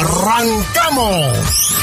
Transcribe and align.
¡Arrancamos! 0.00 1.74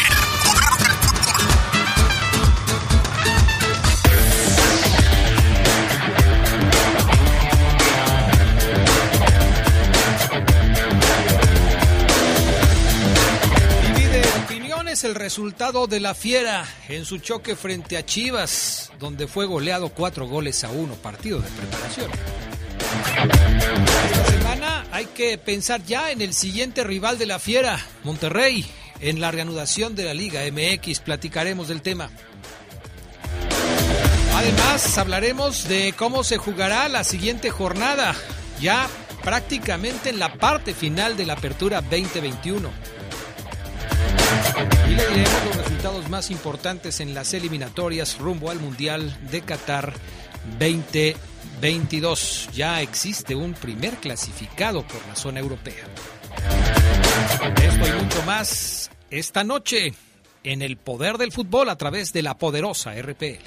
Divide 13.81 14.23
opiniones 14.45 15.03
el 15.03 15.15
resultado 15.15 15.87
de 15.87 15.99
la 15.99 16.15
Fiera 16.15 16.65
en 16.87 17.03
su 17.03 17.17
choque 17.17 17.57
frente 17.57 17.97
a 17.97 18.05
Chivas, 18.05 18.93
donde 18.97 19.27
fue 19.27 19.45
goleado 19.45 19.89
cuatro 19.89 20.25
goles 20.25 20.63
a 20.63 20.69
uno, 20.69 20.93
partido 20.93 21.41
de 21.41 21.49
preparación. 21.49 22.11
Hay 24.95 25.07
que 25.07 25.37
pensar 25.37 25.83
ya 25.83 26.09
en 26.11 26.21
el 26.21 26.33
siguiente 26.33 26.81
rival 26.85 27.17
de 27.17 27.25
la 27.25 27.37
Fiera, 27.37 27.85
Monterrey, 28.05 28.65
en 29.01 29.19
la 29.19 29.29
reanudación 29.29 29.93
de 29.93 30.05
la 30.05 30.13
Liga 30.13 30.39
MX. 30.49 31.01
Platicaremos 31.01 31.67
del 31.67 31.81
tema. 31.81 32.09
Además, 34.33 34.97
hablaremos 34.97 35.67
de 35.67 35.93
cómo 35.97 36.23
se 36.23 36.37
jugará 36.37 36.87
la 36.87 37.03
siguiente 37.03 37.49
jornada, 37.49 38.15
ya 38.61 38.87
prácticamente 39.21 40.11
en 40.11 40.17
la 40.17 40.35
parte 40.35 40.73
final 40.73 41.17
de 41.17 41.25
la 41.25 41.33
Apertura 41.33 41.81
2021. 41.81 42.69
Y 44.87 44.91
le 44.91 45.07
diremos 45.09 45.45
los 45.45 45.57
resultados 45.57 46.09
más 46.09 46.31
importantes 46.31 47.01
en 47.01 47.13
las 47.13 47.33
eliminatorias 47.33 48.17
rumbo 48.17 48.49
al 48.49 48.61
Mundial 48.61 49.13
de 49.29 49.41
Qatar 49.41 49.91
2022. 51.65 52.49
Ya 52.53 52.81
existe 52.81 53.35
un 53.35 53.53
primer 53.53 53.95
clasificado 53.95 54.83
por 54.83 55.05
la 55.07 55.15
zona 55.15 55.39
europea. 55.39 55.85
Esto 57.63 57.87
y 57.87 58.03
mucho 58.03 58.21
más 58.23 58.91
esta 59.09 59.43
noche 59.43 59.93
en 60.43 60.61
el 60.61 60.77
poder 60.77 61.17
del 61.17 61.31
fútbol 61.31 61.69
a 61.69 61.75
través 61.75 62.13
de 62.13 62.21
la 62.21 62.37
poderosa 62.37 62.93
RPL. 62.93 63.39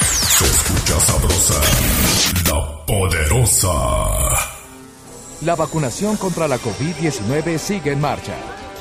Se 0.00 0.44
escucha 0.44 1.00
sabrosa, 1.00 1.60
la 2.50 2.86
poderosa. 2.86 3.72
La 5.42 5.54
vacunación 5.54 6.16
contra 6.16 6.48
la 6.48 6.58
COVID-19 6.58 7.58
sigue 7.58 7.92
en 7.92 8.00
marcha. 8.00 8.34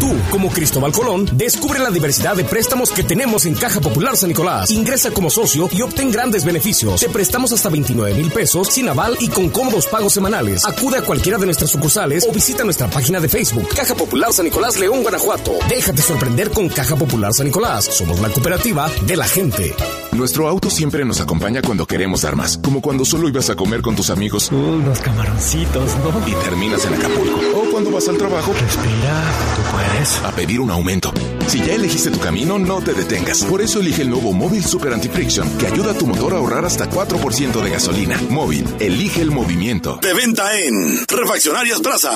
Tú, 0.00 0.14
como 0.30 0.48
Cristóbal 0.50 0.92
Colón, 0.92 1.28
descubre 1.32 1.78
la 1.80 1.90
diversidad 1.90 2.36
de 2.36 2.44
préstamos 2.44 2.90
que 2.92 3.02
tenemos 3.02 3.46
en 3.46 3.54
Caja 3.54 3.80
Popular 3.80 4.16
San 4.16 4.28
Nicolás. 4.28 4.70
Ingresa 4.70 5.10
como 5.10 5.28
socio 5.28 5.68
y 5.72 5.82
obtén 5.82 6.12
grandes 6.12 6.44
beneficios. 6.44 7.00
Te 7.00 7.08
prestamos 7.08 7.52
hasta 7.52 7.68
29 7.68 8.14
mil 8.14 8.30
pesos 8.30 8.68
sin 8.68 8.88
aval 8.88 9.16
y 9.20 9.28
con 9.28 9.48
cómodos 9.50 9.86
pagos 9.86 10.12
semanales. 10.12 10.64
Acude 10.64 10.98
a 10.98 11.02
cualquiera 11.02 11.36
de 11.38 11.46
nuestras 11.46 11.70
sucursales 11.70 12.26
o 12.28 12.32
visita 12.32 12.62
nuestra 12.64 12.88
página 12.88 13.18
de 13.20 13.28
Facebook. 13.28 13.68
Caja 13.74 13.94
Popular 13.96 14.32
San 14.32 14.44
Nicolás 14.44 14.78
León, 14.78 15.02
Guanajuato. 15.02 15.52
Déjate 15.68 16.00
sorprender 16.02 16.50
con 16.50 16.68
Caja 16.68 16.94
Popular 16.94 17.32
San 17.32 17.46
Nicolás. 17.46 17.86
Somos 17.86 18.20
la 18.20 18.28
cooperativa 18.28 18.88
de 19.04 19.16
la 19.16 19.26
gente. 19.26 19.74
Nuestro 20.12 20.48
auto 20.48 20.70
siempre 20.70 21.04
nos 21.04 21.20
acompaña 21.20 21.60
cuando 21.60 21.86
queremos 21.86 22.22
dar 22.22 22.36
más, 22.36 22.58
como 22.58 22.80
cuando 22.80 23.04
solo 23.04 23.28
ibas 23.28 23.50
a 23.50 23.56
comer 23.56 23.82
con 23.82 23.94
tus 23.94 24.10
amigos 24.10 24.50
Unos 24.50 24.98
camaroncitos, 25.00 25.90
¿no? 25.98 26.28
y 26.28 26.32
terminas 26.44 26.84
en 26.86 26.94
Acapulco. 26.94 27.38
O 27.56 27.70
cuando 27.70 27.90
vas 27.90 28.08
al 28.08 28.16
trabajo 28.16 28.52
Respira, 28.52 29.22
tú 29.56 29.62
puedes. 29.72 29.87
A 30.24 30.32
pedir 30.32 30.60
un 30.60 30.70
aumento. 30.70 31.12
Si 31.48 31.58
ya 31.58 31.74
elegiste 31.74 32.10
tu 32.10 32.18
camino, 32.18 32.58
no 32.58 32.80
te 32.80 32.92
detengas. 32.94 33.44
Por 33.44 33.60
eso 33.60 33.80
elige 33.80 34.02
el 34.02 34.10
nuevo 34.10 34.32
Móvil 34.32 34.64
Super 34.64 34.92
Anti-Friction, 34.92 35.58
que 35.58 35.66
ayuda 35.66 35.92
a 35.92 35.94
tu 35.94 36.06
motor 36.06 36.34
a 36.34 36.36
ahorrar 36.36 36.64
hasta 36.64 36.88
4% 36.88 37.62
de 37.62 37.70
gasolina. 37.70 38.20
Móvil, 38.28 38.64
elige 38.80 39.22
el 39.22 39.30
movimiento. 39.30 39.98
De 40.00 40.14
venta 40.14 40.56
en 40.58 41.06
Refaccionarias 41.08 41.80
Plaza. 41.80 42.10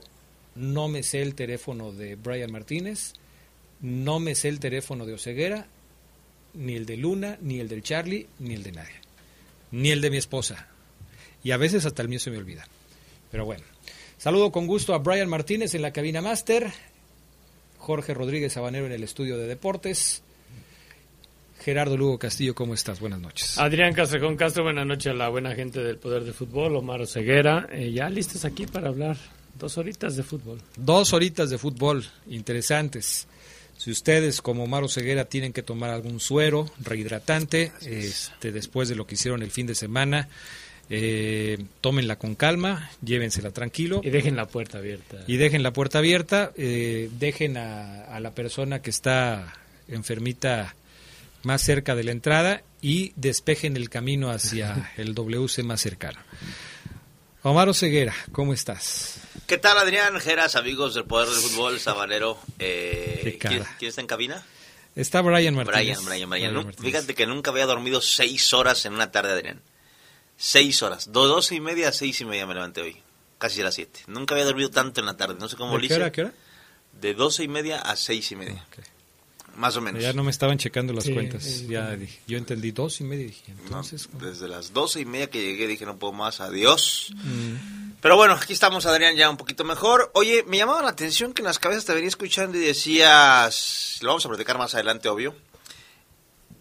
no 0.54 0.88
me 0.88 1.02
sé 1.02 1.22
el 1.22 1.34
teléfono 1.34 1.92
de 1.92 2.16
Brian 2.16 2.52
Martínez, 2.52 3.14
no 3.80 4.20
me 4.20 4.34
sé 4.34 4.48
el 4.48 4.60
teléfono 4.60 5.06
de 5.06 5.14
Oceguera 5.14 5.68
ni 6.54 6.74
el 6.74 6.86
de 6.86 6.96
Luna, 6.96 7.38
ni 7.40 7.60
el 7.60 7.68
del 7.68 7.82
Charlie, 7.82 8.26
ni 8.38 8.54
el 8.54 8.62
de 8.62 8.72
nadie. 8.72 8.94
Ni 9.70 9.90
el 9.90 10.00
de 10.00 10.10
mi 10.10 10.16
esposa. 10.16 10.68
Y 11.42 11.52
a 11.52 11.56
veces 11.56 11.84
hasta 11.86 12.02
el 12.02 12.08
mío 12.08 12.18
se 12.18 12.30
me 12.30 12.38
olvida. 12.38 12.66
Pero 13.30 13.44
bueno. 13.44 13.64
Saludo 14.16 14.50
con 14.50 14.66
gusto 14.66 14.94
a 14.94 14.98
Brian 14.98 15.28
Martínez 15.28 15.74
en 15.74 15.82
la 15.82 15.92
cabina 15.92 16.20
máster. 16.20 16.72
Jorge 17.78 18.14
Rodríguez 18.14 18.54
Sabanero 18.54 18.86
en 18.86 18.92
el 18.92 19.04
estudio 19.04 19.38
de 19.38 19.46
deportes. 19.46 20.22
Gerardo 21.68 21.98
Lugo 21.98 22.18
Castillo, 22.18 22.54
¿cómo 22.54 22.72
estás? 22.72 22.98
Buenas 22.98 23.20
noches. 23.20 23.58
Adrián 23.58 23.92
Castrejón 23.92 24.36
Castro, 24.36 24.62
buenas 24.62 24.86
noches 24.86 25.12
a 25.12 25.14
la 25.14 25.28
buena 25.28 25.54
gente 25.54 25.80
del 25.84 25.98
Poder 25.98 26.24
de 26.24 26.32
Fútbol, 26.32 26.74
Omar 26.76 27.06
Ceguera. 27.06 27.68
Eh, 27.70 27.92
ya 27.92 28.08
listos 28.08 28.46
aquí 28.46 28.64
para 28.64 28.88
hablar 28.88 29.18
dos 29.58 29.76
horitas 29.76 30.16
de 30.16 30.22
fútbol. 30.22 30.62
Dos 30.78 31.12
horitas 31.12 31.50
de 31.50 31.58
fútbol, 31.58 32.06
interesantes. 32.26 33.28
Si 33.76 33.90
ustedes, 33.90 34.40
como 34.40 34.64
Omar 34.64 34.88
Ceguera, 34.88 35.26
tienen 35.26 35.52
que 35.52 35.62
tomar 35.62 35.90
algún 35.90 36.20
suero 36.20 36.70
rehidratante 36.80 37.70
este, 37.82 38.50
después 38.50 38.88
de 38.88 38.94
lo 38.94 39.06
que 39.06 39.16
hicieron 39.16 39.42
el 39.42 39.50
fin 39.50 39.66
de 39.66 39.74
semana, 39.74 40.30
eh, 40.88 41.62
tómenla 41.82 42.16
con 42.16 42.34
calma, 42.34 42.90
llévensela 43.04 43.50
tranquilo. 43.50 44.00
Y 44.02 44.08
dejen 44.08 44.36
la 44.36 44.46
puerta 44.46 44.78
abierta. 44.78 45.22
Y 45.26 45.36
dejen 45.36 45.62
la 45.62 45.74
puerta 45.74 45.98
abierta, 45.98 46.50
eh, 46.56 47.10
dejen 47.18 47.58
a, 47.58 48.04
a 48.04 48.20
la 48.20 48.30
persona 48.30 48.80
que 48.80 48.88
está 48.88 49.52
enfermita 49.86 50.74
más 51.42 51.62
cerca 51.62 51.94
de 51.94 52.04
la 52.04 52.12
entrada 52.12 52.62
y 52.80 53.12
despejen 53.16 53.76
el 53.76 53.88
camino 53.90 54.30
hacia 54.30 54.92
el 54.96 55.14
WC 55.14 55.62
más 55.62 55.80
cercano. 55.80 56.20
Omar 57.42 57.72
Ceguera, 57.74 58.14
¿cómo 58.32 58.52
estás? 58.52 59.20
¿Qué 59.46 59.58
tal, 59.58 59.78
Adrián? 59.78 60.18
Geras, 60.20 60.56
amigos 60.56 60.94
del 60.94 61.04
Poder 61.04 61.28
del 61.28 61.38
Fútbol, 61.38 61.78
Sabanero. 61.78 62.38
Eh, 62.58 63.38
¿quién, 63.40 63.64
quién 63.78 63.88
está 63.88 64.00
en 64.00 64.06
cabina? 64.08 64.44
Está 64.96 65.22
Brian 65.22 65.54
Martínez. 65.54 66.02
Brian, 66.04 66.04
Brian, 66.04 66.30
Brian. 66.30 66.54
No, 66.54 66.72
fíjate 66.72 67.14
que 67.14 67.26
nunca 67.26 67.52
había 67.52 67.66
dormido 67.66 68.00
seis 68.00 68.52
horas 68.52 68.84
en 68.84 68.94
una 68.94 69.12
tarde, 69.12 69.32
Adrián. 69.32 69.62
Seis 70.36 70.82
horas. 70.82 71.12
Do, 71.12 71.28
doce 71.28 71.54
y 71.54 71.60
media 71.60 71.88
a 71.90 71.92
seis 71.92 72.20
y 72.20 72.24
media 72.24 72.46
me 72.46 72.54
levanté 72.54 72.80
hoy. 72.82 72.96
Casi 73.38 73.60
a 73.60 73.64
las 73.64 73.74
siete. 73.74 74.00
Nunca 74.08 74.34
había 74.34 74.44
dormido 74.44 74.70
tanto 74.70 74.98
en 75.00 75.06
la 75.06 75.16
tarde. 75.16 75.36
No 75.38 75.48
sé 75.48 75.56
cómo 75.56 75.70
¿De 75.70 75.76
lo 75.76 75.80
qué 75.80 75.86
hice. 75.86 75.94
hora, 75.94 76.12
qué 76.12 76.22
hora? 76.22 76.32
De 77.00 77.14
doce 77.14 77.44
y 77.44 77.48
media 77.48 77.80
a 77.80 77.94
seis 77.96 78.30
y 78.32 78.36
media. 78.36 78.66
Ok. 78.72 78.84
Más 79.58 79.76
o 79.76 79.80
menos. 79.80 80.00
Ya 80.00 80.12
no 80.12 80.22
me 80.22 80.30
estaban 80.30 80.56
checando 80.56 80.92
las 80.92 81.02
Sí, 81.04 81.12
cuentas. 81.12 81.66
ya 81.66 81.90
dije, 81.96 82.20
yo 82.28 82.38
entendí 82.38 82.70
dos 82.70 83.00
y 83.00 83.04
media. 83.04 83.26
Dije, 83.26 83.52
No, 83.54 83.62
entonces, 83.64 84.06
¿cómo? 84.06 84.24
desde 84.24 84.46
las 84.46 84.72
doce 84.72 85.00
y 85.00 85.04
media 85.04 85.28
que 85.28 85.42
llegué 85.42 85.66
dije 85.66 85.84
no 85.84 85.96
puedo 85.98 86.12
más, 86.12 86.40
adiós. 86.40 87.12
Mm. 87.16 87.94
Pero 88.00 88.14
bueno, 88.16 88.34
aquí 88.34 88.52
estamos 88.52 88.86
Adrián 88.86 89.16
ya 89.16 89.28
un 89.28 89.36
poquito 89.36 89.64
mejor. 89.64 90.12
Oye, 90.14 90.44
me 90.46 90.58
llamaba 90.58 90.82
la 90.82 90.90
atención 90.90 91.32
que 91.34 91.42
en 91.42 91.46
las 91.46 91.58
cabezas 91.58 91.84
te 91.84 91.92
venía 91.92 92.08
escuchando 92.08 92.56
y 92.56 92.60
decías, 92.60 93.98
lo 94.02 94.10
vamos 94.10 94.24
a 94.24 94.28
platicar 94.28 94.56
más 94.58 94.74
adelante, 94.74 95.08
obvio. 95.08 95.34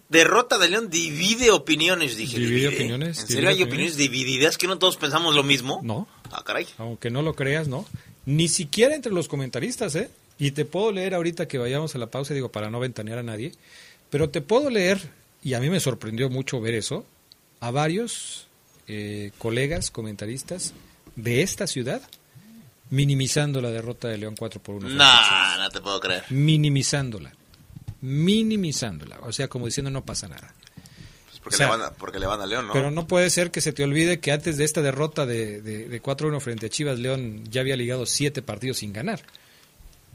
Derrota 0.09 0.57
de 0.57 0.69
León 0.69 0.89
divide 0.89 1.51
opiniones, 1.51 2.15
dije. 2.15 2.39
Divide 2.39 2.69
opiniones, 2.69 3.19
¿En 3.19 3.27
divide 3.27 3.33
serio 3.35 3.49
hay 3.49 3.55
opiniones. 3.61 3.93
opiniones 3.93 3.97
divididas 3.97 4.57
que 4.57 4.65
no 4.67 4.79
todos 4.79 4.95
pensamos 4.97 5.35
lo 5.35 5.43
mismo? 5.43 5.81
No, 5.83 6.07
Ah, 6.31 6.43
caray. 6.45 6.65
aunque 6.77 7.09
no 7.11 7.21
lo 7.21 7.35
creas, 7.35 7.67
no. 7.67 7.85
Ni 8.25 8.47
siquiera 8.47 8.95
entre 8.95 9.11
los 9.11 9.27
comentaristas, 9.27 9.95
¿eh? 9.95 10.09
Y 10.39 10.51
te 10.51 10.65
puedo 10.65 10.91
leer 10.91 11.15
ahorita 11.15 11.47
que 11.47 11.57
vayamos 11.57 11.95
a 11.95 11.97
la 11.97 12.07
pausa, 12.07 12.33
digo, 12.33 12.51
para 12.51 12.69
no 12.69 12.79
ventanear 12.79 13.19
a 13.19 13.23
nadie, 13.23 13.53
pero 14.09 14.29
te 14.29 14.41
puedo 14.41 14.69
leer, 14.69 15.09
y 15.43 15.53
a 15.53 15.59
mí 15.59 15.69
me 15.69 15.79
sorprendió 15.79 16.29
mucho 16.29 16.61
ver 16.61 16.75
eso, 16.75 17.05
a 17.59 17.71
varios 17.71 18.47
eh, 18.87 19.31
colegas 19.37 19.89
comentaristas 19.91 20.73
de 21.15 21.41
esta 21.41 21.65
ciudad 21.67 22.01
minimizando 22.89 23.61
la 23.61 23.69
derrota 23.69 24.07
de 24.07 24.17
León 24.17 24.35
4 24.37 24.61
por 24.61 24.75
1. 24.75 24.89
Nah, 24.89 25.57
no 25.57 25.69
te 25.69 25.81
puedo 25.81 25.99
creer. 25.99 26.23
Minimizándola. 26.29 27.33
Minimizándola. 28.01 29.19
O 29.23 29.33
sea, 29.33 29.47
como 29.47 29.65
diciendo 29.65 29.91
no 29.91 30.05
pasa 30.05 30.27
nada. 30.27 30.53
Pues 31.25 31.39
porque, 31.39 31.55
O 31.55 31.57
sea, 31.57 31.65
le 31.67 31.71
van 31.71 31.81
a, 31.81 31.91
porque 31.91 32.19
le 32.19 32.27
van 32.27 32.41
a 32.41 32.45
León, 32.45 32.67
¿no? 32.67 32.73
Pero 32.73 32.91
no 32.91 33.07
puede 33.07 33.29
ser 33.29 33.51
que 33.51 33.61
se 33.61 33.73
te 33.73 33.83
olvide 33.83 34.19
que 34.19 34.31
antes 34.31 34.57
de 34.57 34.63
esta 34.63 34.81
derrota 34.81 35.25
de, 35.25 35.61
de, 35.61 35.89
de 35.89 36.01
4-1 36.01 36.39
frente 36.39 36.67
a 36.67 36.69
Chivas, 36.69 36.99
León 36.99 37.43
ya 37.49 37.61
había 37.61 37.75
ligado 37.75 38.05
siete 38.05 38.41
partidos 38.41 38.77
sin 38.77 38.93
ganar. 38.93 39.21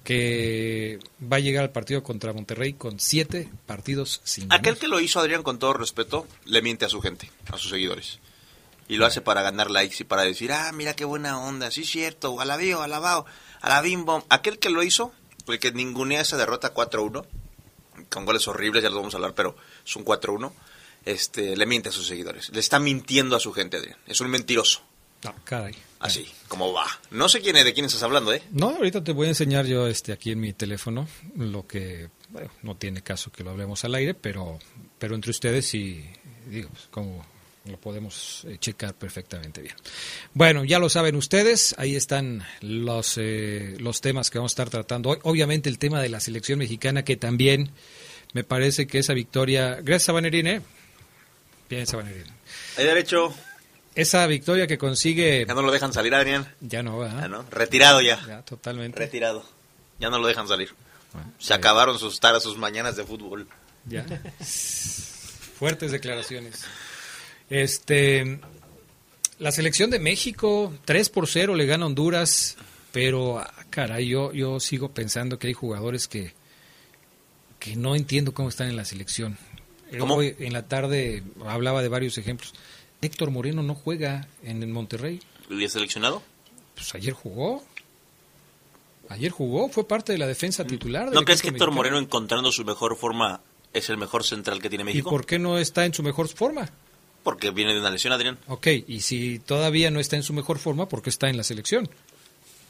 Que 0.04 0.98
va 1.20 1.36
a 1.36 1.40
llegar 1.40 1.62
al 1.62 1.70
partido 1.70 2.02
contra 2.02 2.32
Monterrey 2.32 2.72
con 2.72 2.98
siete 2.98 3.48
partidos 3.66 4.20
sin 4.24 4.48
ganar. 4.48 4.58
Aquel 4.58 4.76
que 4.76 4.88
lo 4.88 5.00
hizo, 5.00 5.20
Adrián, 5.20 5.42
con 5.42 5.58
todo 5.58 5.74
respeto, 5.74 6.26
le 6.44 6.60
miente 6.62 6.84
a 6.84 6.88
su 6.88 7.00
gente, 7.00 7.30
a 7.52 7.58
sus 7.58 7.70
seguidores. 7.70 8.18
Y 8.88 8.96
lo 8.96 9.06
hace 9.06 9.20
para 9.20 9.42
ganar 9.42 9.70
likes 9.70 9.96
y 10.00 10.04
para 10.04 10.22
decir, 10.22 10.52
ah, 10.52 10.72
mira 10.72 10.94
qué 10.94 11.04
buena 11.04 11.40
onda, 11.40 11.70
sí 11.70 11.82
es 11.82 11.90
cierto, 11.90 12.40
alabío, 12.40 12.82
alabao, 12.82 13.26
alabim 13.60 14.04
bom. 14.04 14.22
Aquel 14.28 14.58
que 14.58 14.70
lo 14.70 14.82
hizo, 14.82 15.12
el 15.46 15.58
que 15.58 15.72
ningunea 15.72 16.20
esa 16.20 16.36
derrota 16.36 16.74
4-1, 16.74 17.24
con 18.10 18.24
goles 18.24 18.46
horribles, 18.48 18.82
ya 18.82 18.90
los 18.90 18.98
vamos 18.98 19.14
a 19.14 19.18
hablar, 19.18 19.34
pero 19.34 19.56
es 19.86 19.96
un 19.96 20.04
4-1, 20.04 20.52
este, 21.04 21.56
le 21.56 21.66
miente 21.66 21.88
a 21.88 21.92
sus 21.92 22.06
seguidores. 22.06 22.50
Le 22.50 22.60
está 22.60 22.78
mintiendo 22.78 23.36
a 23.36 23.40
su 23.40 23.52
gente, 23.52 23.76
Adrián. 23.76 23.98
Es 24.06 24.20
un 24.20 24.28
mentiroso. 24.28 24.82
No, 25.24 25.34
caray. 25.44 25.74
Así, 26.02 26.26
como 26.48 26.72
va. 26.72 26.84
No 27.12 27.28
sé 27.28 27.40
quién 27.40 27.56
es, 27.56 27.64
de 27.64 27.72
quién 27.72 27.86
estás 27.86 28.02
hablando, 28.02 28.32
¿eh? 28.32 28.42
No, 28.50 28.70
ahorita 28.70 29.04
te 29.04 29.12
voy 29.12 29.26
a 29.26 29.30
enseñar 29.30 29.66
yo 29.66 29.86
este 29.86 30.12
aquí 30.12 30.32
en 30.32 30.40
mi 30.40 30.52
teléfono 30.52 31.06
lo 31.36 31.64
que 31.66 32.08
bueno, 32.30 32.50
no 32.62 32.76
tiene 32.76 33.02
caso 33.02 33.30
que 33.30 33.44
lo 33.44 33.50
hablemos 33.50 33.84
al 33.84 33.94
aire, 33.94 34.14
pero 34.14 34.58
pero 34.98 35.14
entre 35.14 35.30
ustedes 35.30 35.66
sí 35.66 36.04
digo, 36.48 36.70
pues, 36.70 36.88
como 36.90 37.24
lo 37.66 37.76
podemos 37.78 38.44
eh, 38.48 38.56
checar 38.58 38.94
perfectamente 38.94 39.62
bien. 39.62 39.76
Bueno, 40.34 40.64
ya 40.64 40.80
lo 40.80 40.88
saben 40.88 41.14
ustedes, 41.14 41.74
ahí 41.78 41.94
están 41.94 42.44
los 42.60 43.16
eh, 43.18 43.76
los 43.78 44.00
temas 44.00 44.30
que 44.30 44.38
vamos 44.38 44.52
a 44.52 44.54
estar 44.54 44.70
tratando 44.70 45.10
hoy. 45.10 45.18
Obviamente 45.22 45.68
el 45.68 45.78
tema 45.78 46.02
de 46.02 46.08
la 46.08 46.18
selección 46.18 46.58
mexicana 46.58 47.04
que 47.04 47.16
también 47.16 47.70
me 48.32 48.42
parece 48.42 48.88
que 48.88 48.98
esa 48.98 49.14
victoria, 49.14 49.76
gracias 49.76 50.04
Sabanerine. 50.04 50.62
Bien 51.70 51.86
Sabanerine. 51.86 52.32
Hay 52.76 52.86
derecho. 52.86 53.32
Esa 53.94 54.26
victoria 54.26 54.66
que 54.66 54.78
consigue 54.78 55.44
Ya 55.46 55.54
no 55.54 55.62
lo 55.62 55.70
dejan 55.72 55.92
salir, 55.92 56.14
Adrián. 56.14 56.46
ya 56.60 56.82
no 56.82 56.98
va, 56.98 57.08
Ya 57.20 57.28
no. 57.28 57.44
Retirado 57.50 58.00
ya. 58.00 58.20
ya 58.26 58.42
totalmente. 58.42 58.98
Retirado. 58.98 59.44
Ya 59.98 60.08
no 60.10 60.18
lo 60.18 60.26
dejan 60.26 60.48
salir. 60.48 60.70
Bueno, 61.12 61.30
Se 61.38 61.52
acabaron 61.54 61.98
sus 61.98 62.18
taras, 62.20 62.42
sus 62.42 62.56
mañanas 62.56 62.96
de 62.96 63.04
fútbol. 63.04 63.46
Ya. 63.86 64.06
Fuertes 65.58 65.92
declaraciones. 65.92 66.64
Este, 67.50 68.40
la 69.38 69.52
selección 69.52 69.90
de 69.90 69.98
México, 69.98 70.72
3 70.84 71.08
por 71.10 71.28
0 71.28 71.54
le 71.54 71.66
gana 71.66 71.84
a 71.84 71.86
Honduras, 71.88 72.56
pero 72.92 73.38
ah, 73.40 73.52
caray, 73.70 74.08
yo, 74.08 74.32
yo 74.32 74.58
sigo 74.60 74.92
pensando 74.92 75.38
que 75.38 75.48
hay 75.48 75.52
jugadores 75.52 76.08
que, 76.08 76.32
que 77.58 77.76
no 77.76 77.94
entiendo 77.94 78.32
cómo 78.32 78.48
están 78.48 78.68
en 78.68 78.76
la 78.76 78.84
selección. 78.84 79.36
¿Cómo? 79.98 80.14
Hoy 80.14 80.34
en 80.38 80.54
la 80.54 80.62
tarde 80.66 81.22
hablaba 81.46 81.82
de 81.82 81.88
varios 81.88 82.16
ejemplos. 82.16 82.54
Héctor 83.02 83.30
Moreno 83.32 83.62
no 83.62 83.74
juega 83.74 84.28
en 84.44 84.62
el 84.62 84.68
Monterrey. 84.68 85.20
¿Y 85.50 85.64
es 85.64 85.72
seleccionado? 85.72 86.22
Pues 86.74 86.94
ayer 86.94 87.12
jugó. 87.12 87.62
Ayer 89.08 89.30
jugó, 89.32 89.68
fue 89.68 89.86
parte 89.86 90.12
de 90.12 90.18
la 90.18 90.26
defensa 90.26 90.64
titular. 90.64 91.06
del 91.06 91.14
¿No 91.14 91.24
crees 91.24 91.42
que 91.42 91.48
Héctor 91.48 91.68
mexicano. 91.68 91.76
Moreno 91.76 91.98
encontrando 91.98 92.52
su 92.52 92.64
mejor 92.64 92.96
forma 92.96 93.40
es 93.72 93.90
el 93.90 93.98
mejor 93.98 94.24
central 94.24 94.62
que 94.62 94.68
tiene 94.68 94.82
¿Y 94.82 94.86
México? 94.86 95.10
por 95.10 95.26
qué 95.26 95.38
no 95.38 95.58
está 95.58 95.84
en 95.84 95.92
su 95.92 96.02
mejor 96.02 96.28
forma? 96.28 96.70
Porque 97.24 97.50
viene 97.50 97.74
de 97.74 97.80
una 97.80 97.90
lesión, 97.90 98.12
Adrián. 98.12 98.38
Ok, 98.46 98.68
y 98.86 99.00
si 99.00 99.38
todavía 99.40 99.90
no 99.90 99.98
está 100.00 100.16
en 100.16 100.22
su 100.22 100.32
mejor 100.32 100.58
forma, 100.58 100.88
¿por 100.88 101.02
qué 101.02 101.10
está 101.10 101.28
en 101.28 101.36
la 101.36 101.42
selección? 101.42 101.88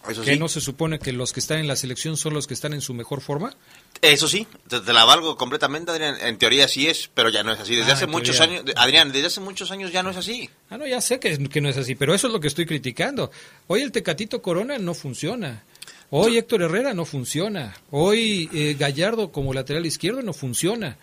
Eso 0.08 0.22
¿Que 0.22 0.32
sí. 0.34 0.38
no 0.38 0.48
se 0.48 0.60
supone 0.60 0.98
que 0.98 1.12
los 1.12 1.32
que 1.32 1.38
están 1.40 1.58
en 1.58 1.68
la 1.68 1.76
selección 1.76 2.16
son 2.16 2.34
los 2.34 2.46
que 2.48 2.54
están 2.54 2.72
en 2.72 2.80
su 2.80 2.92
mejor 2.92 3.20
forma? 3.20 3.54
Eso 4.00 4.26
sí, 4.26 4.46
te, 4.68 4.80
te 4.80 4.92
la 4.92 5.04
valgo 5.04 5.36
completamente, 5.36 5.92
Adrián. 5.92 6.16
En 6.20 6.38
teoría 6.38 6.66
sí 6.66 6.88
es, 6.88 7.08
pero 7.14 7.28
ya 7.28 7.44
no 7.44 7.52
es 7.52 7.60
así. 7.60 7.76
Desde 7.76 7.92
Ah, 7.92 7.94
hace 7.94 8.06
muchos 8.08 8.36
teoría. 8.36 8.60
años, 8.60 8.74
Adrián, 8.76 9.12
desde 9.12 9.28
hace 9.28 9.40
muchos 9.40 9.70
años 9.70 9.92
ya 9.92 10.02
no 10.02 10.10
es 10.10 10.16
así. 10.16 10.50
Ah, 10.70 10.76
no, 10.78 10.86
ya 10.86 11.00
sé 11.00 11.20
que, 11.20 11.38
que 11.48 11.60
no 11.60 11.68
es 11.68 11.76
así, 11.76 11.94
pero 11.94 12.14
eso 12.14 12.26
es 12.26 12.32
lo 12.32 12.40
que 12.40 12.48
estoy 12.48 12.66
criticando. 12.66 13.30
Hoy 13.68 13.82
el 13.82 13.92
Tecatito 13.92 14.42
Corona 14.42 14.76
no 14.78 14.94
funciona. 14.94 15.62
Hoy 16.10 16.36
Héctor 16.36 16.62
Herrera 16.62 16.92
no 16.94 17.04
funciona. 17.04 17.74
Hoy 17.90 18.50
eh, 18.52 18.76
Gallardo 18.78 19.30
como 19.32 19.54
lateral 19.54 19.86
izquierdo 19.86 20.20
no 20.22 20.32
funciona. 20.32 20.98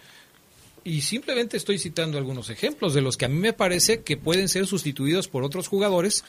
Y 0.83 1.01
simplemente 1.01 1.57
estoy 1.57 1.77
citando 1.79 2.17
algunos 2.17 2.49
ejemplos 2.49 2.93
de 2.93 3.01
los 3.01 3.17
que 3.17 3.25
a 3.25 3.27
mí 3.29 3.37
me 3.37 3.53
parece 3.53 4.01
que 4.01 4.17
pueden 4.17 4.47
ser 4.49 4.65
sustituidos 4.67 5.27
por 5.27 5.43
otros 5.43 5.67
jugadores, 5.67 6.23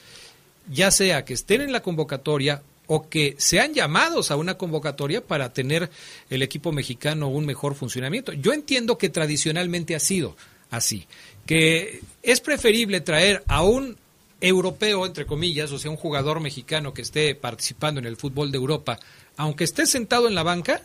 ya 0.69 0.91
sea 0.91 1.25
que 1.25 1.35
estén 1.35 1.61
en 1.61 1.73
la 1.73 1.83
convocatoria 1.83 2.63
o 2.87 3.09
que 3.09 3.37
sean 3.39 3.73
llamados 3.73 4.31
a 4.31 4.37
una 4.37 4.55
convocatoria 4.55 5.25
para 5.25 5.53
tener 5.53 5.91
el 6.29 6.43
equipo 6.43 6.73
mexicano 6.73 7.29
un 7.29 7.47
mejor 7.47 7.77
funcionamiento. 7.77 8.33
Yo 8.33 8.53
entiendo 8.53 8.99
que 8.99 9.09
tradicionalmente 9.09 9.95
ha 9.95 10.01
sido 10.01 10.37
así, 10.71 11.07
que 11.47 12.01
es 12.23 12.41
preferible 12.41 13.01
traer 13.01 13.45
a 13.47 13.63
un 13.63 13.97
europeo, 14.41 15.07
entre 15.07 15.27
comillas, 15.27 15.71
o 15.71 15.79
sea, 15.79 15.91
un 15.91 15.97
jugador 15.97 16.41
mexicano 16.41 16.93
que 16.93 17.03
esté 17.03 17.35
participando 17.35 18.01
en 18.01 18.07
el 18.07 18.17
fútbol 18.17 18.51
de 18.51 18.59
Europa, 18.59 18.99
aunque 19.37 19.65
esté 19.65 19.87
sentado 19.87 20.27
en 20.27 20.35
la 20.35 20.43
banca, 20.43 20.83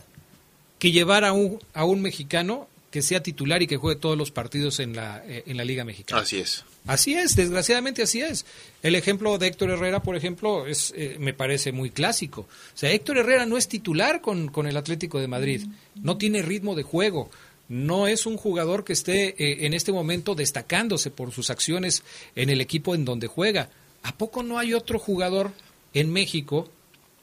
que 0.78 0.92
llevar 0.92 1.24
a 1.24 1.32
un, 1.32 1.58
a 1.74 1.84
un 1.84 2.02
mexicano 2.02 2.68
que 2.90 3.02
sea 3.02 3.22
titular 3.22 3.62
y 3.62 3.66
que 3.66 3.76
juegue 3.76 4.00
todos 4.00 4.16
los 4.16 4.30
partidos 4.30 4.80
en 4.80 4.94
la, 4.94 5.22
eh, 5.26 5.42
en 5.46 5.56
la 5.56 5.64
Liga 5.64 5.84
Mexicana. 5.84 6.22
Así 6.22 6.38
es. 6.38 6.64
Así 6.86 7.14
es, 7.14 7.34
desgraciadamente 7.34 8.02
así 8.02 8.20
es. 8.20 8.46
El 8.82 8.94
ejemplo 8.94 9.38
de 9.38 9.48
Héctor 9.48 9.70
Herrera, 9.70 10.02
por 10.02 10.16
ejemplo, 10.16 10.66
es 10.66 10.94
eh, 10.96 11.16
me 11.18 11.34
parece 11.34 11.72
muy 11.72 11.90
clásico. 11.90 12.42
O 12.42 12.76
sea, 12.78 12.92
Héctor 12.92 13.18
Herrera 13.18 13.44
no 13.44 13.56
es 13.56 13.68
titular 13.68 14.20
con, 14.20 14.48
con 14.48 14.66
el 14.66 14.76
Atlético 14.76 15.18
de 15.18 15.26
Madrid, 15.26 15.66
no 15.96 16.16
tiene 16.16 16.42
ritmo 16.42 16.74
de 16.74 16.84
juego. 16.84 17.30
no 17.68 18.06
es 18.06 18.26
un 18.26 18.36
jugador 18.36 18.84
que 18.84 18.92
esté 18.92 19.34
eh, 19.38 19.66
en 19.66 19.74
este 19.74 19.92
momento 19.92 20.34
destacándose 20.34 21.10
por 21.10 21.32
sus 21.32 21.50
acciones 21.50 22.04
en 22.36 22.50
el 22.50 22.60
equipo 22.60 22.94
en 22.94 23.04
donde 23.04 23.26
juega. 23.26 23.70
¿A 24.02 24.16
poco 24.16 24.42
no 24.42 24.58
hay 24.58 24.72
otro 24.72 24.98
jugador 24.98 25.52
en 25.92 26.12
México 26.12 26.70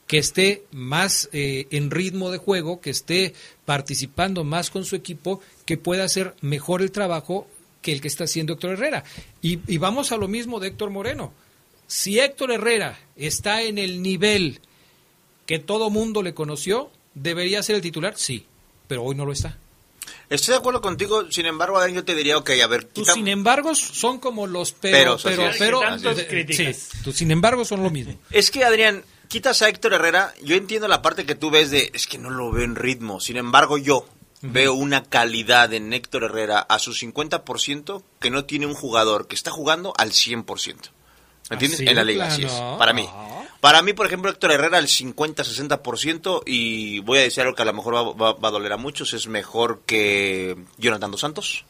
que 0.08 0.18
esté 0.18 0.66
más 0.72 1.30
eh, 1.32 1.68
en 1.72 1.90
ritmo 1.90 2.30
de 2.30 2.38
juego, 2.38 2.82
que 2.82 2.90
esté 2.90 3.34
participando 3.66 4.44
más 4.44 4.70
con 4.70 4.84
su 4.84 4.96
equipo, 4.96 5.42
que 5.66 5.78
pueda 5.78 6.04
hacer 6.04 6.36
mejor 6.42 6.82
el 6.82 6.92
trabajo 6.92 7.48
que 7.82 7.92
el 7.92 8.02
que 8.02 8.08
está 8.08 8.26
haciendo 8.26 8.54
Héctor 8.54 8.72
Herrera? 8.72 9.04
Y, 9.42 9.60
y 9.68 9.78
vamos 9.78 10.12
a 10.12 10.18
lo 10.18 10.28
mismo 10.28 10.60
de 10.60 10.70
Héctor 10.70 10.90
Moreno. 10.90 11.34
Si 11.88 12.20
Héctor 12.20 12.52
Herrera 12.52 13.00
está 13.16 13.62
en 13.62 13.78
el 13.78 14.02
nivel 14.02 14.60
que 15.46 15.60
todo 15.60 15.90
mundo 15.90 16.24
le 16.24 16.34
conoció, 16.34 16.92
¿debería 17.14 17.62
ser 17.64 17.76
el 17.76 17.82
titular? 17.82 18.14
Sí, 18.18 18.46
pero 18.88 19.04
hoy 19.04 19.16
no 19.16 19.26
lo 19.26 19.32
está. 19.32 19.58
Estoy 20.30 20.54
de 20.54 20.60
acuerdo 20.60 20.82
contigo, 20.82 21.30
sin 21.32 21.46
embargo, 21.46 21.78
Adrián, 21.78 21.98
yo 21.98 22.06
te 22.06 22.16
diría, 22.16 22.38
ok, 22.38 22.52
a 22.64 22.68
ver, 22.68 22.86
Tus 22.86 23.08
sin 23.08 23.28
embargo 23.28 23.76
son 23.76 24.20
como 24.20 24.48
los 24.48 24.72
pero, 24.72 25.18
pero, 25.22 25.50
pero, 25.60 25.82
críticas. 26.28 26.76
sí, 26.78 26.98
tus 27.04 27.18
sin 27.18 27.32
embargo 27.32 27.66
son 27.66 27.84
lo 27.84 27.90
mismo. 27.90 28.18
Es 28.32 28.50
que, 28.50 28.64
Adrián, 28.64 29.04
quitas 29.28 29.62
a 29.62 29.70
Héctor 29.70 29.94
Herrera, 29.94 30.34
yo 30.44 30.56
entiendo 30.56 30.88
la 30.88 31.02
parte 31.02 31.26
que 31.26 31.36
tú 31.36 31.52
ves 31.52 31.72
de, 31.72 31.92
es 31.94 32.08
que 32.08 32.18
no 32.18 32.30
lo 32.30 32.52
veo 32.52 32.64
en 32.64 32.76
ritmo. 32.76 33.20
Sin 33.20 33.38
embargo, 33.38 33.78
yo 33.78 34.08
veo 34.44 34.74
una 34.74 35.04
calidad 35.04 35.74
en 35.74 35.92
Héctor 35.94 36.26
Herrera 36.26 36.60
a 36.60 36.78
su 36.78 36.92
50% 36.94 38.04
que 38.20 38.30
no 38.30 38.46
tiene 38.46 38.66
un 38.68 38.74
jugador 38.76 39.28
que 39.28 39.36
está 39.36 39.50
jugando 39.52 39.94
al 39.98 40.12
100%. 40.12 40.46
¿Me 41.50 41.56
entiendes? 41.56 41.80
Así 41.80 41.88
en 41.90 41.96
la 41.96 42.04
liga, 42.04 42.28
así 42.28 42.44
es. 42.44 42.52
Para 42.52 42.94
mí. 42.94 43.06
Ah. 43.10 43.44
Para 43.60 43.82
mí, 43.82 43.94
por 43.94 44.06
ejemplo, 44.06 44.30
Héctor 44.30 44.52
Herrera 44.52 44.78
al 44.78 44.88
50-60% 44.88 46.44
y 46.46 47.00
voy 47.00 47.20
a 47.20 47.22
decir 47.22 47.42
algo 47.44 47.56
que 47.56 47.62
a 47.62 47.66
lo 47.66 47.74
mejor 47.74 47.96
va, 47.96 48.04
va- 48.14 48.34
va 48.34 48.48
a 48.50 48.52
doler 48.52 48.74
a 48.74 48.78
muchos, 48.78 49.14
es 49.14 49.28
mejor 49.28 49.82
que 49.86 50.58
Jonathan 50.78 51.12
Dos 51.12 51.22
Santos, 51.22 51.66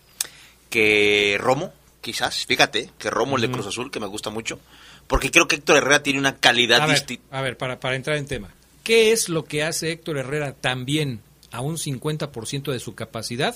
que 0.69 1.37
Romo, 1.39 1.73
quizás, 2.01 2.45
fíjate, 2.45 2.89
que 2.97 3.09
Romo 3.09 3.35
el 3.35 3.43
de 3.43 3.51
Cruz 3.51 3.67
Azul, 3.67 3.91
que 3.91 3.99
me 3.99 4.07
gusta 4.07 4.29
mucho, 4.29 4.59
porque 5.07 5.31
creo 5.31 5.47
que 5.47 5.55
Héctor 5.57 5.77
Herrera 5.77 6.01
tiene 6.03 6.19
una 6.19 6.35
calidad 6.37 6.87
distinta. 6.87 7.37
a 7.37 7.41
ver, 7.41 7.57
para, 7.57 7.79
para 7.79 7.95
entrar 7.95 8.17
en 8.17 8.25
tema. 8.25 8.49
¿Qué 8.83 9.11
es 9.11 9.29
lo 9.29 9.45
que 9.45 9.63
hace 9.63 9.91
Héctor 9.91 10.17
Herrera 10.17 10.53
también 10.53 11.21
a 11.53 11.61
un 11.61 11.77
50% 11.77 12.71
de 12.71 12.79
su 12.79 12.95
capacidad 12.95 13.55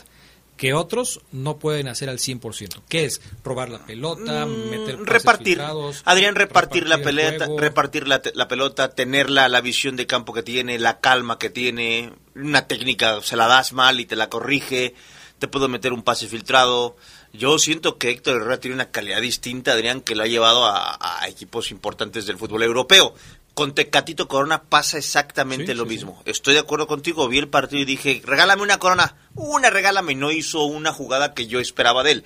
que 0.56 0.74
otros 0.74 1.22
no 1.32 1.58
pueden 1.58 1.88
hacer 1.88 2.10
al 2.10 2.20
100%? 2.20 2.82
¿Qué 2.88 3.06
es? 3.06 3.22
Robar 3.44 3.70
la 3.70 3.86
pelota, 3.86 4.46
meter 4.46 5.00
Mm, 5.00 5.06
repartir, 5.06 5.58
filtrados, 5.58 6.04
Adrián, 6.06 6.36
repartir, 6.36 6.88
la 6.88 6.96
el 6.96 7.02
pelota, 7.02 7.48
repartir 7.58 8.08
la, 8.08 8.22
la 8.34 8.48
pelota, 8.48 8.90
tener 8.90 9.30
la, 9.30 9.50
la 9.50 9.62
visión 9.62 9.96
de 9.96 10.08
campo 10.08 10.32
que 10.34 10.44
tiene, 10.44 10.80
la 10.80 11.00
calma 11.00 11.40
que 11.40 11.50
tiene, 11.50 12.14
una 12.36 12.68
técnica, 12.68 13.20
se 13.22 13.36
la 13.36 13.48
das 13.48 13.74
mal 13.74 14.00
y 14.00 14.06
te 14.06 14.16
la 14.16 14.30
corrige, 14.30 14.94
te 15.40 15.48
puedo 15.48 15.68
meter 15.68 15.92
un 15.92 16.04
pase 16.04 16.28
filtrado. 16.28 16.96
Yo 17.34 17.58
siento 17.60 17.98
que 17.98 18.12
Héctor 18.12 18.38
Herrera 18.38 18.60
tiene 18.60 18.76
una 18.76 18.90
calidad 18.90 19.22
distinta, 19.22 19.74
Adrián, 19.74 20.02
que 20.02 20.16
lo 20.16 20.24
ha 20.24 20.28
llevado 20.28 20.66
a, 20.66 20.98
a 21.00 21.28
equipos 21.28 21.72
importantes 21.72 22.26
del 22.26 22.38
fútbol 22.38 22.64
europeo. 22.64 23.14
Con 23.58 23.74
Tecatito 23.74 24.28
Corona 24.28 24.66
pasa 24.66 25.00
exactamente 25.00 25.72
Sí, 25.72 25.74
lo 25.74 25.86
sí, 25.86 25.90
sí. 25.90 25.96
mismo. 25.96 26.22
Estoy 26.26 26.54
de 26.54 26.60
acuerdo 26.60 26.86
contigo, 26.86 27.28
vi 27.28 27.40
el 27.40 27.48
partido 27.48 27.82
y 27.82 27.86
dije, 27.86 28.22
regálame 28.24 28.62
una 28.62 28.78
corona, 28.78 29.16
una 29.34 29.72
regálame, 29.72 30.12
y 30.12 30.16
no 30.16 30.32
hizo 30.32 30.66
una 30.66 30.94
jugada 30.94 31.34
que 31.34 31.48
yo 31.48 31.60
esperaba 31.60 32.04
de 32.04 32.12
él. 32.12 32.24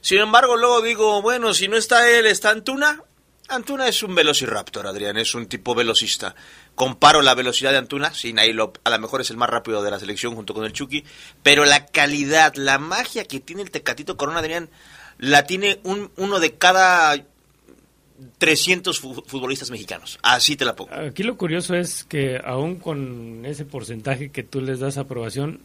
Sin 0.00 0.20
embargo, 0.20 0.56
luego 0.56 0.80
digo, 0.80 1.20
bueno, 1.20 1.52
si 1.52 1.68
no 1.68 1.76
está 1.76 2.08
él, 2.10 2.24
está 2.24 2.48
Antuna. 2.48 3.02
Antuna 3.50 3.88
es 3.88 4.02
un 4.02 4.14
velociraptor, 4.14 4.86
Adrián, 4.86 5.18
es 5.18 5.34
un 5.34 5.44
tipo 5.48 5.74
velocista. 5.74 6.34
Comparo 6.74 7.20
la 7.20 7.34
velocidad 7.34 7.72
de 7.72 7.76
Antuna, 7.76 8.14
sí, 8.14 8.32
Nailop 8.32 8.78
a 8.82 8.88
lo 8.88 8.98
mejor 9.00 9.20
es 9.20 9.28
el 9.28 9.36
más 9.36 9.50
rápido 9.50 9.82
de 9.82 9.90
la 9.90 10.00
selección 10.00 10.34
junto 10.34 10.54
con 10.54 10.64
el 10.64 10.72
Chucky, 10.72 11.04
pero 11.42 11.66
la 11.66 11.84
calidad, 11.84 12.54
la 12.54 12.78
magia 12.78 13.24
que 13.24 13.40
tiene 13.40 13.60
el 13.60 13.70
Tecatito 13.70 14.16
Corona, 14.16 14.38
Adrián, 14.38 14.70
la 15.18 15.44
tiene 15.44 15.78
un, 15.82 16.10
uno 16.16 16.40
de 16.40 16.54
cada 16.54 17.22
300 18.38 18.98
fu- 19.00 19.22
futbolistas 19.26 19.70
mexicanos. 19.70 20.18
Así 20.22 20.56
te 20.56 20.64
la 20.64 20.76
pongo. 20.76 20.92
Aquí 20.94 21.22
lo 21.22 21.36
curioso 21.36 21.74
es 21.74 22.04
que 22.04 22.40
aún 22.44 22.76
con 22.76 23.44
ese 23.44 23.64
porcentaje 23.64 24.30
que 24.30 24.42
tú 24.42 24.60
les 24.60 24.80
das 24.80 24.98
aprobación, 24.98 25.60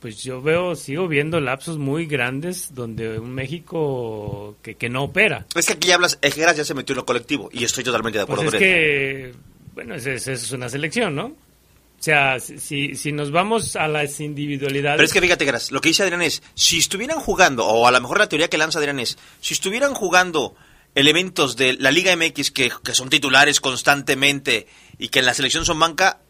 pues 0.00 0.22
yo 0.22 0.42
veo, 0.42 0.74
sigo 0.74 1.06
viendo 1.08 1.40
lapsos 1.40 1.78
muy 1.78 2.06
grandes 2.06 2.74
donde 2.74 3.18
un 3.18 3.32
México 3.32 4.56
que, 4.62 4.74
que 4.74 4.88
no 4.88 5.04
opera. 5.04 5.46
Es 5.54 5.66
que 5.66 5.74
aquí 5.74 5.88
ya 5.88 5.94
hablas, 5.94 6.18
Ejeras 6.22 6.56
ya 6.56 6.64
se 6.64 6.74
metió 6.74 6.92
en 6.94 6.98
lo 6.98 7.06
colectivo 7.06 7.48
y 7.52 7.64
estoy 7.64 7.84
totalmente 7.84 8.18
de 8.18 8.26
Pues 8.26 8.38
acuerdo 8.40 8.56
es 8.56 8.60
con 8.60 8.62
él. 8.62 8.68
que, 8.68 9.34
bueno, 9.74 9.94
eso 9.94 10.10
es, 10.10 10.26
eso 10.26 10.44
es 10.46 10.52
una 10.52 10.68
selección, 10.68 11.14
¿no? 11.14 11.26
O 11.26 12.04
sea, 12.04 12.40
si, 12.40 12.96
si 12.96 13.12
nos 13.12 13.30
vamos 13.30 13.76
a 13.76 13.86
las 13.86 14.18
individualidades... 14.18 14.96
Pero 14.96 15.06
es 15.06 15.12
que 15.12 15.20
fíjate, 15.20 15.44
Geras, 15.44 15.70
lo 15.70 15.80
que 15.80 15.90
dice 15.90 16.02
Adrián 16.02 16.22
es, 16.22 16.42
si 16.54 16.78
estuvieran 16.78 17.20
jugando, 17.20 17.64
o 17.64 17.86
a 17.86 17.92
lo 17.92 18.00
mejor 18.00 18.18
la 18.18 18.28
teoría 18.28 18.48
que 18.48 18.58
lanza 18.58 18.80
Adrián 18.80 18.98
es, 18.98 19.16
si 19.40 19.54
estuvieran 19.54 19.94
jugando 19.94 20.56
elementos 20.94 21.56
de 21.56 21.74
la 21.74 21.90
Liga 21.90 22.14
MX 22.16 22.50
que, 22.50 22.70
que 22.84 22.94
son 22.94 23.08
titulares 23.08 23.60
constantemente 23.60 24.66
y 24.98 25.08
que 25.08 25.20
en 25.20 25.26
la 25.26 25.34
selección 25.34 25.64
son 25.64 25.80
banca, 25.80 26.20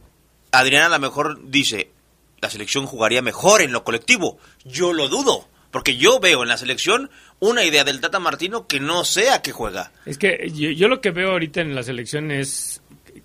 Adrián 0.52 0.84
a 0.84 0.96
lo 0.96 1.00
mejor 1.00 1.50
dice, 1.50 1.90
la 2.40 2.50
selección 2.50 2.86
jugaría 2.86 3.22
mejor 3.22 3.62
en 3.62 3.72
lo 3.72 3.84
colectivo. 3.84 4.38
Yo 4.64 4.92
lo 4.92 5.08
dudo, 5.08 5.48
porque 5.70 5.96
yo 5.96 6.20
veo 6.20 6.42
en 6.42 6.48
la 6.48 6.56
selección 6.56 7.10
una 7.40 7.64
idea 7.64 7.84
del 7.84 8.00
Tata 8.00 8.18
Martino 8.18 8.66
que 8.66 8.80
no 8.80 9.04
sé 9.04 9.30
a 9.30 9.42
qué 9.42 9.52
juega. 9.52 9.92
Es 10.06 10.18
que 10.18 10.50
yo, 10.54 10.70
yo 10.70 10.88
lo 10.88 11.00
que 11.00 11.10
veo 11.10 11.30
ahorita 11.30 11.60
en 11.60 11.74
la 11.74 11.82
selección 11.82 12.30
es 12.30 12.82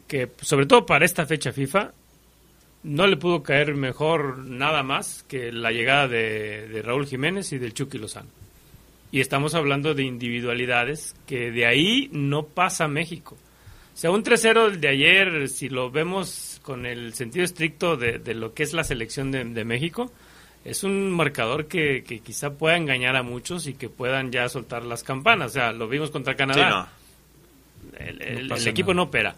que, 0.08 0.32
sobre 0.41 0.65
todo 0.65 0.86
para 0.86 1.06
esta 1.06 1.25
fecha 1.25 1.51
FIFA, 1.51 1.94
no 2.84 3.06
le 3.08 3.17
pudo 3.17 3.44
caer 3.44 3.75
mejor 3.75 4.38
nada 4.38 4.82
más 4.84 5.24
que 5.27 5.51
la 5.51 5.72
llegada 5.72 6.08
de, 6.08 6.67
de 6.67 6.82
Raúl 6.82 7.06
Jiménez 7.06 7.51
y 7.51 7.58
del 7.58 7.74
Chucky 7.74 7.98
Lozano. 7.98 8.29
Y 9.11 9.21
estamos 9.21 9.55
hablando 9.55 9.93
de 9.93 10.03
individualidades 10.03 11.15
que 11.25 11.51
de 11.51 11.65
ahí 11.65 12.09
no 12.11 12.43
pasa 12.43 12.87
México. 12.87 13.35
O 13.93 13.97
sea, 13.99 14.11
un 14.11 14.23
3-0 14.23 14.71
de 14.77 14.87
ayer, 14.89 15.47
si 15.49 15.69
lo 15.69 15.89
vemos 15.89 16.59
con 16.61 16.85
el 16.85 17.13
sentido 17.13 17.43
estricto 17.45 17.95
de, 17.97 18.19
de 18.19 18.33
lo 18.35 18.53
que 18.53 18.63
es 18.63 18.73
la 18.73 18.83
selección 18.83 19.31
de, 19.31 19.43
de 19.45 19.63
México, 19.65 20.11
es 20.65 20.83
un 20.83 21.09
marcador 21.11 21.67
que, 21.67 22.03
que 22.03 22.19
quizá 22.19 22.51
pueda 22.51 22.75
engañar 22.75 23.15
a 23.15 23.23
muchos 23.23 23.65
y 23.67 23.73
que 23.73 23.87
puedan 23.89 24.31
ya 24.31 24.49
soltar 24.49 24.83
las 24.83 25.01
campanas. 25.03 25.51
O 25.51 25.53
sea, 25.53 25.71
lo 25.71 25.87
vimos 25.87 26.11
contra 26.11 26.35
Canadá. 26.35 26.89
El, 27.97 28.21
el- 28.21 28.47
No 28.47 28.49
pasa 28.55 28.63
el 28.63 28.67
equipo 28.69 28.93
nada. 28.93 28.95
no 28.97 29.03
opera. 29.03 29.35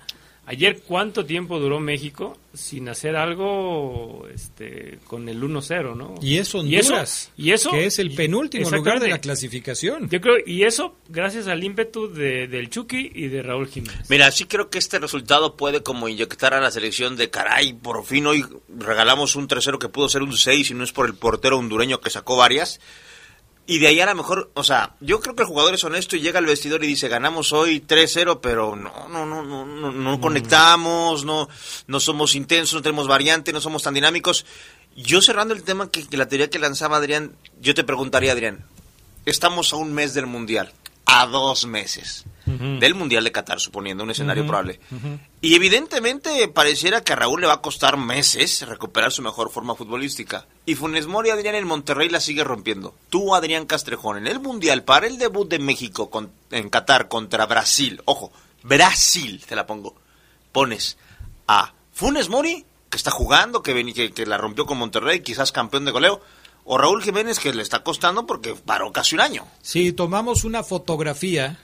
Ayer, 0.51 0.81
¿cuánto 0.81 1.25
tiempo 1.27 1.59
duró 1.59 1.79
México 1.79 2.35
sin 2.55 2.89
hacer 2.89 3.15
algo 3.15 4.27
este, 4.33 4.97
con 5.05 5.29
el 5.29 5.39
1-0, 5.43 5.95
no? 5.95 6.15
Y 6.23 6.37
eso 6.39 6.63
Y 6.63 6.75
eso- 6.75 6.89
Honduras, 6.93 7.31
y 7.37 7.51
eso- 7.51 7.69
que 7.69 7.85
es 7.85 7.99
el 7.99 8.15
penúltimo 8.15 8.67
lugar 8.71 8.99
de 8.99 9.09
la 9.09 9.19
clasificación. 9.21 10.09
Yo 10.09 10.19
creo, 10.19 10.37
y 10.43 10.63
eso 10.63 10.95
gracias 11.07 11.45
al 11.45 11.63
ímpetu 11.63 12.11
de, 12.11 12.47
del 12.47 12.71
Chucky 12.71 13.11
y 13.13 13.27
de 13.27 13.43
Raúl 13.43 13.67
Jiménez. 13.67 14.09
Mira, 14.09 14.31
sí 14.31 14.45
creo 14.45 14.71
que 14.71 14.79
este 14.79 14.97
resultado 14.97 15.55
puede 15.55 15.83
como 15.83 16.09
inyectar 16.09 16.55
a 16.55 16.59
la 16.59 16.71
selección 16.71 17.15
de 17.15 17.29
caray, 17.29 17.73
por 17.73 18.03
fin 18.03 18.25
hoy 18.25 18.43
regalamos 18.75 19.35
un 19.35 19.47
3-0 19.47 19.77
que 19.77 19.89
pudo 19.89 20.09
ser 20.09 20.23
un 20.23 20.35
6 20.35 20.71
y 20.71 20.73
no 20.73 20.83
es 20.83 20.91
por 20.91 21.05
el 21.05 21.13
portero 21.13 21.59
hondureño 21.59 22.01
que 22.01 22.09
sacó 22.09 22.37
varias. 22.37 22.79
Y 23.69 23.77
de 23.77 23.85
ahí 23.85 24.01
a 24.01 24.07
lo 24.07 24.15
mejor, 24.15 24.49
o 24.55 24.63
sea, 24.63 24.95
yo 24.99 25.19
creo 25.19 25.35
que 25.35 25.43
el 25.43 25.47
jugador 25.47 25.75
es 25.75 25.83
honesto 25.83 26.15
y 26.15 26.21
llega 26.21 26.39
al 26.39 26.47
vestidor 26.47 26.83
y 26.83 26.87
dice, 26.87 27.07
ganamos 27.07 27.53
hoy 27.53 27.79
3-0, 27.87 28.39
pero 28.41 28.75
no, 28.75 29.07
no, 29.09 29.27
no, 29.27 29.43
no, 29.43 29.63
no, 29.63 29.91
no 29.91 30.19
conectamos, 30.19 31.23
no, 31.23 31.47
no 31.85 31.99
somos 31.99 32.33
intensos, 32.33 32.73
no 32.73 32.81
tenemos 32.81 33.07
variante, 33.07 33.53
no 33.53 33.61
somos 33.61 33.83
tan 33.83 33.93
dinámicos. 33.93 34.47
Yo 34.95 35.21
cerrando 35.21 35.53
el 35.53 35.61
tema 35.61 35.91
que, 35.91 36.07
que 36.07 36.17
la 36.17 36.27
teoría 36.27 36.49
que 36.49 36.57
lanzaba 36.57 36.97
Adrián, 36.97 37.35
yo 37.61 37.75
te 37.75 37.83
preguntaría, 37.83 38.31
Adrián, 38.31 38.65
estamos 39.27 39.71
a 39.71 39.75
un 39.75 39.93
mes 39.93 40.15
del 40.15 40.25
Mundial, 40.25 40.73
a 41.05 41.27
dos 41.27 41.67
meses 41.67 42.25
del 42.79 42.95
Mundial 42.95 43.23
de 43.23 43.31
Qatar, 43.31 43.59
suponiendo 43.59 44.03
un 44.03 44.11
escenario 44.11 44.45
probable. 44.47 44.79
Y 45.41 45.55
evidentemente 45.55 46.47
pareciera 46.47 47.03
que 47.03 47.13
a 47.13 47.15
Raúl 47.15 47.41
le 47.41 47.47
va 47.47 47.53
a 47.53 47.61
costar 47.61 47.97
meses 47.97 48.65
recuperar 48.67 49.11
su 49.11 49.21
mejor 49.21 49.51
forma 49.51 49.75
futbolística. 49.75 50.45
Y 50.65 50.75
Funes 50.75 51.07
Mori, 51.07 51.29
Adrián, 51.29 51.55
en 51.55 51.67
Monterrey 51.67 52.09
la 52.09 52.19
sigue 52.19 52.43
rompiendo. 52.43 52.93
Tú, 53.09 53.35
Adrián 53.35 53.65
Castrejón, 53.65 54.17
en 54.17 54.27
el 54.27 54.39
Mundial, 54.39 54.83
para 54.83 55.07
el 55.07 55.17
debut 55.17 55.49
de 55.49 55.59
México 55.59 56.09
con- 56.09 56.31
en 56.51 56.69
Qatar 56.69 57.07
contra 57.07 57.45
Brasil, 57.45 58.01
ojo, 58.05 58.31
Brasil, 58.63 59.43
te 59.47 59.55
la 59.55 59.65
pongo, 59.65 59.95
pones 60.51 60.97
a 61.47 61.73
Funes 61.93 62.29
Mori, 62.29 62.65
que 62.89 62.97
está 62.97 63.11
jugando, 63.11 63.61
que, 63.63 63.73
ven- 63.73 63.93
que, 63.93 64.11
que 64.11 64.25
la 64.25 64.37
rompió 64.37 64.65
con 64.65 64.77
Monterrey, 64.77 65.21
quizás 65.21 65.51
campeón 65.51 65.85
de 65.85 65.91
goleo, 65.91 66.21
o 66.65 66.77
Raúl 66.77 67.01
Jiménez, 67.01 67.39
que 67.39 67.53
le 67.53 67.63
está 67.63 67.83
costando 67.83 68.25
porque 68.27 68.53
paró 68.53 68.91
casi 68.91 69.15
un 69.15 69.21
año. 69.21 69.47
Si 69.61 69.91
tomamos 69.91 70.43
una 70.43 70.61
fotografía 70.63 71.57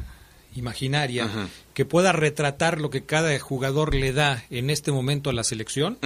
imaginaria 0.55 1.29
que 1.73 1.85
pueda 1.85 2.11
retratar 2.11 2.79
lo 2.79 2.89
que 2.89 3.05
cada 3.05 3.37
jugador 3.39 3.93
le 3.93 4.13
da 4.13 4.43
en 4.49 4.69
este 4.69 4.91
momento 4.91 5.29
a 5.29 5.33
la 5.33 5.43
selección, 5.43 5.97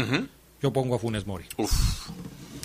yo 0.61 0.73
pongo 0.73 0.95
a 0.95 0.99
Funes 0.99 1.25
Mori. 1.25 1.45
Uf. 1.57 1.71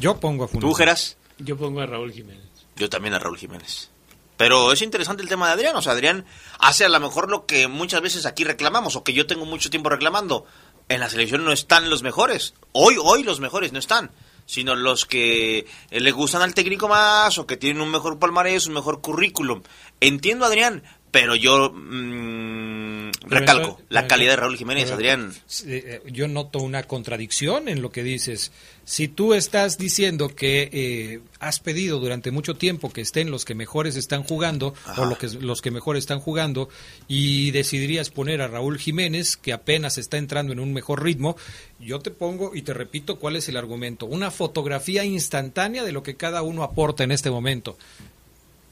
Yo 0.00 0.18
pongo 0.18 0.44
a 0.44 0.48
Funes 0.48 0.62
¿Tú, 0.62 0.66
Mori. 0.68 0.78
Geras? 0.78 1.16
Yo 1.38 1.56
pongo 1.56 1.80
a 1.80 1.86
Raúl 1.86 2.12
Jiménez. 2.12 2.44
Yo 2.76 2.88
también 2.88 3.14
a 3.14 3.18
Raúl 3.18 3.38
Jiménez. 3.38 3.90
Pero 4.36 4.72
es 4.72 4.82
interesante 4.82 5.22
el 5.22 5.28
tema 5.28 5.46
de 5.46 5.52
Adrián. 5.52 5.76
O 5.76 5.82
sea, 5.82 5.92
Adrián 5.92 6.24
hace 6.58 6.84
a 6.84 6.88
lo 6.88 6.98
mejor 6.98 7.30
lo 7.30 7.46
que 7.46 7.68
muchas 7.68 8.00
veces 8.02 8.26
aquí 8.26 8.42
reclamamos, 8.42 8.96
o 8.96 9.04
que 9.04 9.12
yo 9.12 9.26
tengo 9.26 9.44
mucho 9.44 9.70
tiempo 9.70 9.90
reclamando. 9.90 10.44
En 10.88 11.00
la 11.00 11.08
selección 11.08 11.44
no 11.44 11.52
están 11.52 11.88
los 11.88 12.02
mejores. 12.02 12.54
Hoy, 12.72 12.96
hoy 13.00 13.22
los 13.22 13.38
mejores 13.40 13.72
no 13.72 13.78
están. 13.78 14.10
sino 14.46 14.74
los 14.74 15.06
que 15.06 15.66
eh, 15.90 16.00
le 16.00 16.10
gustan 16.12 16.42
al 16.42 16.52
técnico 16.54 16.86
más 16.88 17.38
o 17.38 17.46
que 17.46 17.56
tienen 17.56 17.80
un 17.80 17.90
mejor 17.90 18.18
palmarés, 18.18 18.66
un 18.66 18.74
mejor 18.74 19.00
currículum. 19.00 19.62
Entiendo, 20.00 20.44
Adrián, 20.44 20.82
pero 21.14 21.36
yo 21.36 21.70
mm, 21.70 23.10
recalco 23.28 23.80
la 23.88 24.08
calidad 24.08 24.32
de 24.32 24.36
Raúl 24.36 24.56
Jiménez, 24.56 24.90
Adrián. 24.90 25.32
Eh, 25.64 26.02
yo 26.10 26.26
noto 26.26 26.58
una 26.58 26.82
contradicción 26.82 27.68
en 27.68 27.82
lo 27.82 27.92
que 27.92 28.02
dices. 28.02 28.50
Si 28.84 29.06
tú 29.06 29.32
estás 29.32 29.78
diciendo 29.78 30.34
que 30.34 30.68
eh, 30.72 31.20
has 31.38 31.60
pedido 31.60 32.00
durante 32.00 32.32
mucho 32.32 32.56
tiempo 32.56 32.92
que 32.92 33.00
estén 33.00 33.30
los 33.30 33.44
que 33.44 33.54
mejores 33.54 33.94
están 33.94 34.24
jugando 34.24 34.74
o 34.96 35.04
lo 35.04 35.16
que, 35.16 35.28
los 35.28 35.62
que 35.62 35.70
mejor 35.70 35.96
están 35.96 36.18
jugando 36.18 36.68
y 37.06 37.52
decidirías 37.52 38.10
poner 38.10 38.42
a 38.42 38.48
Raúl 38.48 38.76
Jiménez 38.76 39.36
que 39.36 39.52
apenas 39.52 39.98
está 39.98 40.16
entrando 40.16 40.52
en 40.52 40.58
un 40.58 40.72
mejor 40.72 41.04
ritmo, 41.04 41.36
yo 41.78 42.00
te 42.00 42.10
pongo 42.10 42.56
y 42.56 42.62
te 42.62 42.74
repito 42.74 43.20
cuál 43.20 43.36
es 43.36 43.48
el 43.48 43.56
argumento. 43.56 44.06
Una 44.06 44.32
fotografía 44.32 45.04
instantánea 45.04 45.84
de 45.84 45.92
lo 45.92 46.02
que 46.02 46.16
cada 46.16 46.42
uno 46.42 46.64
aporta 46.64 47.04
en 47.04 47.12
este 47.12 47.30
momento. 47.30 47.78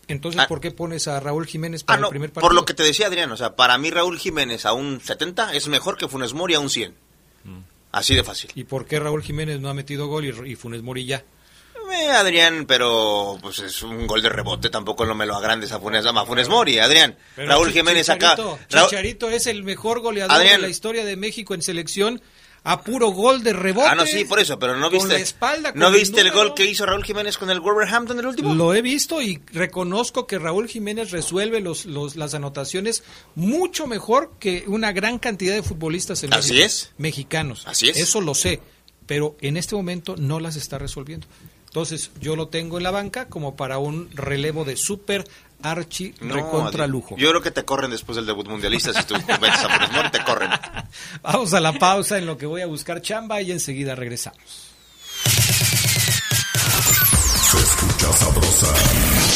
Entonces, 0.09 0.41
Ah. 0.41 0.49
¿por 0.49 0.61
qué 0.61 0.71
pones 0.73 1.07
a 1.09 1.21
Raúl 1.21 1.47
Jiménez 1.47 1.83
Ah, 1.83 1.87
para 1.87 2.01
no, 2.01 2.07
el 2.09 2.11
primer 2.11 2.31
partido? 2.33 2.49
por 2.49 2.55
lo 2.55 2.65
que 2.65 2.75
te 2.75 2.83
decía 2.83 3.07
Adrián, 3.07 3.31
o 3.33 3.37
sea, 3.37 3.55
para 3.57 3.79
mí 3.79 3.91
Raúl 3.91 4.19
Jiménez 4.19 4.67
a 4.67 4.73
un 4.73 5.01
70 5.01 5.55
es 5.55 5.69
mejor 5.69 5.97
que 5.97 6.09
Funes 6.09 6.33
Mori 6.35 6.55
a 6.55 6.61
un 6.61 6.71
100. 6.71 6.95
Así 7.93 8.15
de 8.15 8.25
fácil. 8.25 8.51
¿Y 8.55 8.65
por 8.65 8.87
qué 8.87 8.99
Raúl 8.99 9.23
Jiménez 9.23 9.61
no 9.61 9.69
ha 9.69 9.75
metido 9.75 10.07
gol 10.07 10.25
y, 10.25 10.53
y 10.53 10.57
Funes 10.57 10.81
Mori 10.83 11.05
ya? 11.05 11.23
Eh, 11.93 12.11
Adrián, 12.11 12.65
pero 12.67 13.39
pues 13.43 13.59
es 13.59 13.83
un 13.83 14.07
gol 14.07 14.23
de 14.23 14.31
rebote, 14.31 14.71
tampoco 14.71 15.05
no 15.05 15.15
me 15.15 15.27
lo 15.27 15.37
agrandes 15.37 15.73
a 15.73 15.79
Funes, 15.79 16.07
a 16.07 16.25
Funes 16.25 16.49
Mori, 16.49 16.79
Adrián. 16.79 17.19
Pero 17.37 17.49
Raúl 17.49 17.71
Jiménez 17.71 18.09
acá. 18.09 18.31
Chicharito, 18.31 18.59
Raúl- 18.71 18.85
Chicharito 18.89 19.29
es 19.31 19.47
el 19.47 19.63
mejor 19.63 20.01
goleador 20.01 20.35
Adrián. 20.39 20.57
de 20.57 20.63
la 20.63 20.69
historia 20.71 21.05
de 21.05 21.17
México 21.17 21.53
en 21.53 21.61
selección 21.61 22.23
a 22.65 22.81
puro 22.83 23.09
gol 23.11 23.43
de 23.43 23.53
rebote. 23.53 23.89
Ah, 23.89 23.95
no, 23.97 24.07
sí, 24.07 24.25
por 24.25 24.39
eso, 24.39 24.59
pero 24.59 24.77
no 24.77 24.89
Con 24.89 24.99
viste. 24.99 25.15
la 25.15 25.19
espalda, 25.19 25.73
¿No 25.75 25.87
con 25.87 25.95
el 25.95 26.01
viste 26.01 26.21
el, 26.21 26.31
gol 26.31 26.55
que 26.55 26.65
hizo 26.65 26.87
Raúl 26.87 27.03
Jiménez 27.05 27.37
con 27.37 27.51
el 27.51 27.59
Wolverhampton 27.61 28.19
el 28.21 28.27
último? 28.27 28.55
Lo 28.55 28.73
he 28.73 28.83
visto 28.83 29.21
y 29.21 29.41
reconozco 29.53 30.27
que 30.29 30.39
Raúl 30.39 30.69
Jiménez 30.69 31.11
resuelve 31.11 31.61
los, 31.61 31.87
los, 31.87 32.15
las 32.15 32.35
anotaciones 32.35 33.03
mucho 33.35 33.87
mejor 33.87 34.33
que 34.39 34.65
una 34.69 34.93
gran 34.93 35.19
cantidad 35.19 35.55
de 35.55 35.63
futbolistas 35.65 36.23
en 36.23 36.33
Así 36.35 36.53
México, 36.53 36.67
es. 36.67 36.93
mexicanos. 36.99 37.65
Así 37.67 37.89
es. 37.89 37.97
Eso 37.97 38.21
lo 38.21 38.35
sé, 38.35 38.61
pero 39.07 39.37
en 39.41 39.57
este 39.57 39.75
momento 39.75 40.15
no 40.17 40.39
las 40.39 40.55
está 40.57 40.79
resolviendo. 40.79 41.27
Entonces 41.67 42.11
yo 42.21 42.37
lo 42.37 42.49
tengo 42.49 42.77
en 42.77 42.85
la 42.85 42.91
banca 42.91 43.29
como 43.29 43.57
para 43.57 43.79
un 43.79 44.11
relevo 44.15 44.65
de 44.65 44.77
super 44.77 45.25
archi 45.63 46.15
No, 46.21 46.35
recontra 46.35 46.87
lujo. 46.87 47.17
Yo 47.17 47.31
creo 47.31 47.43
que 47.43 47.51
te 47.51 47.65
corren 47.65 47.91
después 47.91 48.17
del 48.17 48.27
debut 48.27 48.49
mundialista 48.49 48.93
si 48.93 49.05
tú 49.05 49.15
metes 49.15 49.65
a 49.65 49.69
Funes 49.69 49.93
Mori, 49.93 50.11
te 50.11 50.23
corren. 50.25 50.51
Vamos 51.23 51.55
a 51.55 51.61
la 51.61 51.73
pausa 51.73 52.19
en 52.19 52.27
lo 52.27 52.37
que 52.37 52.47
voy 52.47 52.63
a 52.63 52.67
buscar 52.67 53.01
chamba 53.01 53.41
y 53.43 53.53
enseguida 53.53 53.95
regresamos. 53.95 54.73
Se 57.51 57.59
escucha 57.59 58.13
sabrosa, 58.13 58.75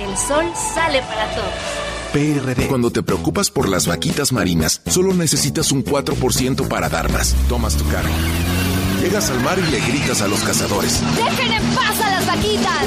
El 0.00 0.16
sol 0.16 0.44
sale 0.74 1.02
para 1.02 1.28
todos. 1.34 1.88
PRD. 2.12 2.68
Cuando 2.68 2.90
te 2.90 3.02
preocupas 3.02 3.50
por 3.50 3.68
las 3.68 3.86
vaquitas 3.86 4.32
marinas, 4.32 4.80
solo 4.86 5.12
necesitas 5.12 5.72
un 5.72 5.84
4% 5.84 6.68
para 6.68 6.88
dar 6.88 7.10
más. 7.10 7.34
Tomas 7.48 7.76
tu 7.76 7.84
cargo. 7.88 8.14
Llegas 9.00 9.30
al 9.30 9.40
mar 9.40 9.58
y 9.58 9.70
le 9.70 9.78
gritas 9.80 10.22
a 10.22 10.28
los 10.28 10.40
cazadores. 10.40 11.00
¡Dejen 11.16 11.52
en 11.52 11.74
paz 11.74 12.00
a 12.00 12.10
las 12.10 12.26
vaquitas! 12.26 12.86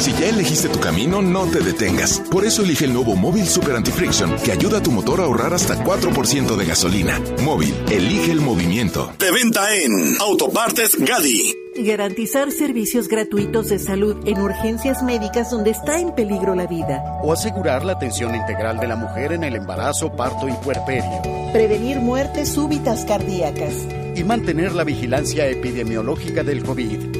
Si 0.00 0.12
ya 0.12 0.28
elegiste 0.28 0.68
tu 0.68 0.80
camino, 0.80 1.22
no 1.22 1.46
te 1.46 1.60
detengas. 1.60 2.20
Por 2.30 2.44
eso 2.44 2.62
elige 2.62 2.86
el 2.86 2.92
nuevo 2.92 3.14
Móvil 3.14 3.46
Super 3.46 3.76
Anti-Friction, 3.76 4.36
que 4.44 4.50
ayuda 4.50 4.78
a 4.78 4.82
tu 4.82 4.90
motor 4.90 5.20
a 5.20 5.24
ahorrar 5.24 5.54
hasta 5.54 5.82
4% 5.84 6.56
de 6.56 6.64
gasolina. 6.66 7.20
Móvil, 7.42 7.72
elige 7.90 8.32
el 8.32 8.40
movimiento. 8.40 9.12
De 9.18 9.30
venta 9.30 9.72
en 9.76 10.16
Autopartes 10.20 10.96
Gadi. 10.98 11.54
Garantizar 11.76 12.50
servicios 12.50 13.06
gratuitos 13.06 13.68
de 13.68 13.78
salud 13.78 14.16
en 14.26 14.40
urgencias 14.40 15.02
médicas 15.02 15.50
donde 15.50 15.70
está 15.70 16.00
en 16.00 16.14
peligro 16.14 16.56
la 16.56 16.66
vida. 16.66 17.02
O 17.22 17.32
asegurar 17.32 17.84
la 17.84 17.92
atención 17.92 18.34
integral 18.34 18.78
de 18.78 18.88
la 18.88 18.96
mujer 18.96 19.32
en 19.32 19.44
el 19.44 19.54
embarazo, 19.54 20.14
parto 20.16 20.48
y 20.48 20.52
puerperio. 20.64 21.22
Prevenir 21.52 22.00
muertes 22.00 22.48
súbitas 22.48 23.04
cardíacas. 23.04 23.74
Y 24.14 24.24
mantener 24.24 24.72
la 24.72 24.84
vigilancia 24.84 25.46
epidemiológica 25.46 26.42
del 26.42 26.62
COVID. 26.62 27.16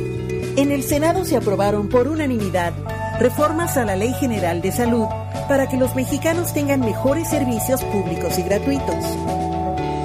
En 0.57 0.71
el 0.71 0.83
Senado 0.83 1.25
se 1.25 1.37
aprobaron 1.37 1.89
por 1.89 2.09
unanimidad 2.09 2.73
reformas 3.19 3.77
a 3.77 3.85
la 3.85 3.97
Ley 3.97 4.13
General 4.15 4.61
de 4.61 4.73
Salud 4.73 5.07
para 5.49 5.69
que 5.69 5.77
los 5.77 5.95
mexicanos 5.95 6.53
tengan 6.53 6.81
mejores 6.81 7.29
servicios 7.29 7.83
públicos 7.85 8.39
y 8.39 8.43
gratuitos. 8.43 9.05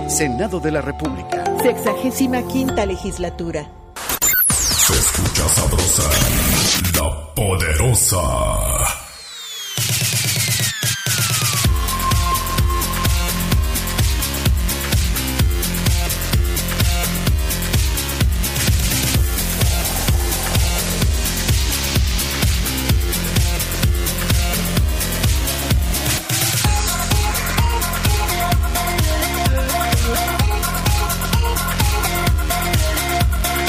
Senado 0.08 0.60
de 0.60 0.72
la 0.72 0.82
República. 0.82 1.44
Sexagésima 1.62 2.44
quinta 2.48 2.86
legislatura. 2.86 3.70
Se 4.50 4.94
escucha 4.94 5.48
sabrosa, 5.50 6.10
la 6.96 7.34
poderosa. 7.34 8.18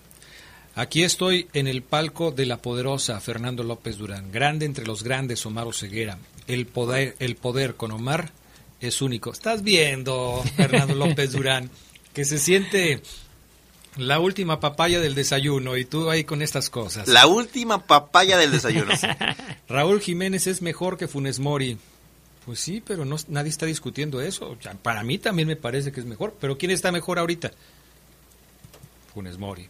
Aquí 0.74 1.04
estoy 1.04 1.46
en 1.52 1.68
el 1.68 1.84
palco 1.84 2.32
de 2.32 2.46
La 2.46 2.56
Poderosa, 2.56 3.20
Fernando 3.20 3.62
López 3.62 3.96
Durán. 3.96 4.32
Grande 4.32 4.66
entre 4.66 4.86
los 4.86 5.04
grandes, 5.04 5.46
Omar 5.46 5.72
Ceguera. 5.72 6.18
El 6.48 6.66
poder, 6.66 7.14
el 7.20 7.36
poder 7.36 7.76
con 7.76 7.92
Omar 7.92 8.32
es 8.82 9.00
único. 9.00 9.32
Estás 9.32 9.62
viendo, 9.62 10.42
Fernando 10.56 10.94
López 10.94 11.32
Durán, 11.32 11.70
que 12.12 12.24
se 12.24 12.38
siente 12.38 13.00
la 13.96 14.18
última 14.18 14.58
papaya 14.60 15.00
del 15.00 15.14
desayuno 15.14 15.76
y 15.76 15.84
tú 15.84 16.10
ahí 16.10 16.24
con 16.24 16.42
estas 16.42 16.70
cosas. 16.70 17.08
La 17.08 17.26
última 17.26 17.86
papaya 17.86 18.36
del 18.36 18.50
desayuno. 18.50 18.92
Raúl 19.68 20.00
Jiménez 20.00 20.46
es 20.46 20.62
mejor 20.62 20.96
que 20.96 21.08
Funes 21.08 21.38
Mori. 21.38 21.78
Pues 22.44 22.58
sí, 22.58 22.82
pero 22.84 23.04
no, 23.04 23.16
nadie 23.28 23.50
está 23.50 23.66
discutiendo 23.66 24.20
eso. 24.20 24.56
Para 24.82 25.04
mí 25.04 25.18
también 25.18 25.46
me 25.46 25.56
parece 25.56 25.92
que 25.92 26.00
es 26.00 26.06
mejor. 26.06 26.34
Pero 26.40 26.58
¿quién 26.58 26.70
está 26.70 26.90
mejor 26.90 27.18
ahorita? 27.18 27.52
Funes 29.14 29.38
Mori. 29.38 29.68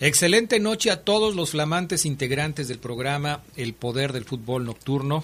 Excelente 0.00 0.58
noche 0.58 0.90
a 0.90 1.04
todos 1.04 1.36
los 1.36 1.50
flamantes 1.50 2.06
integrantes 2.06 2.66
del 2.66 2.78
programa 2.78 3.42
El 3.56 3.74
Poder 3.74 4.12
del 4.12 4.24
Fútbol 4.24 4.64
Nocturno. 4.64 5.22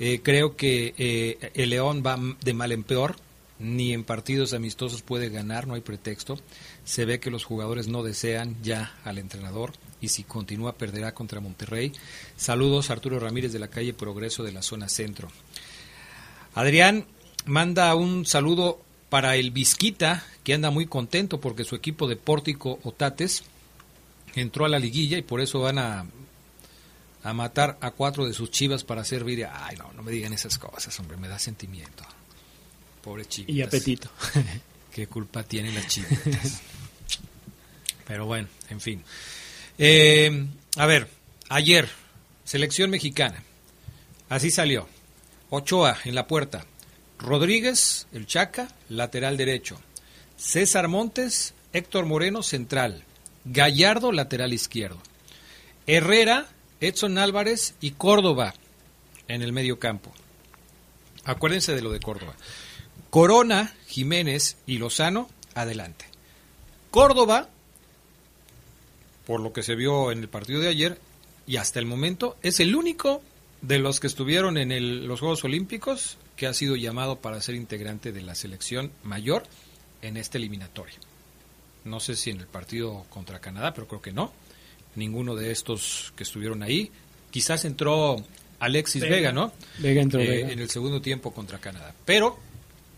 Eh, 0.00 0.20
creo 0.22 0.56
que 0.56 0.94
eh, 0.98 1.50
el 1.54 1.70
León 1.70 2.02
va 2.04 2.18
de 2.42 2.54
mal 2.54 2.72
en 2.72 2.84
peor. 2.84 3.16
Ni 3.60 3.92
en 3.92 4.02
partidos 4.02 4.52
amistosos 4.52 5.02
puede 5.02 5.30
ganar, 5.30 5.68
no 5.68 5.74
hay 5.74 5.80
pretexto. 5.80 6.38
Se 6.84 7.04
ve 7.04 7.20
que 7.20 7.30
los 7.30 7.44
jugadores 7.44 7.86
no 7.86 8.02
desean 8.02 8.56
ya 8.62 8.94
al 9.04 9.18
entrenador 9.18 9.72
y 10.00 10.08
si 10.08 10.24
continúa 10.24 10.74
perderá 10.74 11.14
contra 11.14 11.40
Monterrey. 11.40 11.92
Saludos 12.36 12.90
Arturo 12.90 13.20
Ramírez 13.20 13.52
de 13.52 13.58
la 13.60 13.68
calle 13.68 13.94
Progreso 13.94 14.42
de 14.42 14.52
la 14.52 14.62
zona 14.62 14.88
centro. 14.88 15.28
Adrián 16.54 17.06
manda 17.46 17.94
un 17.94 18.26
saludo 18.26 18.80
para 19.08 19.36
el 19.36 19.50
Vizquita, 19.50 20.24
que 20.42 20.54
anda 20.54 20.70
muy 20.70 20.86
contento 20.86 21.40
porque 21.40 21.64
su 21.64 21.74
equipo 21.74 22.08
de 22.08 22.16
Pórtico 22.16 22.80
Otates 22.82 23.44
entró 24.34 24.64
a 24.64 24.68
la 24.68 24.78
liguilla 24.78 25.16
y 25.16 25.22
por 25.22 25.40
eso 25.40 25.60
van 25.60 25.78
a, 25.78 26.06
a 27.24 27.32
matar 27.32 27.78
a 27.80 27.90
cuatro 27.90 28.26
de 28.26 28.34
sus 28.34 28.50
chivas 28.50 28.84
para 28.84 29.00
hacer 29.00 29.24
vida. 29.24 29.64
Ay, 29.64 29.76
no, 29.76 29.90
no 29.94 30.02
me 30.02 30.12
digan 30.12 30.32
esas 30.34 30.58
cosas, 30.58 30.98
hombre, 31.00 31.16
me 31.16 31.26
da 31.26 31.38
sentimiento. 31.38 32.04
Pobre 33.02 33.24
chivas. 33.24 33.50
Y 33.50 33.62
apetito. 33.62 34.10
¿Qué 34.92 35.06
culpa 35.06 35.42
tienen 35.42 35.74
las 35.74 35.88
chivitas? 35.88 36.60
Pero 38.06 38.26
bueno, 38.26 38.48
en 38.68 38.80
fin. 38.80 39.02
Eh, 39.78 40.46
a 40.76 40.86
ver, 40.86 41.08
ayer, 41.48 41.88
selección 42.44 42.90
mexicana. 42.90 43.42
Así 44.28 44.50
salió. 44.50 44.86
Ochoa 45.48 45.96
en 46.04 46.14
la 46.14 46.26
puerta. 46.26 46.66
Rodríguez, 47.18 48.06
el 48.12 48.26
Chaca, 48.26 48.68
lateral 48.90 49.38
derecho. 49.38 49.80
César 50.36 50.88
Montes, 50.88 51.54
Héctor 51.72 52.04
Moreno, 52.04 52.42
central. 52.42 53.04
Gallardo, 53.46 54.12
lateral 54.12 54.52
izquierdo. 54.52 55.00
Herrera, 55.86 56.48
Edson 56.88 57.18
Álvarez 57.18 57.74
y 57.80 57.92
Córdoba 57.92 58.54
en 59.28 59.42
el 59.42 59.52
medio 59.52 59.78
campo. 59.78 60.12
Acuérdense 61.24 61.74
de 61.74 61.82
lo 61.82 61.90
de 61.90 62.00
Córdoba. 62.00 62.34
Corona, 63.10 63.74
Jiménez 63.86 64.56
y 64.66 64.78
Lozano, 64.78 65.28
adelante. 65.54 66.06
Córdoba, 66.90 67.48
por 69.26 69.40
lo 69.40 69.52
que 69.52 69.62
se 69.62 69.74
vio 69.74 70.12
en 70.12 70.18
el 70.18 70.28
partido 70.28 70.60
de 70.60 70.68
ayer, 70.68 71.00
y 71.46 71.56
hasta 71.56 71.78
el 71.78 71.86
momento, 71.86 72.36
es 72.42 72.60
el 72.60 72.74
único 72.74 73.22
de 73.62 73.78
los 73.78 74.00
que 74.00 74.06
estuvieron 74.06 74.58
en 74.58 75.06
los 75.06 75.20
Juegos 75.20 75.44
Olímpicos 75.44 76.18
que 76.36 76.46
ha 76.46 76.54
sido 76.54 76.76
llamado 76.76 77.16
para 77.16 77.40
ser 77.40 77.54
integrante 77.54 78.12
de 78.12 78.22
la 78.22 78.34
selección 78.34 78.92
mayor 79.02 79.44
en 80.02 80.16
esta 80.16 80.38
eliminatoria. 80.38 80.96
No 81.84 82.00
sé 82.00 82.16
si 82.16 82.30
en 82.30 82.40
el 82.40 82.46
partido 82.46 83.04
contra 83.10 83.40
Canadá, 83.40 83.72
pero 83.72 83.86
creo 83.86 84.02
que 84.02 84.12
no. 84.12 84.32
Ninguno 84.96 85.34
de 85.34 85.50
estos 85.50 86.12
que 86.16 86.22
estuvieron 86.22 86.62
ahí. 86.62 86.90
Quizás 87.30 87.64
entró 87.64 88.16
Alexis 88.60 89.02
Vega, 89.02 89.16
Vega. 89.16 89.32
¿no? 89.32 89.52
Vega 89.78 90.02
entró, 90.02 90.20
Eh, 90.20 90.28
Vega. 90.28 90.50
en 90.52 90.58
el 90.60 90.70
segundo 90.70 91.00
tiempo 91.02 91.32
contra 91.32 91.58
Canadá. 91.58 91.94
Pero 92.04 92.38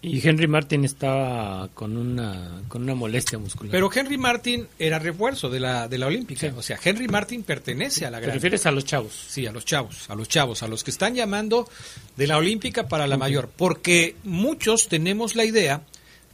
Y 0.02 0.24
Henry 0.26 0.46
Martin 0.46 0.84
estaba 0.84 1.68
con 1.74 1.96
una, 1.96 2.62
con 2.68 2.82
una 2.82 2.94
molestia 2.94 3.38
muscular. 3.38 3.72
Pero 3.72 3.90
Henry 3.92 4.18
Martin 4.18 4.68
era 4.78 4.98
refuerzo 5.00 5.48
de 5.48 5.58
la, 5.58 5.88
de 5.88 5.98
la 5.98 6.06
Olímpica. 6.06 6.52
O 6.56 6.62
sea, 6.62 6.78
Henry 6.84 7.08
Martin 7.08 7.42
pertenece 7.42 8.04
a 8.06 8.10
la 8.10 8.18
¿Te 8.18 8.24
gran. 8.26 8.34
refieres 8.34 8.66
a 8.66 8.70
los 8.70 8.84
chavos? 8.84 9.12
Sí, 9.28 9.46
a 9.46 9.52
los 9.52 9.64
chavos, 9.64 10.08
a 10.08 10.14
los 10.14 10.28
chavos, 10.28 10.62
a 10.62 10.68
los 10.68 10.84
que 10.84 10.90
están 10.92 11.14
llamando 11.14 11.68
de 12.16 12.26
la 12.28 12.36
Olímpica 12.36 12.86
para 12.88 13.06
la 13.08 13.16
mayor. 13.16 13.50
Porque 13.56 14.14
muchos 14.22 14.88
tenemos 14.88 15.34
la 15.34 15.44
idea 15.44 15.82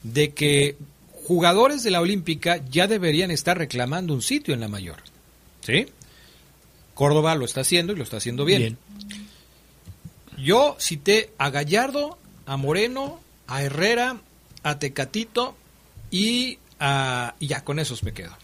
de 0.03 0.33
que 0.35 0.77
jugadores 1.25 1.83
de 1.85 1.93
la 1.93 2.01
Olímpica 2.01 2.61
ya 2.69 2.89
deberían 2.89 3.31
estar 3.31 3.57
reclamando 3.57 4.13
un 4.13 4.21
sitio 4.23 4.53
en 4.53 4.61
la 4.61 4.69
mayor. 4.69 4.97
¿Sí? 5.63 5.87
Córdoba 6.95 7.35
lo 7.35 7.45
está 7.45 7.63
haciendo 7.63 7.93
y 7.93 7.97
lo 7.97 8.03
está 8.03 8.19
haciendo 8.19 8.45
bien. 8.45 8.61
Bien. 8.61 8.79
Yo 10.39 10.77
cité 10.79 11.33
a 11.39 11.51
Gallardo, 11.51 12.19
a 12.47 12.57
Moreno, 12.57 13.21
a 13.47 13.63
Herrera, 13.63 14.21
a 14.63 14.79
Tecatito 14.79 15.57
y, 16.11 16.59
a, 16.79 17.35
y 17.39 17.47
ya 17.47 17.65
con 17.65 17.79
esos 17.79 18.03
me 18.03 18.13
quedo. 18.13 18.37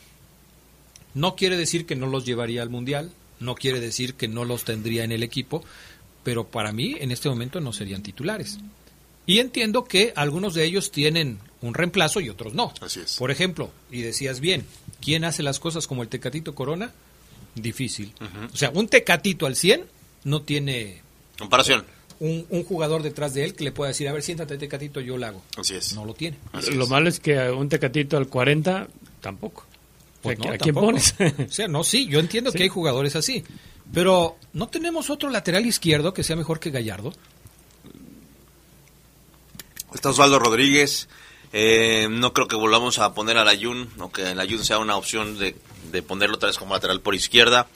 No 1.14 1.34
quiere 1.34 1.56
decir 1.56 1.86
que 1.86 1.96
no 1.96 2.06
los 2.06 2.24
llevaría 2.24 2.62
al 2.62 2.70
Mundial, 2.70 3.10
no 3.40 3.54
quiere 3.54 3.80
decir 3.80 4.14
que 4.14 4.28
no 4.28 4.44
los 4.44 4.64
tendría 4.64 5.04
en 5.04 5.12
el 5.12 5.22
equipo, 5.22 5.64
pero 6.22 6.46
para 6.46 6.72
mí 6.72 6.96
en 7.00 7.10
este 7.10 7.28
momento 7.28 7.60
no 7.60 7.72
serían 7.72 8.02
titulares. 8.02 8.58
Y 9.26 9.40
entiendo 9.40 9.84
que 9.84 10.12
algunos 10.16 10.54
de 10.54 10.64
ellos 10.64 10.90
tienen 10.90 11.38
un 11.60 11.74
reemplazo 11.74 12.20
y 12.20 12.30
otros 12.30 12.54
no. 12.54 12.72
Así 12.80 13.00
es. 13.00 13.16
Por 13.16 13.30
ejemplo, 13.30 13.70
y 13.90 14.00
decías 14.00 14.40
bien, 14.40 14.64
¿quién 15.00 15.24
hace 15.24 15.42
las 15.42 15.60
cosas 15.60 15.86
como 15.86 16.02
el 16.02 16.08
Tecatito 16.08 16.54
Corona? 16.54 16.92
Difícil. 17.60 18.12
O 18.52 18.56
sea, 18.56 18.70
un 18.70 18.88
Tecatito 18.88 19.46
al 19.46 19.56
100 19.56 19.84
no 20.24 20.42
tiene 20.42 21.02
Comparación. 21.38 21.84
un, 22.20 22.46
un 22.50 22.64
jugador 22.64 23.02
detrás 23.02 23.34
de 23.34 23.44
él 23.44 23.54
que 23.54 23.64
le 23.64 23.72
pueda 23.72 23.88
decir, 23.88 24.08
a 24.08 24.12
ver, 24.12 24.22
siéntate 24.22 24.58
Tecatito, 24.58 25.00
yo 25.00 25.16
lo 25.16 25.26
hago. 25.26 25.42
Así 25.56 25.74
es. 25.74 25.94
No 25.94 26.04
lo 26.04 26.14
tiene. 26.14 26.36
Lo 26.72 26.86
malo 26.86 27.08
es 27.08 27.20
que 27.20 27.38
a 27.40 27.52
un 27.52 27.68
tecatito 27.68 28.16
al 28.16 28.28
40 28.28 28.88
tampoco. 29.20 29.66
Pues 30.22 30.38
O 30.38 30.42
sea, 30.42 30.50
no, 30.50 30.54
¿A 30.54 30.58
quién 30.58 30.74
pones? 30.74 31.14
o 31.48 31.50
sea, 31.52 31.68
no, 31.68 31.84
sí, 31.84 32.06
yo 32.08 32.18
entiendo 32.18 32.50
que 32.52 32.64
hay 32.64 32.68
jugadores 32.68 33.14
así. 33.16 33.44
Pero, 33.92 34.36
¿no 34.52 34.68
tenemos 34.68 35.08
otro 35.10 35.30
lateral 35.30 35.64
izquierdo 35.64 36.12
que 36.12 36.22
sea 36.24 36.36
mejor 36.36 36.60
que 36.60 36.70
Gallardo? 36.70 37.12
Está 39.94 40.10
Osvaldo 40.10 40.38
Rodríguez. 40.38 41.08
Eh, 41.52 42.08
no 42.10 42.34
creo 42.34 42.46
que 42.46 42.56
volvamos 42.56 42.98
a 42.98 43.14
poner 43.14 43.38
al 43.38 43.48
Ayun, 43.48 43.88
o 43.98 44.10
que 44.12 44.32
el 44.32 44.40
Ayun 44.40 44.62
sea 44.64 44.78
una 44.78 44.96
opción 44.96 45.38
de, 45.38 45.56
de 45.90 46.02
ponerlo 46.02 46.36
otra 46.36 46.48
vez 46.48 46.58
como 46.58 46.74
lateral 46.74 47.00
por 47.00 47.14
izquierda. 47.14 47.66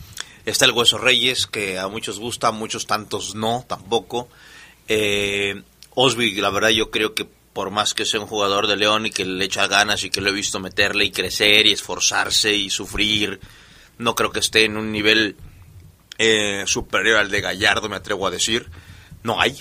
Está 0.45 0.65
el 0.65 0.73
Hueso 0.73 0.99
Reyes, 0.99 1.47
que 1.47 1.79
a 1.79 1.89
muchos 1.89 2.19
gusta, 2.19 2.49
a 2.49 2.53
muchos 2.53 2.87
tantos 2.87 3.35
no, 3.35 3.65
tampoco. 3.69 4.29
Eh, 4.89 5.63
Osby, 5.95 6.35
la 6.41 6.51
verdad, 6.51 6.71
yo 6.71 6.91
creo 6.91 7.15
que 7.15 7.27
por 7.53 7.71
más 7.71 7.95
que 7.95 8.07
sea 8.07 8.21
un 8.21 8.27
jugador 8.27 8.67
de 8.67 8.77
León 8.77 9.07
y 9.07 9.11
que 9.11 9.25
le 9.25 9.45
echa 9.45 9.67
ganas 9.67 10.05
y 10.05 10.11
que 10.11 10.21
lo 10.21 10.31
he 10.31 10.33
visto 10.33 10.59
meterle 10.59 11.05
y 11.05 11.11
crecer 11.11 11.67
y 11.67 11.73
esforzarse 11.73 12.55
y 12.55 12.71
sufrir, 12.71 13.41
no 13.99 14.15
creo 14.15 14.33
que 14.33 14.41
esté 14.41 14.65
en 14.65 14.77
un 14.77 14.91
nivel 14.91 15.37
eh, 16.19 16.65
superior 16.67 17.19
al 17.19 17.31
de 17.31 17.41
Gallardo, 17.41 17.89
me 17.89 17.97
atrevo 17.97 18.27
a 18.27 18.31
decir. 18.31 18.69
No 19.23 19.41
hay. 19.41 19.57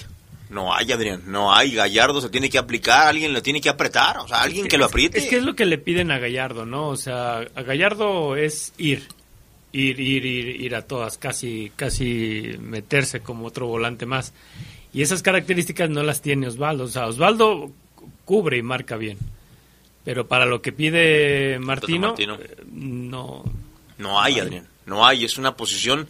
No 0.52 0.74
hay, 0.74 0.92
Adrián, 0.92 1.24
no 1.28 1.54
hay. 1.54 1.72
Gallardo 1.72 2.20
se 2.20 2.30
tiene 2.30 2.50
que 2.50 2.58
aplicar, 2.58 3.08
alguien 3.08 3.34
lo 3.34 3.42
tiene 3.42 3.62
que 3.62 3.70
apretar, 3.70 4.18
o 4.18 4.28
sea, 4.28 4.42
alguien 4.42 4.68
que 4.68 4.78
lo 4.78 4.86
apriete. 4.86 5.18
Es 5.18 5.28
que 5.28 5.38
es 5.38 5.44
lo 5.44 5.56
que 5.56 5.66
le 5.66 5.78
piden 5.78 6.12
a 6.12 6.20
Gallardo, 6.20 6.66
¿no? 6.66 6.90
O 6.90 6.98
sea, 6.98 7.38
a 7.56 7.62
Gallardo 7.64 8.36
es 8.36 8.74
ir, 8.78 9.08
ir, 9.72 9.98
ir, 10.02 10.26
ir, 10.26 10.62
ir 10.62 10.76
a 10.76 10.82
todas, 10.82 11.18
casi, 11.18 11.72
casi 11.78 12.58
meterse 12.60 13.22
como 13.22 13.46
otro 13.48 13.66
volante 13.68 14.06
más. 14.06 14.34
Y 14.94 15.02
esas 15.02 15.22
características 15.22 15.90
no 15.90 16.04
las 16.04 16.22
tiene 16.22 16.48
Osvaldo. 16.48 16.84
O 16.84 16.90
sea, 16.90 17.08
Osvaldo 17.08 17.72
cubre 18.26 18.58
y 18.58 18.62
marca 18.62 18.98
bien. 18.98 19.18
Pero 20.04 20.28
para 20.28 20.46
lo 20.46 20.62
que 20.62 20.74
pide 20.74 21.60
Martino, 21.60 22.10
Martino. 22.10 22.36
eh, 22.36 22.58
no. 22.74 23.44
No 23.98 24.20
hay, 24.20 24.40
Adrián, 24.40 24.68
no 24.86 25.06
hay. 25.06 25.24
Es 25.24 25.38
una 25.38 25.56
posición 25.56 26.10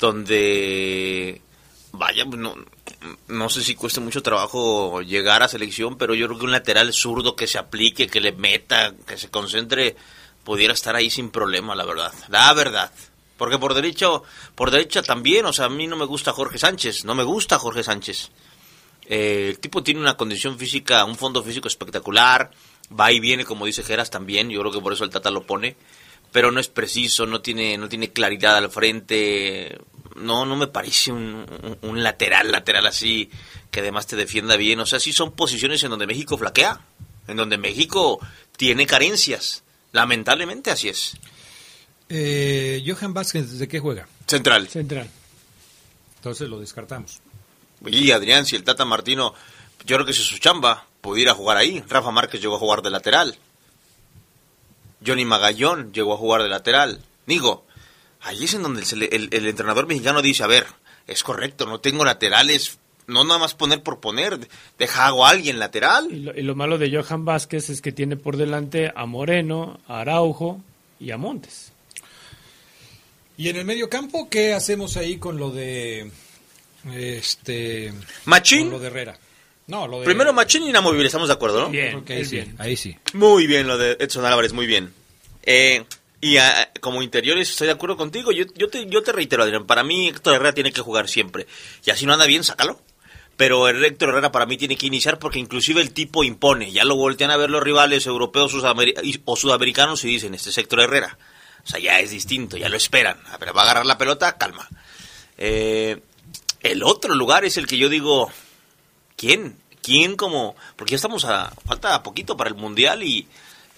donde, 0.00 1.40
vaya, 1.92 2.24
pues, 2.24 2.40
no, 2.40 2.56
no 3.28 3.48
sé 3.48 3.62
si 3.62 3.74
cueste 3.74 4.00
mucho 4.00 4.22
trabajo 4.22 5.02
llegar 5.02 5.42
a 5.42 5.48
selección, 5.48 5.96
pero 5.98 6.14
yo 6.14 6.26
creo 6.26 6.38
que 6.38 6.44
un 6.44 6.52
lateral 6.52 6.92
zurdo 6.92 7.36
que 7.36 7.46
se 7.46 7.58
aplique, 7.58 8.08
que 8.08 8.20
le 8.20 8.32
meta, 8.32 8.94
que 9.06 9.16
se 9.16 9.30
concentre, 9.30 9.96
pudiera 10.44 10.74
estar 10.74 10.96
ahí 10.96 11.10
sin 11.10 11.30
problema, 11.30 11.74
la 11.74 11.84
verdad. 11.84 12.12
La 12.28 12.52
verdad. 12.54 12.90
Porque 13.36 13.58
por 13.58 13.74
derecho, 13.74 14.24
por 14.54 14.70
derecha 14.70 15.02
también, 15.02 15.46
o 15.46 15.52
sea, 15.52 15.66
a 15.66 15.70
mí 15.70 15.86
no 15.86 15.96
me 15.96 16.04
gusta 16.04 16.32
Jorge 16.32 16.58
Sánchez, 16.58 17.04
no 17.04 17.14
me 17.14 17.22
gusta 17.22 17.58
Jorge 17.58 17.84
Sánchez. 17.84 18.30
Eh, 19.06 19.48
el 19.50 19.58
tipo 19.58 19.82
tiene 19.82 20.00
una 20.00 20.16
condición 20.16 20.58
física, 20.58 21.04
un 21.04 21.16
fondo 21.16 21.42
físico 21.42 21.68
espectacular, 21.68 22.50
va 22.98 23.12
y 23.12 23.20
viene, 23.20 23.44
como 23.44 23.64
dice 23.64 23.82
Geras 23.82 24.10
también, 24.10 24.50
yo 24.50 24.60
creo 24.60 24.72
que 24.72 24.80
por 24.80 24.92
eso 24.92 25.04
el 25.04 25.10
Tata 25.10 25.30
lo 25.30 25.46
pone, 25.46 25.76
pero 26.32 26.50
no 26.50 26.60
es 26.60 26.68
preciso, 26.68 27.24
no 27.26 27.40
tiene, 27.40 27.78
no 27.78 27.88
tiene 27.88 28.10
claridad 28.10 28.56
al 28.56 28.70
frente, 28.70 29.78
no, 30.18 30.44
no 30.46 30.56
me 30.56 30.66
parece 30.66 31.12
un, 31.12 31.46
un- 31.62 31.78
un 31.82 32.02
lateral, 32.02 32.50
lateral 32.52 32.86
así, 32.86 33.30
que 33.70 33.80
además 33.80 34.06
te 34.06 34.16
defienda 34.16 34.56
bien, 34.56 34.80
o 34.80 34.86
sea, 34.86 35.00
sí 35.00 35.12
son 35.12 35.32
posiciones 35.32 35.82
en 35.84 35.90
donde 35.90 36.06
México 36.06 36.36
flaquea, 36.38 36.80
en 37.26 37.36
donde 37.36 37.58
México 37.58 38.18
tiene 38.56 38.86
carencias, 38.86 39.62
lamentablemente 39.92 40.70
así 40.70 40.88
es. 40.88 41.16
Eh, 42.08 42.82
Johan 42.86 43.12
Vázquez, 43.14 43.58
¿de 43.58 43.68
qué 43.68 43.80
juega? 43.80 44.08
Central. 44.26 44.68
Central. 44.68 45.08
Entonces 46.16 46.48
lo 46.48 46.58
descartamos. 46.58 47.20
Y 47.86 48.10
Adrián, 48.10 48.44
si 48.46 48.56
el 48.56 48.64
Tata 48.64 48.84
Martino, 48.84 49.34
yo 49.84 49.96
creo 49.96 50.06
que 50.06 50.12
si 50.12 50.22
su 50.22 50.38
chamba 50.38 50.86
pudiera 51.00 51.34
jugar 51.34 51.56
ahí. 51.58 51.84
Rafa 51.88 52.10
Márquez 52.10 52.40
llegó 52.40 52.56
a 52.56 52.58
jugar 52.58 52.82
de 52.82 52.90
lateral. 52.90 53.38
Johnny 55.06 55.24
Magallón 55.24 55.92
llegó 55.92 56.14
a 56.14 56.16
jugar 56.16 56.42
de 56.42 56.48
lateral. 56.48 57.00
Digo, 57.26 57.64
ahí 58.28 58.44
es 58.44 58.54
en 58.54 58.62
donde 58.62 58.82
el, 58.82 59.02
el- 59.02 59.28
el 59.32 59.46
entrenador 59.46 59.86
mexicano 59.86 60.22
dice, 60.22 60.42
a 60.44 60.46
ver, 60.46 60.66
es 61.06 61.22
correcto, 61.22 61.66
no 61.66 61.80
tengo 61.80 62.04
laterales, 62.04 62.78
no 63.06 63.24
nada 63.24 63.38
más 63.40 63.54
poner 63.54 63.82
por 63.82 64.00
poner, 64.00 64.38
deja 64.78 65.06
hago 65.06 65.26
a 65.26 65.30
alguien 65.30 65.58
lateral. 65.58 66.08
Y 66.10 66.16
lo, 66.20 66.34
y 66.38 66.42
lo 66.42 66.54
malo 66.54 66.78
de 66.78 66.90
Johan 66.94 67.24
Vázquez 67.24 67.70
es 67.70 67.80
que 67.80 67.90
tiene 67.92 68.16
por 68.16 68.36
delante 68.36 68.92
a 68.94 69.06
Moreno, 69.06 69.80
a 69.88 70.00
Araujo 70.00 70.60
y 71.00 71.10
a 71.10 71.16
Montes. 71.16 71.72
Y 73.36 73.48
en 73.48 73.56
el 73.56 73.64
medio 73.64 73.88
campo, 73.88 74.28
¿qué 74.28 74.52
hacemos 74.52 74.96
ahí 74.96 75.16
con 75.16 75.38
lo 75.38 75.50
de 75.50 76.10
este 76.94 77.92
Machín. 78.24 78.62
con 78.62 78.70
lo 78.72 78.78
de 78.80 78.86
Herrera? 78.88 79.18
No, 79.68 79.86
lo 79.86 80.00
de 80.00 80.06
Primero 80.06 80.32
Machín 80.32 80.62
y 80.64 80.70
inamovible, 80.70 81.06
estamos 81.06 81.28
de 81.28 81.34
acuerdo, 81.34 81.60
¿no? 81.68 81.70
Que 82.04 82.14
ahí 82.14 82.24
sí, 82.24 82.42
ahí 82.58 82.76
sí. 82.76 82.96
Muy 83.12 83.46
bien 83.46 83.66
lo 83.66 83.76
de 83.78 83.96
Edson 84.00 84.24
Álvarez, 84.24 84.52
muy 84.52 84.66
bien. 84.66 84.92
Eh, 85.44 85.84
y 86.20 86.36
ah, 86.38 86.70
como 86.80 87.02
interiores 87.02 87.50
estoy 87.50 87.66
de 87.66 87.74
acuerdo 87.74 87.96
contigo. 87.96 88.32
Yo, 88.32 88.44
yo, 88.54 88.68
te, 88.68 88.86
yo 88.86 89.02
te 89.02 89.12
reitero, 89.12 89.42
Adrián, 89.42 89.66
para 89.66 89.84
mí 89.84 90.08
Héctor 90.08 90.34
Herrera 90.34 90.52
tiene 90.52 90.72
que 90.72 90.80
jugar 90.80 91.08
siempre. 91.08 91.46
Y 91.84 91.90
así 91.90 92.06
no 92.06 92.12
anda 92.12 92.26
bien, 92.26 92.44
sácalo. 92.44 92.80
Pero 93.36 93.68
el 93.68 93.84
Héctor 93.84 94.08
Herrera 94.10 94.32
para 94.32 94.46
mí 94.46 94.56
tiene 94.56 94.76
que 94.76 94.86
iniciar 94.86 95.20
porque 95.20 95.38
inclusive 95.38 95.80
el 95.80 95.92
tipo 95.92 96.24
impone. 96.24 96.72
Ya 96.72 96.84
lo 96.84 96.96
voltean 96.96 97.30
a 97.30 97.36
ver 97.36 97.50
los 97.50 97.62
rivales 97.62 98.06
europeos 98.06 98.52
o 98.54 99.36
sudamericanos 99.36 100.04
y 100.04 100.08
dicen, 100.08 100.34
este 100.34 100.50
es 100.50 100.58
Héctor 100.58 100.80
Herrera. 100.80 101.16
O 101.64 101.68
sea, 101.68 101.78
ya 101.78 102.00
es 102.00 102.10
distinto, 102.10 102.56
ya 102.56 102.68
lo 102.68 102.76
esperan. 102.76 103.18
A 103.30 103.36
ver, 103.36 103.56
va 103.56 103.60
a 103.60 103.64
agarrar 103.64 103.86
la 103.86 103.98
pelota, 103.98 104.36
calma. 104.38 104.68
Eh, 105.36 106.00
el 106.62 106.82
otro 106.82 107.14
lugar 107.14 107.44
es 107.44 107.56
el 107.58 107.68
que 107.68 107.78
yo 107.78 107.88
digo, 107.88 108.32
¿quién? 109.16 109.56
quién 109.88 110.16
como... 110.16 110.54
Porque 110.76 110.92
ya 110.92 110.96
estamos 110.96 111.24
a... 111.24 111.50
Falta 111.64 112.02
poquito 112.02 112.36
para 112.36 112.50
el 112.50 112.56
Mundial 112.56 113.02
y, 113.02 113.26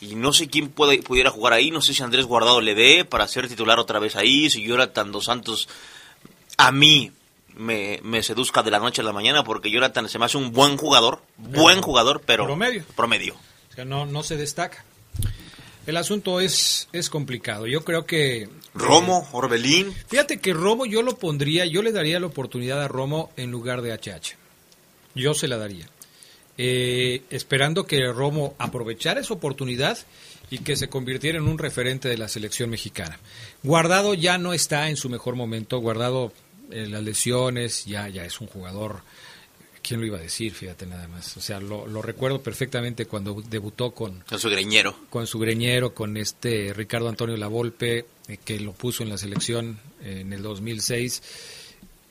y 0.00 0.14
no 0.14 0.32
sé 0.32 0.48
quién 0.48 0.68
puede, 0.70 1.02
pudiera 1.02 1.30
jugar 1.30 1.52
ahí. 1.52 1.70
No 1.70 1.82
sé 1.82 1.94
si 1.94 2.02
Andrés 2.02 2.26
Guardado 2.26 2.60
le 2.60 2.74
dé 2.74 3.04
para 3.04 3.28
ser 3.28 3.48
titular 3.48 3.78
otra 3.78 3.98
vez 3.98 4.16
ahí. 4.16 4.48
Si 4.50 4.62
Jonathan 4.62 5.12
Dos 5.12 5.26
Santos 5.26 5.68
a 6.56 6.72
mí 6.72 7.12
me, 7.54 8.00
me 8.02 8.22
seduzca 8.22 8.62
de 8.62 8.70
la 8.70 8.78
noche 8.78 9.02
a 9.02 9.04
la 9.04 9.12
mañana 9.12 9.44
porque 9.44 9.70
Jonathan 9.70 10.08
se 10.08 10.18
me 10.18 10.24
hace 10.24 10.38
un 10.38 10.52
buen 10.52 10.76
jugador. 10.76 11.22
Buen 11.36 11.82
jugador, 11.82 12.22
pero... 12.24 12.46
Promedio. 12.46 12.84
Promedio. 12.96 13.34
O 13.70 13.74
sea, 13.74 13.84
no, 13.84 14.06
no 14.06 14.22
se 14.22 14.36
destaca. 14.36 14.84
El 15.86 15.96
asunto 15.96 16.40
es, 16.40 16.88
es 16.92 17.10
complicado. 17.10 17.66
Yo 17.66 17.84
creo 17.84 18.06
que... 18.06 18.48
Romo, 18.74 19.28
Orbelín. 19.32 19.92
Fíjate 20.08 20.38
que 20.38 20.52
Romo 20.52 20.86
yo 20.86 21.02
lo 21.02 21.18
pondría, 21.18 21.66
yo 21.66 21.82
le 21.82 21.92
daría 21.92 22.20
la 22.20 22.26
oportunidad 22.26 22.82
a 22.82 22.88
Romo 22.88 23.32
en 23.36 23.50
lugar 23.50 23.82
de 23.82 23.92
HH. 23.92 24.36
Yo 25.14 25.34
se 25.34 25.48
la 25.48 25.56
daría. 25.56 25.88
Eh, 26.62 27.22
esperando 27.30 27.86
que 27.86 28.04
Romo 28.12 28.54
aprovechara 28.58 29.22
esa 29.22 29.32
oportunidad 29.32 29.96
y 30.50 30.58
que 30.58 30.76
se 30.76 30.90
convirtiera 30.90 31.38
en 31.38 31.48
un 31.48 31.56
referente 31.56 32.06
de 32.06 32.18
la 32.18 32.28
selección 32.28 32.68
mexicana. 32.68 33.18
Guardado 33.62 34.12
ya 34.12 34.36
no 34.36 34.52
está 34.52 34.90
en 34.90 34.98
su 34.98 35.08
mejor 35.08 35.36
momento. 35.36 35.78
Guardado 35.78 36.34
en 36.70 36.90
las 36.90 37.02
lesiones, 37.02 37.86
ya, 37.86 38.08
ya 38.08 38.26
es 38.26 38.42
un 38.42 38.46
jugador 38.46 39.00
¿Quién 39.82 40.00
lo 40.00 40.06
iba 40.06 40.18
a 40.18 40.20
decir? 40.20 40.52
Fíjate 40.52 40.86
nada 40.86 41.08
más. 41.08 41.36
O 41.36 41.40
sea, 41.40 41.60
lo, 41.60 41.86
lo 41.86 42.02
recuerdo 42.02 42.42
perfectamente 42.42 43.06
cuando 43.06 43.42
debutó 43.48 43.92
con... 43.92 44.20
Con 44.28 44.38
su 44.38 44.50
greñero. 44.50 44.94
Con 45.08 45.26
su 45.26 45.38
greñero, 45.38 45.94
con 45.94 46.16
este 46.16 46.74
Ricardo 46.74 47.08
Antonio 47.08 47.36
Lavolpe, 47.36 48.04
eh, 48.28 48.38
que 48.44 48.60
lo 48.60 48.72
puso 48.72 49.02
en 49.02 49.08
la 49.08 49.16
selección 49.16 49.80
eh, 50.02 50.18
en 50.20 50.32
el 50.32 50.42
2006. 50.42 51.22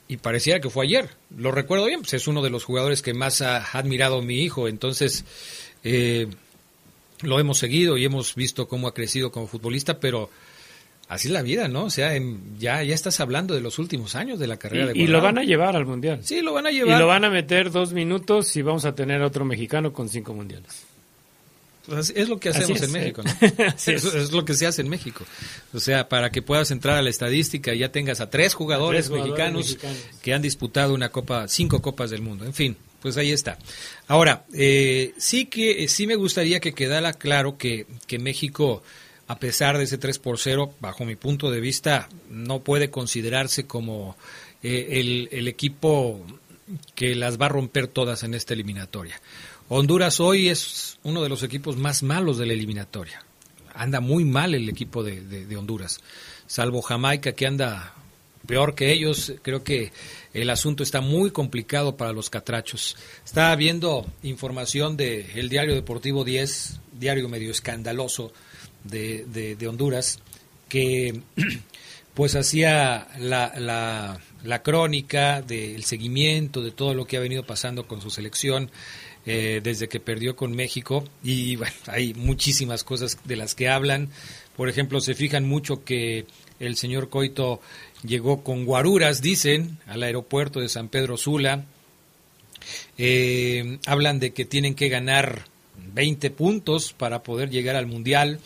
Y 0.09 0.17
parecía 0.17 0.59
que 0.59 0.69
fue 0.69 0.85
ayer. 0.85 1.07
Lo 1.37 1.51
recuerdo 1.51 1.85
bien, 1.85 2.01
pues 2.01 2.13
es 2.15 2.27
uno 2.27 2.41
de 2.41 2.49
los 2.49 2.65
jugadores 2.65 3.01
que 3.01 3.13
más 3.13 3.41
ha 3.41 3.57
admirado 3.77 4.21
mi 4.21 4.41
hijo. 4.41 4.67
Entonces, 4.67 5.23
eh, 5.83 6.27
lo 7.21 7.39
hemos 7.39 7.59
seguido 7.59 7.95
y 7.95 8.03
hemos 8.05 8.33
visto 8.35 8.67
cómo 8.67 8.87
ha 8.87 8.93
crecido 8.93 9.31
como 9.31 9.45
futbolista, 9.47 9.99
pero 9.99 10.29
así 11.09 11.27
es 11.27 11.33
la 11.33 11.43
vida, 11.43 11.67
¿no? 11.67 11.83
O 11.85 11.89
sea, 11.91 12.15
en- 12.15 12.57
ya, 12.59 12.81
ya 12.83 12.95
estás 12.95 13.19
hablando 13.19 13.53
de 13.53 13.61
los 13.61 13.77
últimos 13.77 14.15
años 14.15 14.39
de 14.39 14.47
la 14.47 14.57
carrera 14.57 14.87
de 14.87 14.93
Y, 14.97 15.03
y 15.03 15.05
lo 15.07 15.19
Guardado. 15.19 15.35
van 15.35 15.37
a 15.37 15.43
llevar 15.47 15.75
al 15.75 15.85
Mundial. 15.85 16.21
Sí, 16.23 16.41
lo 16.41 16.53
van 16.53 16.65
a 16.65 16.71
Y 16.71 16.75
llevar. 16.75 16.99
lo 16.99 17.05
van 17.07 17.25
a 17.25 17.29
meter 17.29 17.69
dos 17.71 17.93
minutos 17.93 18.55
y 18.55 18.61
vamos 18.63 18.85
a 18.85 18.95
tener 18.95 19.21
otro 19.21 19.45
mexicano 19.45 19.93
con 19.93 20.09
cinco 20.09 20.33
mundiales. 20.33 20.85
Pues 21.89 22.13
es 22.15 22.29
lo 22.29 22.39
que 22.39 22.49
hacemos 22.49 22.81
es, 22.81 22.83
en 22.83 22.95
eh. 22.95 22.99
México. 22.99 23.23
¿no? 23.23 23.31
Es. 23.75 23.87
es 23.87 24.31
lo 24.31 24.45
que 24.45 24.53
se 24.53 24.67
hace 24.67 24.81
en 24.81 24.89
México. 24.89 25.25
O 25.73 25.79
sea, 25.79 26.07
para 26.07 26.29
que 26.29 26.41
puedas 26.41 26.71
entrar 26.71 26.97
a 26.97 27.01
la 27.01 27.09
estadística 27.09 27.73
y 27.73 27.79
ya 27.79 27.91
tengas 27.91 28.21
a 28.21 28.29
tres 28.29 28.53
jugadores, 28.53 29.07
Tres 29.07 29.09
jugadores 29.09 29.31
mexicanos, 29.31 29.65
mexicanos. 29.67 30.21
que 30.21 30.33
han 30.33 30.41
disputado 30.41 30.93
una 30.93 31.09
copa, 31.09 31.47
cinco 31.47 31.81
copas 31.81 32.09
del 32.11 32.21
mundo. 32.21 32.45
En 32.45 32.53
fin, 32.53 32.77
pues 33.01 33.17
ahí 33.17 33.31
está. 33.31 33.57
Ahora, 34.07 34.45
eh, 34.53 35.13
sí 35.17 35.45
que 35.45 35.87
sí 35.87 36.07
me 36.07 36.15
gustaría 36.15 36.59
que 36.59 36.73
quedara 36.73 37.13
claro 37.13 37.57
que, 37.57 37.87
que 38.07 38.19
México, 38.19 38.83
a 39.27 39.39
pesar 39.39 39.77
de 39.77 39.85
ese 39.85 39.97
3 39.97 40.19
por 40.19 40.37
0, 40.37 40.73
bajo 40.79 41.05
mi 41.05 41.15
punto 41.15 41.49
de 41.51 41.59
vista, 41.59 42.09
no 42.29 42.59
puede 42.59 42.89
considerarse 42.89 43.65
como 43.65 44.17
eh, 44.61 44.99
el, 44.99 45.29
el 45.31 45.47
equipo 45.47 46.25
que 46.95 47.15
las 47.15 47.39
va 47.39 47.47
a 47.47 47.49
romper 47.49 47.87
todas 47.87 48.23
en 48.23 48.33
esta 48.33 48.53
eliminatoria. 48.53 49.19
Honduras 49.69 50.19
hoy 50.19 50.49
es 50.49 50.97
uno 51.03 51.21
de 51.21 51.29
los 51.29 51.43
equipos 51.43 51.77
más 51.77 52.01
malos 52.03 52.37
de 52.37 52.45
la 52.47 52.53
eliminatoria. 52.53 53.23
Anda 53.73 53.99
muy 53.99 54.25
mal 54.25 54.55
el 54.55 54.67
equipo 54.67 55.03
de, 55.03 55.21
de- 55.21 55.45
de 55.45 55.57
Honduras. 55.57 55.99
Salvo 56.47 56.81
Jamaica 56.81 57.33
que 57.33 57.45
anda 57.45 57.93
peor 58.47 58.73
que 58.73 58.91
ellos. 58.91 59.33
Creo 59.43 59.63
que 59.63 59.91
el 60.33 60.49
asunto 60.49 60.81
está 60.81 61.01
muy 61.01 61.29
complicado 61.31 61.95
para 61.97 62.11
los 62.13 62.29
catrachos. 62.31 62.97
Estaba 63.23 63.55
viendo 63.55 64.07
información 64.23 64.97
del 64.97 65.27
el 65.35 65.49
diario 65.49 65.75
Deportivo 65.75 66.23
10, 66.23 66.79
diario 66.99 67.29
medio 67.29 67.51
escandaloso 67.51 68.33
de, 68.83 69.25
de- 69.25 69.55
de 69.55 69.67
Honduras, 69.67 70.19
que 70.67 71.21
pues 72.15 72.35
hacía 72.35 73.07
la, 73.19 73.53
la, 73.59 74.19
la 74.43 74.63
crónica 74.63 75.43
del 75.43 75.83
seguimiento 75.83 76.61
de 76.63 76.71
todo 76.71 76.95
lo 76.95 77.05
que 77.05 77.17
ha 77.17 77.21
venido 77.21 77.45
pasando 77.45 77.85
con 77.87 78.01
su 78.01 78.09
selección 78.09 78.71
eh, 79.31 79.61
desde 79.63 79.87
que 79.87 79.99
perdió 79.99 80.35
con 80.35 80.53
México 80.55 81.03
y 81.23 81.59
hay 81.85 82.15
muchísimas 82.15 82.83
cosas 82.83 83.19
de 83.25 83.35
las 83.35 83.53
que 83.53 83.69
hablan. 83.69 84.09
Por 84.57 84.69
ejemplo, 84.69 84.99
se 85.01 85.13
fijan 85.13 85.47
mucho 85.47 85.83
que 85.83 86.25
el 86.59 86.75
señor 86.77 87.09
Coito 87.09 87.61
llegó 88.03 88.43
con 88.43 88.65
guaruras, 88.65 89.21
dicen, 89.21 89.77
al 89.85 90.01
aeropuerto 90.01 90.59
de 90.61 90.67
San 90.67 90.87
Pedro 90.89 91.15
Sula. 91.15 91.65
Eh, 92.97 93.77
hablan 93.85 94.19
de 94.19 94.31
que 94.31 94.45
tienen 94.45 94.75
que 94.75 94.89
ganar 94.89 95.45
20 95.93 96.29
puntos 96.31 96.93
para 96.93 97.23
poder 97.23 97.49
llegar 97.49 97.75
al 97.75 97.85
Mundial. 97.85 98.39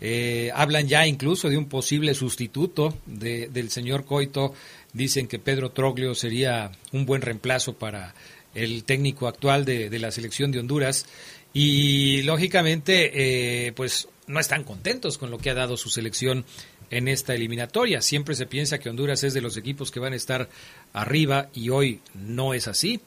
Eh, 0.00 0.50
hablan 0.54 0.88
ya 0.88 1.06
incluso 1.06 1.48
de 1.48 1.56
un 1.56 1.66
posible 1.68 2.14
sustituto 2.14 2.96
de- 3.06 3.48
del 3.48 3.70
señor 3.70 4.04
Coito. 4.04 4.54
Dicen 4.92 5.26
que 5.28 5.38
Pedro 5.38 5.70
Troglio 5.70 6.14
sería 6.14 6.70
un 6.92 7.04
buen 7.06 7.22
reemplazo 7.22 7.74
para 7.74 8.14
el 8.54 8.84
técnico 8.84 9.28
actual 9.28 9.64
de, 9.64 9.90
de 9.90 9.98
la 9.98 10.10
selección 10.10 10.52
de 10.52 10.60
Honduras. 10.60 11.06
Y 11.52 12.22
lógicamente, 12.22 13.66
eh, 13.66 13.72
pues 13.72 14.08
no 14.26 14.40
están 14.40 14.64
contentos 14.64 15.18
con 15.18 15.30
lo 15.30 15.38
que 15.38 15.50
ha 15.50 15.54
dado 15.54 15.76
su 15.76 15.90
selección 15.90 16.44
en 16.90 17.08
esta 17.08 17.34
eliminatoria. 17.34 18.00
Siempre 18.02 18.34
se 18.34 18.46
piensa 18.46 18.78
que 18.78 18.88
Honduras 18.88 19.24
es 19.24 19.34
de 19.34 19.40
los 19.40 19.56
equipos 19.56 19.90
que 19.90 20.00
van 20.00 20.12
a 20.12 20.16
estar 20.16 20.48
arriba 20.92 21.48
y 21.54 21.70
hoy 21.70 22.00
no 22.14 22.54
es 22.54 22.68
así. 22.68 23.00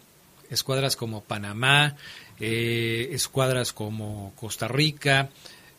Escuadras 0.50 0.96
como 0.96 1.24
Panamá, 1.24 1.98
eh, 2.40 3.10
escuadras 3.12 3.74
como 3.74 4.34
Costa 4.36 4.68
Rica, 4.68 5.30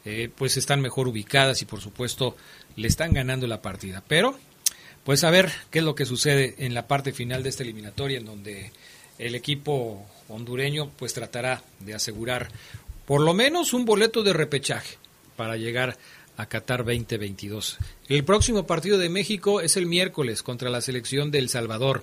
eh, 0.04 0.30
pues 0.34 0.56
están 0.56 0.80
mejor 0.80 1.08
ubicadas 1.08 1.62
y 1.62 1.64
por 1.64 1.80
supuesto 1.80 2.36
le 2.76 2.88
están 2.88 3.12
ganando 3.12 3.46
la 3.46 3.62
partida. 3.62 4.04
Pero, 4.06 4.38
pues 5.04 5.24
a 5.24 5.30
ver 5.30 5.50
qué 5.70 5.78
es 5.78 5.84
lo 5.84 5.94
que 5.94 6.04
sucede 6.04 6.54
en 6.58 6.74
la 6.74 6.86
parte 6.86 7.12
final 7.12 7.42
de 7.42 7.48
esta 7.48 7.62
eliminatoria, 7.62 8.18
en 8.18 8.26
donde 8.26 8.72
el 9.18 9.34
equipo 9.34 10.04
hondureño 10.28 10.90
pues 10.96 11.14
tratará 11.14 11.62
de 11.80 11.94
asegurar 11.94 12.48
por 13.06 13.20
lo 13.20 13.34
menos 13.34 13.72
un 13.72 13.84
boleto 13.84 14.22
de 14.22 14.32
repechaje 14.32 14.96
para 15.36 15.56
llegar 15.56 15.96
a 16.36 16.46
Qatar 16.46 16.84
2022. 16.84 17.78
El 18.08 18.24
próximo 18.24 18.66
partido 18.66 18.98
de 18.98 19.08
México 19.08 19.60
es 19.60 19.76
el 19.76 19.86
miércoles 19.86 20.42
contra 20.42 20.70
la 20.70 20.80
selección 20.80 21.30
de 21.30 21.38
El 21.38 21.48
Salvador. 21.48 22.02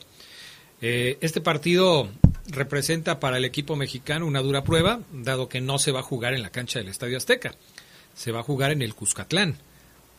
Eh, 0.81 1.17
este 1.21 1.41
partido 1.41 2.09
representa 2.47 3.19
para 3.19 3.37
el 3.37 3.45
equipo 3.45 3.75
mexicano 3.75 4.25
una 4.25 4.41
dura 4.41 4.63
prueba, 4.63 4.99
dado 5.13 5.47
que 5.47 5.61
no 5.61 5.79
se 5.79 5.91
va 5.91 6.01
a 6.01 6.03
jugar 6.03 6.33
en 6.33 6.41
la 6.41 6.49
cancha 6.49 6.79
del 6.79 6.89
Estadio 6.89 7.17
Azteca, 7.17 7.55
se 8.13 8.31
va 8.31 8.41
a 8.41 8.43
jugar 8.43 8.71
en 8.71 8.81
el 8.81 8.93
Cuscatlán, 8.93 9.57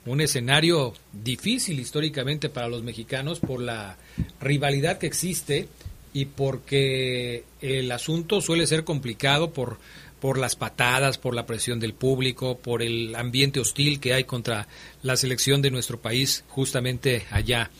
un 0.06 0.20
escenario 0.20 0.94
difícil 1.12 1.78
históricamente 1.78 2.48
para 2.48 2.68
los 2.68 2.82
mexicanos 2.82 3.40
por 3.40 3.60
la 3.60 3.96
rivalidad 4.40 4.98
que 4.98 5.06
existe 5.06 5.68
y 6.16 6.24
porque 6.24 7.44
el 7.60 7.92
asunto 7.92 8.40
suele 8.40 8.66
ser 8.66 8.84
complicado 8.84 9.52
por, 9.52 9.76
por 10.18 10.38
las 10.38 10.56
patadas, 10.56 11.18
por 11.18 11.34
la 11.34 11.44
presión 11.44 11.78
del 11.78 11.92
público, 11.92 12.56
por 12.56 12.82
el 12.82 13.14
ambiente 13.14 13.60
hostil 13.60 14.00
que 14.00 14.14
hay 14.14 14.24
contra 14.24 14.66
la 15.02 15.18
selección 15.18 15.60
de 15.60 15.70
nuestro 15.70 16.00
país 16.00 16.42
justamente 16.48 17.26
allá 17.30 17.70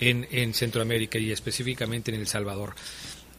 en, 0.00 0.26
en 0.30 0.54
Centroamérica 0.54 1.18
y 1.18 1.32
específicamente 1.32 2.10
en 2.10 2.18
El 2.18 2.28
Salvador. 2.28 2.74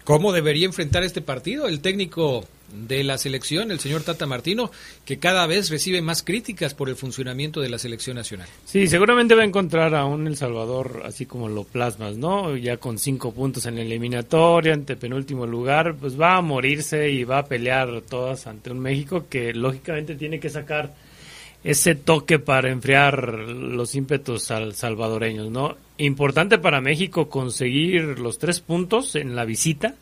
¿Cómo 0.04 0.34
debería 0.34 0.66
enfrentar 0.66 1.04
este 1.04 1.22
partido 1.22 1.68
el 1.68 1.80
técnico 1.80 2.46
de 2.74 3.04
la 3.04 3.18
selección, 3.18 3.72
el 3.72 3.80
señor 3.80 4.04
Tata 4.04 4.26
Martino, 4.26 4.72
que 5.06 5.20
cada 5.20 5.46
vez 5.48 5.70
recibe 5.70 6.02
más 6.02 6.24
críticas 6.24 6.74
por 6.74 6.90
el 6.90 6.96
funcionamiento 6.96 7.62
de 7.62 7.70
la 7.70 7.78
selección 7.78 8.16
nacional? 8.16 8.48
Sí, 8.66 8.88
seguramente 8.88 9.36
va 9.36 9.44
a 9.44 9.46
encontrar 9.46 9.96
a 9.96 10.06
un 10.06 10.28
El 10.28 10.36
Salvador 10.36 11.04
así 11.06 11.26
como 11.26 11.48
lo 11.48 11.64
plasmas, 11.64 12.18
¿no? 12.18 12.58
Ya 12.58 12.78
con 12.78 12.98
cinco 12.98 13.32
puntos 13.34 13.66
en 13.66 13.76
la 13.76 13.82
eliminatoria, 13.82 14.74
ante 14.74 14.96
penúltimo 14.96 15.46
lugar, 15.46 15.96
pues 15.96 16.20
va 16.20 16.38
a 16.38 16.42
morirse 16.42 17.10
y 17.10 17.24
va 17.24 17.40
a 17.40 17.46
pelear 17.46 18.02
todas 18.02 18.48
ante 18.48 18.72
un 18.72 18.80
México 18.80 19.28
que 19.30 19.54
lógicamente 19.54 20.16
tiene 20.16 20.40
que 20.40 20.50
sacar 20.50 20.94
ese 21.64 21.96
toque 21.96 22.40
para 22.40 22.70
enfriar 22.72 23.30
los 23.30 23.96
ímpetus 23.96 24.52
al 24.52 24.74
salvadoreños, 24.76 25.50
¿no? 25.50 25.78
Importante 25.98 26.58
para 26.58 26.82
México 26.82 27.30
conseguir 27.30 28.20
los 28.20 28.38
tres 28.38 28.60
puntos 28.60 29.16
en 29.16 29.36
la 29.36 29.46
visita. 29.46 29.96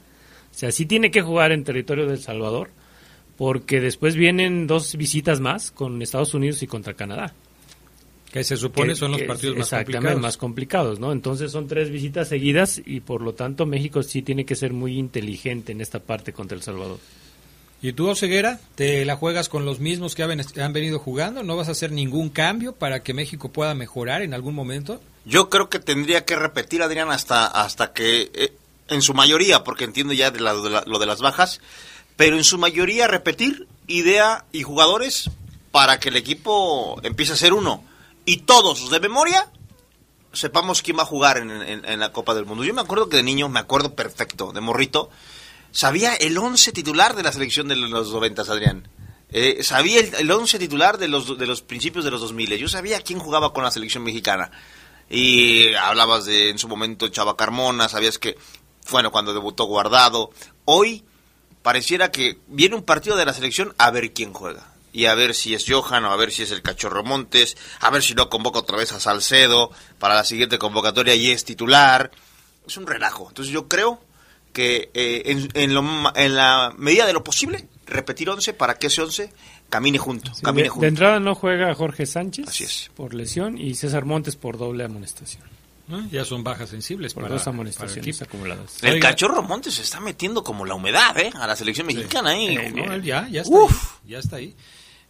O 0.51 0.53
sea, 0.57 0.71
sí 0.71 0.85
tiene 0.85 1.11
que 1.11 1.21
jugar 1.21 1.51
en 1.51 1.63
territorio 1.63 2.07
del 2.07 2.19
Salvador, 2.19 2.69
porque 3.37 3.79
después 3.79 4.15
vienen 4.15 4.67
dos 4.67 4.95
visitas 4.95 5.39
más 5.39 5.71
con 5.71 6.01
Estados 6.01 6.33
Unidos 6.33 6.61
y 6.63 6.67
contra 6.67 6.93
Canadá. 6.93 7.33
Que 8.31 8.43
se 8.43 8.55
supone 8.57 8.89
Que- 8.93 8.95
son 8.95 9.11
los 9.11 9.21
partidos 9.23 9.57
más 9.57 9.67
exactamente, 9.67 9.93
complicados. 9.97 10.21
más 10.21 10.37
complicados, 10.37 10.99
¿no? 10.99 11.11
Entonces 11.11 11.51
son 11.51 11.67
tres 11.67 11.89
visitas 11.89 12.29
seguidas 12.29 12.81
y 12.85 13.01
por 13.01 13.21
lo 13.21 13.33
tanto 13.33 13.65
México 13.65 14.03
sí 14.03 14.21
tiene 14.21 14.45
que 14.45 14.55
ser 14.55 14.71
muy 14.73 14.97
inteligente 14.97 15.73
en 15.73 15.81
esta 15.81 15.99
parte 15.99 16.31
contra 16.33 16.55
El 16.55 16.63
Salvador. 16.63 16.97
¿Y 17.83 17.93
tú, 17.93 18.07
Oseguera, 18.07 18.59
te 18.75 19.03
la 19.05 19.15
juegas 19.15 19.49
con 19.49 19.65
los 19.65 19.79
mismos 19.79 20.13
que 20.13 20.21
han, 20.21 20.73
venido 20.73 20.99
jugando? 20.99 21.41
¿No 21.41 21.55
vas 21.55 21.67
a 21.67 21.71
hacer 21.71 21.91
ningún 21.91 22.29
cambio 22.29 22.73
para 22.73 23.01
que 23.01 23.15
México 23.15 23.49
pueda 23.49 23.73
mejorar 23.73 24.21
en 24.21 24.35
algún 24.35 24.53
momento? 24.53 25.01
Yo 25.25 25.49
creo 25.49 25.69
que 25.69 25.79
tendría 25.79 26.23
que 26.23 26.35
repetir, 26.35 26.83
Adrián, 26.83 27.09
hasta, 27.09 27.47
hasta 27.47 27.91
que, 27.91 28.31
eh, 28.35 28.53
en 28.87 29.01
su 29.01 29.15
mayoría, 29.15 29.63
porque 29.63 29.85
entiendo 29.85 30.13
ya 30.13 30.29
de 30.29 30.39
lo 30.39 30.99
de 30.99 31.05
las 31.07 31.21
bajas, 31.21 31.59
pero 32.17 32.37
en 32.37 32.43
su 32.43 32.59
mayoría 32.59 33.07
repetir 33.07 33.67
idea 33.87 34.45
y 34.51 34.61
jugadores 34.61 35.31
para 35.71 35.99
que 35.99 36.09
el 36.09 36.17
equipo 36.17 36.99
empiece 37.01 37.33
a 37.33 37.37
ser 37.37 37.53
uno. 37.53 37.83
Y 38.25 38.41
todos 38.41 38.91
de 38.91 38.99
memoria 38.99 39.49
sepamos 40.33 40.83
quién 40.83 40.99
va 40.99 41.03
a 41.03 41.07
jugar 41.07 41.39
en 41.39 41.99
la 41.99 42.13
Copa 42.13 42.35
del 42.35 42.45
Mundo. 42.45 42.63
Yo 42.63 42.75
me 42.75 42.81
acuerdo 42.81 43.09
que 43.09 43.17
de 43.17 43.23
niño, 43.23 43.49
me 43.49 43.59
acuerdo 43.59 43.95
perfecto, 43.95 44.51
de 44.51 44.61
morrito, 44.61 45.09
sabía 45.71 46.13
el 46.15 46.37
11 46.37 46.71
titular 46.71 47.15
de 47.15 47.23
la 47.23 47.31
selección 47.31 47.67
de 47.67 47.75
los 47.75 48.11
90, 48.11 48.41
Adrián. 48.41 48.87
Eh, 49.29 49.63
sabía 49.63 50.01
el, 50.01 50.13
el 50.15 50.31
11 50.31 50.59
titular 50.59 50.97
de 50.97 51.07
los, 51.07 51.37
de 51.37 51.47
los 51.47 51.61
principios 51.61 52.03
de 52.03 52.11
los 52.11 52.21
2000. 52.21 52.57
Yo 52.57 52.67
sabía 52.67 53.01
quién 53.01 53.19
jugaba 53.19 53.53
con 53.53 53.63
la 53.63 53.71
selección 53.71 54.03
mexicana. 54.03 54.51
Y 55.09 55.73
hablabas 55.75 56.25
de 56.25 56.49
en 56.49 56.57
su 56.57 56.67
momento 56.67 57.09
Chava 57.09 57.35
Carmona, 57.35 57.89
sabías 57.89 58.17
que, 58.17 58.37
bueno, 58.91 59.11
cuando 59.11 59.33
debutó 59.33 59.65
Guardado. 59.65 60.31
Hoy 60.65 61.03
pareciera 61.61 62.11
que 62.11 62.39
viene 62.47 62.75
un 62.75 62.83
partido 62.83 63.15
de 63.17 63.25
la 63.25 63.33
selección 63.33 63.73
a 63.77 63.91
ver 63.91 64.13
quién 64.13 64.33
juega. 64.33 64.67
Y 64.93 65.05
a 65.05 65.15
ver 65.15 65.35
si 65.35 65.53
es 65.53 65.65
Johan 65.67 66.03
o 66.05 66.11
a 66.11 66.17
ver 66.17 66.31
si 66.31 66.43
es 66.43 66.51
el 66.51 66.61
Cachorro 66.61 67.03
Montes, 67.03 67.55
a 67.79 67.89
ver 67.89 68.03
si 68.03 68.13
no 68.13 68.29
convoca 68.29 68.59
otra 68.59 68.77
vez 68.77 68.91
a 68.91 68.99
Salcedo 68.99 69.71
para 69.99 70.15
la 70.15 70.25
siguiente 70.25 70.59
convocatoria 70.59 71.15
y 71.15 71.31
es 71.31 71.45
titular. 71.45 72.11
Es 72.67 72.75
un 72.75 72.87
relajo. 72.87 73.27
Entonces 73.29 73.53
yo 73.53 73.67
creo 73.69 74.01
que 74.53 74.89
eh, 74.93 75.23
en, 75.25 75.49
en 75.53 75.73
lo 75.73 75.81
ma- 75.81 76.13
en 76.15 76.35
la 76.35 76.73
medida 76.77 77.05
de 77.05 77.13
lo 77.13 77.23
posible, 77.23 77.67
repetir 77.85 78.29
11 78.29 78.53
para 78.53 78.75
que 78.75 78.87
ese 78.87 79.01
11 79.01 79.31
camine 79.69 79.97
junto. 79.97 80.33
Sí, 80.33 80.41
camine 80.41 80.63
de, 80.63 80.69
junto. 80.69 80.81
de 80.81 80.87
entrada 80.89 81.19
no 81.19 81.35
juega 81.35 81.73
Jorge 81.73 82.05
Sánchez 82.05 82.91
por 82.95 83.13
lesión 83.13 83.57
y 83.57 83.75
César 83.75 84.05
Montes 84.05 84.35
por 84.35 84.57
doble 84.57 84.83
amonestación. 84.83 85.43
¿no? 85.87 86.07
Ya 86.09 86.23
son 86.23 86.41
bajas 86.43 86.69
sensibles 86.69 87.13
Por 87.13 87.23
para, 87.23 87.33
dos 87.35 87.41
para 87.43 87.51
el 87.51 87.55
amonestaciones 87.55 88.21
acumuladas. 88.21 88.81
El 88.83 88.93
Oiga, 88.93 89.09
Cachorro 89.09 89.41
Montes 89.43 89.73
se 89.73 89.81
está 89.81 89.99
metiendo 89.99 90.41
como 90.43 90.65
la 90.65 90.73
humedad, 90.75 91.17
¿eh? 91.17 91.31
A 91.35 91.47
la 91.47 91.55
selección 91.55 91.85
mexicana, 91.87 92.33
¿eh? 92.37 92.53
Eh, 92.53 92.71
no, 92.73 92.93
él 92.93 93.03
ya, 93.03 93.27
ya 93.29 93.41
está 93.41 93.55
ahí, 93.57 93.67
ya 94.07 94.19
está 94.19 94.35
ahí. 94.37 94.55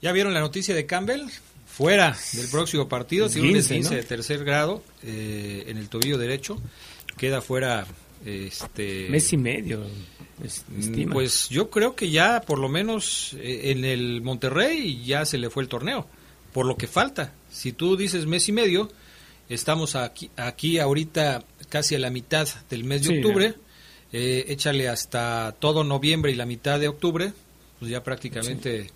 ¿Ya 0.01 0.11
vieron 0.11 0.33
la 0.33 0.39
noticia 0.39 0.73
de 0.73 0.85
Campbell? 0.87 1.21
Fuera 1.67 2.17
del 2.33 2.47
próximo 2.49 2.89
partido, 2.89 3.29
tiene 3.29 3.49
un 3.59 3.83
¿no? 3.83 3.89
de 3.91 4.03
tercer 4.03 4.43
grado 4.43 4.83
eh, 5.03 5.65
en 5.67 5.77
el 5.77 5.87
tobillo 5.87 6.17
derecho. 6.17 6.57
Queda 7.17 7.41
fuera 7.41 7.85
este 8.25 9.07
Mes 9.09 9.31
y 9.33 9.37
medio. 9.37 9.79
Mm, 9.79 10.45
estima. 10.79 11.13
Pues 11.13 11.49
yo 11.49 11.69
creo 11.69 11.95
que 11.95 12.09
ya 12.09 12.41
por 12.41 12.59
lo 12.59 12.69
menos 12.69 13.33
eh, 13.39 13.71
en 13.71 13.85
el 13.85 14.21
Monterrey 14.21 15.03
ya 15.03 15.25
se 15.25 15.37
le 15.37 15.49
fue 15.49 15.63
el 15.63 15.69
torneo, 15.69 16.07
por 16.53 16.65
lo 16.65 16.75
que 16.75 16.87
falta. 16.87 17.33
Si 17.51 17.73
tú 17.73 17.95
dices 17.97 18.25
mes 18.25 18.47
y 18.49 18.51
medio, 18.51 18.89
estamos 19.49 19.95
aquí, 19.95 20.29
aquí 20.37 20.79
ahorita 20.79 21.43
casi 21.69 21.95
a 21.95 21.99
la 21.99 22.09
mitad 22.09 22.47
del 22.69 22.83
mes 22.83 23.03
de 23.03 23.07
Sí, 23.09 23.17
octubre, 23.17 23.53
eh, 24.11 24.45
échale 24.47 24.89
hasta 24.89 25.55
todo 25.59 25.83
noviembre 25.83 26.31
y 26.31 26.35
la 26.35 26.45
mitad 26.45 26.79
de 26.79 26.87
octubre, 26.87 27.33
pues 27.79 27.91
ya 27.91 28.03
prácticamente 28.03 28.89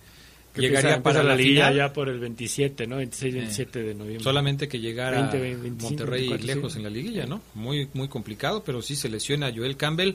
llegaría 0.62 0.90
empieza- 0.96 1.02
para 1.02 1.18
empieza 1.20 1.22
la, 1.22 1.28
la 1.28 1.36
liguilla 1.36 1.68
final. 1.70 1.76
ya 1.88 1.92
por 1.92 2.08
el 2.08 2.18
27, 2.20 2.86
¿no? 2.86 2.96
26, 2.96 3.34
Eh, 3.34 3.38
27 3.38 3.82
de 3.82 3.94
noviembre. 3.94 4.24
Solamente 4.24 4.68
que 4.68 4.78
llegara 4.80 5.20
20, 5.22 5.38
25, 5.40 5.82
Monterrey 5.82 6.28
24, 6.28 6.46
lejos 6.54 6.72
sí. 6.72 6.78
en 6.78 6.84
la 6.84 6.90
liguilla, 6.90 7.26
¿no? 7.26 7.40
Muy 7.54 7.88
muy 7.94 8.08
complicado, 8.08 8.62
pero 8.64 8.82
sí 8.82 8.96
se 8.96 9.08
lesiona 9.08 9.52
Joel 9.54 9.76
Campbell 9.76 10.14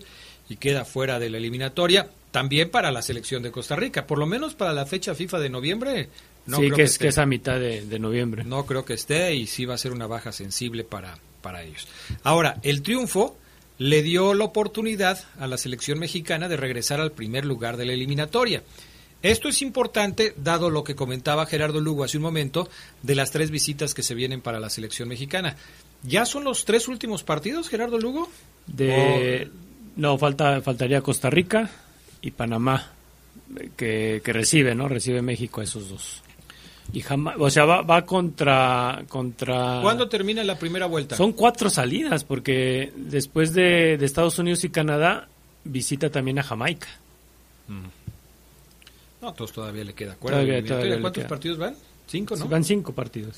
y 0.49 0.55
queda 0.57 0.85
fuera 0.85 1.19
de 1.19 1.29
la 1.29 1.37
eliminatoria. 1.37 2.09
También 2.31 2.69
para 2.69 2.91
la 2.91 3.01
selección 3.01 3.43
de 3.43 3.51
Costa 3.51 3.75
Rica, 3.75 4.07
por 4.07 4.17
lo 4.17 4.25
menos 4.25 4.53
para 4.55 4.71
la 4.73 4.85
fecha 4.85 5.13
FIFA 5.15 5.39
de 5.39 5.49
noviembre. 5.49 6.09
No 6.45 6.57
sí, 6.57 6.63
creo 6.63 6.75
que, 6.77 6.83
es, 6.83 6.97
que 6.97 7.07
es 7.09 7.17
a 7.17 7.25
mitad 7.25 7.59
de, 7.59 7.85
de 7.85 7.99
noviembre. 7.99 8.43
No 8.43 8.65
creo 8.65 8.83
que 8.85 8.93
esté 8.93 9.35
y 9.35 9.47
sí 9.47 9.65
va 9.65 9.75
a 9.75 9.77
ser 9.77 9.91
una 9.91 10.07
baja 10.07 10.31
sensible 10.31 10.83
para, 10.83 11.17
para 11.41 11.61
ellos. 11.63 11.87
Ahora, 12.23 12.57
el 12.63 12.81
triunfo 12.81 13.37
le 13.77 14.01
dio 14.01 14.33
la 14.33 14.45
oportunidad 14.45 15.23
a 15.39 15.45
la 15.47 15.57
selección 15.57 15.99
mexicana 15.99 16.47
de 16.47 16.55
regresar 16.57 16.99
al 17.01 17.11
primer 17.11 17.45
lugar 17.45 17.77
de 17.77 17.85
la 17.85 17.93
eliminatoria. 17.93 18.63
Esto 19.21 19.49
es 19.49 19.61
importante, 19.61 20.33
dado 20.37 20.69
lo 20.69 20.83
que 20.83 20.95
comentaba 20.95 21.45
Gerardo 21.45 21.79
Lugo 21.79 22.03
hace 22.03 22.17
un 22.17 22.23
momento, 22.23 22.69
de 23.03 23.15
las 23.15 23.31
tres 23.31 23.51
visitas 23.51 23.93
que 23.93 24.03
se 24.03 24.15
vienen 24.15 24.41
para 24.41 24.59
la 24.59 24.69
selección 24.69 25.09
mexicana. 25.09 25.55
¿Ya 26.03 26.25
son 26.25 26.43
los 26.43 26.65
tres 26.65 26.87
últimos 26.87 27.23
partidos, 27.23 27.69
Gerardo 27.69 27.99
Lugo? 27.99 28.29
De, 28.65 29.49
no, 29.95 30.17
falta, 30.17 30.61
faltaría 30.61 31.01
Costa 31.01 31.29
Rica 31.29 31.69
y 32.21 32.31
Panamá, 32.31 32.91
eh, 33.59 33.69
que, 33.77 34.21
que 34.23 34.33
recibe, 34.33 34.73
¿no? 34.73 34.87
Recibe 34.87 35.21
México 35.21 35.61
a 35.61 35.65
esos 35.65 35.89
dos. 35.89 36.23
Y 36.93 37.01
jamás, 37.01 37.35
o 37.39 37.49
sea, 37.49 37.65
va, 37.65 37.83
va 37.83 38.03
contra, 38.05 39.03
contra... 39.07 39.79
¿Cuándo 39.81 40.09
termina 40.09 40.43
la 40.43 40.57
primera 40.57 40.87
vuelta? 40.87 41.15
Son 41.15 41.31
cuatro 41.33 41.69
salidas, 41.69 42.23
porque 42.23 42.91
después 42.95 43.53
de, 43.53 43.97
de 43.97 44.05
Estados 44.05 44.39
Unidos 44.39 44.63
y 44.63 44.69
Canadá, 44.69 45.29
visita 45.63 46.09
también 46.09 46.39
a 46.39 46.43
Jamaica. 46.43 46.87
No, 49.21 49.29
entonces 49.29 49.53
todavía 49.55 49.83
le 49.83 49.93
queda. 49.93 50.15
Todavía- 50.15 50.45
Todavía, 50.47 50.67
todavía 50.67 50.95
le 50.95 51.01
¿Cuántos 51.01 51.21
queda. 51.21 51.27
partidos 51.29 51.57
van? 51.57 51.75
Cinco, 52.07 52.35
¿no? 52.35 52.43
Sí, 52.43 52.49
Van 52.49 52.63
cinco 52.63 52.91
partidos. 52.93 53.37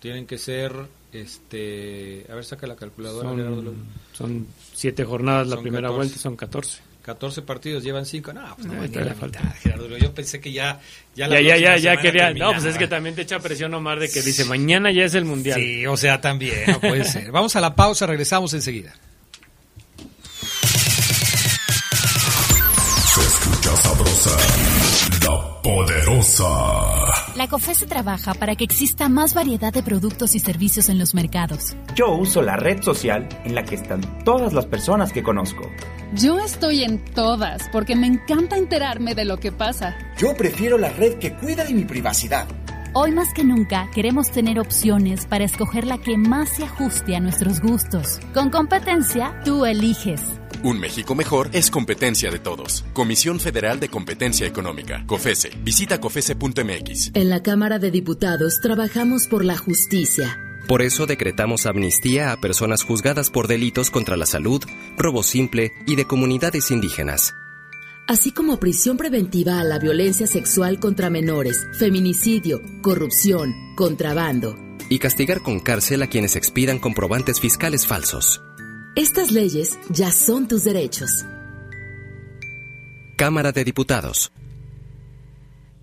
Tienen 0.00 0.26
que 0.26 0.38
ser, 0.38 0.72
este, 1.12 2.24
a 2.30 2.34
ver, 2.34 2.44
saca 2.44 2.66
la 2.66 2.76
calculadora. 2.76 3.28
Son, 3.28 3.74
son 4.12 4.46
siete 4.74 5.04
jornadas 5.04 5.48
la 5.48 5.56
primera 5.60 5.88
14. 5.88 5.96
vuelta, 5.96 6.18
son 6.18 6.36
14. 6.36 6.78
14 7.02 7.40
partidos, 7.42 7.82
llevan 7.82 8.04
5. 8.04 8.32
No, 8.34 8.54
pues 8.54 8.66
no, 8.68 8.74
No, 8.74 8.80
la 9.04 9.14
falta. 9.14 9.40
mitad, 9.40 9.54
Gerardo. 9.62 9.96
Yo 9.96 10.12
pensé 10.14 10.40
que 10.40 10.52
ya 10.52 10.78
ya 11.16 11.26
Ya, 11.26 11.28
la 11.28 11.40
ya, 11.40 11.56
ya, 11.56 11.76
ya, 11.78 11.96
quería. 11.96 12.32
No, 12.34 12.52
pues 12.52 12.64
es 12.66 12.76
que 12.76 12.86
también 12.86 13.14
te 13.14 13.22
echa 13.22 13.38
presión 13.40 13.72
Omar 13.74 13.98
de 13.98 14.10
que 14.10 14.20
dice 14.20 14.44
mañana 14.44 14.92
ya 14.92 15.04
es 15.06 15.14
el 15.14 15.24
mundial. 15.24 15.58
Sí, 15.58 15.86
o 15.86 15.96
sea, 15.96 16.20
también, 16.20 16.64
no 16.68 16.78
puede 16.80 17.04
ser. 17.10 17.32
Vamos 17.32 17.56
a 17.56 17.60
la 17.62 17.74
pausa, 17.74 18.06
regresamos 18.06 18.52
enseguida. 18.52 18.94
Se 23.14 23.20
escucha 23.22 23.76
sabrosa, 23.76 24.36
la 25.24 25.62
poderosa. 25.62 26.44
La 27.36 27.48
COFESE 27.48 27.86
trabaja 27.86 28.34
para 28.34 28.56
que 28.56 28.64
exista 28.64 29.08
más 29.08 29.34
variedad 29.34 29.72
de 29.72 29.82
productos 29.82 30.34
y 30.34 30.38
servicios 30.38 30.88
en 30.88 30.98
los 30.98 31.14
mercados. 31.14 31.76
Yo 31.94 32.12
uso 32.14 32.42
la 32.42 32.56
red 32.56 32.82
social 32.82 33.28
en 33.44 33.54
la 33.54 33.64
que 33.64 33.74
están 33.74 34.00
todas 34.24 34.52
las 34.52 34.66
personas 34.66 35.12
que 35.12 35.22
conozco. 35.22 35.62
Yo 36.14 36.38
estoy 36.38 36.84
en 36.84 37.04
todas 37.04 37.68
porque 37.70 37.96
me 37.96 38.06
encanta 38.06 38.56
enterarme 38.56 39.14
de 39.14 39.24
lo 39.24 39.38
que 39.38 39.52
pasa. 39.52 39.96
Yo 40.18 40.34
prefiero 40.36 40.78
la 40.78 40.90
red 40.90 41.18
que 41.18 41.34
cuida 41.34 41.64
de 41.64 41.74
mi 41.74 41.84
privacidad. 41.84 42.46
Hoy 42.94 43.12
más 43.12 43.32
que 43.34 43.44
nunca 43.44 43.88
queremos 43.94 44.30
tener 44.30 44.58
opciones 44.58 45.26
para 45.26 45.44
escoger 45.44 45.86
la 45.86 45.98
que 45.98 46.16
más 46.16 46.48
se 46.48 46.64
ajuste 46.64 47.14
a 47.14 47.20
nuestros 47.20 47.60
gustos. 47.60 48.18
Con 48.32 48.50
competencia, 48.50 49.40
tú 49.44 49.66
eliges. 49.66 50.22
Un 50.64 50.80
México 50.80 51.14
mejor 51.14 51.50
es 51.52 51.70
competencia 51.70 52.30
de 52.30 52.40
todos. 52.40 52.84
Comisión 52.92 53.38
Federal 53.38 53.78
de 53.78 53.88
Competencia 53.88 54.46
Económica. 54.46 55.04
COFESE. 55.06 55.50
Visita 55.62 56.00
COFESE.mx. 56.00 57.12
En 57.14 57.30
la 57.30 57.42
Cámara 57.42 57.78
de 57.78 57.92
Diputados 57.92 58.60
trabajamos 58.60 59.28
por 59.28 59.44
la 59.44 59.56
justicia. 59.56 60.36
Por 60.66 60.82
eso 60.82 61.06
decretamos 61.06 61.66
amnistía 61.66 62.32
a 62.32 62.40
personas 62.40 62.82
juzgadas 62.82 63.30
por 63.30 63.46
delitos 63.46 63.90
contra 63.90 64.16
la 64.16 64.26
salud, 64.26 64.62
robo 64.96 65.22
simple 65.22 65.72
y 65.86 65.94
de 65.94 66.06
comunidades 66.06 66.70
indígenas. 66.70 67.34
Así 68.08 68.32
como 68.32 68.58
prisión 68.58 68.96
preventiva 68.96 69.60
a 69.60 69.64
la 69.64 69.78
violencia 69.78 70.26
sexual 70.26 70.80
contra 70.80 71.08
menores, 71.08 71.66
feminicidio, 71.78 72.60
corrupción, 72.82 73.54
contrabando. 73.76 74.56
Y 74.88 74.98
castigar 74.98 75.42
con 75.42 75.60
cárcel 75.60 76.02
a 76.02 76.08
quienes 76.08 76.34
expidan 76.34 76.78
comprobantes 76.78 77.38
fiscales 77.38 77.86
falsos. 77.86 78.42
Estas 78.98 79.30
leyes 79.30 79.78
ya 79.90 80.10
son 80.10 80.48
tus 80.48 80.64
derechos. 80.64 81.24
Cámara 83.16 83.52
de 83.52 83.62
Diputados. 83.62 84.32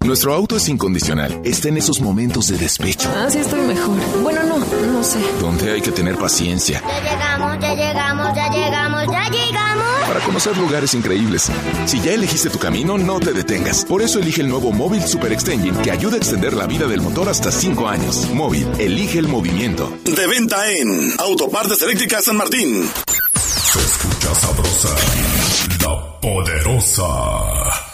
Nuestro 0.02 0.34
auto 0.34 0.58
es 0.58 0.68
incondicional. 0.68 1.40
Está 1.46 1.70
en 1.70 1.78
esos 1.78 2.02
momentos 2.02 2.48
de 2.50 2.58
despecho, 2.58 3.10
Ah, 3.16 3.28
sí 3.30 3.38
estoy 3.38 3.62
mejor. 3.62 3.98
Bueno, 4.22 4.44
no, 4.44 4.58
no 4.60 5.02
sé. 5.02 5.20
donde 5.40 5.72
hay 5.72 5.82
que 5.82 5.92
tener 5.92 6.18
paciencia 6.18 6.82
Ya 6.86 7.00
llegamos, 7.02 7.60
ya 7.62 7.74
llegamos, 7.74 8.36
ya 8.36 8.50
llegamos, 8.52 9.06
ya 9.08 9.30
llegamos. 9.30 9.75
Para 10.16 10.28
conocer 10.28 10.58
lugares 10.58 10.94
increíbles. 10.94 11.52
Si 11.86 12.00
ya 12.00 12.14
elegiste 12.14 12.50
tu 12.50 12.58
camino, 12.58 12.98
no 12.98 13.20
te 13.20 13.34
detengas. 13.34 13.84
Por 13.84 14.02
eso 14.02 14.20
elige 14.20 14.42
el 14.42 14.48
nuevo 14.48 14.72
Móvil 14.72 15.04
Super 15.04 15.34
Extension 15.34 15.76
que 15.82 15.92
ayuda 15.92 16.16
a 16.16 16.18
extender 16.18 16.54
la 16.54 16.68
vida 16.68 16.88
del 16.88 17.02
motor 17.02 17.28
hasta 17.28 17.52
5 17.52 17.86
años. 17.90 18.30
Móvil, 18.34 18.66
elige 18.80 19.20
el 19.20 19.28
movimiento. 19.28 19.92
De 20.06 20.26
venta 20.28 20.72
en 20.72 21.12
Autopartes 21.20 21.82
Eléctricas 21.82 22.24
San 22.24 22.38
Martín. 22.38 22.90
Se 23.36 23.80
escucha 23.80 24.34
sabrosa, 24.36 24.96
la 25.82 26.20
poderosa. 26.22 27.85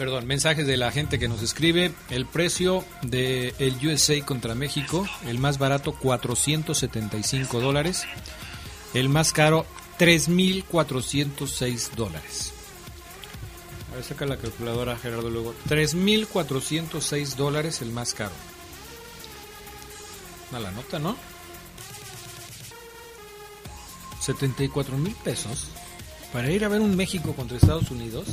Perdón, 0.00 0.26
mensajes 0.26 0.66
de 0.66 0.78
la 0.78 0.90
gente 0.90 1.18
que 1.18 1.28
nos 1.28 1.42
escribe. 1.42 1.92
El 2.08 2.24
precio 2.24 2.86
de 3.02 3.52
el 3.58 3.86
USA 3.86 4.18
contra 4.24 4.54
México, 4.54 5.06
el 5.26 5.38
más 5.38 5.58
barato 5.58 5.92
475 5.92 7.60
dólares, 7.60 8.06
el 8.94 9.10
más 9.10 9.34
caro 9.34 9.66
3.406 9.98 11.90
dólares. 11.96 12.54
A 13.92 13.96
ver, 13.96 14.04
saca 14.04 14.24
la 14.24 14.38
calculadora 14.38 14.96
Gerardo 14.96 15.28
luego. 15.28 15.54
3.406 15.68 17.34
dólares 17.34 17.82
el 17.82 17.90
más 17.90 18.14
caro. 18.14 18.32
Mala 20.50 20.70
nota, 20.70 20.98
¿no? 20.98 21.14
74 24.22 24.96
mil 24.96 25.14
pesos 25.16 25.66
para 26.32 26.50
ir 26.50 26.64
a 26.64 26.68
ver 26.68 26.80
un 26.80 26.96
México 26.96 27.34
contra 27.34 27.58
Estados 27.58 27.90
Unidos. 27.90 28.28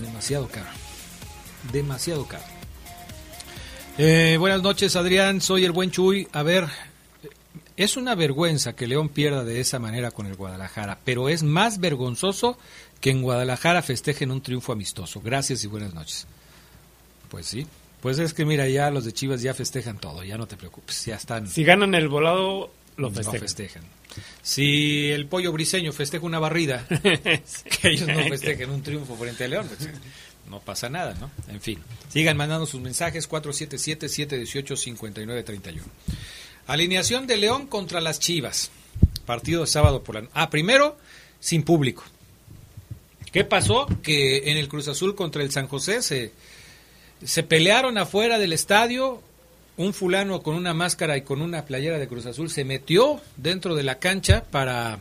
Demasiado 0.00 0.48
caro. 0.48 0.68
Demasiado 1.72 2.26
caro. 2.26 2.44
Eh, 3.98 4.36
buenas 4.38 4.62
noches, 4.62 4.96
Adrián. 4.96 5.40
Soy 5.40 5.64
el 5.64 5.72
buen 5.72 5.90
Chuy. 5.90 6.26
A 6.32 6.42
ver, 6.42 6.66
es 7.76 7.96
una 7.96 8.14
vergüenza 8.14 8.74
que 8.74 8.86
León 8.86 9.08
pierda 9.10 9.44
de 9.44 9.60
esa 9.60 9.78
manera 9.78 10.10
con 10.10 10.26
el 10.26 10.36
Guadalajara, 10.36 10.98
pero 11.04 11.28
es 11.28 11.42
más 11.42 11.80
vergonzoso 11.80 12.58
que 13.00 13.10
en 13.10 13.22
Guadalajara 13.22 13.82
festejen 13.82 14.30
un 14.30 14.40
triunfo 14.40 14.72
amistoso. 14.72 15.20
Gracias 15.20 15.64
y 15.64 15.66
buenas 15.66 15.92
noches. 15.92 16.26
Pues 17.28 17.46
sí. 17.46 17.66
Pues 18.00 18.18
es 18.18 18.32
que 18.32 18.46
mira, 18.46 18.66
ya 18.66 18.90
los 18.90 19.04
de 19.04 19.12
Chivas 19.12 19.42
ya 19.42 19.52
festejan 19.52 19.98
todo, 19.98 20.24
ya 20.24 20.38
no 20.38 20.46
te 20.46 20.56
preocupes, 20.56 21.04
ya 21.04 21.16
están. 21.16 21.46
Si 21.46 21.64
ganan 21.64 21.94
el 21.94 22.08
volado, 22.08 22.70
lo 23.00 23.10
festejan. 23.10 23.34
Lo 23.34 23.40
festejan. 23.40 23.82
Si 24.42 25.10
el 25.10 25.26
pollo 25.26 25.52
briseño 25.52 25.92
festeja 25.92 26.24
una 26.24 26.38
barrida, 26.38 26.86
que 27.02 27.88
ellos 27.88 28.08
no 28.08 28.22
festejen 28.28 28.70
un 28.70 28.82
triunfo 28.82 29.16
frente 29.16 29.44
a 29.44 29.48
León, 29.48 29.68
pues, 29.68 29.88
no 30.48 30.60
pasa 30.60 30.88
nada, 30.88 31.14
¿no? 31.14 31.30
En 31.48 31.60
fin, 31.60 31.78
sigan 32.08 32.36
mandando 32.36 32.66
sus 32.66 32.80
mensajes 32.80 33.28
477-718-5931. 33.30 35.80
Alineación 36.66 37.26
de 37.26 37.36
León 37.36 37.66
contra 37.66 38.00
las 38.00 38.20
Chivas. 38.20 38.70
Partido 39.26 39.62
de 39.62 39.66
sábado 39.66 40.02
por 40.02 40.14
la 40.16 40.28
Ah, 40.32 40.50
primero, 40.50 40.96
sin 41.38 41.62
público. 41.62 42.04
¿Qué 43.32 43.44
pasó? 43.44 43.86
Que 44.02 44.50
en 44.50 44.56
el 44.56 44.68
Cruz 44.68 44.88
Azul 44.88 45.14
contra 45.14 45.42
el 45.42 45.52
San 45.52 45.68
José 45.68 46.02
se, 46.02 46.32
se 47.24 47.42
pelearon 47.44 47.96
afuera 47.96 48.38
del 48.38 48.52
estadio, 48.52 49.22
un 49.80 49.94
fulano 49.94 50.42
con 50.42 50.56
una 50.56 50.74
máscara 50.74 51.16
y 51.16 51.22
con 51.22 51.40
una 51.40 51.64
playera 51.64 51.98
de 51.98 52.06
Cruz 52.06 52.26
Azul 52.26 52.50
se 52.50 52.66
metió 52.66 53.18
dentro 53.38 53.74
de 53.74 53.82
la 53.82 53.98
cancha 53.98 54.44
para 54.44 55.00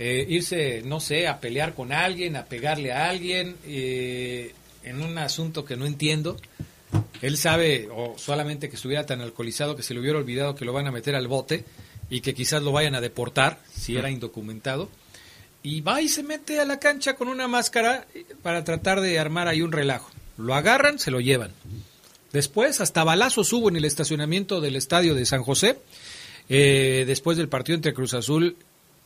eh, 0.00 0.26
irse, 0.28 0.82
no 0.84 0.98
sé, 0.98 1.28
a 1.28 1.38
pelear 1.38 1.74
con 1.74 1.92
alguien, 1.92 2.34
a 2.34 2.44
pegarle 2.44 2.90
a 2.90 3.08
alguien, 3.08 3.54
eh, 3.64 4.52
en 4.82 5.00
un 5.00 5.16
asunto 5.16 5.64
que 5.64 5.76
no 5.76 5.86
entiendo. 5.86 6.36
Él 7.22 7.36
sabe, 7.36 7.88
o 7.88 8.18
solamente 8.18 8.68
que 8.68 8.74
estuviera 8.74 9.06
tan 9.06 9.20
alcoholizado 9.20 9.76
que 9.76 9.84
se 9.84 9.94
le 9.94 10.00
hubiera 10.00 10.18
olvidado 10.18 10.56
que 10.56 10.64
lo 10.64 10.72
van 10.72 10.88
a 10.88 10.90
meter 10.90 11.14
al 11.14 11.28
bote 11.28 11.64
y 12.10 12.20
que 12.20 12.34
quizás 12.34 12.64
lo 12.64 12.72
vayan 12.72 12.96
a 12.96 13.00
deportar 13.00 13.60
si 13.72 13.96
era 13.96 14.10
indocumentado. 14.10 14.90
Y 15.62 15.82
va 15.82 16.02
y 16.02 16.08
se 16.08 16.24
mete 16.24 16.58
a 16.58 16.64
la 16.64 16.80
cancha 16.80 17.14
con 17.14 17.28
una 17.28 17.46
máscara 17.46 18.08
para 18.42 18.64
tratar 18.64 19.00
de 19.00 19.20
armar 19.20 19.46
ahí 19.46 19.62
un 19.62 19.70
relajo. 19.70 20.10
Lo 20.36 20.56
agarran, 20.56 20.98
se 20.98 21.12
lo 21.12 21.20
llevan. 21.20 21.52
Después, 22.34 22.80
hasta 22.80 23.04
balazos 23.04 23.52
hubo 23.52 23.68
en 23.68 23.76
el 23.76 23.84
estacionamiento 23.84 24.60
del 24.60 24.74
estadio 24.74 25.14
de 25.14 25.24
San 25.24 25.44
José, 25.44 25.78
eh, 26.48 27.04
después 27.06 27.38
del 27.38 27.48
partido 27.48 27.76
entre 27.76 27.94
Cruz 27.94 28.12
Azul 28.12 28.56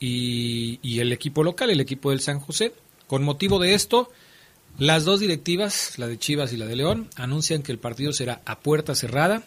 y, 0.01 0.99
el 0.99 1.13
equipo 1.13 1.45
local, 1.45 1.69
el 1.69 1.83
equipo 1.83 2.09
del 2.09 2.23
San 2.23 2.41
José. 2.41 2.73
Con 3.07 3.23
motivo 3.23 3.59
de 3.59 3.75
esto, 3.75 4.11
las 4.79 5.05
dos 5.05 5.21
directivas, 5.21 5.99
la 5.99 6.07
de 6.07 6.19
Chivas 6.19 6.55
y 6.55 6.57
la 6.57 6.65
de 6.65 6.77
León, 6.77 7.11
anuncian 7.17 7.63
que 7.63 7.71
el 7.71 7.79
partido 7.79 8.15
será 8.15 8.41
a 8.47 8.61
puerta 8.61 8.95
cerrada 8.95 9.43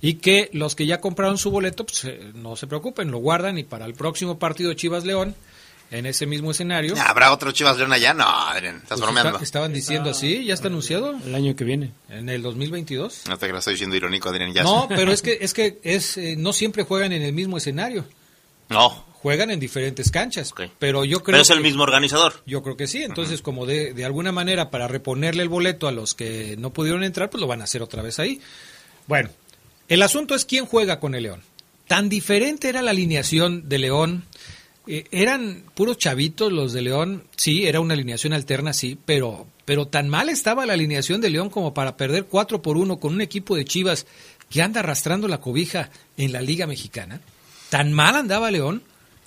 y 0.00 0.14
que 0.14 0.48
los 0.52 0.76
que 0.76 0.86
ya 0.86 1.00
compraron 1.00 1.36
su 1.36 1.50
boleto, 1.50 1.84
pues, 1.84 2.04
eh, 2.04 2.30
no 2.32 2.54
se 2.54 2.68
preocupen, 2.68 3.10
lo 3.10 3.18
guardan 3.18 3.58
y 3.58 3.64
para 3.64 3.86
el 3.86 3.94
próximo 3.94 4.38
partido 4.38 4.72
Chivas-León, 4.72 5.34
en 5.90 6.06
ese 6.06 6.26
mismo 6.26 6.50
escenario. 6.50 6.94
¿Habrá 7.00 7.32
otro 7.32 7.52
Chivas 7.52 7.76
León 7.78 7.92
allá? 7.92 8.12
No, 8.14 8.24
Adrián, 8.26 8.76
estás 8.76 8.88
Pues 8.98 9.00
bromeando. 9.02 9.30
está- 9.32 9.44
estaban 9.44 9.72
diciendo 9.72 10.10
así, 10.10 10.44
ya 10.44 10.54
está 10.54 10.68
anunciado. 10.68 11.14
El 11.24 11.34
año 11.34 11.54
que 11.56 11.64
viene. 11.64 11.92
En 12.08 12.28
el 12.28 12.42
2022. 12.42 13.22
No 13.28 13.38
te 13.38 13.46
que 13.46 13.52
lo 13.52 13.58
estoy 13.58 13.74
diciendo 13.74 13.96
irónico, 13.96 14.28
Adrián. 14.28 14.52
Ya 14.52 14.62
No, 14.64 14.86
sé. 14.88 14.94
pero 14.96 15.12
es 15.12 15.22
que 15.22 15.38
es 15.40 15.54
que 15.54 15.78
es 15.82 16.16
eh, 16.16 16.34
no 16.36 16.52
siempre 16.52 16.82
juegan 16.82 17.12
en 17.12 17.22
el 17.22 17.32
mismo 17.32 17.56
escenario. 17.56 18.04
No, 18.68 19.04
Juegan 19.16 19.50
en 19.50 19.58
diferentes 19.58 20.12
canchas, 20.12 20.54
pero 20.78 21.04
yo 21.04 21.18
creo 21.24 21.32
pero 21.32 21.42
es 21.42 21.50
el 21.50 21.56
que- 21.56 21.62
mismo 21.64 21.82
organizador. 21.82 22.42
Yo 22.46 22.62
creo 22.62 22.76
que 22.76 22.86
sí, 22.86 23.02
entonces 23.02 23.42
como 23.42 23.66
de, 23.66 23.92
de 23.92 24.04
alguna 24.04 24.30
manera 24.30 24.70
para 24.70 24.86
reponerle 24.86 25.42
el 25.42 25.48
boleto 25.48 25.88
a 25.88 25.92
los 25.92 26.14
que 26.14 26.54
no 26.58 26.72
pudieron 26.72 27.02
entrar, 27.02 27.28
pues 27.28 27.40
lo 27.40 27.48
van 27.48 27.60
a 27.60 27.64
hacer 27.64 27.82
otra 27.82 28.02
vez 28.02 28.20
ahí. 28.20 28.40
Bueno, 29.08 29.30
el 29.88 30.02
asunto 30.02 30.36
es 30.36 30.44
quién 30.44 30.66
juega 30.66 31.00
con 31.00 31.16
el 31.16 31.24
León. 31.24 31.42
Tan 31.88 32.08
diferente 32.08 32.68
era 32.68 32.82
la 32.82 32.92
alineación 32.92 33.68
de 33.68 33.78
León. 33.78 34.24
Eh, 34.86 35.04
eran 35.10 35.64
puros 35.74 35.98
chavitos 35.98 36.52
los 36.52 36.72
de 36.72 36.82
León, 36.82 37.24
sí, 37.36 37.66
era 37.66 37.80
una 37.80 37.94
alineación 37.94 38.32
alterna, 38.32 38.72
sí, 38.72 38.96
pero, 39.04 39.46
pero 39.64 39.86
tan 39.88 40.08
mal 40.08 40.28
estaba 40.28 40.66
la 40.66 40.74
alineación 40.74 41.20
de 41.20 41.30
León 41.30 41.50
como 41.50 41.74
para 41.74 41.96
perder 41.96 42.26
4 42.26 42.62
por 42.62 42.76
1 42.76 42.98
con 43.00 43.14
un 43.14 43.20
equipo 43.20 43.56
de 43.56 43.64
Chivas 43.64 44.06
que 44.48 44.62
anda 44.62 44.80
arrastrando 44.80 45.26
la 45.26 45.40
cobija 45.40 45.90
en 46.16 46.32
la 46.32 46.40
Liga 46.40 46.66
Mexicana. 46.66 47.20
¿Tan 47.68 47.92
mal 47.92 48.14
andaba 48.14 48.50
León? 48.50 48.82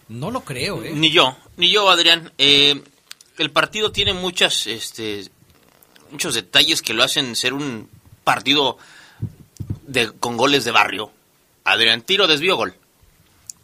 No 0.07 0.31
lo 0.31 0.41
creo, 0.41 0.83
¿eh? 0.83 0.93
Ni 0.93 1.11
yo, 1.11 1.37
ni 1.57 1.71
yo, 1.71 1.89
Adrián. 1.89 2.31
Eh, 2.37 2.81
el 3.37 3.51
partido 3.51 3.91
tiene 3.91 4.13
muchas, 4.13 4.65
este, 4.65 5.25
muchos 6.11 6.35
detalles 6.35 6.81
que 6.81 6.93
lo 6.93 7.03
hacen 7.03 7.35
ser 7.35 7.53
un 7.53 7.89
partido 8.23 8.77
de, 9.87 10.11
con 10.11 10.37
goles 10.37 10.63
de 10.63 10.71
barrio. 10.71 11.11
Adrián, 11.63 12.01
tiro, 12.01 12.27
desvío, 12.27 12.55
gol. 12.55 12.75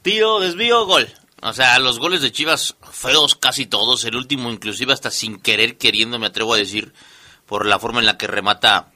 Tiro, 0.01 0.39
desvío, 0.39 0.85
gol. 0.85 1.07
O 1.45 1.53
sea, 1.53 1.77
los 1.77 1.99
goles 1.99 2.21
de 2.21 2.31
Chivas 2.31 2.75
feos 2.91 3.35
casi 3.35 3.67
todos. 3.67 4.03
El 4.03 4.15
último 4.15 4.49
inclusive 4.49 4.93
hasta 4.93 5.11
sin 5.11 5.39
querer 5.39 5.77
queriendo, 5.77 6.17
me 6.17 6.25
atrevo 6.25 6.55
a 6.55 6.57
decir, 6.57 6.91
por 7.45 7.67
la 7.67 7.77
forma 7.77 7.99
en 7.99 8.07
la 8.07 8.17
que 8.17 8.25
remata 8.25 8.91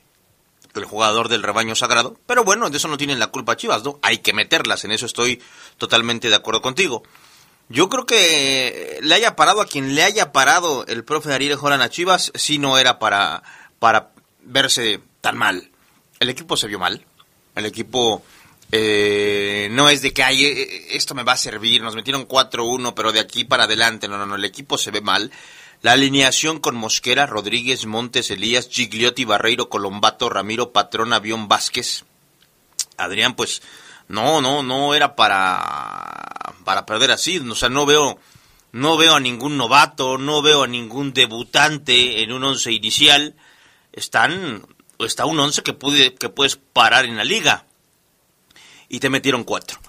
el 0.74 0.84
jugador 0.86 1.30
del 1.30 1.44
rebaño 1.44 1.76
sagrado. 1.76 2.18
Pero 2.26 2.44
bueno, 2.44 2.72
de 2.72 2.78
eso 2.78 2.88
no 2.88 2.98
tienen 2.98 3.20
la 3.20 3.28
culpa 3.28 3.56
Chivas, 3.56 3.84
¿no? 3.84 4.00
Hay 4.02 4.18
que 4.18 4.34
meterlas, 4.34 4.84
en 4.84 4.92
eso 4.92 5.06
estoy 5.06 5.40
totalmente 5.78 6.30
de 6.30 6.36
acuerdo 6.36 6.64
contigo. 6.64 7.04
Yo 7.70 7.88
creo 7.88 8.08
que 8.08 8.98
le 9.04 9.14
haya 9.14 9.36
parado 9.36 9.62
a 9.62 9.68
quien 9.68 9.94
le 9.94 10.02
haya 10.02 10.32
parado 10.32 10.88
el 10.88 11.04
profe 11.04 11.32
Ariel 11.32 11.56
Joran 11.56 11.84
a 11.84 11.92
Chivas, 11.92 12.32
si 12.34 12.58
no 12.58 12.80
era 12.80 12.98
para, 12.98 13.44
para 13.78 14.10
verse 14.42 15.02
tan 15.22 15.38
mal. 15.38 15.70
El 16.20 16.30
equipo 16.30 16.58
se 16.58 16.66
vio 16.66 16.80
mal. 16.80 17.06
El 17.54 17.68
equipo 17.68 18.24
eh, 18.72 19.68
no 19.72 19.90
es 19.90 20.02
de 20.02 20.14
que 20.14 20.24
"Ay, 20.24 20.46
eh, 20.46 20.88
esto 20.92 21.16
me 21.16 21.24
va 21.24 21.34
a 21.34 21.38
servir, 21.38 21.82
nos 21.82 21.96
metieron 21.96 22.26
4-1, 22.28 22.94
pero 22.94 23.12
de 23.12 23.20
aquí 23.20 23.44
para 23.44 23.64
adelante. 23.64 24.08
No, 24.08 24.18
no, 24.18 24.26
no, 24.26 24.36
el 24.36 24.46
equipo 24.46 24.78
se 24.78 24.92
ve 24.92 25.02
mal. 25.02 25.32
La 25.82 25.94
alineación 25.94 26.60
con 26.60 26.76
Mosquera, 26.76 27.26
Rodríguez, 27.26 27.86
Montes, 27.86 28.32
Elías, 28.32 28.68
Gigliotti, 28.70 29.24
Barreiro, 29.24 29.70
Colombato, 29.70 30.30
Ramiro, 30.30 30.74
Patrón, 30.74 31.14
Avión, 31.14 31.48
Vázquez. 31.48 32.04
Adrián, 32.98 33.36
pues 33.36 33.62
no, 34.10 34.42
no, 34.42 34.62
no 34.62 34.94
era 34.94 35.16
para, 35.16 36.54
para 36.66 36.86
perder 36.86 37.12
así. 37.12 37.40
O 37.40 37.56
sea, 37.56 37.70
no 37.70 37.86
veo, 37.86 38.20
no 38.74 38.98
veo 38.98 39.16
a 39.16 39.20
ningún 39.22 39.56
novato, 39.56 40.18
no 40.18 40.42
veo 40.42 40.64
a 40.64 40.68
ningún 40.68 41.14
debutante 41.14 42.24
en 42.24 42.34
un 42.34 42.44
once 42.44 42.72
inicial. 42.74 43.36
Están, 43.94 44.66
está 45.00 45.26
un 45.26 45.40
once 45.40 45.64
que, 45.64 45.74
pude, 45.74 46.14
que 46.16 46.28
puedes 46.28 46.58
parar 46.58 47.06
en 47.06 47.16
la 47.16 47.24
liga. 47.24 47.66
Y 48.90 49.00
te 49.00 49.10
metieron 49.10 49.44
cuatro. 49.44 49.80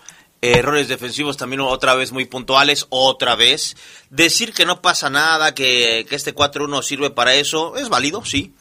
Errores 0.42 0.88
defensivos 0.88 1.36
también 1.36 1.60
otra 1.60 1.94
vez 1.94 2.12
muy 2.12 2.24
puntuales, 2.26 2.86
otra 2.90 3.34
vez. 3.34 3.76
Decir 4.10 4.52
que 4.52 4.64
no 4.66 4.80
pasa 4.80 5.10
nada, 5.10 5.54
que, 5.54 6.06
que 6.08 6.14
este 6.16 6.34
4-1 6.34 6.82
sirve 6.82 7.10
para 7.10 7.34
eso, 7.34 7.76
es 7.76 7.88
válido, 7.88 8.24
sí. 8.24 8.54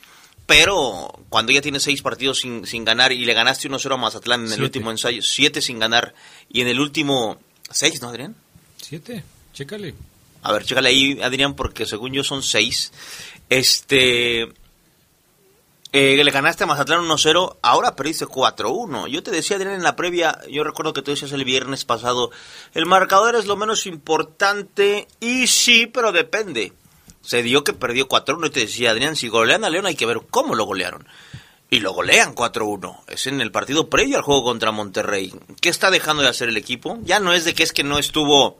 Pero 0.46 1.14
cuando 1.30 1.52
ya 1.52 1.62
tienes 1.62 1.84
seis 1.84 2.02
partidos 2.02 2.40
sin, 2.40 2.66
sin 2.66 2.84
ganar 2.84 3.12
y 3.12 3.24
le 3.24 3.34
ganaste 3.34 3.70
1-0 3.70 3.94
a 3.94 3.98
Mazatlán 3.98 4.40
en 4.42 4.46
el 4.48 4.52
Siete. 4.54 4.64
último 4.64 4.92
ensayo, 4.92 5.22
siete 5.22 5.62
sin 5.62 5.78
ganar 5.78 6.16
y 6.50 6.62
en 6.62 6.68
el 6.68 6.80
último 6.80 7.38
seis, 7.70 8.02
¿no, 8.02 8.10
Adrián? 8.10 8.36
Siete, 8.82 9.24
chécale. 9.54 9.94
A 10.42 10.52
ver, 10.52 10.66
chécale 10.66 10.90
ahí, 10.90 11.20
Adrián, 11.22 11.56
porque 11.56 11.86
según 11.86 12.14
yo 12.14 12.24
son 12.24 12.42
seis. 12.42 12.92
Este. 13.50 14.48
Eh, 15.92 16.22
le 16.24 16.32
ganaste 16.32 16.64
a 16.64 16.68
Mazatlán 16.68 17.02
1-0, 17.02 17.58
ahora 17.64 17.96
perdiste 17.96 18.28
4-1. 18.28 19.08
Yo 19.08 19.24
te 19.24 19.32
decía, 19.32 19.58
Adrián, 19.58 19.74
en 19.74 19.84
la 19.84 19.96
previa, 19.96 20.40
yo 20.48 20.64
recuerdo 20.64 20.94
que 20.94 21.02
tú 21.02 21.10
decías 21.12 21.32
el 21.32 21.46
viernes 21.46 21.84
pasado, 21.84 22.30
el 22.76 22.86
marcador 22.86 23.36
es 23.36 23.48
lo 23.48 23.56
menos 23.56 23.88
importante, 23.88 25.08
y 25.20 25.48
sí, 25.48 25.88
pero 25.88 26.12
depende. 26.12 26.74
Se 27.22 27.42
dio 27.42 27.64
que 27.64 27.74
perdió 27.74 28.08
4-1 28.08 28.48
y 28.48 28.50
te 28.52 28.60
decía, 28.62 28.92
Adrián, 28.92 29.16
si 29.16 29.30
golean 29.30 29.64
a 29.64 29.70
León 29.70 29.88
hay 29.88 29.96
que 29.96 30.06
ver 30.06 30.22
cómo 30.30 30.54
lo 30.54 30.66
golearon. 30.66 31.08
Y 31.72 31.80
lo 31.80 31.94
golean 31.94 32.36
4-1. 32.36 33.02
Es 33.08 33.28
en 33.28 33.42
el 33.42 33.52
partido 33.52 33.90
previo 33.90 34.18
al 34.18 34.24
juego 34.24 34.44
contra 34.44 34.72
Monterrey. 34.72 35.34
¿Qué 35.60 35.70
está 35.70 35.92
dejando 35.92 36.22
de 36.22 36.30
hacer 36.30 36.50
el 36.50 36.58
equipo? 36.58 37.00
Ya 37.04 37.20
no 37.20 37.34
es 37.34 37.46
de 37.46 37.54
que 37.54 37.64
es 37.64 37.74
que 37.74 37.84
no 37.84 38.00
estuvo 38.00 38.60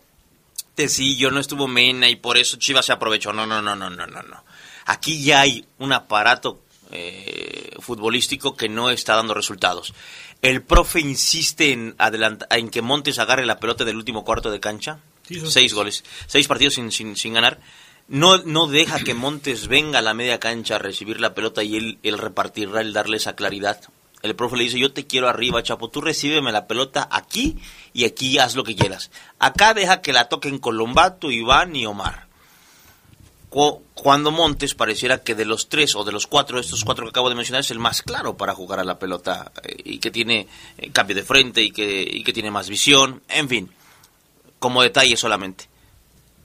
Tecillo, 0.76 1.32
no 1.32 1.40
estuvo 1.40 1.68
Mena 1.68 2.10
y 2.10 2.16
por 2.16 2.38
eso 2.38 2.58
Chivas 2.58 2.86
se 2.86 2.92
aprovechó. 2.92 3.34
No, 3.34 3.48
no, 3.48 3.62
no, 3.62 3.76
no, 3.76 3.90
no, 3.90 4.06
no, 4.06 4.22
no. 4.22 4.44
Aquí 4.86 5.24
ya 5.24 5.42
hay 5.42 5.66
un 5.80 5.92
aparato 5.94 6.62
eh, 6.92 7.72
futbolístico 7.80 8.56
que 8.56 8.70
no 8.70 8.90
está 8.90 9.16
dando 9.16 9.34
resultados. 9.34 9.94
El 10.42 10.62
profe 10.62 11.00
insiste 11.00 11.72
en, 11.72 11.96
en 12.50 12.70
que 12.70 12.82
Montes 12.82 13.20
agarre 13.20 13.46
la 13.46 13.60
pelota 13.60 13.86
del 13.86 13.98
último 13.98 14.24
cuarto 14.24 14.52
de 14.52 14.60
cancha. 14.60 15.00
Sí, 15.28 15.42
seis 15.46 15.74
goles, 15.74 16.04
seis 16.28 16.48
partidos 16.48 16.76
sin, 16.76 16.92
sin, 16.92 17.16
sin 17.16 17.34
ganar. 17.34 17.60
No, 18.08 18.40
no 18.40 18.66
deja 18.66 19.00
que 19.00 19.14
Montes 19.14 19.68
venga 19.68 20.00
a 20.00 20.02
la 20.02 20.16
media 20.16 20.40
cancha 20.40 20.78
a 20.78 20.80
recibir 20.80 21.22
la 21.22 21.36
pelota 21.36 21.62
y 21.64 21.76
él, 21.76 22.00
él 22.02 22.18
repartirla, 22.18 22.82
el 22.82 22.94
darle 22.94 23.18
esa 23.18 23.36
claridad. 23.36 23.80
El 24.22 24.36
profe 24.36 24.58
le 24.58 24.64
dice, 24.64 24.80
yo 24.80 24.92
te 24.92 25.06
quiero 25.06 25.30
arriba, 25.30 25.62
Chapo, 25.64 25.90
tú 25.90 26.02
recíbeme 26.02 26.52
la 26.52 26.68
pelota 26.68 27.08
aquí 27.12 27.58
y 27.94 28.06
aquí 28.06 28.40
haz 28.40 28.56
lo 28.56 28.64
que 28.64 28.76
quieras. 28.76 29.12
Acá 29.38 29.74
deja 29.74 30.02
que 30.02 30.12
la 30.12 30.28
toquen 30.28 30.58
Colombato, 30.58 31.32
Iván 31.32 31.76
y 31.76 31.86
Omar. 31.86 32.29
Cu- 33.50 33.82
Cuando 33.96 34.32
Montes 34.32 34.76
pareciera 34.76 35.24
que 35.24 35.34
de 35.36 35.46
los 35.46 35.70
tres 35.70 35.96
o 35.96 36.04
de 36.04 36.12
los 36.12 36.28
cuatro, 36.28 36.60
estos 36.60 36.84
cuatro 36.86 37.06
que 37.06 37.10
acabo 37.10 37.30
de 37.30 37.36
mencionar, 37.36 37.62
es 37.62 37.72
el 37.72 37.80
más 37.80 38.02
claro 38.02 38.38
para 38.38 38.54
jugar 38.54 38.80
a 38.80 38.84
la 38.84 39.00
pelota 39.00 39.52
eh, 39.64 39.76
y 39.84 39.98
que 40.00 40.12
tiene 40.12 40.48
eh, 40.78 40.92
cambio 40.92 41.16
de 41.16 41.24
frente 41.24 41.62
y 41.64 41.72
que, 41.72 42.02
y 42.02 42.24
que 42.24 42.34
tiene 42.34 42.52
más 42.52 42.70
visión, 42.70 43.22
en 43.28 43.50
fin, 43.50 43.72
como 44.60 44.82
detalle 44.84 45.18
solamente. 45.18 45.68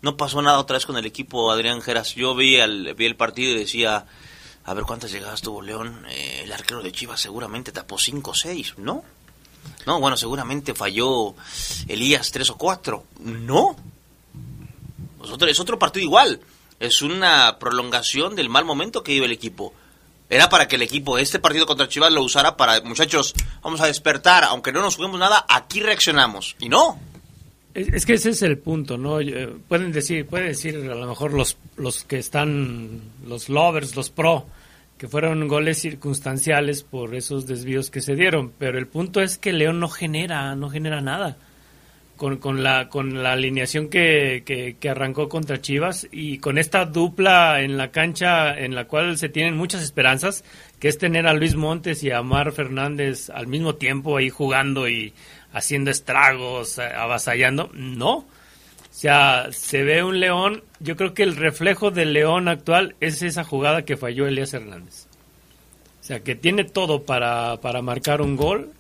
No 0.03 0.17
pasó 0.17 0.41
nada 0.43 0.59
otra 0.59 0.75
vez 0.77 0.87
con 0.87 0.97
el 0.97 1.07
equipo 1.07 1.51
Adrián 1.51 1.81
Geras. 1.81 2.15
Yo 2.15 2.35
vi, 2.35 2.61
al, 2.61 2.95
vi 2.95 3.07
el 3.07 3.17
partido 3.17 3.53
y 3.53 3.59
decía, 3.59 4.07
a 4.65 4.75
ver 4.75 4.85
cuántas 4.85 5.11
llegadas 5.13 5.41
tuvo 5.43 5.63
León. 5.63 6.05
Eh, 6.11 6.43
el 6.45 6.53
arquero 6.53 6.83
de 6.83 6.93
Chivas 6.93 7.21
seguramente 7.21 7.73
tapó 7.73 7.99
cinco 7.99 8.33
o 8.33 8.35
seis, 8.35 8.75
¿no? 8.77 9.03
No, 9.87 10.01
bueno, 10.01 10.17
seguramente 10.17 10.75
falló 10.75 11.35
Elías 11.89 12.31
tres 12.33 12.51
o 12.51 12.57
cuatro. 12.57 13.05
No, 13.21 13.77
es 15.23 15.49
es 15.51 15.61
otro 15.61 15.79
partido 15.79 16.05
igual. 16.05 16.41
Es 16.81 17.03
una 17.03 17.59
prolongación 17.59 18.37
del 18.37 18.49
mal 18.49 18.65
momento 18.65 19.03
que 19.03 19.13
vive 19.13 19.27
el 19.27 19.33
equipo. 19.33 19.73
Era 20.29 20.49
para 20.49 20.67
que 20.67 20.77
el 20.77 20.83
equipo, 20.83 21.19
este 21.19 21.39
partido 21.39 21.67
contra 21.67 21.89
Chivas, 21.89 22.13
lo 22.13 22.23
usara 22.23 22.57
para, 22.57 22.81
muchachos, 22.81 23.35
vamos 23.63 23.81
a 23.81 23.87
despertar, 23.87 24.45
aunque 24.45 24.73
no 24.73 24.81
nos 24.81 24.97
juguemos 24.97 25.21
nada, 25.21 25.45
aquí 25.49 25.81
reaccionamos. 25.81 26.57
Y 26.59 26.69
no. 26.69 26.99
Es, 27.75 28.07
que 28.07 28.15
ese 28.15 28.31
es 28.31 28.43
el 28.43 28.59
punto, 28.59 28.97
¿no? 28.97 29.21
Eh, 29.21 29.53
Pueden 29.69 29.93
decir, 29.93 30.27
pueden 30.27 30.49
decir 30.49 30.77
a 30.77 30.95
lo 30.95 31.07
mejor 31.07 31.33
los, 31.33 31.57
los 31.77 32.05
que 32.05 32.19
están, 32.19 33.03
los 33.27 33.49
lovers, 33.49 33.97
los 33.97 34.11
pro, 34.11 34.47
que 34.97 35.09
fueron 35.09 35.49
goles 35.49 35.81
circunstanciales 35.81 36.85
por 36.85 37.15
esos 37.15 37.47
desvíos 37.47 37.91
que 37.91 38.01
se 38.01 38.15
dieron, 38.15 38.53
pero 38.59 38.79
el 38.79 38.87
punto 38.87 39.21
es 39.21 39.39
que 39.39 39.53
León 39.53 39.81
no 39.81 39.89
genera, 39.89 40.55
no 40.55 40.71
genera 40.71 41.01
nada. 41.01 41.37
Con, 42.17 42.37
con 42.37 42.63
la 42.63 42.89
con 42.89 43.25
la 43.25 43.33
alineación 43.33 43.89
que, 43.89 44.45
que, 44.79 44.89
arrancó 44.89 45.29
contra 45.29 45.61
Chivas 45.61 46.07
y 46.13 46.39
con 46.39 46.59
esta 46.59 46.85
dupla 46.85 47.61
en 47.61 47.77
la 47.77 47.91
cancha 47.91 48.57
en 48.57 48.77
la 48.77 48.85
cual 48.85 49.19
se 49.19 49.29
tienen 49.29 49.57
muchas 49.57 49.83
esperanzas, 49.83 50.45
que 50.79 50.87
es 50.87 50.97
tener 50.97 51.27
a 51.27 51.35
Luis 51.35 51.57
Montes 51.57 52.05
y 52.05 52.13
a 52.13 52.23
Mar 52.23 52.53
Fernández 52.53 53.31
al 53.31 53.49
mismo 53.49 53.75
tiempo 53.75 54.17
ahí 54.17 54.31
jugando 54.31 54.89
y 54.89 55.13
haciendo 55.53 55.91
estragos, 55.91 56.79
eh, 56.79 56.85
avasallando, 56.85 57.71
no. 57.73 58.13
O 58.15 58.27
sea, 58.97 59.49
se 59.51 59.83
ve 59.83 60.05
un 60.05 60.21
León, 60.21 60.63
yo 60.79 60.97
creo 60.97 61.15
que 61.15 61.25
el 61.25 61.35
reflejo 61.35 61.91
del 61.91 62.13
León 62.13 62.47
actual 62.47 62.95
es 63.01 63.23
esa 63.23 63.43
jugada 63.43 63.85
que 63.85 63.97
falló 63.97 64.27
Elías 64.27 64.55
Hernández. 64.55 65.07
O 66.01 66.05
sea, 66.05 66.21
que 66.21 66.37
tiene 66.37 66.65
todo 66.65 67.03
para, 67.03 67.57
para 67.61 67.83
marcar 67.83 68.21
un 68.21 68.37
gol 68.37 68.71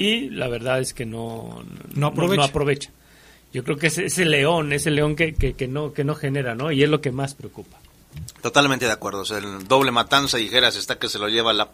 y 0.00 0.30
la 0.30 0.48
verdad 0.48 0.80
es 0.80 0.94
que 0.94 1.04
no, 1.04 1.62
No 1.94 2.06
aprovecha. 2.08 2.44
aprovecha. 2.44 2.90
Yo 3.52 3.64
creo 3.64 3.76
que 3.76 3.88
es 3.88 3.98
ese 3.98 4.24
León, 4.24 4.72
ese 4.72 4.90
León 4.90 5.14
que, 5.16 5.34
que, 5.34 5.54
que 5.54 5.68
no, 5.68 5.92
que 5.92 6.04
no 6.04 6.14
genera, 6.14 6.54
¿no? 6.54 6.72
Y 6.72 6.82
es 6.82 6.88
lo 6.88 7.00
que 7.00 7.10
más 7.10 7.34
preocupa. 7.34 7.78
Totalmente 8.42 8.86
de 8.86 8.92
acuerdo. 8.92 9.20
O 9.20 9.24
sea, 9.24 9.38
el 9.38 9.66
doble 9.68 9.90
matanza 9.90 10.38
y 10.38 10.48
Geras 10.48 10.76
está 10.76 10.98
que 10.98 11.08
se 11.08 11.18
lo 11.18 11.28
lleva 11.28 11.52
la. 11.52 11.68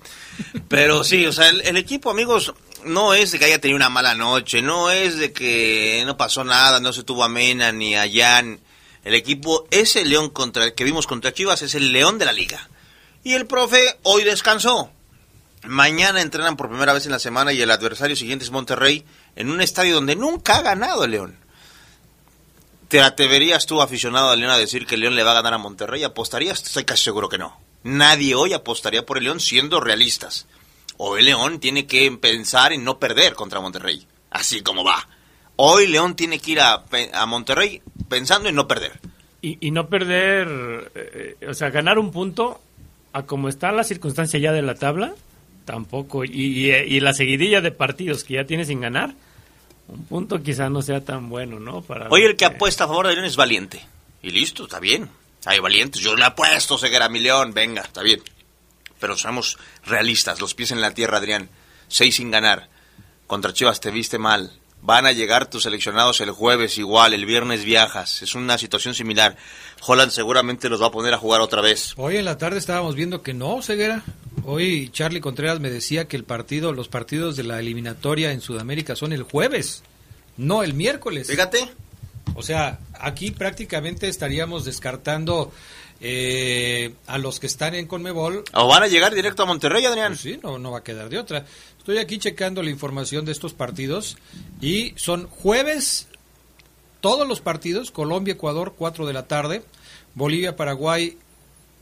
Pero 0.69 1.05
sí, 1.05 1.25
o 1.27 1.33
sea, 1.33 1.49
el, 1.49 1.61
el 1.63 1.77
equipo, 1.77 2.11
amigos, 2.11 2.53
no 2.85 3.15
es 3.15 3.31
de 3.31 3.39
que 3.39 3.45
haya 3.45 3.61
tenido 3.61 3.77
una 3.77 3.89
mala 3.91 4.15
noche, 4.15 4.61
no 4.63 4.91
es 4.91 5.19
de 5.19 5.33
que 5.33 6.03
no 6.07 6.17
pasó 6.17 6.45
nada, 6.45 6.81
no 6.81 6.93
se 6.93 7.05
tuvo 7.05 7.25
a 7.25 7.29
Mena 7.29 7.73
ni 7.73 7.95
a 7.95 8.07
Jan. 8.13 8.59
El 9.05 9.15
equipo, 9.15 9.67
ese 9.71 10.05
León 10.05 10.31
contra 10.31 10.65
el 10.65 10.75
que 10.75 10.83
vimos 10.85 11.07
contra 11.07 11.33
Chivas, 11.33 11.63
es 11.63 11.75
el 11.75 11.93
León 11.93 12.19
de 12.19 12.25
la 12.25 12.33
liga. 12.33 12.69
Y 13.23 13.35
el 13.35 13.47
profe 13.47 13.99
hoy 14.03 14.25
descansó. 14.25 14.91
Mañana 15.67 16.23
entrenan 16.23 16.57
por 16.57 16.69
primera 16.69 16.93
vez 16.93 17.07
en 17.07 17.13
la 17.13 17.19
semana 17.19 17.53
y 17.53 17.61
el 17.61 17.71
adversario 17.71 18.17
siguiente 18.17 18.45
es 18.45 18.51
Monterrey 18.51 19.05
en 19.35 19.51
un 19.51 19.61
estadio 19.61 19.95
donde 19.95 20.17
nunca 20.17 20.57
ha 20.57 20.63
ganado 20.63 21.07
León. 21.07 21.39
¿Te 22.89 23.01
atreverías 23.01 23.67
tú, 23.67 23.83
aficionado 23.83 24.31
a 24.31 24.37
León, 24.37 24.53
a 24.53 24.59
decir 24.59 24.87
que 24.87 24.97
León 24.97 25.17
le 25.17 25.25
va 25.25 25.33
a 25.33 25.35
ganar 25.35 25.55
a 25.55 25.59
Monterrey? 25.59 26.05
¿Apostarías? 26.05 26.63
Estoy 26.63 26.85
casi 26.85 27.03
seguro 27.03 27.29
que 27.29 27.39
no. 27.39 27.59
Nadie 27.83 28.35
hoy 28.35 28.53
apostaría 28.53 29.05
por 29.05 29.19
el 29.19 29.25
León 29.25 29.41
siendo 29.41 29.81
realistas. 29.81 30.47
Hoy 30.97 31.23
León 31.23 31.59
tiene 31.59 31.87
que 31.87 32.11
pensar 32.13 32.73
en 32.73 32.85
no 32.85 32.99
perder 32.99 33.35
contra 33.35 33.61
Monterrey. 33.61 34.07
Así 34.31 34.63
como 34.63 34.85
va. 34.85 35.09
Hoy 35.57 35.89
León 35.89 36.15
tiene 36.15 36.39
que 36.39 36.53
ir 36.53 36.61
a, 36.61 36.85
Monterrey 37.27 37.83
pensando 38.09 38.49
en 38.49 38.55
no 38.55 38.69
perder. 38.69 39.01
Y, 39.43 39.71
no 39.71 39.89
perder, 39.89 40.91
eh, 40.97 41.37
o 41.49 41.55
sea, 41.55 41.71
ganar 41.71 42.01
un 42.01 42.11
punto 42.11 42.61
a 43.13 43.27
como 43.27 43.49
está 43.49 43.71
la 43.71 43.85
circunstancia 43.85 44.41
ya 44.41 44.53
de 44.53 44.63
la 44.63 44.75
tabla, 44.75 45.15
tampoco. 45.67 46.25
Y, 46.25 46.31
y, 46.31 46.71
y 46.71 47.01
la 47.01 47.13
seguidilla 47.13 47.61
de 47.61 47.73
partidos 47.73 48.25
que 48.25 48.35
ya 48.35 48.47
tiene 48.47 48.65
sin 48.65 48.81
ganar, 48.81 49.15
un 49.89 50.05
punto 50.07 50.43
quizá 50.43 50.71
no 50.71 50.81
sea 50.81 51.05
tan 51.05 51.29
bueno, 51.29 51.61
¿no? 51.61 51.83
Para 51.83 52.09
Hoy 52.09 52.23
el 52.23 52.37
que 52.37 52.47
apuesta 52.47 52.85
a 52.85 52.89
favor 52.89 53.07
de 53.07 53.13
León 53.13 53.27
es 53.27 53.37
valiente. 53.37 53.85
Y 54.23 54.31
listo, 54.31 54.65
está 54.65 54.81
bien. 54.81 55.11
Hay 55.45 55.61
valientes. 55.61 56.01
Yo 56.01 56.17
le 56.17 56.25
apuesto, 56.25 56.79
Ceguera, 56.79 57.05
a 57.05 57.09
mi 57.11 57.21
León. 57.21 57.53
Venga, 57.53 57.83
está 57.83 58.03
bien. 58.03 58.23
Pero 58.99 59.17
somos 59.17 59.59
realistas. 59.85 60.41
Los 60.41 60.55
pies 60.55 60.71
en 60.71 60.81
la 60.81 60.95
tierra, 60.95 61.19
Adrián. 61.19 61.51
Seis 61.89 62.17
sin 62.17 62.31
ganar. 62.31 62.69
Contra 63.27 63.53
Chivas 63.53 63.81
te 63.81 63.91
viste 63.91 64.19
mal. 64.19 64.53
Van 64.87 65.05
a 65.05 65.11
llegar 65.11 65.51
tus 65.51 65.65
seleccionados 65.65 66.21
el 66.21 66.31
jueves 66.31 66.79
igual. 66.79 67.13
El 67.13 67.27
viernes 67.27 67.65
viajas. 67.65 68.23
Es 68.23 68.37
una 68.37 68.57
situación 68.57 68.95
similar. 68.95 69.37
Holland 69.85 70.13
seguramente 70.13 70.69
los 70.69 70.81
va 70.81 70.87
a 70.87 70.91
poner 70.93 71.13
a 71.13 71.19
jugar 71.19 71.41
otra 71.41 71.61
vez. 71.61 71.93
Hoy 71.97 72.19
en 72.19 72.25
la 72.25 72.39
tarde 72.39 72.59
estábamos 72.59 72.95
viendo 72.95 73.21
que 73.21 73.35
no, 73.35 73.61
Ceguera. 73.63 74.05
Hoy 74.45 74.89
Charlie 74.93 75.21
Contreras 75.21 75.59
me 75.59 75.71
decía 75.71 76.07
que 76.07 76.17
el 76.17 76.23
partido, 76.23 76.73
los 76.73 76.87
partidos 76.87 77.35
de 77.35 77.43
la 77.43 77.59
eliminatoria 77.59 78.31
en 78.31 78.41
Sudamérica 78.41 78.95
son 78.95 79.13
el 79.13 79.25
jueves, 79.25 79.83
no 80.37 80.63
el 80.63 80.73
miércoles. 80.73 81.27
Fíjate. 81.27 81.69
O 82.37 82.45
sea, 82.45 82.79
aquí 82.95 83.33
prácticamente 83.33 84.07
estaríamos 84.07 84.65
descartando 84.65 85.51
eh, 86.01 86.95
a 87.07 87.19
los 87.19 87.41
que 87.41 87.47
están 87.47 87.75
en 87.75 87.87
Conmebol. 87.87 88.45
¿O 88.53 88.69
van 88.69 88.83
a 88.83 88.87
llegar 88.87 89.15
directo 89.15 89.43
a 89.43 89.47
Monterrey, 89.47 89.85
Adrián? 89.85 90.13
Pues 90.13 90.21
sí, 90.21 90.39
no, 90.43 90.59
no 90.59 90.71
va 90.71 90.79
a 90.79 90.85
quedar 90.85 91.09
de 91.09 91.19
otra. 91.19 91.45
Estoy 91.79 91.99
aquí 91.99 92.19
checando 92.19 92.63
la 92.63 92.71
información 92.71 93.25
de 93.25 93.33
estos 93.33 93.55
partidos 93.55 94.17
y 94.61 94.93
son 94.97 95.29
jueves 95.29 96.09
todos 97.01 97.29
los 97.29 97.41
partidos, 97.41 97.91
Colombia, 97.91 98.33
Ecuador, 98.33 98.75
4 98.77 99.07
de 99.07 99.13
la 99.13 99.29
tarde, 99.29 99.63
Bolivia, 100.15 100.57
Paraguay, 100.57 101.17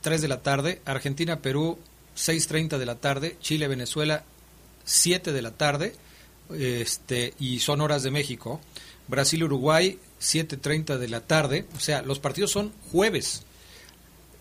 3 0.03 0.21
de 0.21 0.29
la 0.29 0.43
tarde, 0.43 0.83
Argentina, 0.85 1.41
Perú, 1.41 1.79
6.30 2.17 2.79
de 2.79 2.87
la 2.87 2.97
tarde, 2.97 3.37
Chile, 3.41 3.69
Venezuela, 3.69 4.25
7 4.85 5.33
de 5.33 5.43
la 5.43 5.53
tarde, 5.53 5.95
este, 6.53 7.33
y 7.39 7.61
son 7.61 7.81
horas 7.81 8.03
de 8.03 8.11
México, 8.11 8.61
Brasil, 9.09 9.45
Uruguay, 9.45 9.99
7.30 10.21 10.99
de 10.99 11.09
la 11.09 11.21
tarde, 11.21 11.65
o 11.75 11.81
sea, 11.81 12.03
los 12.03 12.19
partidos 12.19 12.51
son 12.51 12.73
jueves. 12.93 13.45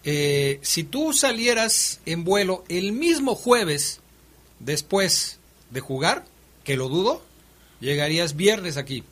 Eh, 0.03 0.59
si 0.61 0.83
tú 0.83 1.13
salieras 1.13 1.99
en 2.05 2.23
vuelo 2.23 2.63
el 2.67 2.91
mismo 2.91 3.35
jueves 3.35 4.01
después 4.59 5.39
de 5.69 5.79
jugar, 5.79 6.25
que 6.63 6.77
lo 6.77 6.89
dudo, 6.89 7.23
llegarías 7.79 8.35
viernes 8.35 8.77
aquí. 8.77 9.03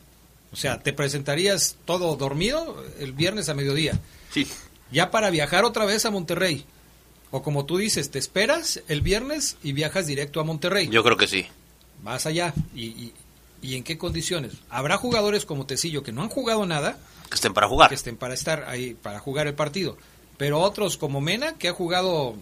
O 0.52 0.56
sea, 0.56 0.82
te 0.84 0.92
presentarías 0.92 1.78
todo 1.86 2.16
dormido 2.16 2.84
el 3.00 3.14
viernes 3.14 3.48
a 3.50 3.54
mediodía. 3.54 4.00
Sí. 4.34 4.48
Ya 4.92 5.12
para 5.12 5.30
viajar 5.30 5.64
otra 5.64 5.86
vez 5.86 6.06
a 6.06 6.12
Monterrey. 6.12 6.66
O 7.32 7.42
como 7.42 7.66
tú 7.66 7.78
dices, 7.78 8.12
te 8.12 8.20
esperas 8.20 8.82
el 8.90 9.02
viernes 9.02 9.56
y 9.64 9.72
viajas 9.72 10.08
directo 10.08 10.42
a 10.42 10.44
Monterrey. 10.44 10.90
Yo 10.92 11.04
creo 11.04 11.16
que 11.16 11.28
sí. 11.28 11.46
Vas 12.04 12.26
allá. 12.26 12.54
¿Y, 12.76 12.88
y, 12.88 13.14
y 13.62 13.76
en 13.76 13.84
qué 13.84 13.98
condiciones? 13.98 14.54
Habrá 14.70 14.98
jugadores 14.98 15.46
como 15.46 15.66
Tecillo 15.66 16.04
que 16.04 16.12
no 16.12 16.24
han 16.24 16.30
jugado 16.30 16.66
nada. 16.66 17.00
Que 17.30 17.36
estén 17.36 17.54
para 17.54 17.70
jugar. 17.70 17.88
Que 17.88 17.96
estén 17.96 18.18
para 18.18 18.34
estar 18.34 18.66
ahí, 18.68 18.94
para 18.96 19.20
jugar 19.20 19.48
el 19.48 19.54
partido. 19.54 19.98
Pero 20.42 20.60
otros 20.60 20.98
como 20.98 21.22
Mena, 21.22 21.54
que 21.60 21.68
ha 21.68 21.72
jugado, 21.72 22.34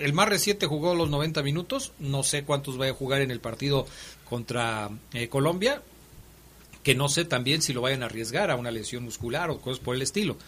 el 0.00 0.14
más 0.14 0.30
reciente 0.30 0.64
jugó 0.64 0.94
los 0.94 1.10
90 1.10 1.42
minutos, 1.42 1.92
no 1.98 2.22
sé 2.22 2.42
cuántos 2.42 2.78
vaya 2.78 2.92
a 2.92 2.94
jugar 2.94 3.20
en 3.20 3.30
el 3.30 3.38
partido 3.38 3.86
contra 4.30 4.88
eh, 5.12 5.28
Colombia, 5.28 5.82
que 6.82 6.94
no 6.94 7.10
sé 7.10 7.26
también 7.26 7.60
si 7.60 7.74
lo 7.74 7.82
vayan 7.82 8.02
a 8.02 8.06
arriesgar 8.06 8.50
a 8.50 8.56
una 8.56 8.70
lesión 8.70 9.04
muscular 9.04 9.50
o 9.50 9.58
cosas 9.58 9.78
por 9.84 9.94
el 9.94 10.00
estilo. 10.00 10.38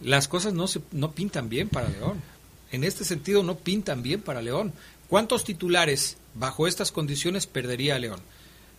Las 0.00 0.28
cosas 0.28 0.52
no, 0.52 0.68
se, 0.68 0.80
no 0.92 1.10
pintan 1.10 1.48
bien 1.48 1.68
para 1.68 1.88
León. 1.88 2.22
En 2.70 2.84
este 2.84 3.04
sentido 3.04 3.42
no 3.42 3.56
pintan 3.56 4.04
bien 4.04 4.22
para 4.22 4.40
León. 4.40 4.72
¿Cuántos 5.08 5.42
titulares 5.42 6.16
bajo 6.34 6.68
estas 6.68 6.92
condiciones 6.92 7.48
perdería 7.48 7.98
León? 7.98 8.20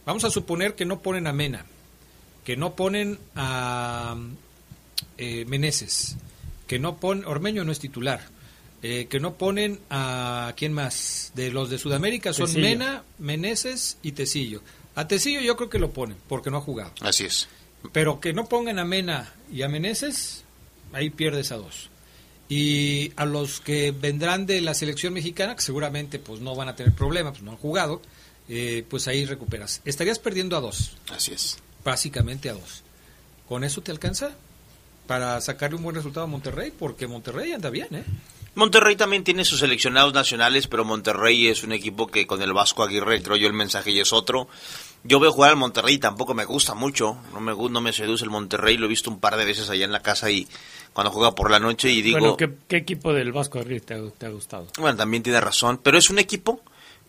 Vamos 0.06 0.24
a 0.24 0.30
suponer 0.30 0.76
que 0.76 0.86
no 0.86 1.02
ponen 1.02 1.28
a 1.28 1.34
Mena, 1.34 1.66
que 2.46 2.56
no 2.56 2.78
ponen 2.78 3.20
a 3.36 4.16
eh, 5.18 5.44
que 6.72 6.80
no 6.80 6.96
ponen, 7.02 7.26
Ormeño 7.26 7.66
no 7.66 7.74
es 7.74 7.80
titular, 7.80 8.22
eh, 8.82 9.08
que 9.10 9.20
no 9.20 9.34
ponen 9.34 9.82
a 9.90 10.54
quién 10.56 10.72
más 10.72 11.34
de 11.36 11.52
los 11.52 11.70
de 11.70 11.78
Sudamérica 11.78 12.32
son 12.32 12.46
Tecillo. 12.46 12.66
Mena, 12.66 13.04
Meneses 13.20 13.98
y 14.02 14.14
Tecillo. 14.14 14.62
A 14.96 15.06
Tecillo 15.06 15.42
yo 15.42 15.58
creo 15.58 15.70
que 15.70 15.80
lo 15.80 15.92
ponen 15.92 16.16
porque 16.30 16.50
no 16.50 16.56
ha 16.56 16.62
jugado. 16.62 16.94
Así 17.02 17.26
es. 17.26 17.50
Pero 17.92 18.22
que 18.22 18.32
no 18.32 18.48
pongan 18.48 18.80
a 18.80 18.86
Mena 18.86 19.34
y 19.52 19.64
a 19.64 19.68
Meneses, 19.68 20.46
ahí 20.94 21.10
pierdes 21.10 21.52
a 21.52 21.58
dos. 21.58 21.90
Y 22.48 23.12
a 23.18 23.26
los 23.26 23.60
que 23.60 23.92
vendrán 23.92 24.46
de 24.46 24.62
la 24.62 24.74
selección 24.74 25.12
mexicana, 25.14 25.58
que 25.58 25.64
seguramente 25.64 26.20
pues 26.20 26.40
no 26.40 26.56
van 26.56 26.70
a 26.70 26.76
tener 26.78 26.94
problemas, 26.94 27.34
pues 27.34 27.44
no 27.44 27.52
han 27.52 27.58
jugado, 27.58 28.02
eh, 28.48 28.86
pues 28.90 29.10
ahí 29.10 29.26
recuperas. 29.26 29.82
Estarías 29.84 30.20
perdiendo 30.20 30.56
a 30.56 30.62
dos, 30.62 30.94
Así 31.10 31.34
es. 31.34 31.58
básicamente 31.84 32.50
a 32.50 32.54
dos. 32.54 32.84
¿Con 33.50 33.66
eso 33.66 33.82
te 33.82 33.92
alcanza 33.92 34.38
para 35.12 35.42
sacarle 35.42 35.76
un 35.76 35.84
buen 35.84 35.94
resultado 35.94 36.24
a 36.24 36.28
Monterrey? 36.28 36.72
Porque 36.72 37.06
Monterrey 37.06 37.52
anda 37.52 37.70
bien, 37.70 37.90
¿eh? 37.92 38.06
Monterrey 38.56 38.96
también 38.96 39.26
tiene 39.26 39.44
sus 39.44 39.60
seleccionados 39.60 40.14
nacionales, 40.14 40.68
pero 40.68 40.86
Monterrey 40.86 41.48
es 41.48 41.64
un 41.64 41.74
equipo 41.74 42.08
que 42.08 42.26
con 42.26 42.42
el 42.42 42.54
Vasco 42.54 42.82
Aguirre 42.82 43.22
creo 43.22 43.36
yo 43.36 43.48
el 43.48 43.54
mensaje 43.54 43.94
ya 43.94 44.04
es 44.04 44.14
otro. 44.14 44.48
Yo 45.04 45.20
veo 45.20 45.34
jugar 45.34 45.50
al 45.50 45.58
Monterrey 45.58 45.96
y 45.96 45.98
tampoco 45.98 46.34
me 46.34 46.46
gusta 46.46 46.76
mucho, 46.76 47.18
no 47.34 47.42
me 47.42 47.54
no 47.54 47.82
me 47.82 47.92
seduce 47.92 48.24
el 48.24 48.30
Monterrey, 48.30 48.78
lo 48.78 48.86
he 48.86 48.90
visto 48.90 49.10
un 49.10 49.20
par 49.20 49.36
de 49.36 49.44
veces 49.44 49.70
allá 49.70 49.84
en 49.84 49.92
la 49.92 50.02
casa 50.02 50.32
y 50.32 50.48
cuando 50.94 51.12
juega 51.12 51.36
por 51.36 51.52
la 51.52 51.60
noche 51.60 51.92
y 51.92 52.02
digo, 52.02 52.18
Bueno, 52.18 52.38
bueno, 52.38 52.54
¿qué, 52.56 52.66
qué 52.70 52.78
equipo 52.78 53.12
del 53.12 53.34
Vasco 53.34 53.60
Aguirre 53.60 53.82
te 53.82 53.96
ha, 53.96 54.10
te 54.18 54.28
ha 54.28 54.30
gustado? 54.30 54.68
también 54.96 55.24
tiene 55.24 55.42
razón, 55.42 55.82
pero 55.84 55.98
es 55.98 56.10
un 56.10 56.20
equipo 56.20 56.62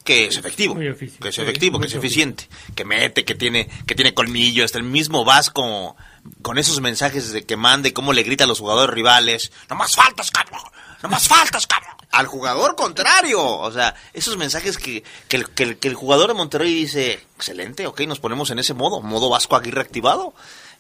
que 0.03 0.25
es 0.27 0.37
efectivo, 0.37 0.75
Muy 0.75 0.89
eficiente. 0.89 1.23
que 1.23 1.29
es 1.29 1.37
Sí, 1.37 1.43
efectivo, 1.43 1.79
que 1.79 1.87
es 1.87 1.95
eficiente, 1.95 2.49
que 2.75 2.85
mete, 2.85 3.25
que 3.25 3.37
tiene, 3.37 3.69
que 3.87 3.95
tiene 3.95 4.13
colmillo, 4.13 4.65
hasta 4.65 4.79
el 4.79 4.85
mismo 4.85 5.25
Vasco 5.25 5.95
con 6.43 6.59
esos 6.59 6.81
mensajes 6.81 7.33
de 7.33 7.45
que 7.45 7.57
manda 7.57 7.89
y 7.89 7.93
cómo 7.93 8.13
le 8.13 8.23
grita 8.23 8.45
a 8.45 8.47
los 8.47 8.61
jugadores 8.61 8.95
rivales, 8.95 9.51
no 9.69 9.77
más 9.77 9.95
faltas, 9.97 10.31
cabrón, 10.31 10.61
no 11.03 11.09
más 11.09 11.27
faltas, 11.27 11.67
cabrón, 11.67 11.97
al 12.13 12.27
jugador 12.27 12.77
contrario, 12.77 13.43
o 13.45 13.73
sea, 13.73 13.95
esos 14.13 14.37
mensajes 14.37 14.79
que, 14.79 15.03
que, 15.29 15.37
el, 15.39 15.51
que 15.51 15.63
el- 15.65 15.79
que 15.79 15.89
el 15.89 15.95
jugador 15.95 16.29
de 16.29 16.35
Monterrey 16.35 16.73
dice, 16.75 17.15
excelente, 17.37 17.87
ok, 17.87 18.03
nos 18.03 18.21
ponemos 18.21 18.51
en 18.51 18.59
ese 18.61 18.75
modo, 18.75 19.01
modo 19.03 19.29
Vasco 19.29 19.57
Aguirre 19.57 19.81
activado, 19.81 20.33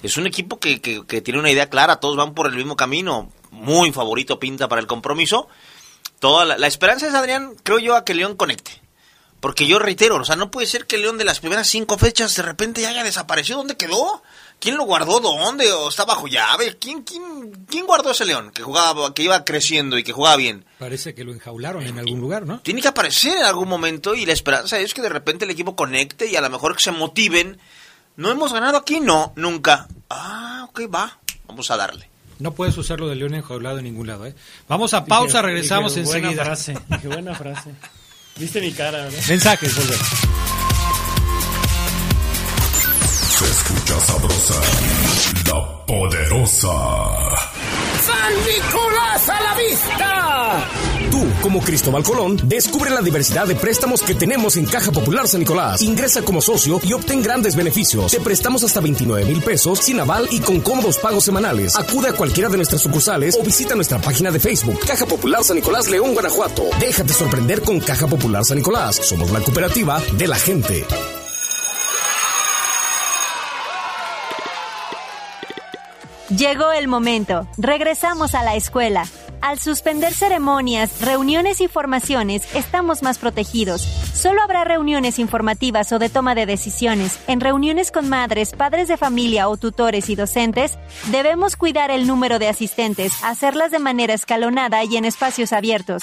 es 0.03 0.16
un 0.16 0.26
equipo 0.26 0.61
que, 0.61 0.80
que, 0.80 1.05
que 1.07 1.20
tiene 1.22 1.40
una 1.40 1.51
idea 1.51 1.70
clara, 1.70 1.97
todos 2.01 2.16
van 2.16 2.34
por 2.34 2.47
el 2.47 2.55
mismo 2.55 2.76
camino, 2.76 3.32
muy 3.51 3.93
favorito 3.93 4.38
pinta 4.38 4.68
para 4.68 4.80
el 4.80 4.86
compromiso, 4.86 5.49
toda 6.20 6.45
la, 6.45 6.57
la 6.59 6.66
esperanza 6.68 7.07
es, 7.09 7.14
Adrián, 7.14 7.57
creo 7.64 7.78
yo, 7.80 7.97
a 7.97 8.05
que 8.05 8.14
León 8.14 8.36
conecte. 8.36 8.80
Porque 9.40 9.66
yo 9.66 9.80
reitero, 9.80 10.14
o 10.16 10.24
sea, 10.24 10.36
no 10.36 10.53
puede 10.53 10.68
ser 10.68 10.86
que 10.86 10.99
León 10.99 11.18
de 11.18 11.24
las 11.24 11.40
primeras 11.40 11.66
cinco 11.66 11.99
fechas 11.99 12.36
de 12.36 12.43
repente 12.45 12.80
ya 12.80 12.90
haya 12.90 13.03
desaparecido. 13.03 13.59
¿Dónde 13.59 13.76
quedó? 13.76 14.22
¿Quién 14.62 14.76
lo 14.76 14.84
guardó? 14.84 15.18
¿Dónde? 15.18 15.72
¿O 15.72 15.88
está 15.88 16.04
bajo 16.04 16.28
llave? 16.28 16.78
¿Quién, 16.78 17.02
quién, 17.02 17.50
quién 17.68 17.84
guardó 17.84 18.12
ese 18.12 18.24
León 18.24 18.52
que 18.54 18.62
jugaba, 18.62 19.12
que 19.12 19.24
iba 19.24 19.44
creciendo 19.44 19.98
y 19.98 20.04
que 20.04 20.12
jugaba 20.12 20.36
bien? 20.36 20.64
Parece 20.78 21.16
que 21.16 21.24
lo 21.24 21.32
enjaularon 21.32 21.82
en 21.82 21.98
algún 21.98 22.20
lugar, 22.20 22.46
¿no? 22.46 22.60
Tiene 22.60 22.80
que 22.80 22.86
aparecer 22.86 23.36
en 23.38 23.42
algún 23.44 23.68
momento 23.68 24.14
y 24.14 24.24
la 24.24 24.32
esperanza 24.32 24.78
es 24.78 24.94
que 24.94 25.02
de 25.02 25.08
repente 25.08 25.46
el 25.46 25.50
equipo 25.50 25.74
conecte 25.74 26.30
y 26.30 26.36
a 26.36 26.40
lo 26.40 26.48
mejor 26.48 26.76
que 26.76 26.82
se 26.84 26.92
motiven. 26.92 27.58
¿No 28.14 28.30
hemos 28.30 28.52
ganado 28.52 28.76
aquí? 28.78 29.00
No, 29.00 29.32
nunca. 29.34 29.88
Ah, 30.08 30.64
ok, 30.68 30.82
va. 30.94 31.18
Vamos 31.48 31.68
a 31.72 31.76
darle. 31.76 32.08
No 32.38 32.52
puedes 32.54 32.76
usarlo 32.78 33.08
de 33.08 33.16
león 33.16 33.34
enjaulado 33.34 33.78
en 33.78 33.84
ningún 33.84 34.06
lado, 34.06 34.26
¿eh? 34.26 34.34
Vamos 34.68 34.94
a 34.94 35.04
pausa, 35.04 35.38
Dije- 35.40 35.42
regresamos 35.46 35.94
dije, 35.96 36.06
enseguida. 36.06 36.28
Buena 36.30 36.44
frase, 36.44 36.78
dije, 36.88 37.08
buena 37.08 37.34
frase. 37.34 37.70
Viste 38.36 38.60
mi 38.60 38.70
cara, 38.72 38.98
¿verdad? 39.06 39.18
Mensajes, 39.28 39.76
volvemos. 39.76 40.08
Se 43.43 43.51
escucha 43.51 43.99
sabrosa, 44.01 44.55
la 45.49 45.84
poderosa. 45.84 46.68
¡San 48.07 48.34
Nicolás 48.47 49.28
a 49.28 49.40
la 49.40 49.55
vista! 49.57 50.68
Tú, 51.11 51.24
como 51.43 51.61
Cristóbal 51.61 52.05
Colón, 52.05 52.38
descubre 52.45 52.90
la 52.90 53.01
diversidad 53.03 53.49
de 53.49 53.57
préstamos 53.57 54.03
que 54.03 54.14
tenemos 54.14 54.57
en 54.57 54.66
Caja 54.66 54.93
Popular 54.93 55.26
San 55.26 55.40
Nicolás. 55.40 55.82
Ingresa 55.82 56.22
como 56.22 56.40
socio 56.40 56.80
y 56.84 56.93
obtén 56.93 57.20
grandes 57.20 57.57
beneficios. 57.57 58.12
Te 58.12 58.20
prestamos 58.20 58.62
hasta 58.62 58.80
29 58.80 59.24
mil 59.24 59.43
pesos 59.43 59.80
sin 59.80 59.99
aval 59.99 60.28
y 60.30 60.38
con 60.38 60.61
cómodos 60.61 60.99
pagos 60.99 61.24
semanales. 61.24 61.74
Acude 61.74 62.11
a 62.11 62.12
cualquiera 62.12 62.49
de 62.49 62.59
nuestras 62.59 62.82
sucursales 62.82 63.36
o 63.40 63.43
visita 63.43 63.74
nuestra 63.74 64.01
página 64.01 64.30
de 64.30 64.38
Facebook, 64.38 64.78
Caja 64.86 65.07
Popular 65.07 65.43
San 65.43 65.57
Nicolás 65.57 65.88
León, 65.88 66.14
Guanajuato. 66.14 66.62
Déjate 66.78 67.12
sorprender 67.12 67.62
con 67.62 67.80
Caja 67.80 68.07
Popular 68.07 68.45
San 68.45 68.59
Nicolás. 68.59 68.97
Somos 69.03 69.32
la 69.32 69.40
cooperativa 69.40 70.01
de 70.16 70.28
la 70.28 70.36
gente. 70.36 70.86
Llegó 76.37 76.72
el 76.72 76.89
momento. 76.89 77.47
Regresamos 77.59 78.35
a 78.35 78.43
la 78.43 78.55
escuela. 78.55 79.05
Al 79.43 79.59
suspender 79.59 80.14
ceremonias, 80.14 81.03
reuniones 81.03 81.61
y 81.61 81.68
formaciones, 81.68 82.43
estamos 82.55 83.03
más 83.03 83.18
protegidos. 83.18 83.83
Solo 83.83 84.41
habrá 84.41 84.64
reuniones 84.64 85.18
informativas 85.18 85.93
o 85.93 85.99
de 85.99 86.09
toma 86.09 86.35
de 86.35 86.47
decisiones. 86.47 87.18
En 87.26 87.41
reuniones 87.41 87.91
con 87.91 88.09
madres, 88.09 88.53
padres 88.53 88.89
de 88.89 88.97
familia 88.97 89.49
o 89.49 89.59
tutores 89.59 90.09
y 90.09 90.14
docentes, 90.14 90.78
debemos 91.11 91.57
cuidar 91.57 91.91
el 91.91 92.07
número 92.07 92.39
de 92.39 92.49
asistentes, 92.49 93.12
hacerlas 93.24 93.70
de 93.70 93.80
manera 93.80 94.14
escalonada 94.14 94.85
y 94.85 94.97
en 94.97 95.05
espacios 95.05 95.53
abiertos. 95.53 96.03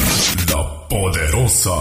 poderosa. 0.91 1.71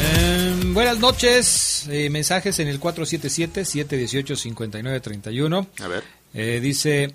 Eh, 0.00 0.54
buenas 0.72 0.98
noches. 0.98 1.86
Eh, 1.90 2.08
mensajes 2.08 2.58
en 2.58 2.68
el 2.68 2.80
477-718-5931. 2.80 5.66
A 5.80 5.88
ver. 5.88 6.04
Eh, 6.32 6.60
dice, 6.62 7.14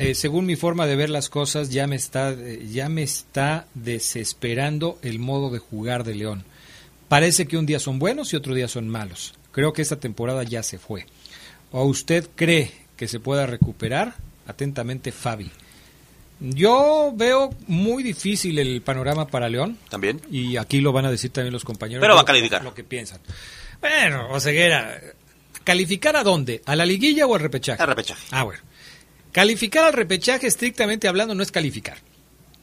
eh, 0.00 0.14
según 0.14 0.46
mi 0.46 0.56
forma 0.56 0.86
de 0.86 0.96
ver 0.96 1.10
las 1.10 1.28
cosas, 1.28 1.70
ya 1.70 1.86
me 1.86 1.96
está, 1.96 2.30
eh, 2.30 2.66
ya 2.70 2.88
me 2.88 3.02
está 3.02 3.66
desesperando 3.74 4.98
el 5.02 5.18
modo 5.18 5.50
de 5.50 5.58
jugar 5.58 6.04
de 6.04 6.14
León. 6.14 6.44
Parece 7.08 7.46
que 7.46 7.58
un 7.58 7.66
día 7.66 7.78
son 7.78 7.98
buenos 7.98 8.32
y 8.32 8.36
otro 8.36 8.54
día 8.54 8.66
son 8.66 8.88
malos. 8.88 9.34
Creo 9.52 9.72
que 9.72 9.82
esta 9.82 10.00
temporada 10.00 10.42
ya 10.42 10.62
se 10.62 10.78
fue. 10.78 11.06
¿O 11.70 11.84
usted 11.84 12.28
cree 12.34 12.72
que 12.96 13.08
se 13.08 13.20
pueda 13.20 13.46
recuperar? 13.46 14.14
Atentamente, 14.46 15.12
Fabi. 15.12 15.50
Yo 16.40 17.12
veo 17.14 17.50
muy 17.66 18.02
difícil 18.02 18.58
el 18.58 18.80
panorama 18.80 19.26
para 19.26 19.50
León. 19.50 19.76
También. 19.90 20.20
Y 20.30 20.56
aquí 20.56 20.80
lo 20.80 20.92
van 20.92 21.04
a 21.04 21.10
decir 21.10 21.30
también 21.30 21.52
los 21.52 21.64
compañeros. 21.64 22.00
Pero 22.00 22.14
va 22.14 22.22
a 22.22 22.24
calificar. 22.24 22.64
Lo 22.64 22.72
que 22.72 22.84
piensan. 22.84 23.20
Bueno, 23.80 24.30
Oseguera, 24.30 24.98
¿calificar 25.62 26.16
a 26.16 26.22
dónde? 26.22 26.62
¿A 26.64 26.74
la 26.74 26.86
liguilla 26.86 27.26
o 27.26 27.34
al 27.34 27.40
repechaje? 27.40 27.82
Al 27.82 27.88
repechaje. 27.88 28.26
Ah, 28.30 28.44
bueno. 28.44 28.62
Calificar 29.32 29.84
al 29.84 29.92
repechaje, 29.92 30.46
estrictamente 30.46 31.08
hablando, 31.08 31.34
no 31.34 31.42
es 31.42 31.50
calificar. 31.52 31.98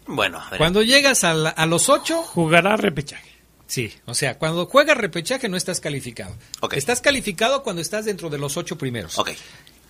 Bueno, 0.05 0.39
a 0.39 0.49
ver. 0.49 0.57
Cuando 0.57 0.81
llegas 0.83 1.23
a, 1.23 1.33
la- 1.33 1.49
a 1.49 1.65
los 1.65 1.89
ocho... 1.89 2.21
Jugará 2.23 2.77
repechaje. 2.77 3.29
Sí, 3.67 3.91
o 4.05 4.13
sea, 4.13 4.37
cuando 4.37 4.65
juegas 4.65 4.95
repechaje 4.97 5.49
no 5.49 5.57
estás 5.57 5.81
calificado. 5.81 6.33
Estás 6.71 7.01
calificado 7.01 7.63
cuando 7.63 7.81
estás 7.81 8.05
dentro 8.05 8.29
de 8.29 8.37
los 8.37 8.55
ocho 8.55 8.77
primeros. 8.77 9.17
Ok. 9.19 9.31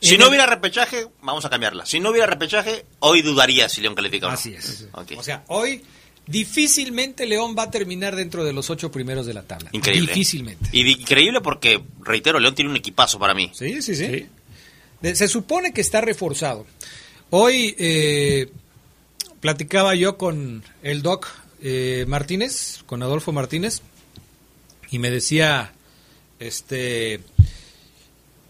Si 0.02 0.14
En 0.16 0.20
no 0.20 0.26
el- 0.26 0.30
hubiera 0.30 0.46
repechaje, 0.48 1.08
vamos 1.22 1.46
a 1.46 1.50
cambiarla. 1.50 1.86
Si 1.86 2.00
no 2.00 2.10
hubiera 2.10 2.26
repechaje, 2.28 2.86
hoy 3.00 3.22
dudaría 3.22 3.70
si 3.70 3.82
León 3.82 3.94
califica 3.94 4.26
o 4.28 4.30
no. 4.30 4.36
Así 4.36 4.54
es. 4.54 4.88
Ok. 4.94 5.12
O 5.18 5.24
sea, 5.24 5.44
hoy 5.48 5.84
difícilmente 6.26 7.26
León 7.26 7.56
va 7.58 7.64
a 7.64 7.72
terminar 7.72 8.16
dentro 8.16 8.44
de 8.44 8.54
los 8.54 8.70
ocho 8.70 8.92
primeros 8.92 9.26
de 9.26 9.34
la 9.34 9.44
tabla. 9.44 9.70
Increíble. 9.74 10.08
Difícilmente. 10.12 10.70
Y 10.72 10.88
increíble 10.92 11.42
porque, 11.42 11.82
reitero, 12.02 12.40
León 12.40 12.54
tiene 12.56 12.70
un 12.72 12.78
equipazo 12.78 13.18
para 13.20 13.34
mí. 13.34 13.52
Sí, 13.54 13.82
sí, 13.82 13.96
sí. 13.96 14.28
Se 15.02 15.28
supone 15.28 15.74
que 15.74 15.82
está 15.82 16.02
reforzado. 16.02 16.66
Hoy 17.30 17.76
eh, 17.78 18.50
platicaba 19.40 19.94
yo 19.96 20.18
con 20.18 20.64
el 20.82 21.02
doc 21.02 21.28
eh, 21.62 22.06
Martínez, 22.08 22.84
con 22.86 23.04
Adolfo 23.04 23.32
Martínez, 23.32 23.82
y 24.90 25.00
me 25.00 25.12
decía, 25.12 25.74
este, 26.40 27.20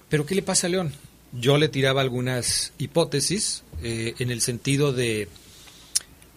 pero 0.09 0.25
¿qué 0.25 0.35
le 0.35 0.41
pasa 0.41 0.67
a 0.67 0.69
León? 0.69 0.93
Yo 1.33 1.57
le 1.57 1.69
tiraba 1.69 2.01
algunas 2.01 2.71
hipótesis 2.77 3.63
eh, 3.83 4.15
en 4.19 4.31
el 4.31 4.41
sentido 4.41 4.93
de, 4.93 5.27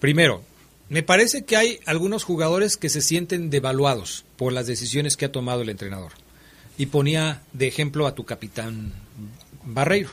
primero, 0.01 0.43
Me 0.89 1.05
parece 1.05 1.45
que 1.45 1.57
hay 1.57 1.79
algunos 1.87 2.25
jugadores 2.25 2.77
que 2.77 2.89
se 2.89 3.01
sienten 3.01 3.49
devaluados 3.49 4.25
por 4.37 4.53
las 4.53 4.67
decisiones 4.67 5.17
que 5.17 5.27
ha 5.27 5.31
tomado 5.31 5.63
el 5.63 5.69
entrenador. 5.69 6.11
Y 6.79 6.87
ponía 6.87 7.43
de 7.53 7.69
ejemplo 7.69 8.09
a 8.09 8.17
tu 8.17 8.25
capitán 8.25 8.93
Barreiro. 9.65 10.11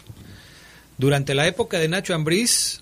Durante 0.97 1.35
la 1.35 1.47
época 1.47 1.79
de 1.79 1.87
Nacho 1.87 2.15
Ambriz, 2.15 2.81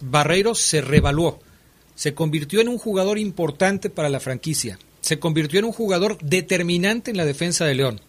Barreiro 0.00 0.54
se 0.54 0.80
revaluó, 0.80 1.40
se 1.94 2.14
convirtió 2.14 2.60
en 2.60 2.68
un 2.68 2.78
jugador 2.78 3.18
importante 3.18 3.90
para 3.90 4.08
la 4.08 4.20
franquicia, 4.20 4.78
se 5.00 5.18
convirtió 5.18 5.58
en 5.58 5.66
un 5.66 5.72
jugador 5.72 6.18
determinante 6.22 7.10
en 7.10 7.16
la 7.16 7.24
defensa 7.24 7.64
de 7.66 7.74
León. 7.74 8.00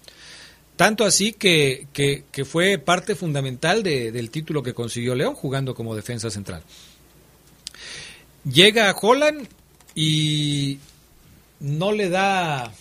Tanto 0.76 1.06
así 1.06 1.32
que, 1.32 1.88
que, 1.93 2.46
fue 2.46 2.78
parte 2.78 3.16
fundamental 3.16 3.82
de, 3.82 4.12
del 4.12 4.30
título 4.30 4.62
que 4.62 4.74
consiguió 4.74 5.16
León 5.16 5.34
jugando 5.34 5.74
como 5.74 5.96
defensa 5.96 6.30
central. 6.30 6.64
Llega 8.43 8.89
a 8.89 8.96
Holland 8.96 9.48
y 9.96 10.80
no 11.62 11.93
le 11.93 12.10
da. 12.10 12.74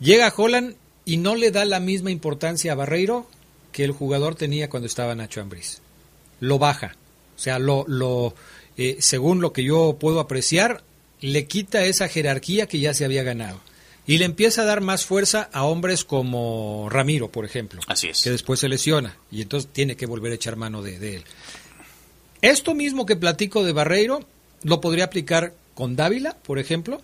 Llega 0.00 0.28
a 0.28 0.34
Holland 0.34 0.76
y 1.04 1.16
no 1.16 1.34
le 1.34 1.50
da 1.50 1.64
la 1.64 1.80
misma 1.80 2.10
importancia 2.10 2.72
a 2.72 2.76
Barreiro 2.76 3.26
que 3.72 3.84
el 3.84 3.92
jugador 3.92 4.34
tenía 4.34 4.68
cuando 4.68 4.86
estaba 4.86 5.14
Nacho 5.14 5.40
Ambriz. 5.40 5.80
Lo 6.40 6.58
baja. 6.58 6.96
O 7.36 7.38
sea, 7.38 7.58
lo, 7.58 7.84
lo 7.86 8.34
eh, 8.76 8.96
según 9.00 9.40
lo 9.40 9.52
que 9.52 9.64
yo 9.64 9.96
puedo 9.98 10.20
apreciar, 10.20 10.82
le 11.20 11.46
quita 11.46 11.84
esa 11.84 12.08
jerarquía 12.08 12.66
que 12.66 12.80
ya 12.80 12.94
se 12.94 13.04
había 13.04 13.22
ganado. 13.22 13.60
Y 14.06 14.18
le 14.18 14.24
empieza 14.24 14.62
a 14.62 14.64
dar 14.64 14.80
más 14.80 15.04
fuerza 15.04 15.48
a 15.52 15.64
hombres 15.64 16.04
como 16.04 16.88
Ramiro, 16.90 17.28
por 17.28 17.44
ejemplo. 17.44 17.80
Así 17.86 18.08
es. 18.08 18.22
Que 18.22 18.30
después 18.30 18.58
se 18.58 18.68
lesiona 18.68 19.16
y 19.30 19.42
entonces 19.42 19.70
tiene 19.72 19.96
que 19.96 20.06
volver 20.06 20.32
a 20.32 20.34
echar 20.34 20.56
mano 20.56 20.82
de, 20.82 20.98
de 20.98 21.16
él. 21.16 21.24
Esto 22.42 22.74
mismo 22.74 23.06
que 23.06 23.16
platico 23.16 23.62
de 23.62 23.72
Barreiro 23.72 24.24
lo 24.62 24.80
podría 24.80 25.04
aplicar 25.04 25.54
con 25.74 25.96
Dávila, 25.96 26.36
por 26.42 26.58
ejemplo. 26.58 27.02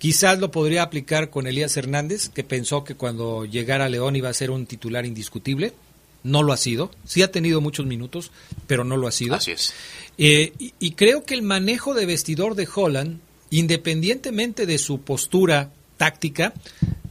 Quizás 0.00 0.38
lo 0.38 0.50
podría 0.50 0.82
aplicar 0.82 1.28
con 1.28 1.46
Elías 1.46 1.76
Hernández, 1.76 2.30
que 2.30 2.42
pensó 2.42 2.84
que 2.84 2.94
cuando 2.94 3.44
llegara 3.44 3.84
a 3.84 3.88
León 3.90 4.16
iba 4.16 4.30
a 4.30 4.32
ser 4.32 4.50
un 4.50 4.64
titular 4.64 5.04
indiscutible. 5.04 5.74
No 6.22 6.42
lo 6.42 6.54
ha 6.54 6.56
sido. 6.56 6.90
Sí 7.04 7.20
ha 7.20 7.30
tenido 7.30 7.60
muchos 7.60 7.84
minutos, 7.84 8.30
pero 8.66 8.82
no 8.82 8.96
lo 8.96 9.06
ha 9.06 9.12
sido. 9.12 9.34
Así 9.34 9.50
es. 9.50 9.74
Eh, 10.16 10.54
y, 10.58 10.72
y 10.78 10.92
creo 10.92 11.24
que 11.24 11.34
el 11.34 11.42
manejo 11.42 11.92
de 11.92 12.06
vestidor 12.06 12.54
de 12.54 12.66
Holland, 12.74 13.20
independientemente 13.50 14.64
de 14.64 14.78
su 14.78 15.02
postura 15.02 15.70
táctica, 15.98 16.54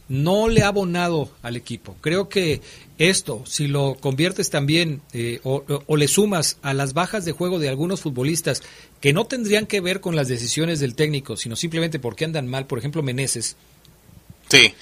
no 0.08 0.48
le 0.48 0.64
ha 0.64 0.66
abonado 0.66 1.30
al 1.42 1.54
equipo. 1.54 1.96
Creo 2.00 2.28
que 2.28 2.60
esto, 3.00 3.42
si 3.46 3.66
lo 3.66 3.96
conviertes 3.98 4.50
también 4.50 5.00
eh, 5.14 5.40
o, 5.42 5.64
o, 5.86 5.96
le 5.96 6.06
sumas 6.06 6.58
a 6.60 6.74
las 6.74 6.92
bajas 6.92 7.24
de 7.24 7.32
juego 7.32 7.58
de 7.58 7.70
algunos 7.70 8.02
futbolistas 8.02 8.62
que 9.00 9.14
no 9.14 9.24
tendrían 9.24 9.66
que 9.66 9.80
ver 9.80 10.02
con 10.02 10.16
las 10.16 10.28
decisiones 10.28 10.80
del 10.80 10.94
técnico, 10.94 11.38
sino 11.38 11.56
simplemente 11.56 11.98
porque 11.98 12.26
andan 12.26 12.46
mal, 12.46 12.66
por 12.66 12.78
ejemplo, 12.78 13.02
Meneses. 13.02 13.56
Sí. 14.50 14.74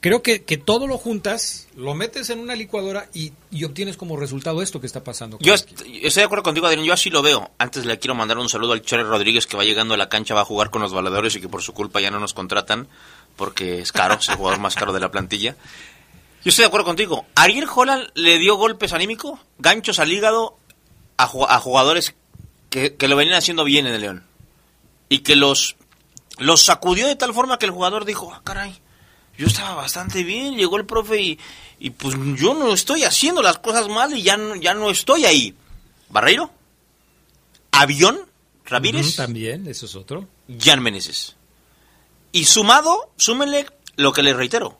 Creo 0.00 0.20
que, 0.20 0.42
que 0.42 0.58
todo 0.58 0.86
lo 0.86 0.98
juntas, 0.98 1.68
lo 1.74 1.94
metes 1.94 2.28
en 2.28 2.40
una 2.40 2.56
licuadora 2.56 3.08
y, 3.14 3.32
y 3.50 3.64
obtienes 3.64 3.96
como 3.96 4.18
resultado 4.18 4.60
esto 4.60 4.78
que 4.80 4.86
está 4.86 5.02
pasando. 5.02 5.38
Yo 5.40 5.54
est 5.54 5.70
estoy 5.70 6.20
de 6.20 6.24
acuerdo 6.24 6.42
contigo, 6.42 6.66
Adrián. 6.66 6.84
Yo 6.84 6.92
así 6.92 7.08
lo 7.08 7.22
veo. 7.22 7.52
Antes 7.56 7.86
le 7.86 7.98
quiero 7.98 8.14
mandar 8.14 8.36
un 8.36 8.50
saludo 8.50 8.72
al 8.72 8.82
Chore 8.82 9.04
Rodríguez 9.04 9.46
que 9.46 9.56
va 9.56 9.64
llegando 9.64 9.94
a 9.94 9.96
la 9.96 10.10
cancha, 10.10 10.34
va 10.34 10.42
a 10.42 10.44
jugar 10.44 10.70
con 10.70 10.82
los 10.82 10.92
valedores 10.92 11.36
y 11.36 11.40
que 11.40 11.48
por 11.48 11.62
su 11.62 11.72
culpa 11.72 12.00
ya 12.00 12.10
no 12.10 12.20
nos 12.20 12.34
contratan 12.34 12.88
porque 13.36 13.78
es 13.78 13.92
caro, 13.92 14.14
es 14.14 14.28
el 14.28 14.34
jugador 14.34 14.60
más 14.60 14.74
caro 14.74 14.92
de 14.92 15.00
la 15.00 15.10
plantilla. 15.10 15.56
Yo 16.44 16.48
estoy 16.48 16.64
de 16.64 16.66
acuerdo 16.66 16.86
contigo. 16.86 17.26
Ariel 17.34 17.68
Holland 17.72 18.08
le 18.14 18.38
dio 18.38 18.56
golpes 18.56 18.92
anímicos, 18.92 19.38
ganchos 19.58 19.98
al 19.98 20.12
hígado 20.12 20.58
a, 21.16 21.24
a 21.24 21.60
jugadores 21.60 22.14
que, 22.68 22.96
que, 22.96 23.08
lo 23.08 23.16
venían 23.16 23.36
haciendo 23.36 23.64
bien 23.64 23.86
en 23.86 23.94
el 23.94 24.00
León. 24.00 24.24
Y 25.08 25.20
que 25.20 25.36
los, 25.36 25.76
los 26.38 26.64
sacudió 26.64 27.06
de 27.06 27.16
tal 27.16 27.32
forma 27.32 27.58
que 27.58 27.66
el 27.66 27.72
jugador 27.72 28.04
dijo, 28.04 28.32
ah, 28.34 28.40
caray, 28.42 28.80
yo 29.38 29.46
estaba 29.46 29.74
bastante 29.74 30.24
bien, 30.24 30.56
llegó 30.56 30.76
el 30.76 30.86
profe 30.86 31.20
y, 31.20 31.38
y 31.78 31.90
pues 31.90 32.16
yo 32.36 32.54
no 32.54 32.72
estoy 32.72 33.04
haciendo 33.04 33.42
las 33.42 33.58
cosas 33.58 33.88
mal 33.88 34.16
y 34.16 34.22
ya 34.22 34.36
no, 34.36 34.56
ya 34.56 34.74
no 34.74 34.90
estoy 34.90 35.24
ahí. 35.24 35.54
Barreiro, 36.08 36.50
Avión, 37.70 38.20
Ramírez. 38.64 39.06
Uh 39.06 39.10
-huh, 39.10 39.16
también, 39.16 39.66
eso 39.66 39.86
es 39.86 39.94
otro. 39.94 40.28
Jan 40.58 40.82
Meneses. 40.82 41.36
Y 42.32 42.44
sumado, 42.44 43.12
súmenle 43.16 43.66
lo 43.96 44.12
que 44.12 44.22
les 44.22 44.36
reitero. 44.36 44.78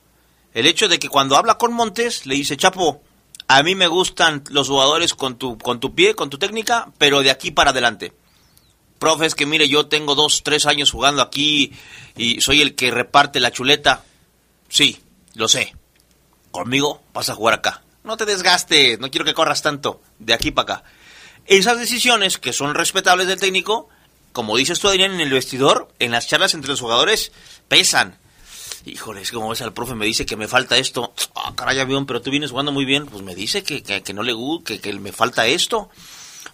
El 0.53 0.67
hecho 0.67 0.87
de 0.87 0.99
que 0.99 1.09
cuando 1.09 1.35
habla 1.35 1.57
con 1.57 1.73
Montes 1.73 2.25
le 2.25 2.35
dice, 2.35 2.57
Chapo, 2.57 3.01
a 3.47 3.63
mí 3.63 3.75
me 3.75 3.87
gustan 3.87 4.43
los 4.49 4.67
jugadores 4.67 5.13
con 5.13 5.37
tu, 5.37 5.57
con 5.57 5.79
tu 5.79 5.95
pie, 5.95 6.15
con 6.15 6.29
tu 6.29 6.37
técnica, 6.37 6.91
pero 6.97 7.21
de 7.21 7.31
aquí 7.31 7.51
para 7.51 7.71
adelante. 7.71 8.13
Profe, 8.99 9.25
es 9.25 9.35
que 9.35 9.45
mire, 9.45 9.67
yo 9.67 9.87
tengo 9.87 10.15
dos, 10.15 10.43
tres 10.43 10.65
años 10.65 10.91
jugando 10.91 11.21
aquí 11.21 11.73
y 12.15 12.39
soy 12.41 12.61
el 12.61 12.75
que 12.75 12.91
reparte 12.91 13.39
la 13.39 13.51
chuleta. 13.51 14.03
Sí, 14.69 15.01
lo 15.33 15.47
sé. 15.47 15.75
Conmigo 16.51 17.01
vas 17.13 17.29
a 17.29 17.35
jugar 17.35 17.55
acá. 17.55 17.81
No 18.03 18.17
te 18.17 18.25
desgastes, 18.25 18.99
no 18.99 19.09
quiero 19.09 19.25
que 19.25 19.33
corras 19.33 19.61
tanto, 19.61 20.01
de 20.19 20.33
aquí 20.33 20.51
para 20.51 20.75
acá. 20.75 20.83
Esas 21.45 21.79
decisiones, 21.79 22.37
que 22.37 22.53
son 22.53 22.75
respetables 22.75 23.27
del 23.27 23.39
técnico, 23.39 23.89
como 24.31 24.57
dices 24.57 24.79
tú, 24.79 24.87
Adrián, 24.87 25.13
en 25.13 25.21
el 25.21 25.31
vestidor, 25.31 25.89
en 25.99 26.11
las 26.11 26.27
charlas 26.27 26.53
entre 26.53 26.71
los 26.71 26.79
jugadores, 26.79 27.31
pesan. 27.67 28.17
Híjole, 28.85 29.21
es 29.21 29.31
como 29.31 29.49
ves 29.49 29.61
al 29.61 29.73
profe, 29.73 29.95
me 29.95 30.05
dice 30.05 30.25
que 30.25 30.35
me 30.35 30.47
falta 30.47 30.77
esto. 30.77 31.13
Ah, 31.35 31.53
caray, 31.55 31.79
avión, 31.79 32.05
pero 32.05 32.21
tú 32.21 32.31
vienes 32.31 32.51
jugando 32.51 32.73
muy 32.73 32.83
bien. 32.83 33.05
Pues 33.05 33.23
me 33.23 33.33
dice 33.33 33.63
que, 33.63 33.81
que, 33.81 34.03
que 34.03 34.13
no 34.13 34.23
le 34.23 34.33
que, 34.65 34.81
que, 34.81 34.93
me 34.93 35.13
falta 35.13 35.47
esto. 35.47 35.89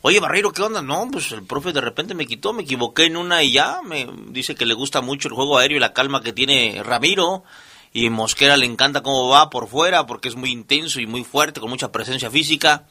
Oye, 0.01 0.19
Barreiro, 0.19 0.51
¿qué 0.53 0.61
onda? 0.61 0.83
No, 0.83 1.09
pues 1.11 1.31
el 1.31 1.43
profe 1.43 1.73
de 1.73 1.81
repente 1.81 2.13
me 2.13 2.27
quitó, 2.27 2.53
me 2.53 2.63
equivoqué 2.63 3.05
en 3.05 3.17
una 3.17 3.41
y 3.41 3.53
ya. 3.53 3.81
Me 3.83 4.07
dice 4.27 4.53
que 4.53 4.67
le 4.67 4.75
gusta 4.75 5.01
mucho 5.01 5.27
el 5.27 5.33
juego 5.33 5.57
aéreo 5.57 5.77
y 5.77 5.79
la 5.79 5.93
calma 5.93 6.21
que 6.21 6.31
tiene 6.31 6.81
Ramiro. 6.83 7.43
Y 7.93 8.11
Mosquera 8.11 8.57
le 8.57 8.67
encanta 8.67 9.01
cómo 9.01 9.29
va 9.29 9.49
por 9.49 9.67
fuera, 9.67 10.05
porque 10.05 10.29
es 10.29 10.35
muy 10.35 10.51
intenso 10.51 10.99
y 10.99 11.07
muy 11.07 11.23
fuerte, 11.23 11.59
con 11.59 11.71
mucha 11.71 11.91
presencia 11.91 12.29
física. 12.29 12.85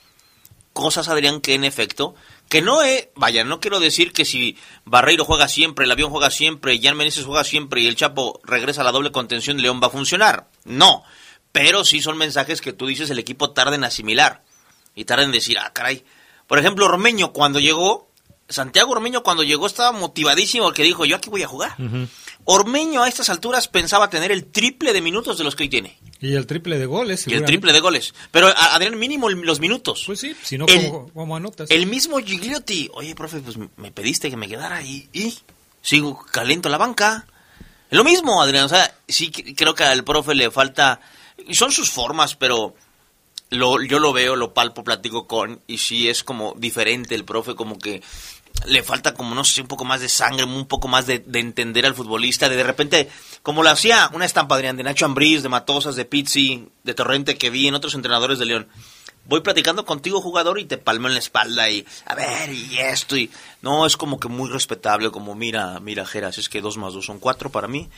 Cosas, 0.72 1.09
Adrián, 1.09 1.41
que 1.41 1.55
en 1.55 1.62
efecto 1.62 2.16
que 2.49 2.62
no 2.62 2.82
es, 2.82 3.09
vaya, 3.14 3.44
no 3.44 3.61
quiero 3.61 3.78
decir 3.78 4.12
que 4.12 4.24
si 4.24 4.57
Barreiro 4.84 5.24
juega 5.24 5.49
siempre, 5.49 5.84
el 5.84 5.92
avión 5.92 6.11
juega 6.11 6.30
siempre, 6.30 6.80
Jan 6.82 6.96
Meneses 6.96 7.24
juega 7.24 7.44
siempre 7.44 7.82
y 7.82 7.86
el 7.86 7.96
Chapo 7.96 8.40
regresa 8.42 8.80
a 8.80 8.84
la 8.84 8.92
doble 8.92 9.12
contención 9.12 9.61
León 9.61 9.80
va 9.82 9.88
a 9.88 9.90
funcionar. 9.90 10.49
No, 10.64 11.05
pero 11.53 11.84
sí 11.84 12.01
son 12.01 12.16
mensajes 12.16 12.61
que 12.61 12.72
tú 12.72 12.86
dices 12.86 13.11
el 13.11 13.18
equipo 13.18 13.51
tarda 13.51 13.74
en 13.74 13.84
asimilar 13.84 14.44
y 14.94 15.05
tarda 15.05 15.24
en 15.24 15.32
decir, 15.32 15.59
ah, 15.59 15.72
caray. 15.74 16.05
Por 16.46 16.59
ejemplo, 16.59 16.86
Ormeño 16.86 17.32
cuando 17.32 17.61
llegó, 17.61 18.11
Santiago 18.49 18.92
Ormeño 18.92 19.22
cuando 19.22 19.42
llegó 19.42 19.66
estaba 19.66 19.92
motivadísimo 19.92 20.64
porque 20.64 20.82
dijo, 20.82 21.05
yo 21.05 21.16
aquí 21.16 21.28
voy 21.28 21.42
a 21.42 21.49
jugar. 21.49 21.76
Ormeño 22.45 23.03
a 23.03 23.09
estas 23.09 23.28
alturas 23.28 23.68
pensaba 23.68 24.09
tener 24.09 24.32
el 24.32 24.47
triple 24.47 24.93
de 24.93 25.03
minutos 25.03 25.36
de 25.36 25.45
los 25.45 25.55
que 25.55 25.64
hoy 25.64 25.68
tiene. 25.68 25.99
Y 26.20 26.34
el 26.34 26.47
triple 26.47 26.78
de 26.78 26.86
goles. 26.86 27.26
Y 27.28 27.34
el 27.34 27.45
triple 27.45 27.72
de 27.72 27.80
goles. 27.80 28.14
Pero, 28.30 28.49
Adrián, 28.49 28.99
mínimo 28.99 29.28
los 29.28 29.61
minutos. 29.61 30.05
Pues 30.07 30.20
sí, 30.20 30.34
si 30.43 30.59
no, 30.59 30.66
¿cómo, 30.66 31.11
¿cómo, 31.12 31.36
anotas? 31.36 31.70
El 31.70 31.86
mismo 31.86 32.18
Gigliotti. 32.18 32.91
Oye, 32.95 33.14
profe, 33.14 33.41
pues 33.41 33.57
me 33.76 33.93
pediste 33.93 34.30
que 34.30 34.36
me 34.36 34.49
quedara 34.49 34.76
ahí. 34.76 35.09
Y 35.12 35.39
sigo 35.82 36.18
calento 36.32 36.68
la 36.68 36.78
banca. 36.78 37.26
Lo 37.91 38.03
mismo, 38.03 38.43
Adrián. 38.43 38.64
O 38.64 38.68
sea, 38.68 38.95
sí 39.07 39.30
creo 39.30 39.74
que 39.74 39.84
al 39.84 40.05
profe 40.05 40.34
le 40.34 40.51
falta... 40.51 41.01
Son 41.53 41.70
sus 41.70 41.91
formas, 41.91 42.34
pero 42.34 42.74
lo, 43.51 43.82
yo 43.82 43.99
lo 43.99 44.12
veo, 44.12 44.36
lo 44.36 44.55
palpo, 44.55 44.82
platico 44.84 45.26
con... 45.26 45.61
Y 45.66 45.78
sí 45.78 46.09
es 46.09 46.24
como 46.24 46.55
diferente 46.57 47.14
el 47.14 47.24
profe, 47.24 47.55
como 47.55 47.78
que 47.78 48.03
le 48.67 48.83
falta 48.83 49.15
como, 49.15 49.35
no 49.35 49.45
sé, 49.45 49.61
un 49.61 49.69
poco 49.69 49.85
más 49.85 50.01
de 50.01 50.09
sangre, 50.09 50.45
un 50.45 50.67
poco 50.67 50.89
más 50.89 51.07
de, 51.07 51.21
de, 51.21 51.41
entender 51.41 51.87
al 51.87 51.95
futbolista, 51.95 52.49
de 52.49 52.57
de 52.57 52.65
repente, 52.65 53.09
como 53.43 53.63
lo 53.63 53.71
hacía 53.71 54.11
una 54.13 54.25
estampa, 54.25 54.57
Adrián, 54.57 54.77
de 54.77 54.83
Nacho 54.83 55.07
Ambriz, 55.07 55.43
de 55.43 55.49
Matosas, 55.49 55.97
de 55.97 56.05
Pizzi, 56.05 56.69
de 56.83 56.95
Torrente, 56.95 57.39
que 57.39 57.51
vi 57.51 57.69
en 57.69 57.75
otros 57.75 57.95
entrenadores 57.95 58.39
de 58.39 58.47
León. 58.47 58.69
Voy 59.27 59.41
platicando 59.43 59.85
contigo, 59.85 60.23
jugador, 60.23 60.59
y 60.59 60.65
te 60.65 60.79
palmo 60.79 61.07
en 61.07 61.15
la 61.15 61.21
espalda 61.21 61.69
y, 61.69 61.85
a 62.07 62.15
ver, 62.15 62.51
y 62.51 62.79
esto, 62.79 63.17
y... 63.17 63.31
No, 63.61 63.85
es 63.85 63.97
como 63.97 64.19
que 64.19 64.29
muy 64.29 64.49
respetable, 64.49 65.11
como, 65.11 65.35
mira, 65.35 65.79
mira, 65.81 66.07
Geras, 66.07 66.39
es 66.39 66.49
que 66.49 66.63
dos 66.63 66.79
más 66.79 66.95
dos 66.95 67.07
son 67.07 67.19
cuatro 67.19 67.51
para 67.51 67.69
mí, 67.69 67.89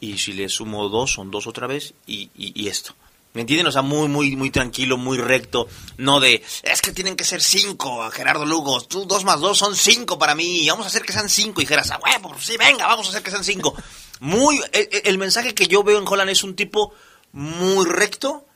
y 0.00 0.18
si 0.18 0.32
le 0.32 0.48
sumo 0.48 0.88
dos, 0.88 1.12
son 1.12 1.30
dos 1.30 1.46
otra 1.46 1.66
vez, 1.66 1.94
y, 2.06 2.30
y, 2.36 2.60
y 2.60 2.68
esto. 2.68 2.94
¿Me 3.32 3.42
entienden? 3.42 3.68
O 3.68 3.72
sea, 3.72 3.82
muy, 3.82 4.08
muy, 4.08 4.34
muy 4.34 4.50
tranquilo, 4.50 4.96
muy 4.96 5.16
recto. 5.16 5.68
No 5.98 6.18
de, 6.18 6.42
es 6.62 6.82
que 6.82 6.92
tienen 6.92 7.14
que 7.14 7.24
ser 7.24 7.40
cinco, 7.40 8.10
Gerardo 8.10 8.44
Lugo. 8.44 8.80
Tú, 8.80 9.04
dos 9.04 9.24
más 9.24 9.38
dos 9.38 9.56
son 9.56 9.76
cinco 9.76 10.18
para 10.18 10.34
mí. 10.34 10.68
Vamos 10.68 10.86
a 10.86 10.88
hacer 10.88 11.02
que 11.02 11.12
sean 11.12 11.28
cinco. 11.28 11.60
Y 11.60 11.66
Geras, 11.66 11.92
ah, 11.92 12.00
huevo, 12.02 12.34
sí, 12.40 12.56
venga, 12.56 12.86
vamos 12.86 13.06
a 13.06 13.10
hacer 13.10 13.22
que 13.22 13.30
sean 13.30 13.44
cinco. 13.44 13.74
Muy, 14.18 14.60
el, 14.72 14.88
el, 15.04 15.18
mensaje 15.18 15.54
que 15.54 15.68
yo 15.68 15.84
veo 15.84 15.98
en 15.98 16.08
Holland 16.08 16.30
es 16.30 16.42
un 16.42 16.56
tipo 16.56 16.92
muy 17.32 17.86
recto. 17.86 18.46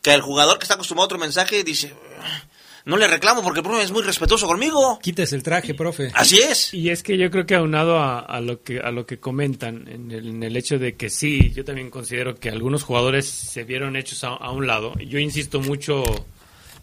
Que 0.00 0.12
el 0.12 0.22
jugador 0.22 0.58
que 0.58 0.64
está 0.64 0.74
acostumbrado 0.74 1.04
a 1.04 1.06
otro 1.06 1.18
mensaje 1.18 1.64
dice, 1.64 1.94
no 2.84 2.96
le 2.98 3.06
reclamo 3.06 3.42
porque 3.42 3.60
el 3.60 3.64
profe 3.64 3.82
es 3.82 3.92
muy 3.92 4.02
respetuoso 4.02 4.46
conmigo. 4.46 4.98
Quites 5.02 5.32
el 5.32 5.42
traje, 5.42 5.74
profe. 5.74 6.10
Así 6.14 6.38
es. 6.38 6.74
Y 6.74 6.90
es 6.90 7.02
que 7.02 7.16
yo 7.16 7.30
creo 7.30 7.46
que 7.46 7.54
aunado 7.54 7.98
a, 7.98 8.20
a 8.20 8.40
lo 8.40 8.62
que 8.62 8.80
a 8.80 8.90
lo 8.90 9.06
que 9.06 9.18
comentan 9.18 9.88
en 9.88 10.10
el, 10.10 10.28
en 10.28 10.42
el, 10.42 10.56
hecho 10.56 10.78
de 10.78 10.94
que 10.94 11.08
sí, 11.08 11.50
yo 11.54 11.64
también 11.64 11.90
considero 11.90 12.34
que 12.34 12.50
algunos 12.50 12.82
jugadores 12.82 13.26
se 13.26 13.64
vieron 13.64 13.96
hechos 13.96 14.22
a, 14.24 14.28
a, 14.28 14.50
un 14.50 14.66
lado. 14.66 14.92
Yo 14.98 15.18
insisto 15.18 15.60
mucho 15.60 16.04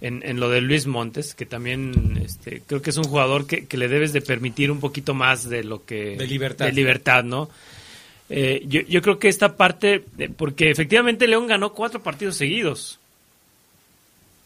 en, 0.01 0.23
en 0.25 0.39
lo 0.39 0.49
de 0.49 0.61
Luis 0.61 0.87
Montes, 0.87 1.35
que 1.35 1.45
también 1.45 2.19
este, 2.25 2.63
creo 2.65 2.81
que 2.81 2.89
es 2.89 2.97
un 2.97 3.03
jugador 3.03 3.45
que, 3.45 3.67
que 3.67 3.77
le 3.77 3.87
debes 3.87 4.11
de 4.11 4.21
permitir 4.21 4.71
un 4.71 4.79
poquito 4.79 5.13
más 5.13 5.47
de 5.47 5.63
lo 5.63 5.85
que... 5.85 6.15
De 6.17 6.25
libertad. 6.25 6.65
De 6.65 6.73
libertad, 6.73 7.23
¿no? 7.23 7.49
Eh, 8.27 8.63
yo, 8.65 8.81
yo 8.81 9.01
creo 9.01 9.19
que 9.19 9.27
esta 9.27 9.55
parte, 9.55 10.05
eh, 10.17 10.29
porque 10.35 10.71
efectivamente 10.71 11.27
León 11.27 11.47
ganó 11.47 11.73
cuatro 11.73 12.01
partidos 12.01 12.37
seguidos. 12.37 13.00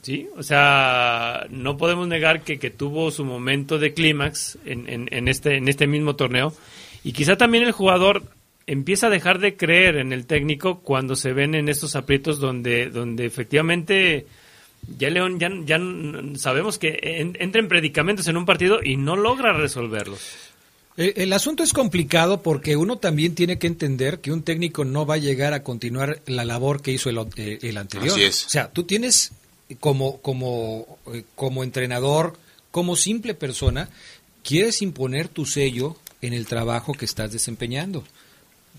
Sí, 0.06 0.30
o 0.38 0.43
sea, 0.43 1.47
no 1.49 1.78
podemos 1.78 2.08
negar 2.08 2.43
que, 2.43 2.60
que 2.60 2.70
tuvo 2.70 3.10
su 3.10 3.26
momento 3.26 3.80
de 3.80 3.95
clímax 3.95 4.56
en, 4.64 4.88
en, 4.88 5.10
en, 5.10 5.28
este, 5.28 5.58
en 5.58 5.68
este 5.68 5.88
mismo 5.88 6.16
torneo. 6.16 6.53
Y 7.03 7.12
quizá 7.12 7.38
también 7.38 7.64
el 7.64 7.72
jugador 7.72 8.22
empieza 8.68 9.08
a 9.08 9.10
dejar 9.10 9.39
de 9.39 9.58
creer 9.58 9.95
en 9.95 10.14
el 10.14 10.28
técnico 10.28 10.82
cuando 10.82 11.16
se 11.16 11.34
ven 11.34 11.56
en 11.56 11.70
estos 11.70 11.95
aprietos 11.95 12.39
donde, 12.39 12.91
donde 12.91 13.26
efectivamente 13.26 14.28
ya 14.95 15.10
León 15.10 15.39
ya, 15.39 15.49
ya 15.66 15.80
sabemos 16.38 16.78
que 16.78 16.99
en, 17.01 17.36
entra 17.39 17.60
en 17.60 17.68
predicamentos 17.68 18.28
en 18.28 18.38
un 18.38 18.45
partido 18.45 18.84
y 18.84 18.97
no 18.97 19.16
logra 19.16 19.53
resolverlos. 19.53 20.20
El, 20.97 21.14
el, 21.16 21.34
asunto 21.34 21.64
es 21.64 21.74
complicado 21.74 22.43
porque 22.43 22.76
uno 22.76 22.99
también 22.99 23.34
tiene 23.34 23.58
que 23.58 23.66
entender 23.66 24.20
que 24.20 24.32
un 24.32 24.43
técnico 24.43 24.86
no 24.86 25.08
va 25.08 25.16
a 25.16 25.18
llegar 25.18 25.53
a 25.53 25.64
continuar 25.64 26.22
la 26.28 26.45
labor 26.45 26.84
que 26.84 26.91
hizo 26.91 27.10
el, 27.10 27.18
eh, 27.38 27.58
el 27.64 27.78
anterior. 27.78 28.12
Así 28.12 28.22
es. 28.22 28.45
O 28.45 28.49
sea, 28.49 28.72
tú 28.72 28.84
tienes 28.84 29.32
como, 29.80 30.22
como, 30.22 30.99
eh, 31.13 31.24
como 31.36 31.63
entrenador, 31.63 32.38
como 32.72 32.95
simple 32.95 33.34
persona, 33.34 33.89
quieres 34.43 34.82
imponer 34.82 35.28
tu 35.28 35.45
sello 35.45 35.97
en 36.22 36.34
el 36.34 36.45
trabajo 36.45 36.93
que 36.93 37.05
estás 37.05 37.32
desempeñando. 37.32 38.03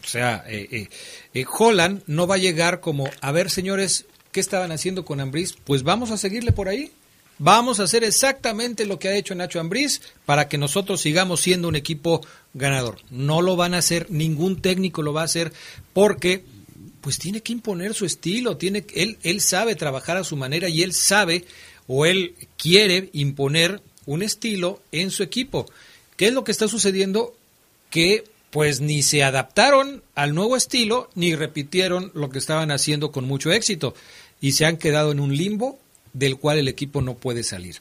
O 0.04 0.06
sea, 0.06 0.44
eh, 0.46 0.68
eh, 0.70 0.88
eh, 1.34 1.44
Holland 1.58 2.02
no 2.06 2.26
va 2.26 2.36
a 2.36 2.38
llegar 2.38 2.80
como, 2.80 3.08
a 3.20 3.32
ver, 3.32 3.50
señores, 3.50 4.06
¿qué 4.32 4.40
estaban 4.40 4.72
haciendo 4.72 5.04
con 5.04 5.20
Ambriz? 5.20 5.54
Pues 5.64 5.82
vamos 5.82 6.10
a 6.10 6.16
seguirle 6.18 6.52
por 6.52 6.68
ahí. 6.68 6.92
Vamos 7.38 7.80
a 7.80 7.82
hacer 7.82 8.02
exactamente 8.02 8.86
lo 8.86 8.98
que 8.98 9.08
ha 9.08 9.16
hecho 9.16 9.34
Nacho 9.34 9.60
Ambriz 9.60 10.00
para 10.24 10.48
que 10.48 10.56
nosotros 10.56 11.02
sigamos 11.02 11.40
siendo 11.40 11.68
un 11.68 11.76
equipo 11.76 12.24
ganador. 12.54 12.98
No 13.10 13.42
lo 13.42 13.56
van 13.56 13.74
a 13.74 13.78
hacer, 13.78 14.10
ningún 14.10 14.62
técnico 14.62 15.02
lo 15.02 15.12
va 15.12 15.22
a 15.22 15.26
hacer 15.26 15.52
porque 15.92 16.44
pues 17.06 17.20
tiene 17.20 17.40
que 17.40 17.52
imponer 17.52 17.94
su 17.94 18.04
estilo, 18.04 18.56
tiene 18.56 18.84
él 18.92 19.16
él 19.22 19.40
sabe 19.40 19.76
trabajar 19.76 20.16
a 20.16 20.24
su 20.24 20.34
manera 20.34 20.68
y 20.68 20.82
él 20.82 20.92
sabe 20.92 21.44
o 21.86 22.04
él 22.04 22.34
quiere 22.58 23.10
imponer 23.12 23.80
un 24.06 24.24
estilo 24.24 24.82
en 24.90 25.12
su 25.12 25.22
equipo. 25.22 25.70
¿Qué 26.16 26.26
es 26.26 26.32
lo 26.32 26.42
que 26.42 26.50
está 26.50 26.66
sucediendo? 26.66 27.36
Que 27.90 28.24
pues 28.50 28.80
ni 28.80 29.04
se 29.04 29.22
adaptaron 29.22 30.02
al 30.16 30.34
nuevo 30.34 30.56
estilo 30.56 31.08
ni 31.14 31.36
repitieron 31.36 32.10
lo 32.12 32.28
que 32.28 32.40
estaban 32.40 32.72
haciendo 32.72 33.12
con 33.12 33.24
mucho 33.24 33.52
éxito 33.52 33.94
y 34.40 34.50
se 34.50 34.66
han 34.66 34.76
quedado 34.76 35.12
en 35.12 35.20
un 35.20 35.36
limbo 35.36 35.78
del 36.12 36.38
cual 36.38 36.58
el 36.58 36.66
equipo 36.66 37.02
no 37.02 37.14
puede 37.14 37.44
salir. 37.44 37.76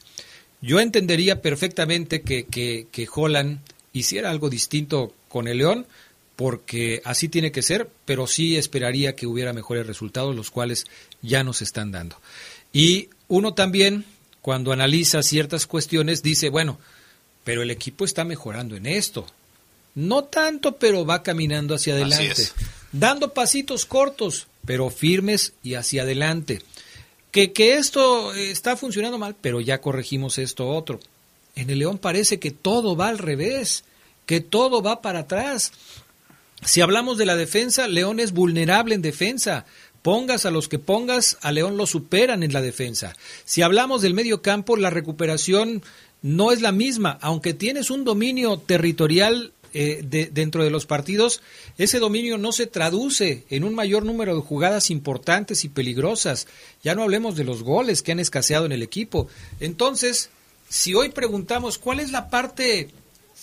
Yo 0.60 0.78
entendería 0.78 1.42
perfectamente 1.42 2.22
que, 2.22 2.44
que, 2.44 2.86
que 2.92 3.08
Holland 3.12 3.58
hiciera 3.92 4.30
algo 4.30 4.50
distinto 4.50 5.12
con 5.28 5.48
el 5.48 5.58
León, 5.58 5.84
porque 6.36 7.00
así 7.04 7.28
tiene 7.28 7.50
que 7.50 7.62
ser, 7.62 7.90
pero 8.04 8.26
sí 8.26 8.56
esperaría 8.56 9.16
que 9.16 9.26
hubiera 9.26 9.54
mejores 9.54 9.86
resultados, 9.86 10.36
los 10.36 10.50
cuales 10.50 10.84
ya 11.22 11.42
nos 11.42 11.62
están 11.62 11.90
dando. 11.90 12.20
Y 12.72 13.08
uno 13.26 13.54
también, 13.54 14.04
cuando 14.42 14.72
analiza 14.72 15.22
ciertas 15.22 15.66
cuestiones, 15.66 16.22
dice, 16.22 16.50
bueno, 16.50 16.78
pero 17.42 17.62
el 17.62 17.70
equipo 17.70 18.04
está 18.04 18.24
mejorando 18.24 18.76
en 18.76 18.86
esto. 18.86 19.26
No 19.94 20.24
tanto, 20.24 20.76
pero 20.76 21.06
va 21.06 21.22
caminando 21.22 21.74
hacia 21.74 21.94
adelante. 21.94 22.48
Dando 22.92 23.32
pasitos 23.32 23.86
cortos, 23.86 24.46
pero 24.66 24.90
firmes 24.90 25.54
y 25.62 25.74
hacia 25.74 26.02
adelante. 26.02 26.60
Que, 27.30 27.52
que 27.52 27.76
esto 27.76 28.34
está 28.34 28.76
funcionando 28.76 29.16
mal, 29.16 29.36
pero 29.40 29.62
ya 29.62 29.80
corregimos 29.80 30.38
esto 30.38 30.68
otro. 30.68 31.00
En 31.54 31.70
el 31.70 31.78
León 31.78 31.96
parece 31.96 32.38
que 32.38 32.50
todo 32.50 32.94
va 32.94 33.08
al 33.08 33.18
revés, 33.18 33.84
que 34.26 34.40
todo 34.42 34.82
va 34.82 35.00
para 35.00 35.20
atrás. 35.20 35.72
Si 36.64 36.80
hablamos 36.80 37.18
de 37.18 37.26
la 37.26 37.36
defensa, 37.36 37.86
León 37.86 38.20
es 38.20 38.32
vulnerable 38.32 38.94
en 38.94 39.02
defensa. 39.02 39.66
Pongas 40.02 40.46
a 40.46 40.50
los 40.50 40.68
que 40.68 40.78
pongas, 40.78 41.36
a 41.42 41.52
León 41.52 41.76
lo 41.76 41.86
superan 41.86 42.42
en 42.42 42.52
la 42.52 42.62
defensa. 42.62 43.14
Si 43.44 43.62
hablamos 43.62 44.02
del 44.02 44.14
medio 44.14 44.40
campo, 44.40 44.76
la 44.76 44.90
recuperación 44.90 45.82
no 46.22 46.52
es 46.52 46.60
la 46.62 46.72
misma, 46.72 47.18
aunque 47.20 47.54
tienes 47.54 47.90
un 47.90 48.04
dominio 48.04 48.58
territorial 48.58 49.52
eh, 49.74 50.00
de, 50.02 50.26
dentro 50.26 50.64
de 50.64 50.70
los 50.70 50.86
partidos, 50.86 51.42
ese 51.76 51.98
dominio 51.98 52.38
no 52.38 52.52
se 52.52 52.66
traduce 52.66 53.44
en 53.50 53.62
un 53.62 53.74
mayor 53.74 54.04
número 54.04 54.34
de 54.34 54.40
jugadas 54.40 54.90
importantes 54.90 55.64
y 55.64 55.68
peligrosas. 55.68 56.46
Ya 56.82 56.94
no 56.94 57.02
hablemos 57.02 57.36
de 57.36 57.44
los 57.44 57.62
goles 57.62 58.02
que 58.02 58.12
han 58.12 58.20
escaseado 58.20 58.64
en 58.64 58.72
el 58.72 58.82
equipo. 58.82 59.28
Entonces, 59.60 60.30
si 60.68 60.94
hoy 60.94 61.10
preguntamos 61.10 61.78
cuál 61.78 62.00
es 62.00 62.10
la 62.10 62.30
parte 62.30 62.88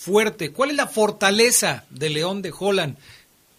fuerte, 0.04 0.51
cuál 0.51 0.72
es 0.72 0.76
la 0.76 0.88
fortaleza 0.88 1.86
de 1.89 2.10
León 2.10 2.41
de 2.41 2.54
Holland, 2.58 2.97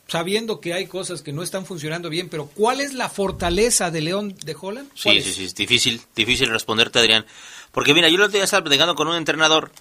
sabiendo 0.09 0.61
que 0.61 0.75
hay 0.75 0.87
cosas 0.87 1.23
que 1.23 1.33
no 1.33 1.43
están 1.43 1.65
funcionando 1.65 2.11
bien, 2.11 2.29
pero 2.29 2.47
¿cuál 2.47 2.83
es 2.83 2.93
la 2.93 3.09
fortaleza 3.09 3.91
de 3.91 4.03
León 4.03 4.37
de 4.45 4.55
Holland? 4.61 4.91
Sí, 4.95 5.23
sí, 5.23 5.33
sí, 5.33 5.45
es 5.45 5.55
difícil, 5.55 6.03
difícil 6.15 6.51
responderte, 6.51 6.99
Adrián. 6.99 7.25
Porque 7.73 7.95
mira, 7.95 8.11
yo 8.11 8.19
lo 8.19 8.29
tenía 8.29 8.45
estaba 8.45 8.63
platicando 8.63 8.95
con 8.95 9.09
un 9.09 9.17
entrenador 9.17 9.73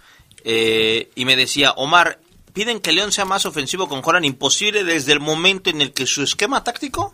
eh, 0.46 1.10
y 1.16 1.26
me 1.26 1.36
decía, 1.36 1.74
Omar, 1.74 2.20
piden 2.54 2.80
que 2.80 2.94
León 2.94 3.12
sea 3.12 3.26
más 3.26 3.46
ofensivo 3.46 3.90
con 3.90 4.02
Holland, 4.04 4.26
imposible 4.26 4.86
desde 4.86 5.12
el 5.12 5.20
momento 5.20 5.70
en 5.70 5.82
el 5.82 5.92
que 5.92 6.08
su 6.08 6.24
esquema 6.24 6.64
táctico, 6.64 7.14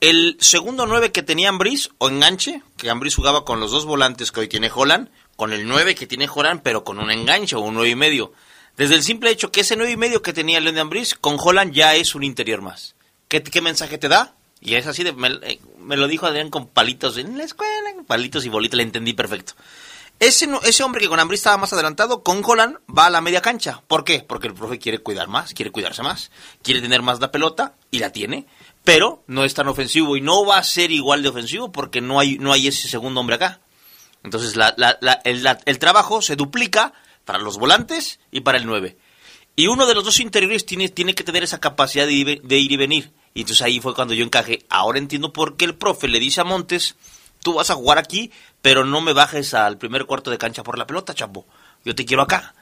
el 0.00 0.38
segundo 0.40 0.86
nueve 0.86 1.12
que 1.12 1.22
tenía 1.22 1.50
Ambris, 1.50 1.90
o 1.98 2.08
enganche, 2.08 2.62
que 2.78 2.88
Ambris 2.88 3.16
jugaba 3.16 3.44
con 3.44 3.60
los 3.60 3.70
dos 3.70 3.84
volantes 3.84 4.32
que 4.32 4.40
hoy 4.40 4.48
tiene 4.48 4.70
Holland, 4.74 5.10
con 5.40 5.54
el 5.54 5.66
9 5.66 5.94
que 5.94 6.06
tiene 6.06 6.28
Holland, 6.30 6.60
pero 6.62 6.84
con 6.84 6.98
un 6.98 7.10
enganche 7.10 7.56
o 7.56 7.60
un 7.60 7.72
nueve 7.72 7.88
y 7.88 7.94
medio. 7.94 8.34
Desde 8.76 8.94
el 8.94 9.02
simple 9.02 9.30
hecho 9.30 9.50
que 9.50 9.62
ese 9.62 9.74
nueve 9.74 9.92
y 9.92 9.96
medio 9.96 10.20
que 10.20 10.34
tenía 10.34 10.60
León 10.60 10.74
de 10.74 10.82
Ambris, 10.82 11.14
con 11.14 11.38
Holland 11.40 11.72
ya 11.72 11.94
es 11.94 12.14
un 12.14 12.24
interior 12.24 12.60
más. 12.60 12.94
¿Qué, 13.26 13.42
¿Qué, 13.42 13.62
mensaje 13.62 13.96
te 13.96 14.08
da? 14.08 14.34
Y 14.60 14.74
es 14.74 14.86
así 14.86 15.02
de, 15.02 15.14
me, 15.14 15.30
me, 15.78 15.96
lo 15.96 16.08
dijo 16.08 16.26
Adrián 16.26 16.50
con 16.50 16.66
palitos 16.66 17.16
en 17.16 17.38
la 17.38 17.44
escuela, 17.44 17.72
palitos 18.06 18.44
y 18.44 18.50
bolitas, 18.50 18.76
le 18.76 18.82
entendí 18.82 19.14
perfecto. 19.14 19.54
Ese, 20.18 20.46
ese 20.64 20.82
hombre 20.82 21.00
que 21.00 21.08
con 21.08 21.18
Ambris 21.18 21.40
estaba 21.40 21.56
más 21.56 21.72
adelantado, 21.72 22.22
con 22.22 22.42
Holland 22.44 22.76
va 22.94 23.06
a 23.06 23.10
la 23.10 23.22
media 23.22 23.40
cancha. 23.40 23.82
¿Por 23.88 24.04
qué? 24.04 24.22
Porque 24.22 24.48
el 24.48 24.52
profe 24.52 24.78
quiere 24.78 24.98
cuidar 24.98 25.28
más, 25.28 25.54
quiere 25.54 25.70
cuidarse 25.70 26.02
más, 26.02 26.30
quiere 26.62 26.82
tener 26.82 27.00
más 27.00 27.18
la 27.18 27.30
pelota 27.30 27.76
y 27.90 28.00
la 28.00 28.12
tiene, 28.12 28.46
pero 28.84 29.24
no 29.26 29.46
es 29.46 29.54
tan 29.54 29.68
ofensivo 29.68 30.18
y 30.18 30.20
no 30.20 30.44
va 30.44 30.58
a 30.58 30.64
ser 30.64 30.92
igual 30.92 31.22
de 31.22 31.30
ofensivo 31.30 31.72
porque 31.72 32.02
no 32.02 32.20
hay, 32.20 32.36
no 32.36 32.52
hay 32.52 32.68
ese 32.68 32.88
segundo 32.88 33.20
hombre 33.20 33.36
acá. 33.36 33.60
Entonces 34.22 34.56
la, 34.56 34.74
la, 34.76 34.98
la, 35.00 35.20
el, 35.24 35.46
el, 35.64 35.78
trabajo 35.78 36.20
se 36.22 36.36
duplica 36.36 36.92
para 37.24 37.38
los 37.38 37.58
volantes 37.58 38.20
y 38.30 38.40
para 38.40 38.58
el 38.58 38.66
9. 38.66 38.96
Y 39.56 39.66
uno 39.66 39.86
de 39.86 39.94
los 39.94 40.04
dos 40.04 40.20
interiores 40.20 40.66
tiene, 40.66 40.88
tiene 40.88 41.14
que 41.14 41.24
tener 41.24 41.42
esa 41.42 41.60
capacidad 41.60 42.06
de 42.06 42.12
ir, 42.12 42.42
de 42.42 42.58
ir 42.58 42.72
y 42.72 42.76
venir. 42.76 43.12
Y 43.34 43.40
entonces 43.40 43.62
ahí 43.62 43.80
fue 43.80 43.94
cuando 43.94 44.14
yo 44.14 44.24
encajé. 44.24 44.64
Ahora 44.68 44.98
entiendo 44.98 45.32
por 45.32 45.56
qué 45.56 45.64
el 45.64 45.76
profe 45.76 46.08
le 46.08 46.20
dice 46.20 46.40
a 46.40 46.44
Montes, 46.44 46.96
tú 47.42 47.54
vas 47.54 47.70
a 47.70 47.74
jugar 47.74 47.98
aquí, 47.98 48.30
pero 48.62 48.84
no 48.84 49.00
me 49.00 49.12
bajes 49.12 49.54
al 49.54 49.78
primer 49.78 50.06
cuarto 50.06 50.30
de 50.30 50.38
cancha 50.38 50.62
por 50.62 50.78
la 50.78 50.86
pelota, 50.86 51.14
chapo. 51.14 51.46
Yo 51.84 51.94
te 51.94 52.04
quiero 52.04 52.22
acá. 52.22 52.54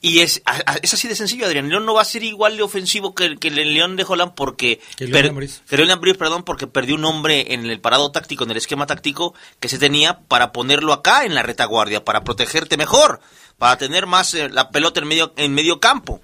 Y 0.00 0.20
es, 0.20 0.42
es 0.82 0.94
así 0.94 1.08
de 1.08 1.16
sencillo, 1.16 1.46
Adrián. 1.46 1.68
León 1.68 1.86
no 1.86 1.94
va 1.94 2.02
a 2.02 2.04
ser 2.04 2.22
igual 2.22 2.56
de 2.56 2.62
ofensivo 2.62 3.14
que, 3.14 3.36
que 3.38 3.48
el 3.48 3.74
León 3.74 3.96
de 3.96 4.04
Holland 4.06 4.32
porque... 4.34 4.80
Que 4.96 5.06
León 5.06 5.40
que 5.40 6.14
perdón, 6.14 6.44
porque 6.44 6.66
perdió 6.66 6.94
un 6.94 7.04
hombre 7.04 7.54
en 7.54 7.66
el 7.66 7.80
parado 7.80 8.12
táctico, 8.12 8.44
en 8.44 8.50
el 8.50 8.58
esquema 8.58 8.86
táctico 8.86 9.34
que 9.58 9.68
se 9.68 9.78
tenía 9.78 10.20
para 10.28 10.52
ponerlo 10.52 10.92
acá 10.92 11.24
en 11.24 11.34
la 11.34 11.42
retaguardia, 11.42 12.04
para 12.04 12.24
protegerte 12.24 12.76
mejor, 12.76 13.20
para 13.58 13.78
tener 13.78 14.06
más 14.06 14.34
eh, 14.34 14.48
la 14.50 14.70
pelota 14.70 15.00
en 15.00 15.08
medio, 15.08 15.32
en 15.36 15.54
medio 15.54 15.80
campo. 15.80 16.20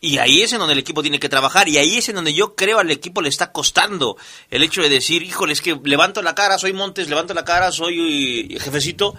Y 0.00 0.18
ahí 0.18 0.42
es 0.42 0.52
en 0.52 0.58
donde 0.58 0.72
el 0.72 0.80
equipo 0.80 1.02
tiene 1.02 1.20
que 1.20 1.28
trabajar 1.28 1.68
y 1.68 1.78
ahí 1.78 1.98
es 1.98 2.08
en 2.08 2.16
donde 2.16 2.34
yo 2.34 2.56
creo 2.56 2.80
al 2.80 2.90
equipo 2.90 3.22
le 3.22 3.28
está 3.28 3.52
costando 3.52 4.16
el 4.50 4.64
hecho 4.64 4.82
de 4.82 4.88
decir, 4.88 5.22
híjole, 5.22 5.52
es 5.52 5.60
que 5.60 5.78
levanto 5.84 6.22
la 6.22 6.34
cara, 6.34 6.58
soy 6.58 6.72
Montes, 6.72 7.08
levanto 7.08 7.34
la 7.34 7.44
cara, 7.44 7.70
soy 7.70 8.58
jefecito 8.60 9.14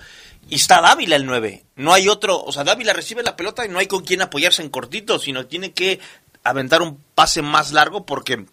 y 0.50 0.56
está 0.56 0.82
Dávila 0.82 1.16
el 1.16 1.26
9. 1.26 1.64
No 1.76 1.94
hay 1.94 2.08
otro, 2.08 2.42
o 2.44 2.52
sea, 2.52 2.64
Dávila 2.64 2.94
recibe 2.94 3.24
la 3.24 3.36
pelota 3.36 3.66
y 3.66 3.70
no 3.70 3.80
hay 3.80 3.88
con 3.88 4.04
quien 4.04 4.22
apoyarse 4.22 4.62
en 4.62 4.70
cortito, 4.70 5.20
sino 5.20 5.46
tiene 5.46 5.72
que 5.72 6.00
aventar 6.44 6.82
un 6.82 7.00
pase 7.16 7.42
más 7.42 7.72
largo 7.72 8.06
porque 8.06 8.46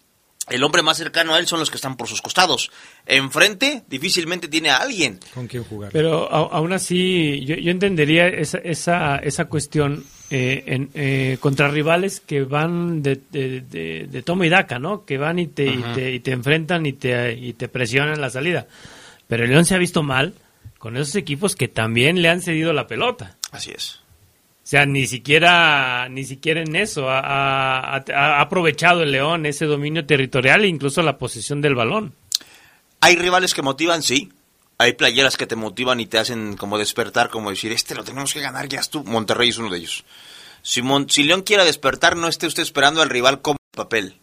el 0.49 0.65
hombre 0.65 0.83
más 0.83 0.97
cercano 0.97 1.35
a 1.35 1.39
él 1.39 1.47
son 1.47 1.61
los 1.61 1.71
que 1.71 1.77
están 1.77 1.97
por 1.97 2.09
sus 2.09 2.23
costados. 2.23 2.71
Enfrente 3.07 3.85
difícilmente 3.89 4.49
tiene 4.49 4.71
a 4.71 4.79
alguien. 4.79 5.21
Con 5.35 5.47
quien 5.47 5.65
jugar. 5.65 5.91
Pero 5.93 6.33
a, 6.33 6.57
aún 6.57 6.73
así, 6.73 7.45
yo, 7.45 7.55
yo 7.57 7.71
entendería 7.71 8.27
esa, 8.27 8.59
esa, 8.59 9.17
esa 9.17 9.45
cuestión 9.45 10.05
eh, 10.31 10.65
en, 10.67 10.91
eh, 10.95 11.39
contra 11.41 11.69
rivales 11.69 12.21
que 12.21 12.43
van 12.43 13.03
de, 13.03 13.21
de, 13.31 13.61
de, 13.61 14.07
de, 14.11 14.23
toma 14.23 14.47
y 14.47 14.49
daca, 14.49 14.79
¿no? 14.79 15.05
Que 15.05 15.19
van 15.19 15.39
y 15.39 15.47
te, 15.47 15.67
y 15.67 15.83
te, 15.95 16.13
y 16.13 16.21
te, 16.21 16.33
enfrentan 16.33 16.85
y 16.87 16.95
te, 16.95 17.33
y 17.33 17.53
te 17.53 17.69
presionan 17.69 18.21
la 18.21 18.31
salida. 18.31 18.67
Pero 19.29 19.45
el 19.45 19.51
León 19.51 19.65
se 19.65 19.75
ha 19.75 19.79
visto 19.79 20.03
mal 20.03 20.35
con 20.81 20.97
esos 20.97 21.15
equipos 21.15 21.55
que 21.55 21.69
también 21.69 22.23
le 22.23 22.31
han 22.31 22.41
cedido 22.41 22.73
la 22.73 22.87
pelota. 22.87 23.37
Así 23.53 23.71
es. 23.71 24.01
O 24.65 24.67
sea, 24.71 24.87
ni 24.87 25.07
siquiera, 25.07 26.09
ni 26.09 26.25
siquiera 26.25 26.63
en 26.63 26.75
eso 26.75 27.11
ha, 27.11 27.19
ha, 27.21 27.97
ha 27.97 28.41
aprovechado 28.41 29.03
el 29.03 29.13
León 29.13 29.45
ese 29.45 29.67
dominio 29.67 30.07
territorial 30.07 30.65
e 30.65 30.69
incluso 30.69 31.03
la 31.03 31.19
posesión 31.19 31.61
del 31.61 31.75
balón. 31.75 32.15
Hay 33.01 33.17
rivales 33.17 33.53
que 33.53 33.61
motivan, 33.61 34.03
sí. 34.03 34.33
hay 34.79 34.95
playeras 34.95 35.37
que 35.37 35.47
te 35.47 35.55
motivan 35.55 36.01
y 36.01 36.07
te 36.07 36.19
hacen 36.19 36.57
como 36.57 36.79
despertar, 36.79 37.29
como 37.29 37.51
decir, 37.51 37.73
este 37.73 37.95
lo 37.95 38.03
tenemos 38.03 38.33
que 38.33 38.41
ganar, 38.41 38.67
ya 38.67 38.81
es 38.81 38.89
tú. 38.89 39.05
Monterrey 39.05 39.51
es 39.51 39.59
uno 39.59 39.69
de 39.69 39.79
ellos. 39.79 40.05
Si, 40.63 40.81
si 41.09 41.23
León 41.25 41.43
quiere 41.43 41.65
despertar, 41.67 42.17
no 42.17 42.27
esté 42.27 42.47
usted 42.47 42.63
esperando 42.63 43.03
al 43.03 43.11
rival 43.11 43.43
como 43.43 43.59
papel. 43.73 44.17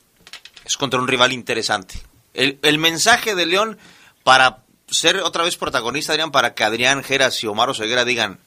Es 0.66 0.76
contra 0.76 1.00
un 1.00 1.08
rival 1.08 1.34
interesante. 1.34 2.02
El, 2.34 2.58
el 2.64 2.80
mensaje 2.80 3.36
de 3.36 3.46
León 3.46 3.78
para 4.24 4.64
ser 4.88 5.18
otra 5.18 5.44
vez 5.44 5.58
protagonista, 5.58 6.14
Adrián, 6.14 6.32
para 6.32 6.54
que 6.54 6.64
Adrián 6.64 7.04
Geras 7.04 7.44
y 7.44 7.48
Omar 7.48 7.70
Oseguera 7.70 8.06
digan, 8.06 8.40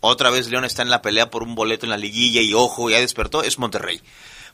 otra 0.00 0.30
vez 0.30 0.48
León 0.48 0.64
está 0.64 0.82
en 0.82 0.90
la 0.90 1.02
pelea 1.02 1.30
por 1.30 1.42
un 1.42 1.54
boleto 1.54 1.86
en 1.86 1.90
la 1.90 1.96
liguilla 1.96 2.40
y 2.40 2.54
ojo, 2.54 2.88
ya 2.90 3.00
despertó, 3.00 3.42
es 3.42 3.58
Monterrey. 3.58 4.00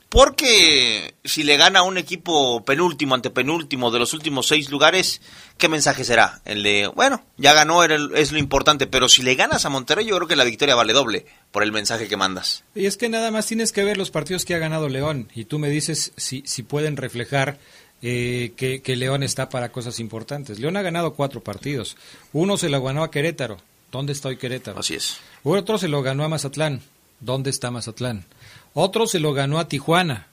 Porque 0.09 1.15
si 1.23 1.43
le 1.43 1.57
gana 1.57 1.81
un 1.81 1.97
equipo 1.97 2.63
penúltimo, 2.63 3.15
antepenúltimo 3.15 3.91
de 3.91 3.99
los 3.99 4.13
últimos 4.13 4.47
seis 4.47 4.69
lugares, 4.69 5.19
¿qué 5.57 5.67
mensaje 5.67 6.03
será? 6.03 6.41
El 6.45 6.63
de, 6.63 6.87
bueno, 6.87 7.25
ya 7.37 7.53
ganó, 7.53 7.83
es 7.83 8.31
lo 8.31 8.37
importante, 8.37 8.87
pero 8.87 9.09
si 9.09 9.23
le 9.23 9.35
ganas 9.35 9.65
a 9.65 9.69
Monterrey, 9.69 10.05
yo 10.05 10.15
creo 10.15 10.27
que 10.27 10.35
la 10.35 10.43
victoria 10.43 10.75
vale 10.75 10.93
doble 10.93 11.25
por 11.51 11.63
el 11.63 11.71
mensaje 11.71 12.07
que 12.07 12.17
mandas. 12.17 12.63
Y 12.75 12.85
es 12.85 12.97
que 12.97 13.09
nada 13.09 13.31
más 13.31 13.47
tienes 13.47 13.71
que 13.71 13.83
ver 13.83 13.97
los 13.97 14.11
partidos 14.11 14.45
que 14.45 14.55
ha 14.55 14.59
ganado 14.59 14.89
León 14.89 15.29
y 15.35 15.45
tú 15.45 15.59
me 15.59 15.69
dices 15.69 16.13
si, 16.15 16.43
si 16.45 16.63
pueden 16.63 16.97
reflejar 16.97 17.57
eh, 18.01 18.53
que, 18.55 18.81
que 18.81 18.95
León 18.95 19.23
está 19.23 19.49
para 19.49 19.71
cosas 19.71 19.99
importantes. 19.99 20.59
León 20.59 20.77
ha 20.77 20.81
ganado 20.81 21.13
cuatro 21.13 21.41
partidos. 21.41 21.97
Uno 22.33 22.57
se 22.57 22.69
lo 22.69 22.81
ganó 22.83 23.03
a 23.03 23.11
Querétaro. 23.11 23.57
¿Dónde 23.91 24.13
está 24.13 24.29
hoy 24.29 24.37
Querétaro? 24.37 24.79
Así 24.79 24.95
es. 24.95 25.17
Otro 25.43 25.77
se 25.77 25.87
lo 25.87 26.01
ganó 26.01 26.23
a 26.23 26.29
Mazatlán. 26.29 26.81
¿Dónde 27.19 27.49
está 27.49 27.71
Mazatlán? 27.71 28.25
Otro 28.73 29.07
se 29.07 29.19
lo 29.19 29.33
ganó 29.33 29.57
a 29.59 29.67
Tijuana. 29.67 30.27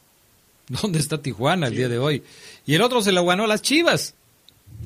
¿Dónde 0.68 0.98
está 0.98 1.22
Tijuana 1.22 1.68
el 1.68 1.76
día 1.76 1.88
de 1.88 1.98
hoy? 1.98 2.22
Y 2.66 2.74
el 2.74 2.82
otro 2.82 3.02
se 3.02 3.12
lo 3.12 3.24
ganó 3.24 3.44
a 3.44 3.46
las 3.46 3.62
Chivas. 3.62 4.14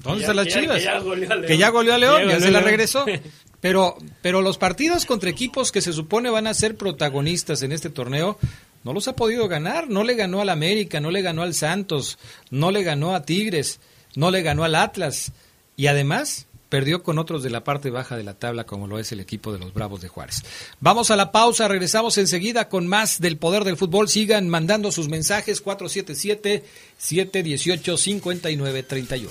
¿Dónde 0.02 0.20
están 0.20 0.36
las 0.36 0.48
Chivas? 0.48 0.78
Que 0.78 0.84
ya 0.84 0.98
goleó 0.98 1.32
a 1.32 1.36
León. 1.36 1.46
Que 1.46 1.58
ya 1.58 1.68
goleó 1.70 1.94
a 1.94 1.98
León, 1.98 2.28
ya, 2.28 2.40
se 2.40 2.50
la 2.50 2.60
regresó. 2.60 3.06
Pero, 3.58 3.96
pero 4.22 4.42
los 4.42 4.58
partidos 4.58 5.06
contra 5.06 5.30
equipos 5.30 5.72
que 5.72 5.80
se 5.80 5.92
supone 5.92 6.30
van 6.30 6.46
a 6.46 6.54
ser 6.54 6.76
protagonistas 6.76 7.62
en 7.62 7.72
este 7.72 7.90
torneo, 7.90 8.38
no 8.86 8.92
los 8.92 9.08
ha 9.08 9.16
podido 9.16 9.48
ganar. 9.48 9.90
No 9.90 10.04
le 10.04 10.14
ganó 10.14 10.40
al 10.40 10.48
América, 10.48 11.00
no 11.00 11.10
le 11.10 11.20
ganó 11.20 11.42
al 11.42 11.54
Santos, 11.54 12.18
no 12.50 12.70
le 12.70 12.84
ganó 12.84 13.16
a 13.16 13.24
Tigres, 13.24 13.80
no 14.14 14.30
le 14.30 14.42
ganó 14.42 14.62
al 14.62 14.76
Atlas. 14.76 15.32
Y 15.76 15.88
además, 15.88 16.46
perdió 16.68 17.02
con 17.02 17.18
otros 17.18 17.42
de 17.42 17.50
la 17.50 17.64
parte 17.64 17.90
baja 17.90 18.16
de 18.16 18.22
la 18.22 18.34
tabla 18.34 18.64
como 18.64 18.86
lo 18.86 19.00
es 19.00 19.10
el 19.10 19.18
equipo 19.18 19.52
de 19.52 19.58
los 19.58 19.74
Bravos 19.74 20.02
de 20.02 20.08
Juárez. 20.08 20.44
Vamos 20.78 21.10
a 21.10 21.16
la 21.16 21.32
pausa, 21.32 21.66
regresamos 21.66 22.16
enseguida 22.16 22.68
con 22.68 22.86
más 22.86 23.20
del 23.20 23.38
poder 23.38 23.64
del 23.64 23.76
fútbol. 23.76 24.08
Sigan 24.08 24.48
mandando 24.48 24.92
sus 24.92 25.08
mensajes 25.08 25.60
477 25.60 26.64
718 26.96 27.96
5931. 27.96 29.30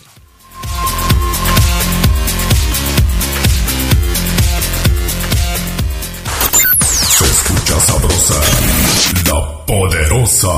Se 7.18 7.26
escucha 7.26 7.80
sabrosa, 7.80 8.41
la 9.26 9.66
poderosa. 9.66 10.54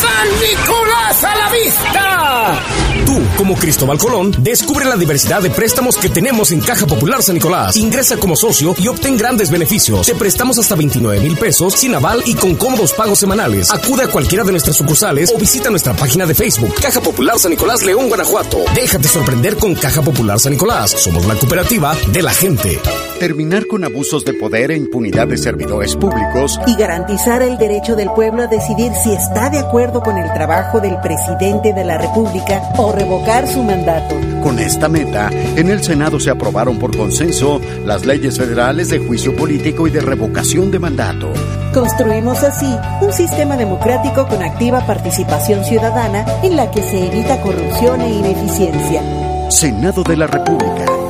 ¡San 0.00 0.28
Nicolás 0.40 1.24
a 1.24 1.36
la 1.36 1.50
vista! 1.52 2.62
Tú, 3.06 3.20
como 3.36 3.54
Cristóbal 3.56 3.98
Colón, 3.98 4.34
descubre 4.38 4.84
la 4.84 4.96
diversidad 4.96 5.42
de 5.42 5.50
préstamos 5.50 5.96
que 5.96 6.08
tenemos 6.08 6.52
en 6.52 6.60
Caja 6.60 6.86
Popular 6.86 7.22
San 7.22 7.34
Nicolás. 7.34 7.76
Ingresa 7.76 8.16
como 8.16 8.36
socio 8.36 8.74
y 8.78 8.88
obtén 8.88 9.16
grandes 9.16 9.50
beneficios. 9.50 10.06
Te 10.06 10.14
prestamos 10.14 10.58
hasta 10.58 10.74
29 10.74 11.20
mil 11.20 11.36
pesos 11.36 11.74
sin 11.74 11.94
aval 11.94 12.22
y 12.26 12.34
con 12.34 12.54
cómodos 12.54 12.92
pagos 12.92 13.18
semanales. 13.18 13.70
Acude 13.70 14.04
a 14.04 14.08
cualquiera 14.08 14.44
de 14.44 14.52
nuestras 14.52 14.76
sucursales 14.76 15.32
o 15.34 15.38
visita 15.38 15.70
nuestra 15.70 15.94
página 15.94 16.26
de 16.26 16.34
Facebook, 16.34 16.74
Caja 16.80 17.00
Popular 17.00 17.38
San 17.38 17.50
Nicolás 17.50 17.82
León, 17.82 18.08
Guanajuato. 18.08 18.58
Déjate 18.74 19.08
sorprender 19.08 19.56
con 19.56 19.74
Caja 19.74 20.02
Popular 20.02 20.38
San 20.38 20.52
Nicolás. 20.52 20.90
Somos 20.90 21.26
la 21.26 21.34
cooperativa 21.34 21.96
de 22.12 22.22
la 22.22 22.32
gente. 22.32 22.80
Terminar 23.20 23.66
con 23.66 23.84
abusos 23.84 24.24
de 24.24 24.32
poder 24.32 24.70
e 24.70 24.78
impunidad 24.78 25.28
de 25.28 25.36
servidores 25.36 25.94
públicos 25.94 26.58
y 26.66 26.74
garantizar 26.74 27.42
el 27.42 27.58
derecho 27.58 27.94
del 27.94 28.08
pueblo 28.12 28.44
a 28.44 28.46
decidir 28.46 28.92
si 28.94 29.12
está 29.12 29.50
de 29.50 29.58
acuerdo 29.58 30.00
con 30.00 30.16
el 30.16 30.32
trabajo 30.32 30.80
del 30.80 30.98
presidente 31.02 31.74
de 31.74 31.84
la 31.84 31.98
República 31.98 32.62
o 32.78 32.92
revocar 32.92 33.46
su 33.46 33.62
mandato. 33.62 34.16
Con 34.42 34.58
esta 34.58 34.88
meta, 34.88 35.28
en 35.54 35.68
el 35.68 35.82
Senado 35.82 36.18
se 36.18 36.30
aprobaron 36.30 36.78
por 36.78 36.96
consenso 36.96 37.60
las 37.84 38.06
leyes 38.06 38.38
federales 38.38 38.88
de 38.88 39.00
juicio 39.00 39.36
político 39.36 39.86
y 39.86 39.90
de 39.90 40.00
revocación 40.00 40.70
de 40.70 40.78
mandato. 40.78 41.30
Construimos 41.74 42.42
así 42.42 42.74
un 43.02 43.12
sistema 43.12 43.58
democrático 43.58 44.26
con 44.28 44.42
activa 44.42 44.86
participación 44.86 45.62
ciudadana 45.66 46.24
en 46.42 46.56
la 46.56 46.70
que 46.70 46.80
se 46.80 47.06
evita 47.06 47.38
corrupción 47.42 48.00
e 48.00 48.14
ineficiencia. 48.14 49.02
Senado 49.50 50.02
de 50.04 50.16
la 50.16 50.26
República. 50.26 50.99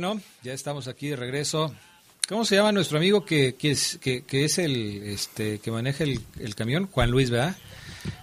Bueno, 0.00 0.18
ya 0.42 0.54
estamos 0.54 0.88
aquí 0.88 1.08
de 1.08 1.16
regreso. 1.16 1.74
¿Cómo 2.26 2.46
se 2.46 2.56
llama 2.56 2.72
nuestro 2.72 2.96
amigo 2.96 3.22
que, 3.22 3.54
es, 3.60 3.98
que, 4.00 4.24
es 4.30 4.56
el 4.56 5.02
este, 5.02 5.58
que 5.58 5.70
maneja 5.70 6.04
el, 6.04 6.22
el, 6.38 6.54
camión? 6.54 6.88
Juan 6.90 7.10
Luis, 7.10 7.28
¿verdad? 7.28 7.54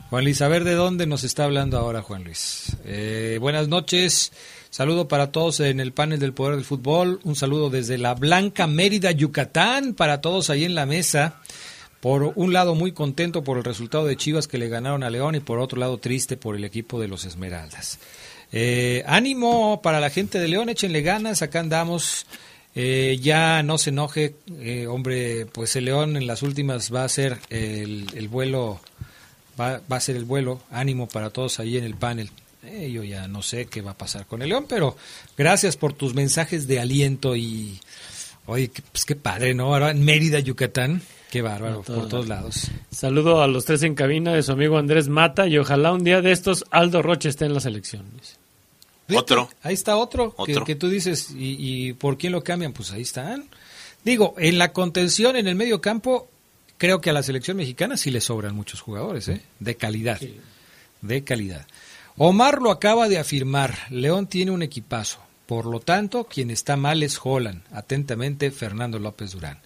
Juan 0.09 0.23
Luis, 0.23 0.41
a 0.41 0.47
ver 0.47 0.63
de 0.63 0.73
dónde 0.73 1.05
nos 1.05 1.23
está 1.23 1.43
hablando 1.43 1.77
ahora 1.77 2.01
Juan 2.01 2.23
Luis. 2.23 2.75
Eh, 2.83 3.37
buenas 3.39 3.67
noches, 3.67 4.31
saludo 4.71 5.07
para 5.07 5.31
todos 5.31 5.59
en 5.59 5.79
el 5.79 5.93
panel 5.93 6.17
del 6.17 6.33
Poder 6.33 6.55
del 6.55 6.65
Fútbol, 6.65 7.19
un 7.23 7.35
saludo 7.35 7.69
desde 7.69 7.99
la 7.99 8.15
Blanca 8.15 8.65
Mérida, 8.65 9.11
Yucatán, 9.11 9.93
para 9.93 10.19
todos 10.19 10.49
ahí 10.49 10.63
en 10.63 10.73
la 10.73 10.87
mesa. 10.87 11.41
Por 12.01 12.33
un 12.35 12.53
lado 12.53 12.73
muy 12.73 12.91
contento 12.91 13.43
por 13.43 13.57
el 13.57 13.63
resultado 13.63 14.07
de 14.07 14.17
Chivas 14.17 14.47
que 14.47 14.57
le 14.57 14.67
ganaron 14.67 15.03
a 15.03 15.11
León 15.11 15.35
y 15.35 15.41
por 15.41 15.59
otro 15.59 15.79
lado 15.79 15.99
triste 15.99 16.37
por 16.37 16.55
el 16.55 16.63
equipo 16.63 16.99
de 16.99 17.07
los 17.07 17.25
Esmeraldas. 17.25 17.99
Eh, 18.51 19.03
ánimo 19.07 19.81
para 19.81 19.99
la 19.99 20.09
gente 20.09 20.39
de 20.39 20.47
León, 20.47 20.69
échenle 20.69 21.01
ganas, 21.01 21.41
acá 21.41 21.59
andamos. 21.59 22.25
Eh, 22.79 23.17
ya 23.21 23.63
no 23.63 23.79
se 23.79 23.89
enoje, 23.89 24.35
eh, 24.59 24.85
hombre, 24.85 25.47
pues 25.47 25.75
el 25.75 25.85
León 25.85 26.15
en 26.15 26.27
las 26.27 26.43
últimas 26.43 26.93
va 26.93 27.03
a 27.03 27.09
ser 27.09 27.39
el, 27.49 28.05
el 28.13 28.27
vuelo, 28.27 28.79
va, 29.59 29.81
va, 29.91 29.97
a 29.97 29.99
ser 29.99 30.15
el 30.15 30.25
vuelo, 30.25 30.61
ánimo 30.69 31.07
para 31.07 31.31
todos 31.31 31.59
ahí 31.59 31.77
en 31.77 31.83
el 31.83 31.95
panel. 31.95 32.29
Eh, 32.63 32.91
yo 32.91 33.03
ya 33.03 33.27
no 33.27 33.41
sé 33.41 33.65
qué 33.65 33.81
va 33.81 33.91
a 33.91 33.97
pasar 33.97 34.25
con 34.27 34.41
el 34.41 34.49
León, 34.49 34.65
pero 34.67 34.95
gracias 35.37 35.77
por 35.77 35.93
tus 35.93 36.13
mensajes 36.13 36.67
de 36.67 36.79
aliento 36.79 37.35
y, 37.35 37.79
oye, 38.45 38.69
pues 38.91 39.05
qué 39.05 39.15
padre, 39.15 39.55
¿no? 39.55 39.73
Ahora 39.73 39.91
en 39.91 40.03
Mérida, 40.03 40.39
Yucatán. 40.39 41.01
Qué 41.31 41.41
bárbaro, 41.41 41.81
por 41.81 42.07
todos 42.07 42.27
lados. 42.27 42.71
Saludo 42.89 43.41
a 43.41 43.47
los 43.47 43.65
tres 43.65 43.83
en 43.83 43.95
cabina 43.95 44.33
de 44.33 44.43
su 44.43 44.53
amigo 44.53 44.77
Andrés 44.77 45.09
Mata 45.09 45.47
y 45.47 45.57
ojalá 45.57 45.91
un 45.91 46.03
día 46.03 46.21
de 46.21 46.31
estos 46.31 46.65
Aldo 46.71 47.01
Roche 47.01 47.29
esté 47.29 47.45
en 47.45 47.53
la 47.53 47.59
selección. 47.59 48.05
Otro. 49.13 49.49
Ahí 49.61 49.73
está 49.73 49.97
otro, 49.97 50.33
otro. 50.37 50.63
Que, 50.63 50.73
que, 50.73 50.75
tú 50.75 50.89
dices, 50.89 51.31
¿y, 51.31 51.87
¿y, 51.87 51.93
por 51.93 52.17
quién 52.17 52.33
lo 52.33 52.43
cambian? 52.43 52.73
Pues 52.73 52.91
ahí 52.91 53.01
están. 53.01 53.45
Digo, 54.03 54.35
en 54.37 54.57
la 54.57 54.71
contención, 54.71 55.35
en 55.35 55.47
el 55.47 55.55
medio 55.55 55.81
campo, 55.81 56.29
creo 56.77 57.01
que 57.01 57.09
a 57.09 57.13
la 57.13 57.23
selección 57.23 57.57
mexicana 57.57 57.97
sí 57.97 58.11
le 58.11 58.21
sobran 58.21 58.55
muchos 58.55 58.81
jugadores, 58.81 59.27
¿eh? 59.27 59.41
De 59.59 59.75
calidad. 59.75 60.17
Sí. 60.19 60.37
De 61.01 61.23
calidad. 61.23 61.67
Omar 62.17 62.61
lo 62.61 62.71
acaba 62.71 63.07
de 63.09 63.19
afirmar, 63.19 63.77
León 63.89 64.27
tiene 64.27 64.51
un 64.51 64.63
equipazo. 64.63 65.19
Por 65.45 65.65
lo 65.65 65.79
tanto, 65.79 66.25
quien 66.25 66.51
está 66.51 66.75
mal 66.75 67.03
es 67.03 67.19
Holland. 67.21 67.63
Atentamente, 67.71 68.51
Fernando 68.51 68.99
López 68.99 69.31
Durán. 69.31 69.59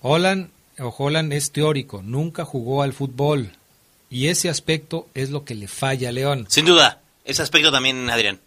Holland 0.00 0.50
Holland 0.78 1.32
es 1.32 1.52
teórico, 1.52 2.02
nunca 2.02 2.44
jugó 2.44 2.82
al 2.82 2.92
fútbol 2.92 3.52
y 4.10 4.28
ese 4.28 4.48
aspecto 4.48 5.08
es 5.14 5.30
lo 5.30 5.44
que 5.44 5.54
le 5.54 5.68
falla 5.68 6.08
a 6.08 6.12
León. 6.12 6.46
Sin 6.48 6.64
duda, 6.64 7.00
ese 7.24 7.42
aspecto 7.42 7.72
también, 7.72 8.08
Adrián. 8.10 8.40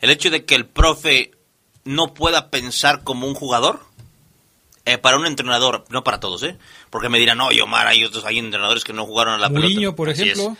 El 0.00 0.10
hecho 0.10 0.30
de 0.30 0.44
que 0.44 0.54
el 0.54 0.66
profe 0.66 1.32
no 1.84 2.14
pueda 2.14 2.50
pensar 2.50 3.02
como 3.04 3.26
un 3.26 3.34
jugador, 3.34 3.80
eh, 4.84 4.98
para 4.98 5.16
un 5.16 5.26
entrenador, 5.26 5.84
no 5.88 6.04
para 6.04 6.20
todos, 6.20 6.42
¿eh? 6.44 6.56
Porque 6.90 7.08
me 7.08 7.18
dirán, 7.18 7.38
no, 7.38 7.48
Omar, 7.62 7.88
hay 7.88 8.04
otros, 8.04 8.24
hay 8.24 8.38
entrenadores 8.38 8.84
que 8.84 8.92
no 8.92 9.04
jugaron 9.04 9.34
a 9.34 9.38
la 9.38 9.48
Muriño, 9.48 9.74
pelota. 9.74 9.96
por 9.96 10.08
ejemplo. 10.10 10.52
Es. 10.52 10.58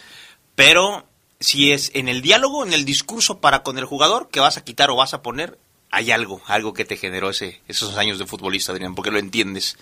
Pero 0.57 1.07
si 1.39 1.73
es 1.73 1.93
en 1.95 2.09
el 2.09 2.23
diálogo, 2.23 2.65
en 2.65 2.73
el 2.73 2.85
discurso 2.85 3.39
para 3.39 3.63
con 3.63 3.79
el 3.79 3.85
jugador, 3.85 4.29
que 4.29 4.41
vas 4.41 4.57
a 4.57 4.65
quitar 4.65 4.91
o 4.91 4.97
vas 4.97 5.15
a 5.15 5.23
poner, 5.23 5.59
hay 5.91 6.11
algo, 6.11 6.43
algo 6.47 6.73
que 6.73 6.85
te 6.85 6.97
generó 6.97 7.31
ese, 7.31 7.61
esos 7.69 7.97
años 7.97 8.19
de 8.19 8.27
futbolista, 8.27 8.73
Adrián, 8.73 8.95
porque 8.95 9.11
lo 9.11 9.19
entiendes. 9.19 9.77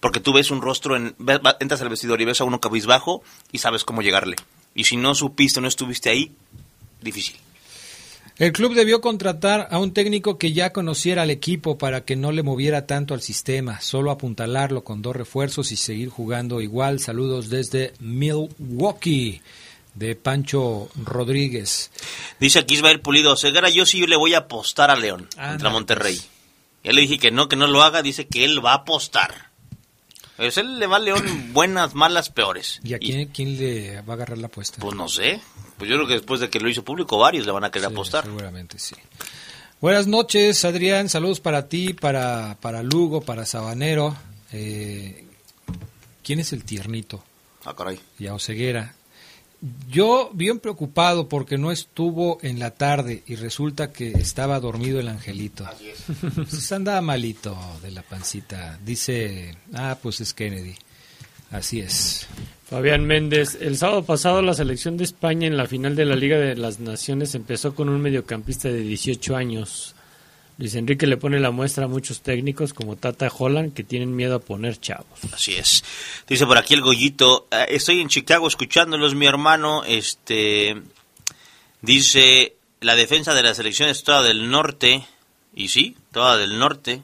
Porque 0.00 0.20
tú 0.20 0.32
ves 0.32 0.50
un 0.50 0.62
rostro, 0.62 0.96
en, 0.96 1.14
entras 1.60 1.82
al 1.82 1.90
vestidor 1.90 2.20
y 2.20 2.24
ves 2.24 2.40
a 2.40 2.44
uno 2.44 2.60
cabizbajo 2.60 3.22
y 3.52 3.58
sabes 3.58 3.84
cómo 3.84 4.02
llegarle. 4.02 4.36
Y 4.74 4.84
si 4.84 4.96
no 4.96 5.14
supiste, 5.14 5.60
no 5.60 5.68
estuviste 5.68 6.10
ahí, 6.10 6.32
difícil. 7.02 7.36
El 8.40 8.52
club 8.52 8.72
debió 8.72 9.02
contratar 9.02 9.68
a 9.70 9.78
un 9.78 9.92
técnico 9.92 10.38
que 10.38 10.54
ya 10.54 10.72
conociera 10.72 11.22
al 11.22 11.30
equipo 11.30 11.76
para 11.76 12.06
que 12.06 12.16
no 12.16 12.32
le 12.32 12.42
moviera 12.42 12.86
tanto 12.86 13.12
al 13.12 13.20
sistema, 13.20 13.82
solo 13.82 14.10
apuntalarlo 14.10 14.82
con 14.82 15.02
dos 15.02 15.14
refuerzos 15.14 15.72
y 15.72 15.76
seguir 15.76 16.08
jugando 16.08 16.62
igual. 16.62 17.00
Saludos 17.00 17.50
desde 17.50 17.92
Milwaukee 18.00 19.42
de 19.94 20.16
Pancho 20.16 20.88
Rodríguez. 21.04 21.90
Dice 22.40 22.60
aquí 22.60 22.76
Ismael 22.76 23.00
Pulido, 23.00 23.36
Segara, 23.36 23.68
yo 23.68 23.84
sí 23.84 24.06
le 24.06 24.16
voy 24.16 24.32
a 24.32 24.38
apostar 24.38 24.90
a 24.90 24.96
León 24.96 25.28
contra 25.36 25.68
Monterrey. 25.68 26.16
Pues. 26.16 26.30
Ya 26.84 26.92
le 26.92 27.02
dije 27.02 27.18
que 27.18 27.30
no, 27.30 27.46
que 27.46 27.56
no 27.56 27.66
lo 27.66 27.82
haga, 27.82 28.00
dice 28.00 28.26
que 28.26 28.44
él 28.44 28.64
va 28.64 28.72
a 28.72 28.76
apostar. 28.76 29.49
Pues 30.40 30.56
él 30.56 30.78
le 30.78 30.86
va 30.86 30.96
a 30.96 31.00
León 31.00 31.52
buenas, 31.52 31.94
malas, 31.94 32.30
peores. 32.30 32.80
¿Y 32.82 32.94
a 32.94 32.98
quién, 32.98 33.28
quién 33.28 33.58
le 33.58 34.00
va 34.00 34.14
a 34.14 34.16
agarrar 34.16 34.38
la 34.38 34.46
apuesta? 34.46 34.78
Pues 34.80 34.96
no 34.96 35.06
sé. 35.06 35.38
Pues 35.76 35.90
yo 35.90 35.96
creo 35.96 36.08
que 36.08 36.14
después 36.14 36.40
de 36.40 36.48
que 36.48 36.60
lo 36.60 36.70
hizo 36.70 36.82
público, 36.82 37.18
varios 37.18 37.44
le 37.44 37.52
van 37.52 37.64
a 37.64 37.70
querer 37.70 37.88
apostar. 37.88 38.24
Seguramente 38.24 38.78
sí. 38.78 38.96
Buenas 39.82 40.06
noches, 40.06 40.64
Adrián. 40.64 41.10
Saludos 41.10 41.40
para 41.40 41.68
ti, 41.68 41.92
para, 41.92 42.56
para 42.58 42.82
Lugo, 42.82 43.20
para 43.20 43.44
Sabanero. 43.44 44.16
Eh, 44.50 45.26
¿Quién 46.24 46.40
es 46.40 46.54
el 46.54 46.64
tiernito? 46.64 47.22
Ah, 47.66 47.76
caray. 47.76 48.00
Y 48.18 48.26
a 48.26 48.32
Oseguera. 48.32 48.94
Yo 49.90 50.30
bien 50.32 50.58
preocupado 50.58 51.28
porque 51.28 51.58
no 51.58 51.70
estuvo 51.70 52.38
en 52.42 52.58
la 52.58 52.70
tarde 52.70 53.22
y 53.26 53.36
resulta 53.36 53.92
que 53.92 54.12
estaba 54.12 54.58
dormido 54.58 55.00
el 55.00 55.08
angelito. 55.08 55.66
Así 55.66 55.90
es. 55.90 56.04
Pues 56.34 56.72
andaba 56.72 57.00
malito 57.02 57.56
de 57.82 57.90
la 57.90 58.02
pancita. 58.02 58.78
Dice, 58.84 59.54
ah, 59.74 59.98
pues 60.00 60.20
es 60.22 60.32
Kennedy. 60.32 60.74
Así 61.50 61.80
es. 61.80 62.26
Fabián 62.70 63.04
Méndez, 63.04 63.58
el 63.60 63.76
sábado 63.76 64.04
pasado 64.04 64.40
la 64.40 64.54
selección 64.54 64.96
de 64.96 65.04
España 65.04 65.46
en 65.48 65.56
la 65.56 65.66
final 65.66 65.96
de 65.96 66.04
la 66.04 66.14
Liga 66.14 66.38
de 66.38 66.56
las 66.56 66.78
Naciones 66.78 67.34
empezó 67.34 67.74
con 67.74 67.88
un 67.88 68.00
mediocampista 68.00 68.68
de 68.68 68.80
18 68.80 69.36
años. 69.36 69.96
Luis 70.60 70.74
Enrique 70.74 71.06
le 71.06 71.16
pone 71.16 71.40
la 71.40 71.50
muestra 71.50 71.86
a 71.86 71.88
muchos 71.88 72.20
técnicos 72.20 72.74
como 72.74 72.96
Tata 72.96 73.32
Holland 73.34 73.72
que 73.72 73.82
tienen 73.82 74.14
miedo 74.14 74.34
a 74.34 74.40
poner 74.40 74.78
chavos. 74.78 75.06
Así 75.32 75.54
es. 75.54 75.82
Dice 76.28 76.44
por 76.44 76.58
aquí 76.58 76.74
el 76.74 76.82
Gollito, 76.82 77.48
eh, 77.50 77.64
estoy 77.70 78.02
en 78.02 78.08
Chicago 78.08 78.46
escuchándolos, 78.46 79.14
mi 79.14 79.24
hermano, 79.24 79.84
este 79.84 80.76
dice 81.80 82.56
la 82.80 82.94
defensa 82.94 83.32
de 83.32 83.42
la 83.42 83.54
selección 83.54 83.88
es 83.88 84.04
toda 84.04 84.22
del 84.22 84.50
norte 84.50 85.06
y 85.54 85.68
sí, 85.68 85.96
toda 86.12 86.36
del 86.36 86.58
norte. 86.58 87.02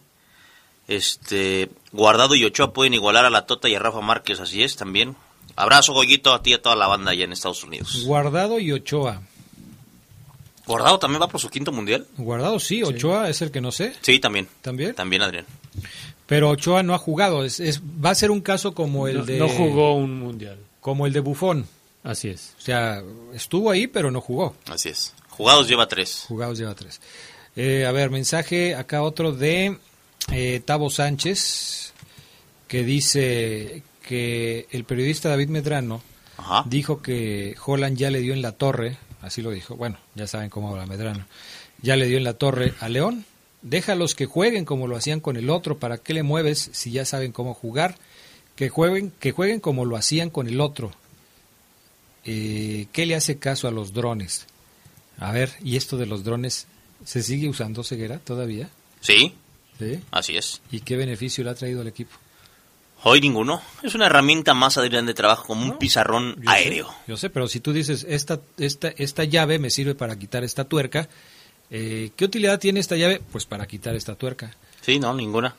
Este, 0.87 1.71
Guardado 1.93 2.35
y 2.35 2.45
Ochoa 2.45 2.75
pueden 2.75 2.93
igualar 2.93 3.25
a 3.25 3.31
la 3.31 3.47
Tota 3.47 3.71
y 3.71 3.75
a 3.75 3.79
Rafa 3.79 4.03
Márquez, 4.03 4.39
así 4.39 4.63
es 4.65 4.77
también. 4.77 5.17
Abrazo, 5.57 5.95
Goyito, 5.95 6.35
a 6.35 6.43
ti 6.43 6.51
y 6.51 6.55
a 6.55 6.61
toda 6.61 6.77
la 6.77 6.89
banda 6.89 7.13
allá 7.13 7.25
en 7.25 7.33
Estados 7.33 7.65
Unidos. 7.65 8.03
Guardado 8.05 8.61
y 8.61 8.71
Ochoa. 8.73 9.23
¿Guardado 10.67 10.99
también 10.99 11.23
va 11.23 11.29
por 11.29 11.41
su 11.41 11.49
quinto 11.49 11.73
mundial? 11.73 12.07
Guardado 12.17 12.59
sí, 12.59 12.83
Ochoa 12.83 13.29
es 13.29 13.41
el 13.43 13.51
que 13.51 13.61
no 13.61 13.71
sé. 13.71 13.95
Sí, 14.01 14.19
también. 14.19 14.49
¿También? 14.63 14.95
También, 14.95 15.23
Adrián. 15.23 15.47
Pero 16.27 16.51
Ochoa 16.51 16.83
no 16.83 16.95
ha 16.95 16.99
jugado. 16.99 17.45
Es, 17.45 17.81
va 17.83 18.11
a 18.11 18.15
ser 18.15 18.31
un 18.31 18.41
caso 18.41 18.75
como 18.75 19.07
el 19.07 19.25
de... 19.25 19.39
No 19.39 19.49
jugó 19.49 19.95
un 19.95 20.19
mundial. 20.19 20.59
Como 20.81 21.07
el 21.07 21.13
de 21.13 21.21
Bufón. 21.21 21.67
Así 22.03 22.29
es. 22.29 22.55
O 22.59 22.61
sea, 22.61 23.03
estuvo 23.33 23.71
ahí, 23.71 23.87
pero 23.87 24.11
no 24.11 24.21
jugó. 24.21 24.57
Así 24.67 24.89
es. 24.89 25.15
Jugados 25.29 25.69
lleva 25.69 25.87
tres. 25.87 26.25
Jugados 26.29 26.59
lleva 26.59 26.75
tres. 26.75 27.01
Eh, 27.55 27.87
a 27.87 27.93
ver, 27.93 28.11
mensaje 28.11 28.75
acá 28.75 29.03
otro 29.03 29.33
de 29.33 29.79
eh, 30.33 30.61
Tavo 30.65 30.91
Sánchez, 30.91 31.93
que 32.69 32.85
dice 32.85 33.83
que 34.03 34.67
el 34.71 34.85
periodista 34.85 35.29
David 35.29 35.49
Medrano 35.49 36.03
dijo 36.67 37.03
que 37.03 37.57
Holland 37.65 37.97
ya 37.97 38.11
le 38.11 38.21
dio 38.21 38.35
en 38.35 38.43
la 38.43 38.53
torre, 38.53 38.99
así 39.27 39.43
lo 39.43 39.51
dijo, 39.51 39.77
bueno, 39.77 39.99
ya 40.15 40.27
saben 40.27 40.51
cómo 40.51 40.71
habla 40.71 40.87
Medrano, 40.87 41.27
ya 41.83 41.97
le 41.97 42.07
dio 42.07 42.17
en 42.17 42.25
la 42.25 42.35
torre 42.35 42.75
a 42.81 42.89
León, 42.89 43.25
déjalos 43.63 44.15
que 44.15 44.27
jueguen 44.27 44.65
como 44.65 44.87
lo 44.87 44.97
hacían 44.97 45.21
con 45.21 45.37
el 45.37 45.51
otro, 45.51 45.79
¿para 45.79 45.99
qué 45.99 46.15
le 46.15 46.23
mueves 46.23 46.71
si 46.73 46.93
ya 46.93 47.05
saben 47.05 47.33
cómo 47.33 47.53
jugar? 47.53 47.97
Que 48.55 48.69
jueguen, 48.69 49.13
que 49.19 49.33
jueguen 49.33 49.61
como 49.61 49.85
lo 49.85 49.97
hacían 49.97 50.31
con 50.31 50.47
el 50.47 50.61
otro. 50.61 50.93
Eh, 52.25 52.87
¿Qué 52.93 53.05
le 53.05 53.15
hace 53.15 53.39
caso 53.39 53.69
a 53.69 53.71
los 53.71 53.93
drones? 53.93 54.47
A 55.19 55.33
ver, 55.33 55.53
¿y 55.63 55.77
esto 55.77 55.97
de 55.97 56.07
los 56.07 56.25
drones 56.25 56.67
se 57.05 57.23
sigue 57.23 57.49
usando 57.49 57.85
ceguera 57.85 58.19
todavía? 58.19 58.71
Sí, 59.01 59.35
así 60.11 60.37
es. 60.37 60.63
¿Y 60.71 60.81
qué 60.81 60.97
beneficio 60.97 61.45
le 61.45 61.51
ha 61.51 61.55
traído 61.55 61.83
al 61.83 61.89
equipo? 61.89 62.17
Hoy 63.03 63.21
ninguno. 63.21 63.63
Es 63.83 63.95
una 63.95 64.07
herramienta 64.07 64.55
más, 64.55 64.79
Adrián, 64.79 65.07
de 65.07 65.15
trabajo, 65.15 65.47
como 65.47 65.65
un 65.65 65.79
pizarrón 65.79 66.43
aéreo. 66.47 66.93
yo 67.07 67.17
sé, 67.17 67.31
pero 67.31 67.47
si 67.47 67.61
tú 67.61 67.73
dices, 67.73 68.05
esta, 68.09 68.41
esta, 68.59 68.89
esta 68.97 69.25
llave 69.25 69.59
me 69.59 69.71
sirve 69.71 69.95
para 69.95 70.19
quitar 70.19 70.45
esta 70.45 70.65
tuerca, 70.65 71.09
eh, 71.71 72.11
¿qué 72.17 72.25
utilidad 72.25 72.59
tiene 72.59 72.81
esta 72.81 72.97
llave? 72.97 73.21
Pues 73.31 73.45
para 73.45 73.67
quitar 73.67 73.95
esta 73.95 74.15
tuerca. 74.15 74.55
Sí, 74.81 74.99
no, 74.99 75.15
ninguna. 75.15 75.55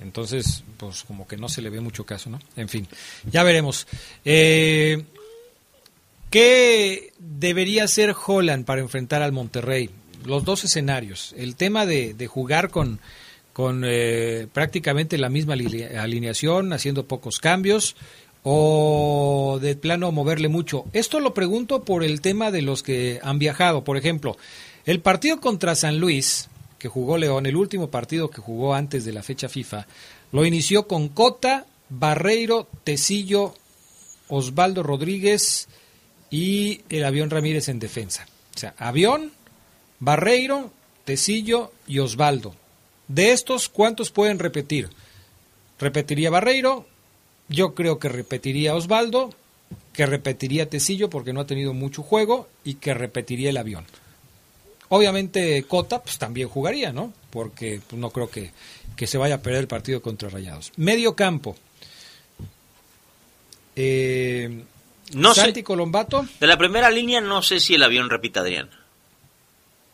Entonces, 0.00 0.62
pues 0.76 1.02
como 1.02 1.26
que 1.26 1.36
no 1.36 1.48
se 1.48 1.60
le 1.60 1.70
ve 1.70 1.80
mucho 1.80 2.06
caso, 2.06 2.30
¿no? 2.30 2.38
En 2.56 2.68
fin, 2.68 2.86
ya 3.30 3.42
veremos. 3.42 3.86
Eh, 4.24 5.04
¿Qué 6.30 7.12
debería 7.18 7.84
hacer 7.84 8.14
Holland 8.26 8.64
para 8.64 8.80
enfrentar 8.80 9.22
al 9.22 9.32
Monterrey? 9.32 9.90
Los 10.24 10.44
dos 10.44 10.64
escenarios. 10.64 11.34
El 11.36 11.56
tema 11.56 11.86
de 11.86 12.26
jugar 12.28 12.70
con 12.70 13.00
con 13.58 13.82
eh, 13.84 14.46
prácticamente 14.52 15.18
la 15.18 15.28
misma 15.28 15.54
alineación, 15.54 16.72
haciendo 16.72 17.08
pocos 17.08 17.40
cambios, 17.40 17.96
o 18.44 19.58
de 19.60 19.74
plano 19.74 20.12
moverle 20.12 20.46
mucho. 20.46 20.84
Esto 20.92 21.18
lo 21.18 21.34
pregunto 21.34 21.82
por 21.82 22.04
el 22.04 22.20
tema 22.20 22.52
de 22.52 22.62
los 22.62 22.84
que 22.84 23.18
han 23.20 23.40
viajado. 23.40 23.82
Por 23.82 23.96
ejemplo, 23.96 24.36
el 24.86 25.00
partido 25.00 25.40
contra 25.40 25.74
San 25.74 25.98
Luis, 25.98 26.48
que 26.78 26.86
jugó 26.86 27.18
León, 27.18 27.46
el 27.46 27.56
último 27.56 27.90
partido 27.90 28.30
que 28.30 28.40
jugó 28.40 28.74
antes 28.74 29.04
de 29.04 29.12
la 29.12 29.24
fecha 29.24 29.48
FIFA, 29.48 29.88
lo 30.30 30.46
inició 30.46 30.86
con 30.86 31.08
Cota, 31.08 31.66
Barreiro, 31.88 32.68
Tecillo, 32.84 33.54
Osvaldo 34.28 34.84
Rodríguez 34.84 35.66
y 36.30 36.82
el 36.90 37.04
avión 37.04 37.28
Ramírez 37.28 37.68
en 37.68 37.80
defensa. 37.80 38.24
O 38.54 38.58
sea, 38.60 38.74
avión, 38.78 39.32
Barreiro, 39.98 40.70
Tecillo 41.04 41.72
y 41.88 41.98
Osvaldo. 41.98 42.54
De 43.08 43.32
estos, 43.32 43.68
¿cuántos 43.68 44.10
pueden 44.10 44.38
repetir? 44.38 44.90
Repetiría 45.78 46.30
Barreiro, 46.30 46.86
yo 47.48 47.74
creo 47.74 47.98
que 47.98 48.08
repetiría 48.08 48.74
Osvaldo, 48.74 49.34
que 49.92 50.06
repetiría 50.06 50.68
Tecillo 50.68 51.08
porque 51.10 51.32
no 51.32 51.40
ha 51.40 51.46
tenido 51.46 51.72
mucho 51.72 52.02
juego 52.02 52.48
y 52.64 52.74
que 52.74 52.94
repetiría 52.94 53.50
el 53.50 53.56
avión. 53.56 53.84
Obviamente 54.90 55.62
Cota 55.64 56.02
pues, 56.02 56.18
también 56.18 56.48
jugaría, 56.48 56.92
¿no? 56.92 57.12
Porque 57.30 57.80
pues, 57.88 57.98
no 57.98 58.10
creo 58.10 58.30
que, 58.30 58.52
se 59.06 59.18
vaya 59.18 59.36
a 59.36 59.42
perder 59.42 59.60
el 59.60 59.68
partido 59.68 60.02
contra 60.02 60.28
Rayados. 60.28 60.72
Medio 60.76 61.14
campo. 61.14 61.56
Eh, 63.76 64.64
no 65.14 65.34
Santi 65.34 65.62
Colombato. 65.62 66.26
De 66.40 66.46
la 66.46 66.58
primera 66.58 66.90
línea 66.90 67.20
no 67.20 67.42
sé 67.42 67.60
si 67.60 67.74
el 67.74 67.82
avión 67.82 68.10
repita 68.10 68.40
Adrián. 68.40 68.70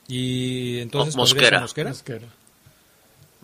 Y 0.09 0.79
entonces 0.79 1.17
Mosquera. 1.17 1.61
Mosquera. 1.61 1.93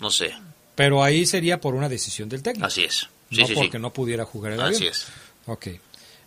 No 0.01 0.11
sé. 0.11 0.33
Pero 0.75 1.03
ahí 1.03 1.27
sería 1.27 1.61
por 1.61 1.75
una 1.75 1.89
decisión 1.89 2.29
del 2.29 2.43
técnico. 2.43 2.67
Así 2.67 2.85
es. 2.85 3.09
no 3.31 3.47
porque 3.55 3.79
no 3.79 3.93
pudiera 3.93 4.25
jugar 4.25 4.53
el 4.53 4.61
Así 4.61 4.87
es. 4.87 5.07
Ok. 5.47 5.69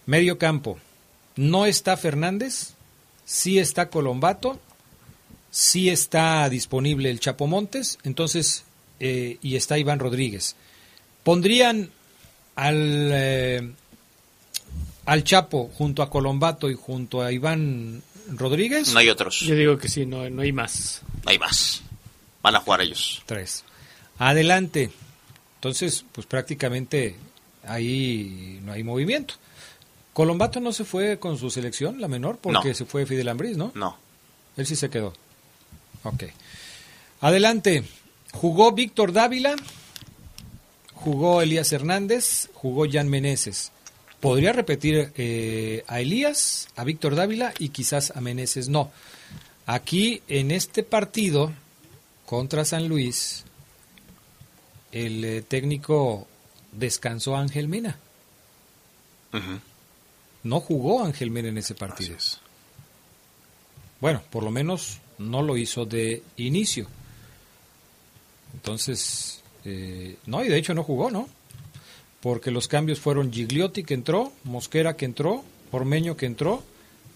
Medio 0.05 0.37
campo. 0.37 0.79
No 1.35 1.65
está 1.65 1.97
Fernández, 1.97 2.73
sí 3.25 3.57
está 3.57 3.89
Colombato, 3.89 4.59
sí 5.49 5.89
está 5.89 6.47
disponible 6.49 7.09
el 7.09 7.19
Chapo 7.19 7.47
Montes, 7.47 7.97
entonces, 8.03 8.65
eh, 8.99 9.37
y 9.41 9.55
está 9.55 9.79
Iván 9.79 9.99
Rodríguez. 9.99 10.55
¿Pondrían 11.23 11.89
al, 12.55 13.09
eh, 13.13 13.71
al 15.05 15.23
Chapo 15.23 15.71
junto 15.73 16.03
a 16.03 16.09
Colombato 16.09 16.69
y 16.69 16.75
junto 16.75 17.21
a 17.23 17.31
Iván 17.31 18.03
Rodríguez? 18.27 18.93
No 18.93 18.99
hay 18.99 19.09
otros. 19.09 19.39
Yo 19.39 19.55
digo 19.55 19.77
que 19.77 19.89
sí, 19.89 20.05
no, 20.05 20.29
no 20.29 20.43
hay 20.43 20.51
más. 20.51 21.01
No 21.23 21.31
hay 21.31 21.39
más. 21.39 21.81
Van 22.43 22.55
a 22.55 22.59
jugar 22.59 22.81
ellos. 22.81 23.23
Tres. 23.25 23.63
Adelante. 24.19 24.91
Entonces, 25.55 26.05
pues 26.11 26.27
prácticamente 26.27 27.15
ahí 27.65 28.59
no 28.63 28.73
hay 28.73 28.83
movimiento. 28.83 29.35
Colombato 30.11 30.59
no 30.59 30.73
se 30.73 30.83
fue 30.83 31.17
con 31.17 31.39
su 31.39 31.49
selección, 31.49 31.99
la 31.99 32.07
menor, 32.07 32.37
porque 32.37 32.75
se 32.75 32.85
fue 32.85 33.05
Fidel 33.05 33.29
Ambriz, 33.29 33.57
¿no? 33.57 33.71
No. 33.73 33.97
Él 34.57 34.67
sí 34.67 34.75
se 34.75 34.89
quedó. 34.89 35.13
Ok. 36.03 36.25
Adelante. 37.21 37.83
Jugó 38.33 38.71
Víctor 38.71 39.13
Dávila, 39.13 39.55
jugó 40.95 41.41
Elías 41.41 41.71
Hernández, 41.71 42.49
jugó 42.53 42.85
Jan 42.91 43.07
Meneses. 43.07 43.71
Podría 44.19 44.53
repetir 44.53 45.13
eh, 45.15 45.83
a 45.87 45.99
Elías, 45.99 46.67
a 46.75 46.83
Víctor 46.83 47.15
Dávila 47.15 47.53
y 47.59 47.69
quizás 47.69 48.11
a 48.15 48.21
Meneses 48.21 48.69
no. 48.69 48.91
Aquí 49.65 50.23
en 50.27 50.49
este 50.51 50.81
partido 50.81 51.53
contra 52.25 52.65
San 52.65 52.87
Luis, 52.87 53.43
el 54.91 55.25
eh, 55.25 55.41
técnico 55.41 56.27
descansó 56.71 57.35
a 57.35 57.41
Ángel 57.41 57.67
Mena. 57.67 57.97
No 60.43 60.59
jugó 60.59 61.03
Ángel 61.03 61.31
Mena 61.31 61.49
en 61.49 61.57
ese 61.57 61.73
partido. 61.73 62.15
Bueno, 63.99 64.21
por 64.29 64.43
lo 64.43 64.51
menos 64.51 64.99
no 65.17 65.41
lo 65.41 65.57
hizo 65.57 65.85
de 65.85 66.21
inicio. 66.37 66.87
Entonces, 68.53 69.41
eh, 69.65 70.17
no, 70.25 70.43
y 70.43 70.49
de 70.49 70.57
hecho 70.57 70.73
no 70.73 70.83
jugó, 70.83 71.09
¿no? 71.09 71.27
Porque 72.21 72.51
los 72.51 72.67
cambios 72.67 72.99
fueron 72.99 73.31
Gigliotti 73.31 73.83
que 73.83 73.93
entró, 73.93 74.31
Mosquera 74.43 74.95
que 74.95 75.05
entró, 75.05 75.43
Ormeño 75.71 76.15
que 76.15 76.25
entró, 76.25 76.63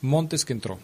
Montes 0.01 0.43
que 0.45 0.53
entró. 0.53 0.79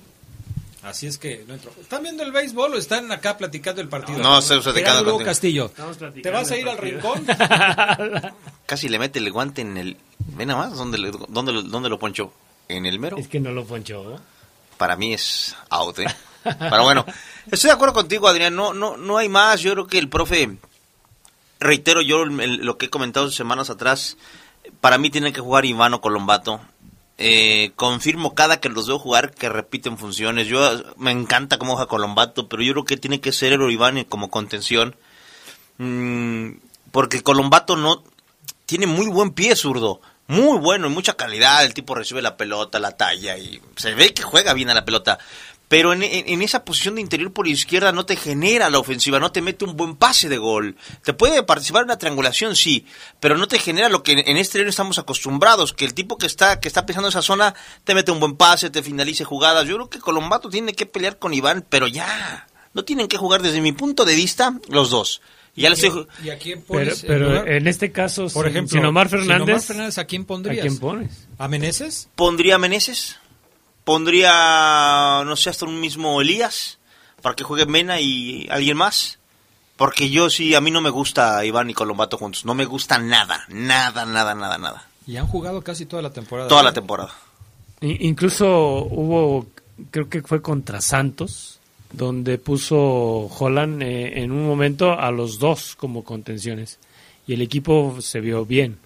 Así 0.83 1.07
es 1.07 1.17
que 1.17 1.45
no 1.47 1.53
entró. 1.53 1.71
¿Están 1.79 2.03
viendo 2.03 2.23
el 2.23 2.31
béisbol 2.33 2.73
o 2.73 2.77
están 2.77 3.09
acá 3.11 3.37
platicando 3.37 3.81
el 3.81 3.87
partido? 3.87 4.19
No, 4.19 4.41
se 4.41 4.57
usa 4.57 4.73
de 4.73 4.83
cada 4.83 5.01
Luego 5.01 5.19
partido. 5.19 5.71
Castillo. 5.71 5.71
¿Te 6.21 6.29
vas 6.29 6.51
a 6.51 6.57
ir 6.57 6.67
al 6.67 6.77
rincón? 6.77 7.25
Casi 8.65 8.89
le 8.89 8.99
mete 8.99 9.19
el 9.19 9.31
guante 9.31 9.61
en 9.61 9.77
el... 9.77 9.97
Ve 10.19 10.45
nada 10.45 10.67
más, 10.67 10.77
¿dónde, 10.77 10.97
le- 10.97 11.11
dónde, 11.29 11.51
lo- 11.53 11.61
dónde 11.63 11.89
lo 11.89 11.99
ponchó? 11.99 12.33
¿En 12.67 12.85
el 12.85 12.99
mero? 12.99 13.17
Es 13.17 13.27
que 13.27 13.39
no 13.39 13.51
lo 13.51 13.65
ponchó. 13.65 14.19
Para 14.77 14.95
mí 14.95 15.13
es 15.13 15.55
out, 15.69 15.99
¿eh? 15.99 16.07
Pero 16.43 16.83
bueno, 16.83 17.05
estoy 17.51 17.69
de 17.69 17.73
acuerdo 17.73 17.93
contigo, 17.93 18.27
Adrián. 18.27 18.55
No, 18.55 18.73
no, 18.73 18.97
no 18.97 19.17
hay 19.17 19.29
más. 19.29 19.61
Yo 19.61 19.71
creo 19.73 19.87
que 19.87 19.99
el 19.99 20.09
profe, 20.09 20.57
reitero 21.59 22.01
yo 22.01 22.23
el- 22.23 22.39
el- 22.41 22.55
lo 22.65 22.77
que 22.77 22.87
he 22.87 22.89
comentado 22.89 23.29
semanas 23.31 23.69
atrás, 23.69 24.17
para 24.81 24.97
mí 24.97 25.09
tiene 25.09 25.31
que 25.33 25.41
jugar 25.41 25.65
Ivano 25.65 26.01
Colombato. 26.01 26.59
Eh, 27.17 27.71
confirmo 27.75 28.33
cada 28.33 28.59
que 28.59 28.69
los 28.69 28.87
veo 28.87 28.97
jugar 28.97 29.31
que 29.31 29.49
repiten 29.49 29.97
funciones. 29.97 30.47
Yo 30.47 30.59
me 30.97 31.11
encanta 31.11 31.57
cómo 31.57 31.73
juega 31.73 31.87
Colombato, 31.87 32.49
pero 32.49 32.63
yo 32.63 32.73
creo 32.73 32.85
que 32.85 32.97
tiene 32.97 33.21
que 33.21 33.31
ser 33.31 33.53
el 33.53 33.71
Iván 33.71 34.03
como 34.05 34.29
contención. 34.29 34.95
Mm, 35.77 36.53
porque 36.91 37.21
Colombato 37.21 37.75
no 37.75 38.03
tiene 38.65 38.87
muy 38.87 39.07
buen 39.07 39.31
pie 39.31 39.55
zurdo, 39.55 40.01
muy 40.27 40.57
bueno 40.57 40.87
y 40.87 40.91
mucha 40.91 41.13
calidad. 41.13 41.63
El 41.63 41.73
tipo 41.73 41.95
recibe 41.95 42.21
la 42.21 42.37
pelota, 42.37 42.79
la 42.79 42.91
talla 42.97 43.37
y 43.37 43.61
se 43.75 43.93
ve 43.93 44.13
que 44.13 44.23
juega 44.23 44.53
bien 44.53 44.69
a 44.69 44.73
la 44.73 44.85
pelota. 44.85 45.19
Pero 45.73 45.91
en, 45.91 46.03
en- 46.03 46.25
en 46.27 46.41
esa 46.43 46.63
posición 46.65 46.93
de 46.93 47.01
interior 47.01 47.33
por 47.33 47.47
izquierda 47.47 47.91
no 47.91 48.05
te 48.05 48.15
genera 48.15 48.69
la 48.69 48.77
ofensiva, 48.77 49.19
no 49.19 49.31
te 49.31 49.41
mete 49.41 49.65
un 49.65 49.75
buen 49.75 49.95
pase 49.95 50.29
de 50.29 50.37
gol. 50.37 50.75
Te 51.03 51.13
puede 51.15 51.41
participar 51.41 51.81
en 51.81 51.85
una 51.85 51.97
triangulación, 51.97 52.55
sí, 52.55 52.85
pero 53.19 53.37
no 53.37 53.47
te 53.47 53.57
genera 53.57 53.89
lo 53.89 54.03
que 54.03 54.11
en, 54.11 54.19
en 54.19 54.37
este 54.37 54.59
año 54.59 54.69
estamos 54.69 54.99
acostumbrados, 54.99 55.73
que 55.73 55.85
el 55.85 55.95
tipo 55.95 56.19
que 56.19 56.27
está 56.27 56.59
que 56.59 56.67
está 56.67 56.85
pisando 56.85 57.09
esa 57.09 57.23
zona 57.23 57.55
te 57.85 57.95
mete 57.95 58.11
un 58.11 58.19
buen 58.19 58.35
pase, 58.35 58.69
te 58.69 58.83
finalice 58.83 59.23
jugadas. 59.23 59.67
Yo 59.67 59.73
creo 59.77 59.89
que 59.89 59.97
Colombato 59.99 60.47
tiene 60.49 60.73
que 60.73 60.85
pelear 60.85 61.17
con 61.17 61.33
Iván, 61.33 61.65
pero 61.67 61.87
ya. 61.87 62.45
No 62.75 62.83
tienen 62.85 63.07
que 63.07 63.17
jugar 63.17 63.41
desde 63.41 63.59
mi 63.59 63.71
punto 63.71 64.05
de 64.05 64.13
vista 64.13 64.59
los 64.69 64.91
dos. 64.91 65.21
Ya 65.55 65.69
les 65.71 65.83
estoy... 65.83 66.05
¿Y 66.23 66.29
a 66.29 66.37
quién 66.37 66.59
Pero, 66.67 66.67
pones 66.67 67.01
en 67.03 67.07
pero 67.07 67.45
en 67.47 67.67
este 67.67 67.91
caso, 67.91 68.27
Por 68.29 68.45
sin- 68.45 68.51
ejemplo, 68.51 68.77
sin 68.77 68.85
Omar 68.85 69.09
Fernández, 69.09 69.35
sin 69.45 69.49
Omar 69.53 69.61
Fernández, 69.61 69.97
¿a 69.99 70.05
quién 70.05 70.25
pondrías? 70.25 70.57
¿A 70.65 70.67
quién 70.67 70.79
pones? 70.79 71.27
¿A 71.37 71.47
Meneses? 71.47 72.09
Pondría 72.15 72.55
a 72.55 72.57
Meneses, 72.57 73.17
pondría, 73.83 75.23
no 75.25 75.35
sé, 75.35 75.49
hasta 75.49 75.65
un 75.65 75.79
mismo 75.79 76.21
Elías, 76.21 76.79
para 77.21 77.35
que 77.35 77.43
juegue 77.43 77.65
Mena 77.65 77.99
y 77.99 78.47
alguien 78.49 78.77
más. 78.77 79.19
Porque 79.75 80.09
yo 80.09 80.29
sí, 80.29 80.53
a 80.55 80.61
mí 80.61 80.71
no 80.71 80.81
me 80.81 80.91
gusta 80.91 81.43
Iván 81.45 81.69
y 81.69 81.73
Colombato 81.73 82.17
juntos. 82.17 82.45
No 82.45 82.53
me 82.53 82.65
gusta 82.65 82.99
nada, 82.99 83.45
nada, 83.49 84.05
nada, 84.05 84.35
nada, 84.35 84.57
nada. 84.57 84.87
Y 85.07 85.17
han 85.17 85.27
jugado 85.27 85.61
casi 85.61 85.85
toda 85.85 86.01
la 86.01 86.13
temporada. 86.13 86.47
Toda 86.47 86.63
la 86.63 86.73
temporada. 86.73 87.13
Incluso 87.81 88.47
hubo, 88.47 89.47
creo 89.91 90.07
que 90.09 90.21
fue 90.21 90.41
contra 90.41 90.79
Santos, 90.79 91.59
donde 91.91 92.37
puso 92.37 92.77
Holland 93.27 93.81
eh, 93.81 94.21
en 94.21 94.31
un 94.31 94.45
momento 94.45 94.97
a 94.97 95.11
los 95.11 95.39
dos 95.39 95.75
como 95.75 96.03
contenciones. 96.03 96.79
Y 97.27 97.33
el 97.33 97.41
equipo 97.41 97.97
se 97.99 98.21
vio 98.21 98.45
bien. 98.45 98.77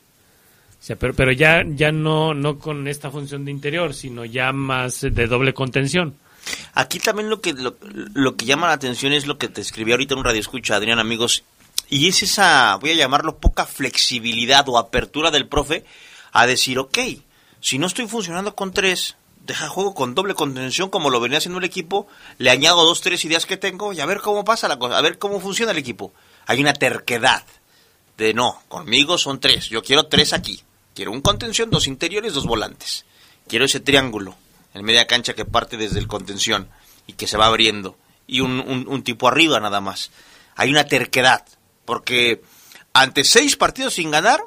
Pero, 0.99 1.13
pero 1.13 1.31
ya, 1.31 1.63
ya 1.65 1.91
no, 1.91 2.33
no 2.33 2.59
con 2.59 2.87
esta 2.87 3.11
función 3.11 3.43
de 3.43 3.51
interior, 3.51 3.93
sino 3.93 4.23
ya 4.23 4.53
más 4.53 5.01
de 5.01 5.27
doble 5.27 5.53
contención. 5.53 6.15
Aquí 6.73 6.99
también 6.99 7.29
lo 7.29 7.41
que, 7.41 7.53
lo, 7.53 7.75
lo 8.13 8.35
que 8.35 8.45
llama 8.45 8.67
la 8.67 8.73
atención 8.73 9.11
es 9.11 9.27
lo 9.27 9.37
que 9.37 9.49
te 9.49 9.61
escribí 9.61 9.91
ahorita 9.91 10.13
en 10.13 10.19
un 10.19 10.25
radio 10.25 10.39
escucha, 10.39 10.75
Adrián, 10.75 10.99
amigos, 10.99 11.43
y 11.89 12.07
es 12.07 12.23
esa, 12.23 12.75
voy 12.77 12.91
a 12.91 12.95
llamarlo, 12.95 13.37
poca 13.37 13.65
flexibilidad 13.65 14.67
o 14.69 14.77
apertura 14.77 15.31
del 15.31 15.47
profe 15.47 15.85
a 16.31 16.45
decir, 16.45 16.79
ok, 16.79 16.97
si 17.59 17.79
no 17.79 17.87
estoy 17.87 18.07
funcionando 18.07 18.55
con 18.55 18.71
tres, 18.71 19.15
deja 19.45 19.69
juego 19.69 19.93
con 19.93 20.13
doble 20.13 20.35
contención 20.35 20.89
como 20.89 21.09
lo 21.09 21.19
venía 21.19 21.37
haciendo 21.37 21.59
el 21.59 21.65
equipo, 21.65 22.07
le 22.37 22.49
añado 22.49 22.85
dos, 22.85 23.01
tres 23.01 23.23
ideas 23.25 23.45
que 23.45 23.57
tengo 23.57 23.93
y 23.93 23.99
a 23.99 24.05
ver 24.05 24.19
cómo 24.19 24.43
pasa 24.43 24.67
la 24.67 24.77
cosa, 24.77 24.97
a 24.97 25.01
ver 25.01 25.17
cómo 25.17 25.39
funciona 25.39 25.71
el 25.71 25.77
equipo. 25.77 26.13
Hay 26.45 26.59
una 26.61 26.73
terquedad 26.73 27.43
de 28.17 28.33
no, 28.33 28.61
conmigo 28.67 29.17
son 29.17 29.39
tres, 29.39 29.69
yo 29.69 29.83
quiero 29.83 30.05
tres 30.07 30.33
aquí, 30.33 30.61
quiero 30.95 31.11
un 31.11 31.21
contención, 31.21 31.69
dos 31.69 31.87
interiores, 31.87 32.33
dos 32.33 32.45
volantes, 32.45 33.05
quiero 33.47 33.65
ese 33.65 33.79
triángulo 33.79 34.35
en 34.73 34.83
media 34.83 35.07
cancha 35.07 35.33
que 35.33 35.45
parte 35.45 35.77
desde 35.77 35.99
el 35.99 36.07
contención 36.07 36.67
y 37.07 37.13
que 37.13 37.27
se 37.27 37.37
va 37.37 37.45
abriendo 37.47 37.97
y 38.27 38.41
un, 38.41 38.59
un- 38.59 38.87
un 38.87 39.03
tipo 39.03 39.27
arriba 39.27 39.59
nada 39.59 39.79
más. 39.81 40.11
Hay 40.55 40.69
una 40.71 40.85
terquedad, 40.85 41.45
porque 41.85 42.41
ante 42.93 43.23
seis 43.23 43.55
partidos 43.55 43.93
sin 43.93 44.11
ganar, 44.11 44.41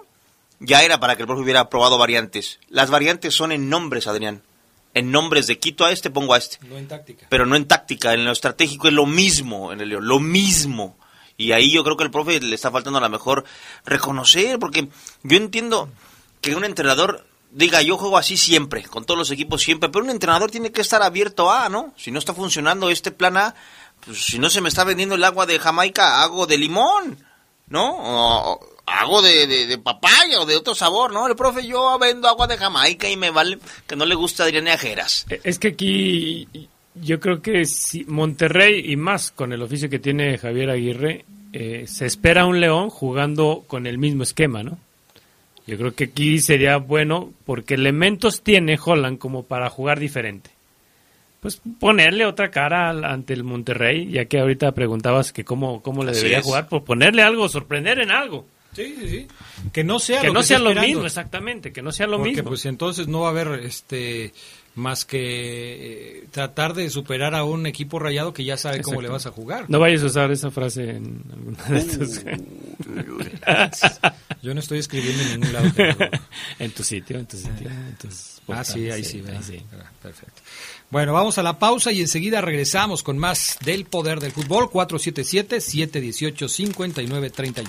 ya 0.59 0.83
era 0.83 1.01
para 1.01 1.17
que 1.17 1.23
el 1.23 1.27
profe 1.27 1.43
hubiera 1.43 1.71
probado 1.71 1.97
variantes. 1.97 2.59
Las 2.69 2.91
variantes 2.91 3.35
son 3.35 3.53
en 3.53 3.71
nombres, 3.71 4.07
Adrián. 4.07 4.43
En 4.93 5.11
nombres 5.13 5.47
de 5.47 5.59
quito 5.59 5.85
a 5.87 5.93
este, 5.93 6.11
pongo 6.11 6.35
a 6.35 6.39
este. 6.39 6.59
No 6.67 6.77
en 6.77 6.89
táctica. 6.89 7.27
Pero 7.31 7.47
no 7.47 7.55
en 7.57 7.67
táctica, 7.67 8.13
en 8.13 8.25
lo 8.25 8.33
estratégico 8.33 8.89
es 8.89 8.93
lo 8.95 9.07
mismo, 9.07 9.73
en 9.73 9.81
el 9.81 9.89
León, 9.89 10.07
lo 10.07 10.19
mismo. 10.19 10.99
Y 11.41 11.53
ahí 11.53 11.73
yo 11.73 11.83
creo 11.85 11.97
que 11.97 12.05
el 12.05 12.11
profe 12.11 12.41
le 12.41 12.55
está 12.55 12.71
faltando 12.71 12.99
a 12.99 13.03
lo 13.03 13.09
mejor 13.09 13.45
reconocer, 13.85 14.59
porque 14.59 14.89
yo 15.23 15.37
entiendo 15.37 15.89
que 16.41 16.55
un 16.55 16.65
entrenador 16.65 17.27
diga 17.51 17.83
yo 17.83 17.97
juego 17.99 18.19
así 18.19 18.37
siempre, 18.37 18.83
con 18.85 19.05
todos 19.05 19.19
los 19.19 19.31
equipos 19.31 19.63
siempre, 19.63 19.89
pero 19.89 20.05
un 20.05 20.11
entrenador 20.11 20.51
tiene 20.51 20.71
que 20.71 20.81
estar 20.83 21.03
abierto 21.03 21.51
a, 21.51 21.69
¿no? 21.69 21.93
Si 21.97 22.11
no 22.11 22.19
está 22.19 22.35
funcionando 22.35 22.91
este 22.91 23.11
plan 23.11 23.37
A, 23.37 23.55
pues 24.05 24.25
si 24.25 24.39
no 24.39 24.49
se 24.51 24.61
me 24.61 24.69
está 24.69 24.85
vendiendo 24.85 25.15
el 25.17 25.25
agua 25.25 25.47
de 25.47 25.59
Jamaica, 25.59 26.23
hago 26.23 26.47
de 26.47 26.59
limón, 26.59 27.19
¿no? 27.69 27.97
O- 27.99 28.61
hago 28.87 29.23
de, 29.23 29.79
papaya 29.83 30.41
o 30.41 30.47
de 30.47 30.57
otro 30.57 30.75
sabor, 30.75 31.13
¿no? 31.13 31.27
El 31.29 31.37
profe, 31.37 31.65
yo 31.67 31.97
vendo 31.99 32.29
agua 32.29 32.47
de 32.49 32.59
Jamaica 32.59 33.09
y 33.09 33.17
me 33.17 33.31
vale 33.31 33.59
que 33.87 33.95
no 33.97 34.05
le 34.05 34.17
gusta 34.17 34.43
Adrián 34.45 34.67
Ajeras. 34.69 35.27
Es 35.45 35.59
que 35.61 35.69
aquí 35.69 36.49
yo 36.95 37.21
creo 37.21 37.41
que 37.43 37.65
si 37.67 38.05
Monterrey 38.05 38.91
y 38.93 38.97
más 38.97 39.31
con 39.31 39.53
el 39.53 39.63
oficio 39.63 39.89
que 39.89 39.99
tiene 39.99 40.37
Javier 40.39 40.71
Aguirre, 40.71 41.25
eh, 41.53 41.85
se 41.87 42.07
espera 42.07 42.47
un 42.47 42.61
León 42.61 42.91
jugando 42.91 43.65
con 43.67 43.87
el 43.87 43.99
mismo 43.99 44.23
esquema, 44.23 44.63
¿no? 44.63 44.79
Yo 45.67 45.77
creo 45.79 45.95
que 45.95 46.05
aquí 46.05 46.41
sería 46.41 46.77
bueno 46.79 47.33
porque 47.45 47.75
elementos 47.75 48.43
tiene 48.43 48.79
Holland 48.83 49.19
como 49.19 49.45
para 49.45 49.71
jugar 49.71 50.01
diferente. 50.01 50.51
Pues 51.41 51.61
ponerle 51.79 52.27
otra 52.27 52.51
cara 52.51 52.91
al- 52.91 53.05
ante 53.05 53.33
el 53.33 53.45
Monterrey, 53.45 54.11
ya 54.11 54.27
que 54.27 54.41
ahorita 54.41 54.73
preguntabas 54.73 55.33
que 55.33 55.45
cómo, 55.45 55.81
cómo 55.83 56.03
le 56.05 56.11
Así 56.11 56.19
debería 56.21 56.39
es. 56.41 56.45
jugar, 56.45 56.69
pues 56.69 56.83
ponerle 56.83 57.23
algo, 57.23 57.49
sorprender 57.49 58.01
en 58.01 58.11
algo. 58.11 58.47
Sí, 58.75 58.95
sí, 59.01 59.09
sí. 59.09 59.27
Que 59.73 59.83
no 59.83 59.99
sea 59.99 60.21
que 60.21 60.29
lo 60.29 60.35
no 60.35 60.41
que 60.41 60.47
sea 60.47 60.59
lo 60.59 60.75
mismo, 60.75 61.05
exactamente, 61.07 61.73
que 61.73 61.83
no 61.83 61.93
sea 61.93 62.07
lo 62.07 62.19
Porque 62.19 62.31
mismo. 62.35 62.49
pues 62.51 62.67
entonces 62.67 63.09
no 63.09 63.21
va 63.21 63.29
a 63.29 63.31
haber 63.31 63.65
este 63.65 64.33
más 64.81 65.05
que 65.05 65.19
eh, 66.23 66.27
tratar 66.33 66.75
de 66.75 66.91
superar 66.91 67.37
a 67.37 67.45
un 67.45 67.67
equipo 67.67 68.01
rayado 68.01 68.35
que 68.35 68.43
ya 68.45 68.57
sabe 68.57 68.81
cómo 68.83 69.01
le 69.01 69.09
vas 69.09 69.27
a 69.27 69.31
jugar. 69.31 69.67
No 69.69 69.79
vayas 69.79 70.03
a 70.03 70.07
usar 70.07 70.33
esa 70.33 70.51
frase 70.51 70.91
en 70.91 71.23
alguna 71.33 71.63
de 71.65 71.79
estos. 71.79 72.25
Yo 74.43 74.55
no 74.55 74.61
estoy 74.61 74.79
escribiendo 74.79 75.23
en 75.23 75.41
ningún 75.41 75.53
lado. 75.53 75.71
pero- 75.77 75.97
en 76.59 76.71
tu 76.73 76.83
sitio, 76.83 77.19
en 77.19 77.27
tu 77.27 77.37
sitio. 77.37 77.69
en 77.69 77.95
tus 78.01 78.41
Ah, 78.49 78.65
sí, 78.65 78.91
ahí 78.91 79.05
sí, 79.05 79.23
ahí 79.29 79.39
sí. 79.43 79.63
Perfecto. 80.03 80.41
Bueno, 80.91 81.13
vamos 81.13 81.39
a 81.39 81.43
la 81.45 81.61
pausa 81.61 81.93
y 81.93 82.01
enseguida 82.01 82.41
regresamos 82.41 83.05
con 83.05 83.17
más 83.17 83.57
del 83.65 83.85
poder 83.85 84.19
del 84.19 84.33
fútbol 84.33 84.65
477-718-5931. 84.71 87.63
Se 87.63 87.69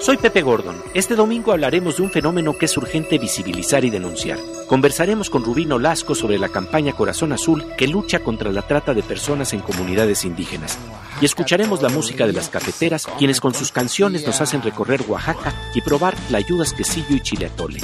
Soy 0.00 0.16
Pepe 0.16 0.40
Gordon. 0.40 0.76
Este 0.94 1.14
domingo 1.14 1.52
hablaremos 1.52 1.98
de 1.98 2.02
un 2.02 2.10
fenómeno 2.10 2.56
que 2.56 2.64
es 2.64 2.76
urgente 2.78 3.18
visibilizar 3.18 3.84
y 3.84 3.90
denunciar. 3.90 4.38
Conversaremos 4.66 5.28
con 5.28 5.44
Rubino 5.44 5.78
Lasco 5.78 6.14
sobre 6.14 6.38
la 6.38 6.48
campaña 6.48 6.94
Corazón 6.94 7.32
Azul 7.32 7.66
que 7.76 7.86
lucha 7.86 8.20
contra 8.20 8.50
la 8.50 8.62
trata 8.62 8.94
de 8.94 9.02
personas 9.02 9.52
en 9.52 9.60
comunidades 9.60 10.24
indígenas. 10.24 10.78
Y 11.20 11.26
escucharemos 11.26 11.82
la 11.82 11.90
música 11.90 12.26
de 12.26 12.32
las 12.32 12.48
cafeteras, 12.48 13.06
quienes 13.18 13.42
con 13.42 13.52
sus 13.52 13.72
canciones 13.72 14.26
nos 14.26 14.40
hacen 14.40 14.62
recorrer 14.62 15.02
Oaxaca 15.06 15.52
y 15.74 15.82
probar 15.82 16.14
la 16.30 16.38
ayudas 16.38 16.72
quesillo 16.72 17.14
y 17.14 17.20
chile 17.20 17.46
atole. 17.46 17.80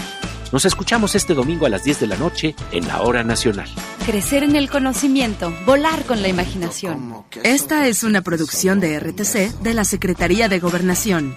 Nos 0.53 0.65
escuchamos 0.65 1.15
este 1.17 1.35
domingo 1.35 1.67
a 1.67 1.69
las 1.69 1.85
10 1.85 2.01
de 2.01 2.07
la 2.07 2.17
noche 2.17 2.55
en 2.73 2.89
la 2.89 3.03
Hora 3.03 3.25
Nacional. 3.25 3.69
Crecer 4.07 4.43
en 4.43 4.57
el 4.57 4.71
conocimiento, 4.71 5.53
volar 5.67 6.05
con 6.05 6.23
la 6.23 6.29
imaginación. 6.29 7.25
Esta 7.43 7.89
es 7.89 8.05
una 8.05 8.23
producción 8.23 8.81
de 8.81 8.99
RTC 8.99 9.61
de 9.61 9.75
la 9.75 9.85
Secretaría 9.85 10.49
de 10.49 10.61
Gobernación. 10.61 11.37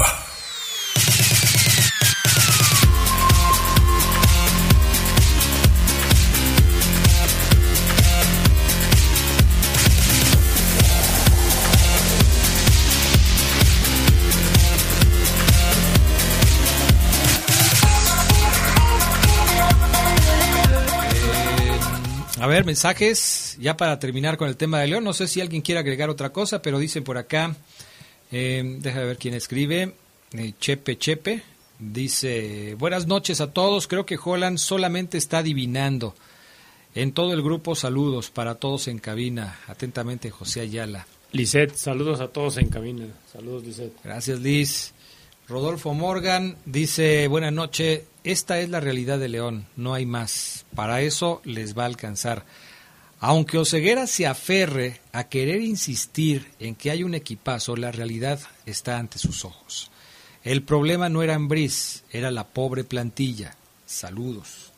A 22.41 22.47
ver, 22.47 22.65
mensajes, 22.65 23.55
ya 23.59 23.77
para 23.77 23.99
terminar 23.99 24.35
con 24.35 24.47
el 24.47 24.57
tema 24.57 24.79
de 24.79 24.87
León. 24.87 25.03
No 25.03 25.13
sé 25.13 25.27
si 25.27 25.41
alguien 25.41 25.61
quiere 25.61 25.77
agregar 25.77 26.09
otra 26.09 26.31
cosa, 26.31 26.59
pero 26.59 26.79
dicen 26.79 27.03
por 27.03 27.19
acá, 27.19 27.55
eh, 28.31 28.77
déjame 28.79 29.05
ver 29.05 29.17
quién 29.19 29.35
escribe, 29.35 29.93
eh, 30.33 30.53
Chepe 30.59 30.97
Chepe, 30.97 31.43
dice, 31.77 32.73
buenas 32.79 33.05
noches 33.05 33.41
a 33.41 33.53
todos, 33.53 33.87
creo 33.87 34.07
que 34.07 34.17
Holland 34.17 34.57
solamente 34.57 35.19
está 35.19 35.37
adivinando. 35.37 36.15
En 36.95 37.11
todo 37.11 37.31
el 37.33 37.43
grupo, 37.43 37.75
saludos 37.75 38.31
para 38.31 38.55
todos 38.55 38.87
en 38.87 38.97
cabina. 38.97 39.59
Atentamente, 39.67 40.31
José 40.31 40.61
Ayala. 40.61 41.05
Lisette, 41.33 41.75
saludos 41.75 42.21
a 42.21 42.29
todos 42.29 42.57
en 42.57 42.69
cabina. 42.69 43.05
Saludos, 43.31 43.65
Lisette. 43.65 43.93
Gracias, 44.03 44.39
Liz. 44.39 44.95
Rodolfo 45.51 45.93
Morgan 45.93 46.55
dice, 46.63 47.27
buenas 47.27 47.51
noches, 47.51 48.03
esta 48.23 48.61
es 48.61 48.69
la 48.69 48.79
realidad 48.79 49.19
de 49.19 49.27
León, 49.27 49.67
no 49.75 49.93
hay 49.93 50.05
más. 50.05 50.65
Para 50.73 51.01
eso 51.01 51.41
les 51.43 51.77
va 51.77 51.83
a 51.83 51.87
alcanzar. 51.87 52.45
Aunque 53.19 53.57
Oseguera 53.57 54.07
se 54.07 54.25
aferre 54.25 55.01
a 55.11 55.25
querer 55.25 55.61
insistir 55.61 56.47
en 56.61 56.73
que 56.73 56.89
hay 56.89 57.03
un 57.03 57.15
equipazo, 57.15 57.75
la 57.75 57.91
realidad 57.91 58.39
está 58.65 58.97
ante 58.97 59.19
sus 59.19 59.43
ojos. 59.43 59.91
El 60.45 60.63
problema 60.63 61.09
no 61.09 61.21
era 61.21 61.35
Ambriz, 61.35 62.05
era 62.11 62.31
la 62.31 62.47
pobre 62.47 62.85
plantilla. 62.85 63.57
Saludos. 63.85 64.71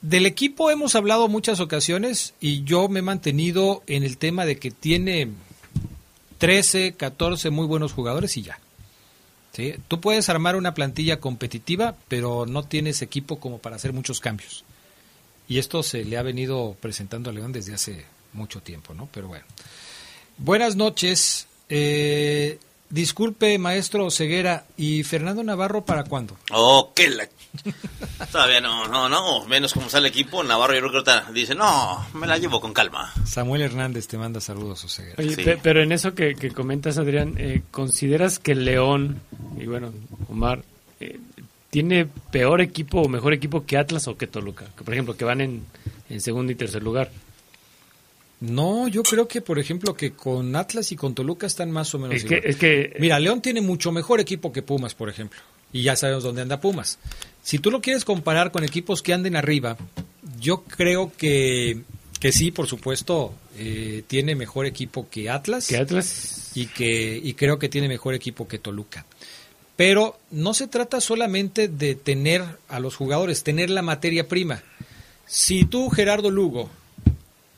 Del 0.00 0.26
equipo 0.26 0.70
hemos 0.70 0.94
hablado 0.94 1.26
muchas 1.26 1.58
ocasiones 1.58 2.34
y 2.40 2.62
yo 2.62 2.88
me 2.88 3.00
he 3.00 3.02
mantenido 3.02 3.82
en 3.88 4.04
el 4.04 4.16
tema 4.16 4.46
de 4.46 4.60
que 4.60 4.70
tiene 4.70 5.28
13, 6.38 6.92
14 6.92 7.50
muy 7.50 7.66
buenos 7.66 7.92
jugadores 7.92 8.36
y 8.36 8.42
ya. 8.42 8.60
¿Sí? 9.52 9.74
Tú 9.88 10.00
puedes 10.00 10.28
armar 10.28 10.56
una 10.56 10.74
plantilla 10.74 11.20
competitiva, 11.20 11.96
pero 12.08 12.46
no 12.46 12.62
tienes 12.64 13.02
equipo 13.02 13.38
como 13.40 13.58
para 13.58 13.76
hacer 13.76 13.92
muchos 13.92 14.20
cambios. 14.20 14.64
Y 15.48 15.58
esto 15.58 15.82
se 15.82 16.04
le 16.04 16.16
ha 16.16 16.22
venido 16.22 16.76
presentando 16.80 17.30
a 17.30 17.32
León 17.32 17.52
desde 17.52 17.74
hace 17.74 18.04
mucho 18.32 18.60
tiempo, 18.60 18.94
¿no? 18.94 19.08
Pero 19.12 19.28
bueno. 19.28 19.44
Buenas 20.38 20.76
noches. 20.76 21.48
Eh, 21.68 22.58
disculpe, 22.90 23.56
maestro 23.58 24.10
Ceguera. 24.10 24.64
¿Y 24.76 25.02
Fernando 25.04 25.42
Navarro 25.42 25.84
para 25.84 26.04
cuándo? 26.04 26.36
Oh, 26.52 26.92
qué 26.94 27.08
la... 27.08 27.28
Todavía 28.30 28.60
no, 28.60 28.86
no, 28.88 29.08
no. 29.08 29.44
Menos 29.46 29.72
como 29.72 29.88
sale 29.88 30.08
el 30.08 30.12
equipo, 30.12 30.42
Navarro 30.44 30.74
yo 30.74 30.88
creo 30.88 31.02
que 31.04 31.32
dice, 31.32 31.54
no, 31.54 32.06
me 32.14 32.26
la 32.26 32.38
llevo 32.38 32.60
con 32.60 32.72
calma. 32.72 33.12
Samuel 33.24 33.62
Hernández 33.62 34.06
te 34.06 34.18
manda 34.18 34.40
saludos, 34.40 34.84
Oseguera. 34.84 35.16
Oye, 35.18 35.36
pe- 35.36 35.58
pero 35.62 35.82
en 35.82 35.92
eso 35.92 36.14
que, 36.14 36.34
que 36.34 36.50
comentas, 36.50 36.98
Adrián, 36.98 37.34
eh, 37.38 37.62
¿consideras 37.70 38.38
que 38.38 38.54
León, 38.54 39.20
y 39.58 39.66
bueno, 39.66 39.92
Omar, 40.28 40.62
eh, 41.00 41.18
tiene 41.70 42.06
peor 42.30 42.60
equipo 42.60 43.00
o 43.02 43.08
mejor 43.08 43.32
equipo 43.32 43.64
que 43.66 43.78
Atlas 43.78 44.06
o 44.08 44.16
que 44.16 44.26
Toluca? 44.26 44.66
Que, 44.76 44.84
por 44.84 44.94
ejemplo, 44.94 45.16
que 45.16 45.24
van 45.24 45.40
en, 45.40 45.64
en 46.08 46.20
segundo 46.20 46.52
y 46.52 46.56
tercer 46.56 46.82
lugar. 46.82 47.10
No, 48.40 48.88
yo 48.88 49.02
creo 49.02 49.28
que, 49.28 49.42
por 49.42 49.58
ejemplo, 49.58 49.94
que 49.94 50.12
con 50.12 50.56
Atlas 50.56 50.92
y 50.92 50.96
con 50.96 51.14
Toluca 51.14 51.46
están 51.46 51.70
más 51.70 51.94
o 51.94 51.98
menos 51.98 52.16
Es 52.16 52.24
que- 52.24 52.36
igual. 52.36 52.50
es 52.50 52.56
que- 52.56 52.96
Mira, 52.98 53.20
León 53.20 53.42
tiene 53.42 53.60
mucho 53.60 53.92
mejor 53.92 54.18
equipo 54.20 54.50
que 54.52 54.62
Pumas, 54.62 54.94
por 54.94 55.08
ejemplo. 55.10 55.38
Y 55.72 55.82
ya 55.82 55.94
sabemos 55.94 56.24
dónde 56.24 56.42
anda 56.42 56.60
Pumas. 56.60 56.98
Si 57.42 57.58
tú 57.58 57.70
lo 57.70 57.80
quieres 57.80 58.04
comparar 58.04 58.50
con 58.50 58.64
equipos 58.64 59.02
que 59.02 59.12
anden 59.12 59.36
arriba, 59.36 59.76
yo 60.40 60.62
creo 60.64 61.12
que, 61.16 61.82
que 62.18 62.32
sí, 62.32 62.50
por 62.50 62.66
supuesto, 62.66 63.34
eh, 63.58 64.02
tiene 64.06 64.34
mejor 64.34 64.64
equipo 64.66 65.08
que 65.10 65.28
Atlas. 65.28 65.66
Que 65.68 65.76
Atlas. 65.76 66.52
Y, 66.54 66.66
que, 66.66 67.20
y 67.22 67.34
creo 67.34 67.58
que 67.58 67.68
tiene 67.68 67.88
mejor 67.88 68.14
equipo 68.14 68.48
que 68.48 68.58
Toluca. 68.58 69.04
Pero 69.76 70.18
no 70.30 70.54
se 70.54 70.66
trata 70.66 71.00
solamente 71.00 71.68
de 71.68 71.94
tener 71.94 72.42
a 72.68 72.80
los 72.80 72.96
jugadores, 72.96 73.42
tener 73.44 73.70
la 73.70 73.82
materia 73.82 74.28
prima. 74.28 74.62
Si 75.26 75.64
tú, 75.64 75.88
Gerardo 75.90 76.30
Lugo, 76.30 76.68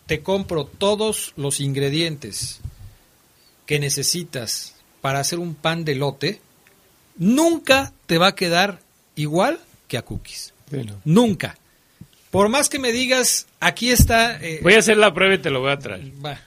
te 0.06 0.22
compro 0.22 0.64
todos 0.66 1.32
los 1.36 1.60
ingredientes 1.60 2.60
que 3.66 3.78
necesitas 3.78 4.74
para 5.00 5.20
hacer 5.20 5.38
un 5.38 5.54
pan 5.54 5.84
de 5.84 5.94
lote, 5.94 6.40
nunca 7.16 7.92
te 8.06 8.18
va 8.18 8.28
a 8.28 8.34
quedar 8.34 8.80
igual 9.16 9.60
que 9.88 9.98
a 9.98 10.02
cookies. 10.02 10.52
Nunca. 11.04 11.56
Por 12.32 12.48
más 12.48 12.68
que 12.70 12.78
me 12.78 12.92
digas, 12.92 13.46
aquí 13.60 13.90
está... 13.92 14.42
eh, 14.42 14.59
Voy 14.62 14.72
a 14.72 14.78
hacer 14.78 14.96
la 14.96 15.12
prueba 15.12 15.34
y 15.34 15.38
te 15.38 15.50
lo 15.50 15.60
voy 15.60 15.70
a 15.70 15.78
traer. 15.78 16.00
va, 16.24 16.32
eh, 16.32 16.38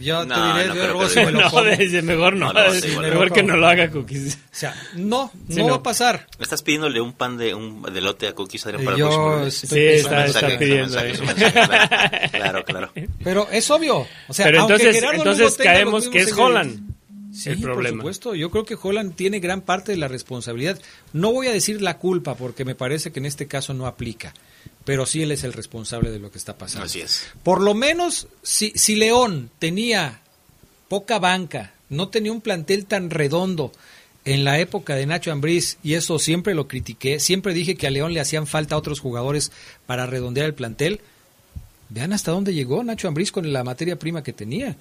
yo 0.00 0.26
No, 0.26 0.34
te 0.34 0.58
diré, 0.58 0.68
no 0.68 0.74
yo 0.74 0.82
luego 0.88 1.08
si 1.08 1.20
me 1.20 1.30
lo 1.30 1.40
no, 1.50 1.64
dice, 1.76 2.02
mejor 2.02 2.34
no, 2.34 2.52
No, 2.52 2.64
no, 2.66 2.74
sí, 2.74 2.88
mejor 2.88 3.16
bueno. 3.16 3.34
que 3.36 3.42
no 3.44 3.56
lo 3.56 3.68
haga 3.68 3.88
cookies. 3.90 4.34
O 4.34 4.38
sea, 4.50 4.74
no, 4.96 5.30
Sí, 5.48 5.60
no, 5.60 5.62
no. 5.66 5.70
va 5.70 5.76
a 5.76 5.82
pasar. 5.84 6.26
¿Estás 6.40 6.62
pidiéndole 6.64 7.00
un 7.00 7.12
pan 7.12 7.36
de 7.38 7.54
un 7.54 7.80
de 7.80 8.00
lote 8.00 8.26
a 8.26 8.34
Cookies 8.34 8.66
Adrián, 8.66 8.84
para 8.84 8.96
Yo 8.96 9.44
el 9.44 9.52
Sí, 9.52 9.66
está- 9.78 10.16
Mensaje, 10.16 10.26
está 10.26 10.40
mensaje, 10.48 10.58
pidiendo 10.58 11.00
mensaje, 11.00 11.24
mensaje, 11.24 12.30
Claro, 12.32 12.64
claro. 12.64 12.92
Pero 13.22 13.48
es 13.52 13.70
obvio. 13.70 14.06
O 14.26 14.34
sea, 14.34 14.46
Pero 14.46 14.62
aunque 14.62 14.74
entonces- 14.82 15.02
entonces 15.14 15.56
caemos 15.58 16.08
que 16.08 16.18
es 16.22 16.32
Holland. 16.32 16.90
Sí, 17.32 17.50
el 17.50 17.60
problema. 17.60 18.02
por 18.02 18.12
supuesto. 18.12 18.34
Yo 18.34 18.50
creo 18.50 18.64
que 18.64 18.76
Holland 18.82 19.14
tiene 19.14 19.38
gran 19.38 19.60
parte 19.60 19.92
de 19.92 19.98
la 19.98 20.08
responsabilidad. 20.08 20.80
No 21.12 21.30
voy 21.32 21.46
a 21.46 21.52
decir 21.52 21.80
la 21.80 21.98
culpa 21.98 22.34
porque 22.34 22.64
me 22.64 22.74
parece 22.74 23.12
que 23.12 23.20
en 23.20 23.26
este 23.26 23.46
caso 23.46 23.72
no 23.74 23.86
aplica. 23.86 24.34
Pero 24.84 25.06
sí 25.06 25.22
él 25.22 25.32
es 25.32 25.44
el 25.44 25.52
responsable 25.52 26.10
de 26.10 26.18
lo 26.18 26.30
que 26.30 26.38
está 26.38 26.56
pasando. 26.56 26.86
Así 26.86 27.00
es. 27.00 27.24
Por 27.42 27.60
lo 27.60 27.74
menos, 27.74 28.28
si, 28.42 28.72
si 28.74 28.96
León 28.96 29.50
tenía 29.58 30.20
poca 30.88 31.18
banca, 31.18 31.74
no 31.88 32.08
tenía 32.08 32.32
un 32.32 32.40
plantel 32.40 32.86
tan 32.86 33.10
redondo 33.10 33.72
en 34.24 34.44
la 34.44 34.58
época 34.58 34.94
de 34.94 35.06
Nacho 35.06 35.32
Ambriz, 35.32 35.78
y 35.82 35.94
eso 35.94 36.18
siempre 36.18 36.54
lo 36.54 36.68
critiqué, 36.68 37.20
siempre 37.20 37.54
dije 37.54 37.76
que 37.76 37.86
a 37.86 37.90
León 37.90 38.12
le 38.12 38.20
hacían 38.20 38.46
falta 38.46 38.76
otros 38.76 39.00
jugadores 39.00 39.50
para 39.86 40.06
redondear 40.06 40.46
el 40.46 40.54
plantel. 40.54 41.00
Vean 41.88 42.12
hasta 42.12 42.30
dónde 42.30 42.54
llegó 42.54 42.84
Nacho 42.84 43.08
Ambriz 43.08 43.32
con 43.32 43.52
la 43.52 43.64
materia 43.64 43.98
prima 43.98 44.22
que 44.22 44.32
tenía. 44.32 44.76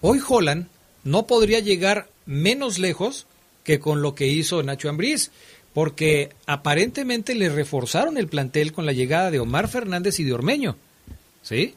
Hoy 0.00 0.20
Holland 0.26 0.66
no 1.04 1.26
podría 1.26 1.60
llegar 1.60 2.08
menos 2.26 2.78
lejos 2.78 3.26
que 3.64 3.78
con 3.78 4.02
lo 4.02 4.14
que 4.14 4.26
hizo 4.26 4.62
Nacho 4.62 4.88
Ambriz, 4.88 5.30
porque 5.74 6.30
aparentemente 6.46 7.34
le 7.34 7.48
reforzaron 7.48 8.18
el 8.18 8.28
plantel 8.28 8.72
con 8.72 8.84
la 8.86 8.92
llegada 8.92 9.30
de 9.30 9.40
Omar 9.40 9.68
Fernández 9.68 10.20
y 10.20 10.24
de 10.24 10.32
Ormeño. 10.34 10.76
¿Sí? 11.42 11.74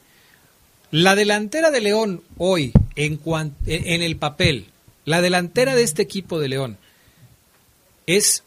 La 0.92 1.16
delantera 1.16 1.72
de 1.72 1.82
León 1.82 2.22
hoy, 2.38 2.72
en, 2.96 3.18
cuan- 3.18 3.56
en 3.66 3.88
en 3.88 4.02
el 4.02 4.18
papel, 4.18 4.68
la 5.06 5.22
delantera 5.22 5.76
de 5.76 5.84
este 5.84 6.02
equipo 6.02 6.40
de 6.40 6.50
León, 6.50 6.78
es 8.06 8.44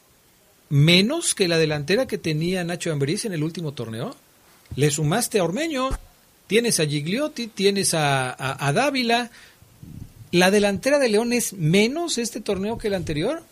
menos 0.69 1.35
que 1.35 1.49
la 1.49 1.59
delantera 1.59 2.07
que 2.07 2.19
tenía 2.19 2.63
Nacho 2.65 2.93
Ambriz 2.93 3.25
en 3.25 3.33
el 3.33 3.43
último 3.43 3.73
torneo. 3.73 4.15
Le 4.77 4.91
sumaste 4.91 5.39
a 5.39 5.45
Ormeño, 5.45 5.89
tienes 6.47 6.79
a 6.79 6.87
Gigliotti, 6.87 7.47
tienes 7.49 7.95
a, 7.95 8.31
a- 8.31 8.67
a 8.69 8.73
Dávila. 8.73 9.31
¿La 10.31 10.51
delantera 10.51 10.99
de 10.99 11.09
León 11.09 11.33
es 11.33 11.55
menos 11.55 12.19
este 12.19 12.41
torneo 12.41 12.77
que 12.79 12.89
el 12.89 12.95
anterior? 12.95 13.43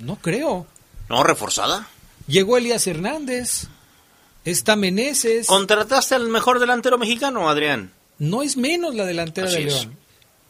No 0.00 0.16
creo. 0.16 0.66
¿No 1.08 1.22
reforzada? 1.22 1.88
Llegó 2.26 2.56
Elías 2.56 2.86
Hernández. 2.86 3.68
Está 4.44 4.76
Meneses. 4.76 5.46
¿Contrataste 5.46 6.14
al 6.14 6.28
mejor 6.28 6.60
delantero 6.60 6.98
mexicano, 6.98 7.48
Adrián? 7.48 7.92
No 8.18 8.42
es 8.42 8.56
menos 8.56 8.94
la 8.94 9.04
delantera 9.04 9.48
Así 9.48 9.62
de 9.62 9.68
es. 9.68 9.74
León. 9.74 9.96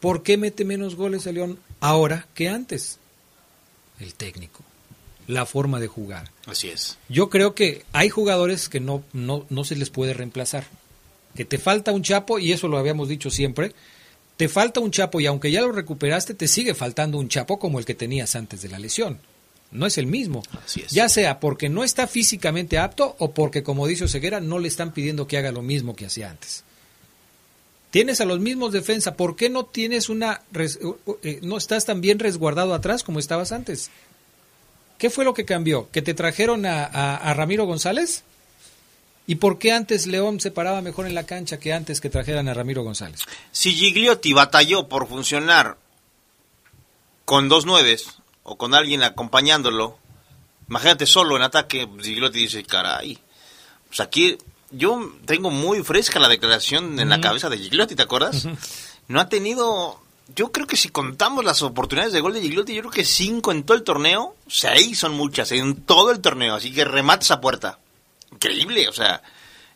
¿Por 0.01 0.23
qué 0.23 0.37
mete 0.37 0.65
menos 0.65 0.95
goles 0.95 1.27
el 1.27 1.37
León 1.37 1.59
ahora 1.81 2.27
que 2.35 2.49
antes? 2.49 2.99
El 3.99 4.15
técnico. 4.15 4.62
La 5.27 5.47
forma 5.47 5.81
de 5.81 5.89
jugar. 5.89 6.31
Así 6.47 6.69
es. 6.69 6.99
Yo 7.09 7.31
creo 7.31 7.55
que 7.55 7.85
hay 7.93 8.11
jugadores 8.11 8.69
que 8.69 8.81
no, 8.81 9.03
no, 9.12 9.47
no 9.49 9.65
se 9.65 9.77
les 9.77 9.91
puede 9.91 10.15
reemplazar. 10.15 10.65
Que 11.35 11.45
te 11.45 11.59
falta 11.59 11.93
un 11.93 12.03
chapo, 12.03 12.39
y 12.39 12.53
eso 12.53 12.69
lo 12.69 12.78
habíamos 12.78 13.09
dicho 13.09 13.31
siempre, 13.31 13.74
te 14.37 14.49
falta 14.49 14.81
un 14.81 14.91
chapo 14.91 15.20
y 15.20 15.27
aunque 15.27 15.51
ya 15.51 15.62
lo 15.62 15.73
recuperaste, 15.73 16.35
te 16.35 16.49
sigue 16.49 16.74
faltando 16.74 17.19
un 17.19 17.28
chapo 17.28 17.59
como 17.59 17.78
el 17.78 17.85
que 17.85 17.95
tenías 17.95 18.37
antes 18.37 18.62
de 18.62 18.69
la 18.69 18.78
lesión. 18.78 19.19
No 19.73 19.87
es 19.87 19.99
el 19.99 20.07
mismo. 20.07 20.43
Así 20.65 20.83
es. 20.83 20.93
Ya 20.93 21.09
sea 21.09 21.41
porque 21.41 21.69
no 21.69 21.85
está 21.85 22.07
físicamente 22.07 22.79
apto 22.79 23.17
o 23.19 23.33
porque, 23.33 23.63
como 23.63 23.87
dice 23.87 24.05
Oseguera, 24.05 24.41
no 24.41 24.59
le 24.59 24.69
están 24.69 24.93
pidiendo 24.93 25.27
que 25.27 25.37
haga 25.39 25.53
lo 25.53 25.63
mismo 25.63 25.95
que 25.97 26.07
hacía 26.07 26.31
antes. 26.31 26.65
Tienes 27.91 28.21
a 28.21 28.25
los 28.25 28.41
mismos 28.41 28.73
defensa, 28.73 29.15
¿por 29.17 29.37
qué 29.37 29.49
no 29.49 29.65
tienes 29.65 30.09
una 30.09 30.43
res- 30.53 30.79
eh, 31.23 31.41
no 31.43 31.57
estás 31.57 31.85
tan 31.87 32.01
bien 32.01 32.19
resguardado 32.19 32.75
atrás 32.75 33.03
como 33.03 33.19
estabas 33.19 33.53
antes? 33.53 33.91
¿Qué 34.99 35.09
fue 35.11 35.25
lo 35.25 35.35
que 35.35 35.45
cambió? 35.45 35.89
¿Que 35.91 36.03
te 36.03 36.15
trajeron 36.15 36.67
a, 36.67 36.85
a- 36.85 37.17
a 37.17 37.35
Ramiro 37.35 37.65
González? 37.67 38.23
¿Y 39.27 39.37
por 39.37 39.59
qué 39.59 39.73
antes 39.73 40.07
León 40.07 40.41
se 40.41 40.51
paraba 40.53 40.83
mejor 40.83 41.07
en 41.07 41.15
la 41.15 41.27
cancha 41.27 41.59
que 41.59 41.73
antes 41.73 42.01
que 42.01 42.09
trajeran 42.11 42.49
a 42.49 42.55
Ramiro 42.55 42.83
González? 42.85 43.21
Si 43.51 43.73
Gigliotti 43.73 44.33
batalló 44.33 44.89
por 44.89 45.09
funcionar 45.09 45.77
con 47.25 47.49
dos 47.49 47.67
nueves 47.67 48.19
o 48.47 48.56
con 48.56 48.74
alguien 48.74 49.02
acompañándolo, 49.02 49.98
imagínate 50.68 51.05
solo 51.06 51.36
en 51.36 51.43
ataque, 51.43 51.89
Gigliotti 52.01 52.39
dice, 52.39 52.64
caray, 52.64 53.18
pues 53.89 54.01
aquí 54.01 54.39
yo 54.70 55.12
tengo 55.24 55.51
muy 55.51 55.82
fresca 55.82 56.20
la 56.20 56.28
declaración 56.28 56.98
en 56.98 57.09
la 57.09 57.20
cabeza 57.20 57.48
de 57.51 57.59
Gigliotti, 57.59 57.97
¿te 57.97 58.02
acuerdas? 58.02 58.47
No 59.09 59.20
ha 59.20 59.28
tenido, 59.28 60.01
yo 60.35 60.52
creo 60.52 60.66
que 60.66 60.77
si 60.77 60.90
contamos 60.90 61.44
las 61.44 61.62
oportunidades 61.62 62.12
de 62.12 62.20
gol 62.20 62.35
de 62.35 62.40
Gigliotti, 62.40 62.74
yo 62.74 62.82
creo 62.82 62.93
que 62.93 63.05
cinco 63.05 63.51
en 63.51 63.64
todo 63.64 63.77
el 63.77 63.82
torneo, 63.82 64.36
seis 64.47 64.98
son 64.98 65.14
muchas, 65.14 65.51
en 65.52 65.82
todo 65.82 66.12
el 66.12 66.20
torneo, 66.20 66.55
así 66.55 66.73
que 66.73 66.85
remata 66.85 67.24
esa 67.24 67.40
puerta. 67.40 67.78
Increíble, 68.32 68.89
o 68.89 68.93
sea, 68.93 69.23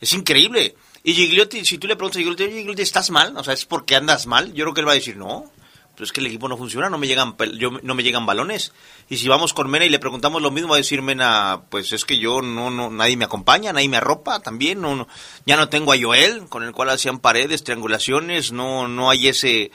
es 0.01 0.13
increíble. 0.13 0.77
Y 1.03 1.15
Gigliotti, 1.15 1.65
si 1.65 1.79
tú 1.79 1.89
le 1.89 1.97
preguntas 1.97 2.19
a 2.19 2.21
Gigliotti, 2.21 2.45
"Oye, 2.45 2.59
Gigliotti, 2.59 2.83
¿estás 2.83 3.11
mal? 3.11 3.37
O 3.37 3.43
sea, 3.43 3.55
¿es 3.55 3.65
porque 3.65 3.97
andas 3.97 4.27
mal? 4.27 4.53
Yo 4.53 4.65
creo 4.65 4.75
que 4.75 4.81
él 4.81 4.89
va 4.89 4.93
a 4.93 4.97
decir, 4.97 5.17
no, 5.17 5.51
pues 5.97 6.09
es 6.09 6.13
que 6.13 6.21
el 6.21 6.27
equipo 6.27 6.49
no 6.49 6.57
funciona, 6.57 6.89
no 6.89 6.99
me 6.99 7.07
llegan 7.07 7.37
yo, 7.59 7.71
no 7.83 7.95
me 7.95 8.03
llegan 8.03 8.27
balones. 8.27 8.73
Y 9.09 9.19
si 9.19 9.29
vamos 9.29 9.53
con 9.53 9.71
Mena 9.71 9.85
y 9.85 9.89
le 9.89 9.99
preguntamos 9.99 10.41
lo 10.41 10.51
mismo, 10.51 10.71
va 10.71 10.77
a 10.77 10.79
decir 10.79 11.03
Mena, 11.03 11.63
pues 11.69 11.93
es 11.93 12.05
que 12.05 12.19
yo 12.19 12.43
no, 12.43 12.71
no, 12.71 12.91
nadie 12.91 13.17
me 13.17 13.25
acompaña, 13.25 13.73
nadie 13.73 13.89
me 13.89 13.99
arropa 13.99 14.41
también, 14.41 14.81
no, 14.81 14.97
no, 14.97 15.09
ya 15.47 15.57
no 15.57 15.69
tengo 15.69 15.93
a 15.93 16.01
Joel, 16.01 16.47
con 16.49 16.63
el 16.63 16.73
cual 16.73 16.91
hacían 16.91 17.19
paredes, 17.19 17.65
triangulaciones, 17.65 18.53
no, 18.53 18.89
no 18.89 19.11
hay 19.11 19.29
ese 19.29 19.71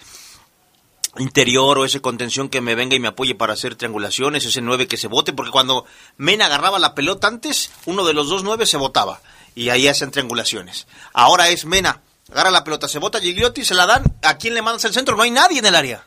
interior 1.18 1.78
o 1.78 1.86
ese 1.86 2.02
contención 2.02 2.50
que 2.50 2.62
me 2.62 2.76
venga 2.76 2.96
y 2.96 3.00
me 3.00 3.08
apoye 3.08 3.36
para 3.36 3.54
hacer 3.54 3.76
triangulaciones, 3.76 4.46
ese 4.46 4.62
9 4.62 4.88
que 4.88 4.98
se 4.98 5.08
bote, 5.08 5.34
porque 5.34 5.52
cuando 5.52 5.86
Mena 6.18 6.46
agarraba 6.46 6.80
la 6.80 6.96
pelota 6.96 7.28
antes, 7.28 7.72
uno 7.86 8.06
de 8.06 8.14
los 8.14 8.30
dos 8.30 8.44
9 8.44 8.66
se 8.66 8.78
botaba 8.78 9.22
y 9.56 9.70
ahí 9.70 9.88
hacen 9.88 10.12
triangulaciones. 10.12 10.88
Ahora 11.14 11.50
es 11.50 11.66
Mena, 11.66 12.02
agarra 12.32 12.52
la 12.52 12.64
pelota, 12.64 12.88
se 12.88 13.00
bota 13.00 13.20
Gigliotti, 13.20 13.64
se 13.64 13.76
la 13.76 13.86
dan, 13.86 14.04
¿a 14.24 14.38
quién 14.38 14.54
le 14.54 14.62
mandas 14.62 14.86
el 14.86 14.94
centro? 14.94 15.16
No 15.16 15.24
hay 15.24 15.32
nadie 15.32 15.60
en 15.60 15.66
el 15.66 15.76
área. 15.76 16.06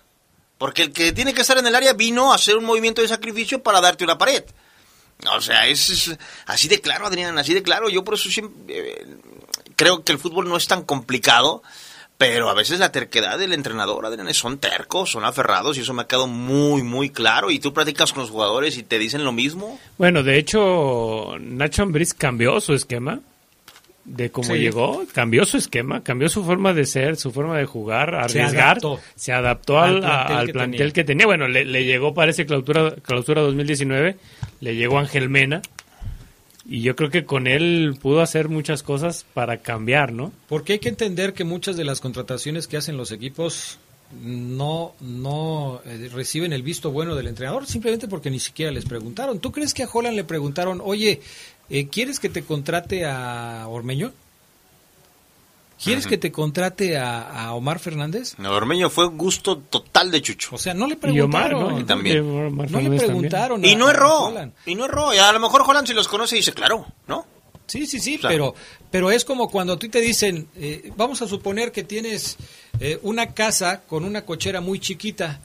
Porque 0.58 0.82
el 0.82 0.92
que 0.92 1.12
tiene 1.12 1.32
que 1.32 1.42
estar 1.42 1.56
en 1.58 1.66
el 1.66 1.74
área 1.74 1.92
vino 1.92 2.32
a 2.32 2.34
hacer 2.34 2.56
un 2.56 2.64
movimiento 2.64 3.00
de 3.00 3.08
sacrificio 3.08 3.62
para 3.62 3.80
darte 3.80 4.04
una 4.04 4.18
pared. 4.18 4.44
O 5.34 5.40
sea, 5.40 5.66
es, 5.66 6.16
así 6.46 6.68
de 6.68 6.80
claro, 6.80 7.06
Adrián, 7.06 7.38
así 7.38 7.54
de 7.54 7.62
claro. 7.62 7.88
Yo 7.88 8.04
por 8.04 8.14
eso 8.14 8.28
siempre 8.28 8.56
eh, 8.68 9.06
creo 9.76 10.04
que 10.04 10.12
el 10.12 10.18
fútbol 10.18 10.48
no 10.48 10.56
es 10.56 10.66
tan 10.66 10.82
complicado, 10.82 11.62
pero 12.18 12.50
a 12.50 12.54
veces 12.54 12.80
la 12.80 12.90
terquedad 12.90 13.38
del 13.38 13.52
entrenador, 13.52 14.04
Adrián, 14.04 14.32
son 14.34 14.58
tercos, 14.58 15.10
son 15.10 15.24
aferrados 15.24 15.78
y 15.78 15.82
eso 15.82 15.94
me 15.94 16.02
ha 16.02 16.06
quedado 16.06 16.26
muy, 16.26 16.82
muy 16.82 17.10
claro. 17.10 17.50
Y 17.52 17.60
tú 17.60 17.72
platicas 17.72 18.12
con 18.12 18.22
los 18.22 18.30
jugadores 18.30 18.76
y 18.76 18.82
te 18.82 18.98
dicen 18.98 19.24
lo 19.24 19.32
mismo. 19.32 19.78
Bueno, 19.96 20.24
de 20.24 20.38
hecho, 20.38 21.36
Nacho 21.38 21.82
Ambriz 21.82 22.14
cambió 22.14 22.60
su 22.60 22.74
esquema 22.74 23.20
de 24.08 24.30
cómo 24.30 24.54
Sí. 24.54 24.58
llegó, 24.60 25.04
cambió 25.12 25.44
su 25.44 25.58
esquema, 25.58 26.02
cambió 26.02 26.28
su 26.28 26.44
forma 26.44 26.72
de 26.72 26.84
ser, 26.86 27.16
su 27.16 27.30
forma 27.30 27.56
de 27.58 27.66
jugar, 27.66 28.10
Se 28.30 28.40
arriesgar, 28.40 28.64
adaptó. 28.78 29.00
se 29.14 29.32
adaptó 29.32 29.78
al, 29.78 29.96
Al 29.96 30.00
plantel 30.02 30.36
al 30.36 30.46
que 30.46 30.52
plantel 30.52 30.78
tenía. 30.78 30.92
que 30.92 31.04
tenía. 31.04 31.26
Bueno, 31.26 31.46
le, 31.48 31.64
le 31.64 31.84
llegó, 31.84 32.14
parece, 32.14 32.46
clausura, 32.46 32.94
clausura 33.02 33.42
2019, 33.42 34.16
le 34.60 34.74
llegó 34.76 34.98
Ángel 34.98 35.28
Mena, 35.28 35.62
y 36.66 36.82
yo 36.82 36.96
creo 36.96 37.10
que 37.10 37.24
con 37.24 37.46
él 37.46 37.96
pudo 38.00 38.20
hacer 38.20 38.48
muchas 38.48 38.82
cosas 38.82 39.24
para 39.34 39.58
cambiar, 39.58 40.12
¿no? 40.12 40.32
Porque 40.48 40.74
hay 40.74 40.78
que 40.80 40.88
entender 40.90 41.32
que 41.32 41.44
muchas 41.44 41.76
de 41.76 41.84
las 41.84 42.00
contrataciones 42.00 42.66
que 42.66 42.76
hacen 42.76 42.96
los 42.96 43.10
equipos 43.12 43.78
no, 44.22 44.94
no 45.00 45.80
eh, 45.84 46.08
reciben 46.12 46.52
el 46.52 46.62
visto 46.62 46.90
bueno 46.90 47.14
del 47.14 47.26
entrenador 47.26 47.66
simplemente 47.66 48.08
porque 48.08 48.30
ni 48.30 48.40
siquiera 48.40 48.72
les 48.72 48.84
preguntaron. 48.84 49.38
¿Tú 49.38 49.52
crees 49.52 49.74
que 49.74 49.82
a 49.82 49.88
Holland 49.92 50.16
le 50.16 50.24
preguntaron, 50.24 50.80
oye, 50.82 51.20
eh, 51.68 51.88
¿quieres 51.88 52.18
que 52.18 52.28
te 52.28 52.42
contrate 52.42 53.04
a 53.04 53.66
Ormeño? 53.68 54.12
¿Quieres 55.82 56.06
que 56.06 56.18
te 56.18 56.32
contrate 56.32 56.98
a, 56.98 57.20
a 57.20 57.54
Omar 57.54 57.78
Fernández? 57.78 58.34
No, 58.38 58.50
Ormeño 58.50 58.90
fue 58.90 59.06
gusto 59.06 59.58
total 59.58 60.10
de 60.10 60.20
Chucho. 60.20 60.56
O 60.56 60.58
sea, 60.58 60.74
no 60.74 60.88
le 60.88 60.98
Y 61.00 61.20
Omar, 61.20 61.50
preguntaron. 61.50 61.74
¿no? 61.74 61.80
Y 61.80 61.84
también. 61.84 62.18
Omar 62.28 62.70
No 62.70 62.80
le 62.80 62.98
preguntaron. 62.98 63.64
Y 63.64 63.76
no 63.76 63.88
erró. 63.88 64.32
Y 64.66 64.74
no 64.74 64.86
erró. 64.86 65.14
Y 65.14 65.18
a 65.18 65.30
lo 65.32 65.38
mejor 65.38 65.62
Holland 65.64 65.86
si 65.86 65.94
los 65.94 66.08
conoce 66.08 66.34
dice, 66.34 66.52
claro, 66.52 66.86
¿no? 67.06 67.26
Sí, 67.66 67.86
sí, 67.86 68.00
sí, 68.00 68.16
O 68.16 68.20
sea, 68.20 68.30
pero, 68.30 68.54
pero 68.90 69.10
es 69.10 69.24
como 69.24 69.48
cuando 69.50 69.74
a 69.74 69.78
ti 69.78 69.88
te 69.88 70.00
dicen, 70.00 70.48
eh, 70.56 70.92
vamos 70.96 71.20
a 71.22 71.28
suponer 71.28 71.72
que 71.72 71.84
tienes 71.84 72.36
eh, 72.80 72.98
una 73.02 73.34
casa 73.34 73.82
con 73.82 74.04
una 74.04 74.24
cochera 74.24 74.60
muy 74.60 74.80
chiquita 74.80 75.40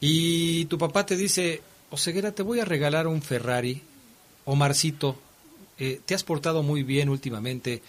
y 0.00 0.64
tu 0.66 0.78
papá 0.78 1.06
te 1.06 1.16
dice, 1.16 1.62
Oseguera, 1.90 2.32
te 2.32 2.42
voy 2.42 2.58
a 2.58 2.64
regalar 2.64 3.06
un 3.06 3.22
Ferrari, 3.22 3.82
Omarcito, 4.44 5.16
eh, 5.78 6.00
te 6.04 6.14
has 6.14 6.24
portado 6.24 6.62
muy 6.62 6.82
bien 6.82 7.08
últimamente, 7.08 7.82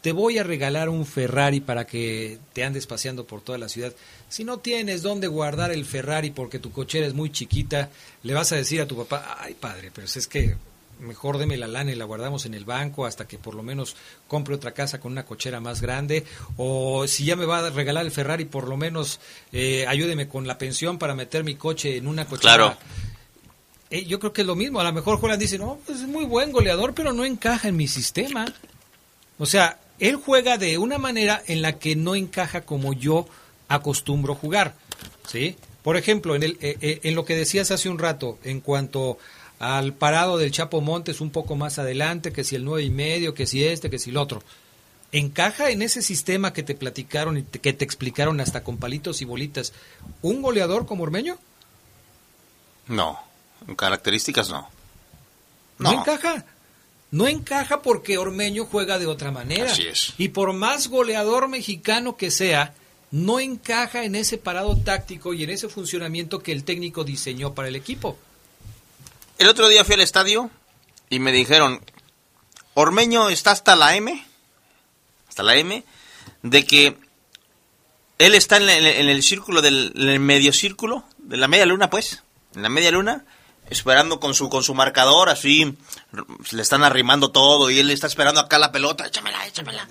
te 0.00 0.12
voy 0.12 0.38
a 0.38 0.44
regalar 0.44 0.88
un 0.88 1.04
Ferrari 1.04 1.60
para 1.60 1.84
que 1.84 2.38
te 2.52 2.62
andes 2.62 2.86
paseando 2.86 3.26
por 3.26 3.40
toda 3.40 3.58
la 3.58 3.68
ciudad. 3.68 3.92
Si 4.28 4.44
no 4.44 4.58
tienes 4.58 5.02
dónde 5.02 5.26
guardar 5.26 5.72
el 5.72 5.84
Ferrari 5.84 6.30
porque 6.30 6.60
tu 6.60 6.70
cochera 6.70 7.06
es 7.06 7.14
muy 7.14 7.32
chiquita, 7.32 7.90
le 8.22 8.34
vas 8.34 8.52
a 8.52 8.56
decir 8.56 8.80
a 8.80 8.86
tu 8.86 8.96
papá, 8.96 9.38
ay 9.40 9.54
padre, 9.54 9.90
pero 9.92 10.06
es 10.06 10.28
que 10.28 10.54
mejor 11.00 11.38
deme 11.38 11.56
la 11.56 11.66
lana 11.66 11.92
y 11.92 11.94
la 11.94 12.04
guardamos 12.04 12.46
en 12.46 12.54
el 12.54 12.64
banco 12.64 13.06
hasta 13.06 13.26
que 13.26 13.38
por 13.38 13.54
lo 13.54 13.62
menos 13.62 13.96
compre 14.28 14.54
otra 14.54 14.72
casa 14.72 15.00
con 15.00 15.12
una 15.12 15.24
cochera 15.24 15.60
más 15.60 15.80
grande. 15.80 16.24
O 16.56 17.06
si 17.06 17.24
ya 17.24 17.36
me 17.36 17.46
va 17.46 17.58
a 17.58 17.70
regalar 17.70 18.04
el 18.04 18.12
Ferrari 18.12 18.44
por 18.44 18.68
lo 18.68 18.76
menos 18.76 19.20
eh, 19.52 19.84
ayúdeme 19.86 20.28
con 20.28 20.46
la 20.46 20.58
pensión 20.58 20.98
para 20.98 21.14
meter 21.14 21.44
mi 21.44 21.54
coche 21.56 21.96
en 21.96 22.06
una 22.06 22.26
cochera. 22.26 22.54
Claro. 22.54 22.76
Eh, 23.90 24.04
yo 24.04 24.18
creo 24.18 24.32
que 24.32 24.40
es 24.40 24.46
lo 24.46 24.56
mismo. 24.56 24.80
A 24.80 24.84
lo 24.84 24.92
mejor 24.92 25.18
Juan 25.18 25.38
dice 25.38 25.58
no 25.58 25.78
pues 25.86 26.00
es 26.00 26.08
muy 26.08 26.24
buen 26.24 26.52
goleador 26.52 26.94
pero 26.94 27.12
no 27.12 27.24
encaja 27.24 27.68
en 27.68 27.76
mi 27.76 27.88
sistema 27.88 28.46
o 29.38 29.46
sea 29.46 29.78
él 29.98 30.16
juega 30.16 30.58
de 30.58 30.78
una 30.78 30.98
manera 30.98 31.42
en 31.46 31.62
la 31.62 31.78
que 31.78 31.96
no 31.96 32.14
encaja 32.14 32.62
como 32.62 32.92
yo 32.92 33.26
acostumbro 33.68 34.34
jugar 34.34 34.74
sí 35.26 35.56
por 35.82 35.96
ejemplo 35.96 36.34
en 36.34 36.42
el 36.42 36.58
eh, 36.60 37.00
en 37.02 37.14
lo 37.14 37.24
que 37.24 37.36
decías 37.36 37.70
hace 37.70 37.88
un 37.88 37.98
rato 37.98 38.38
en 38.44 38.60
cuanto 38.60 39.18
al 39.58 39.94
parado 39.94 40.36
del 40.38 40.50
Chapo 40.52 40.80
Montes 40.80 41.20
un 41.20 41.30
poco 41.30 41.56
más 41.56 41.78
adelante, 41.78 42.32
que 42.32 42.44
si 42.44 42.56
el 42.56 42.64
nueve 42.64 42.82
y 42.84 42.90
medio, 42.90 43.34
que 43.34 43.46
si 43.46 43.64
este, 43.64 43.88
que 43.90 43.98
si 43.98 44.10
el 44.10 44.16
otro. 44.18 44.42
¿Encaja 45.12 45.70
en 45.70 45.82
ese 45.82 46.02
sistema 46.02 46.52
que 46.52 46.62
te 46.62 46.74
platicaron 46.74 47.38
y 47.38 47.42
te- 47.42 47.58
que 47.60 47.72
te 47.72 47.84
explicaron 47.84 48.40
hasta 48.40 48.62
con 48.64 48.76
palitos 48.76 49.22
y 49.22 49.24
bolitas 49.24 49.72
un 50.20 50.42
goleador 50.42 50.84
como 50.84 51.04
Ormeño? 51.04 51.38
No. 52.88 53.18
En 53.66 53.74
características 53.74 54.48
no. 54.50 54.68
No, 55.78 55.92
No. 55.92 56.00
encaja. 56.00 56.44
No 57.10 57.28
encaja 57.28 57.82
porque 57.82 58.18
Ormeño 58.18 58.66
juega 58.66 58.98
de 58.98 59.06
otra 59.06 59.30
manera. 59.30 59.70
Así 59.72 59.86
es. 59.86 60.12
Y 60.18 60.28
por 60.28 60.52
más 60.52 60.88
goleador 60.88 61.48
mexicano 61.48 62.16
que 62.16 62.30
sea, 62.30 62.74
no 63.10 63.38
encaja 63.40 64.04
en 64.04 64.16
ese 64.16 64.38
parado 64.38 64.76
táctico 64.76 65.32
y 65.32 65.44
en 65.44 65.50
ese 65.50 65.68
funcionamiento 65.68 66.40
que 66.40 66.52
el 66.52 66.64
técnico 66.64 67.04
diseñó 67.04 67.54
para 67.54 67.68
el 67.68 67.76
equipo. 67.76 68.18
El 69.38 69.48
otro 69.48 69.68
día 69.68 69.84
fui 69.84 69.94
al 69.94 70.00
estadio 70.00 70.50
y 71.10 71.18
me 71.18 71.32
dijeron, 71.32 71.82
Ormeño 72.74 73.28
está 73.28 73.50
hasta 73.52 73.76
la 73.76 73.94
M, 73.96 74.24
hasta 75.28 75.42
la 75.42 75.56
M, 75.56 75.84
de 76.42 76.64
que 76.64 76.96
él 78.18 78.34
está 78.34 78.56
en, 78.56 78.68
el- 78.68 79.22
círculo 79.22 79.60
del 79.62 79.92
en 79.94 80.08
el 80.08 80.20
medio 80.20 80.52
círculo, 80.52 81.04
de 81.18 81.36
la 81.36 81.48
media 81.48 81.66
luna 81.66 81.90
pues, 81.90 82.22
en 82.54 82.62
la 82.62 82.68
media 82.70 82.90
luna, 82.90 83.24
esperando 83.68 84.20
con 84.20 84.34
su 84.34 84.48
con 84.48 84.62
su 84.62 84.74
marcador, 84.74 85.28
así, 85.28 85.76
le 86.52 86.62
están 86.62 86.82
arrimando 86.82 87.30
todo 87.30 87.70
y 87.70 87.78
él 87.78 87.90
está 87.90 88.06
esperando 88.06 88.40
acá 88.40 88.58
la 88.58 88.72
pelota, 88.72 89.06
échamela, 89.06 89.46
échamela. 89.46 89.86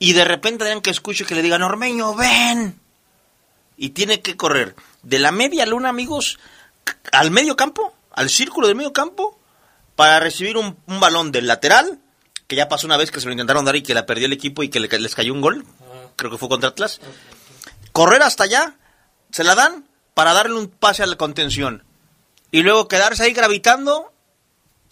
Y 0.00 0.14
de 0.14 0.24
repente 0.24 0.64
dan 0.64 0.80
que 0.80 0.90
escuche 0.90 1.24
que 1.26 1.34
le 1.34 1.42
digan, 1.42 1.62
Ormeño, 1.62 2.14
ven. 2.14 2.80
Y 3.76 3.90
tiene 3.90 4.20
que 4.22 4.36
correr 4.36 4.74
de 5.02 5.18
la 5.18 5.30
media 5.30 5.66
luna, 5.66 5.90
amigos, 5.90 6.38
al 7.12 7.30
medio 7.30 7.54
campo, 7.54 7.94
al 8.20 8.28
círculo 8.30 8.66
del 8.66 8.76
medio 8.76 8.92
campo, 8.92 9.38
para 9.96 10.20
recibir 10.20 10.56
un, 10.56 10.76
un 10.86 11.00
balón 11.00 11.32
del 11.32 11.46
lateral, 11.46 11.98
que 12.46 12.56
ya 12.56 12.68
pasó 12.68 12.86
una 12.86 12.96
vez 12.96 13.10
que 13.10 13.20
se 13.20 13.26
lo 13.26 13.32
intentaron 13.32 13.64
dar 13.64 13.76
y 13.76 13.82
que 13.82 13.94
la 13.94 14.06
perdió 14.06 14.26
el 14.26 14.32
equipo 14.32 14.62
y 14.62 14.68
que 14.68 14.80
le- 14.80 14.88
les 14.98 15.14
cayó 15.14 15.32
un 15.32 15.40
gol. 15.40 15.64
Creo 16.16 16.30
que 16.30 16.38
fue 16.38 16.48
contra 16.48 16.68
Atlas. 16.70 17.00
Correr 17.92 18.22
hasta 18.22 18.44
allá, 18.44 18.74
se 19.30 19.44
la 19.44 19.54
dan 19.54 19.86
para 20.14 20.32
darle 20.32 20.54
un 20.56 20.68
pase 20.68 21.02
a 21.02 21.06
la 21.06 21.16
contención. 21.16 21.84
Y 22.50 22.62
luego 22.62 22.88
quedarse 22.88 23.22
ahí 23.24 23.32
gravitando, 23.32 24.12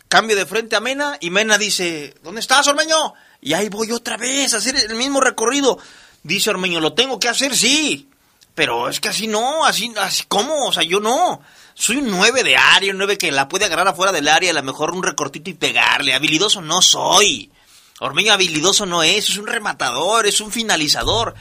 cambio 0.09 0.37
de 0.37 0.47
frente 0.47 0.77
a 0.77 0.81
Mena 0.81 1.17
y 1.21 1.31
Mena 1.31 1.59
dice, 1.59 2.15
¿dónde 2.23 2.41
estás, 2.41 2.67
Ormeño? 2.69 3.15
Y 3.41 3.53
ahí 3.53 3.69
voy 3.69 3.93
otra 3.93 4.17
vez 4.17 4.55
a 4.55 4.59
hacer 4.59 4.77
el 4.77 4.95
mismo 4.95 5.21
recorrido. 5.21 5.79
Dice 6.23 6.51
Ormeño, 6.51 6.81
lo 6.81 6.95
tengo 6.95 7.19
que 7.19 7.29
hacer, 7.29 7.57
sí. 7.57 8.09
Pero 8.55 8.89
es 8.89 9.01
que 9.01 9.09
así 9.09 9.27
no, 9.29 9.65
así, 9.65 9.93
así 10.01 10.25
¿cómo? 10.29 10.67
O 10.67 10.73
sea, 10.73 10.83
yo 10.83 10.99
no. 11.01 11.41
Soy 11.79 11.97
un 11.99 12.11
9 12.11 12.43
de 12.43 12.57
área, 12.57 12.91
un 12.93 12.99
9 12.99 13.19
que 13.19 13.31
la 13.31 13.49
puede 13.49 13.65
agarrar 13.67 13.89
afuera 13.89 14.11
del 14.13 14.27
área, 14.29 14.51
a 14.51 14.55
lo 14.55 14.63
mejor 14.63 14.91
un 14.93 15.03
recortito 15.03 15.49
y 15.49 15.55
pegarle. 15.55 16.13
Habilidoso 16.15 16.61
no 16.61 16.83
soy. 16.83 17.51
Ormeño 18.01 18.33
habilidoso 18.33 18.85
no 18.87 19.03
es, 19.03 19.29
es 19.29 19.37
un 19.39 19.47
rematador, 19.47 20.27
es 20.27 20.41
un 20.41 20.51
finalizador. 20.51 21.35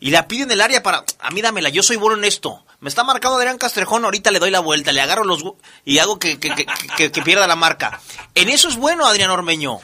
Y 0.00 0.10
la 0.10 0.26
pide 0.28 0.42
en 0.42 0.50
el 0.50 0.60
área 0.60 0.82
para, 0.82 1.04
a 1.20 1.30
mí 1.30 1.40
dámela, 1.40 1.68
yo 1.68 1.82
soy 1.82 1.96
bueno 1.96 2.16
en 2.18 2.24
esto. 2.24 2.64
Me 2.80 2.88
está 2.88 3.04
marcando 3.04 3.38
Adrián 3.38 3.56
Castrejón, 3.56 4.04
ahorita 4.04 4.30
le 4.30 4.38
doy 4.40 4.50
la 4.50 4.60
vuelta, 4.60 4.92
le 4.92 5.00
agarro 5.00 5.24
los... 5.24 5.42
y 5.84 5.98
hago 5.98 6.18
que, 6.18 6.38
que- 6.38 6.50
que- 6.96 7.10
que 7.12 7.22
pierda 7.22 7.46
la 7.46 7.56
marca. 7.56 8.00
En 8.34 8.48
eso 8.48 8.68
es 8.68 8.76
bueno 8.76 9.06
Adrián 9.06 9.30
Ormeño. 9.30 9.80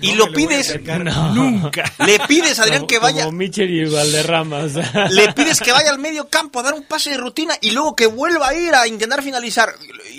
Y 0.00 0.14
lo 0.14 0.30
pides... 0.32 0.78
Nunca. 1.32 1.90
Le 2.04 2.18
pides 2.20 2.58
a 2.58 2.62
Adrián 2.64 2.80
Como- 2.80 2.86
que 2.88 2.98
vaya... 2.98 3.24
Como 3.24 3.38
Michel 3.38 3.70
y 3.70 3.84
Valderrama. 3.88 4.58
o 4.58 4.68
sea. 4.68 5.08
Le 5.10 5.32
pides 5.32 5.60
que 5.60 5.72
vaya 5.72 5.90
al 5.90 5.98
medio 5.98 6.28
campo 6.28 6.60
a 6.60 6.62
dar 6.62 6.74
un 6.74 6.82
pase 6.82 7.10
de 7.10 7.16
rutina 7.16 7.54
y 7.60 7.70
luego 7.70 7.96
que 7.96 8.06
vuelva 8.06 8.48
a 8.48 8.54
ir 8.54 8.74
a 8.74 8.86
intentar 8.86 9.22
finalizar. 9.22 9.74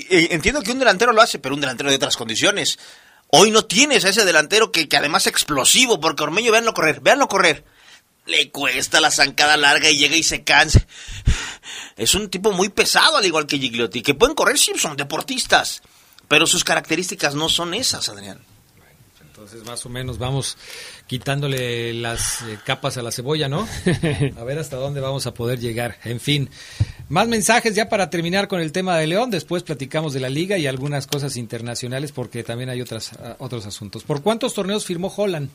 Entiendo 0.09 0.61
que 0.63 0.71
un 0.71 0.79
delantero 0.79 1.13
lo 1.13 1.21
hace, 1.21 1.37
pero 1.39 1.53
un 1.53 1.61
delantero 1.61 1.89
de 1.91 1.95
otras 1.97 2.17
condiciones. 2.17 2.79
Hoy 3.29 3.51
no 3.51 3.65
tienes 3.65 4.03
a 4.05 4.09
ese 4.09 4.25
delantero 4.25 4.71
que, 4.71 4.87
que 4.87 4.97
además 4.97 5.23
es 5.23 5.31
explosivo, 5.33 5.99
porque 5.99 6.23
Ormeño, 6.23 6.51
véanlo 6.51 6.73
correr, 6.73 6.99
véanlo 7.01 7.27
correr. 7.27 7.63
Le 8.25 8.49
cuesta 8.51 8.99
la 8.99 9.11
zancada 9.11 9.57
larga 9.57 9.89
y 9.89 9.97
llega 9.97 10.15
y 10.15 10.23
se 10.23 10.43
cansa. 10.43 10.85
Es 11.97 12.15
un 12.15 12.29
tipo 12.29 12.51
muy 12.51 12.69
pesado, 12.69 13.17
al 13.17 13.25
igual 13.25 13.45
que 13.45 13.57
Gigliotti, 13.59 14.01
que 14.01 14.13
pueden 14.15 14.35
correr, 14.35 14.57
sí, 14.57 14.71
son 14.77 14.97
deportistas. 14.97 15.81
Pero 16.27 16.47
sus 16.47 16.63
características 16.63 17.35
no 17.35 17.47
son 17.47 17.73
esas, 17.73 18.09
Adrián. 18.09 18.39
Entonces, 19.47 19.65
más 19.65 19.85
o 19.85 19.89
menos 19.89 20.17
vamos 20.17 20.57
quitándole 21.07 21.93
las 21.93 22.41
eh, 22.41 22.59
capas 22.65 22.97
a 22.97 23.01
la 23.01 23.13
cebolla, 23.13 23.47
¿no? 23.47 23.65
A 24.37 24.43
ver 24.43 24.59
hasta 24.59 24.75
dónde 24.75 24.99
vamos 24.99 25.25
a 25.25 25.33
poder 25.33 25.57
llegar. 25.57 25.97
En 26.03 26.19
fin, 26.19 26.49
más 27.07 27.29
mensajes 27.29 27.73
ya 27.73 27.87
para 27.87 28.09
terminar 28.09 28.49
con 28.49 28.59
el 28.59 28.73
tema 28.73 28.97
de 28.97 29.07
León. 29.07 29.31
Después 29.31 29.63
platicamos 29.63 30.11
de 30.11 30.19
la 30.19 30.27
liga 30.27 30.57
y 30.57 30.67
algunas 30.67 31.07
cosas 31.07 31.37
internacionales 31.37 32.11
porque 32.11 32.43
también 32.43 32.69
hay 32.69 32.81
otras, 32.81 33.13
ah, 33.13 33.37
otros 33.39 33.65
asuntos. 33.65 34.03
¿Por 34.03 34.21
cuántos 34.21 34.53
torneos 34.53 34.85
firmó 34.85 35.13
Holland? 35.15 35.49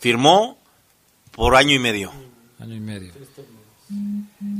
Firmó 0.00 0.58
por 1.36 1.54
año 1.54 1.76
y 1.76 1.78
medio. 1.78 2.12
Año 2.58 2.74
y 2.74 2.80
medio. 2.80 3.12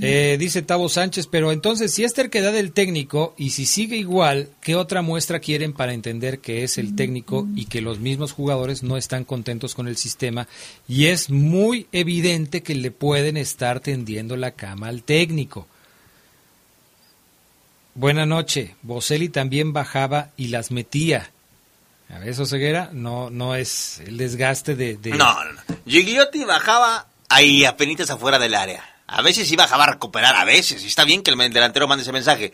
Eh, 0.00 0.36
dice 0.40 0.62
Tavo 0.62 0.88
Sánchez, 0.88 1.26
pero 1.26 1.52
entonces 1.52 1.92
si 1.92 2.02
es 2.04 2.14
terquedad 2.14 2.52
del 2.52 2.72
técnico 2.72 3.34
y 3.36 3.50
si 3.50 3.66
sigue 3.66 3.96
igual, 3.96 4.48
¿qué 4.62 4.74
otra 4.74 5.02
muestra 5.02 5.38
quieren 5.40 5.72
para 5.74 5.92
entender 5.92 6.38
que 6.38 6.62
es 6.64 6.78
el 6.78 6.96
técnico 6.96 7.46
y 7.54 7.66
que 7.66 7.80
los 7.82 7.98
mismos 7.98 8.32
jugadores 8.32 8.82
no 8.82 8.96
están 8.96 9.24
contentos 9.24 9.74
con 9.74 9.86
el 9.86 9.96
sistema? 9.98 10.48
Y 10.88 11.06
es 11.06 11.28
muy 11.30 11.86
evidente 11.92 12.62
que 12.62 12.74
le 12.74 12.90
pueden 12.90 13.36
estar 13.36 13.80
tendiendo 13.80 14.36
la 14.36 14.52
cama 14.52 14.88
al 14.88 15.02
técnico. 15.02 15.66
Buena 17.94 18.24
noche. 18.26 18.76
Boselli 18.82 19.28
también 19.28 19.72
bajaba 19.72 20.30
y 20.36 20.48
las 20.48 20.70
metía. 20.70 21.30
A 22.08 22.18
ver, 22.20 22.28
eso 22.30 22.46
ceguera 22.46 22.90
no, 22.92 23.28
no 23.28 23.54
es 23.54 24.00
el 24.06 24.16
desgaste 24.16 24.74
de... 24.76 24.96
de- 24.96 25.10
no, 25.10 25.44
no. 25.44 25.60
Gigliotti 25.86 26.44
bajaba 26.44 27.08
ahí 27.28 27.64
apenas 27.64 28.08
afuera 28.08 28.38
del 28.38 28.54
área. 28.54 28.82
A 29.08 29.22
veces 29.22 29.54
bajaba 29.56 29.84
a 29.84 29.92
recuperar, 29.92 30.36
a 30.36 30.44
veces. 30.44 30.82
Y 30.84 30.86
está 30.86 31.04
bien 31.04 31.22
que 31.22 31.30
el 31.30 31.52
delantero 31.52 31.88
mande 31.88 32.02
ese 32.02 32.12
mensaje. 32.12 32.52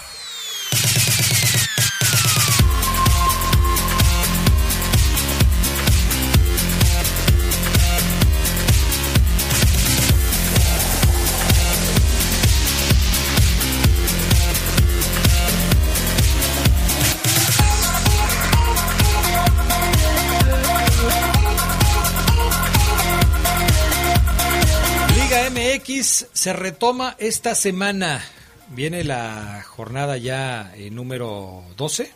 MX 25.74 26.28
se 26.34 26.54
retoma 26.54 27.16
esta 27.20 27.56
semana. 27.56 28.24
Viene 28.70 29.04
la 29.04 29.64
jornada 29.68 30.18
ya 30.18 30.74
eh, 30.76 30.90
número 30.90 31.64
12 31.78 32.12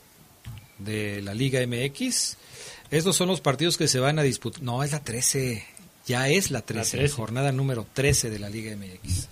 de 0.79 1.21
la 1.21 1.33
Liga 1.33 1.65
MX. 1.65 2.37
Estos 2.91 3.15
son 3.15 3.27
los 3.27 3.41
partidos 3.41 3.77
que 3.77 3.87
se 3.87 3.99
van 3.99 4.19
a 4.19 4.23
disputar. 4.23 4.61
No, 4.61 4.83
es 4.83 4.91
la 4.91 5.03
13. 5.03 5.65
Ya 6.05 6.27
es 6.29 6.51
la 6.51 6.61
13, 6.61 6.97
La 6.97 7.01
13. 7.01 7.15
jornada 7.15 7.51
número 7.51 7.85
13 7.93 8.29
de 8.29 8.39
la 8.39 8.49
Liga 8.49 8.75
MX. 8.75 9.27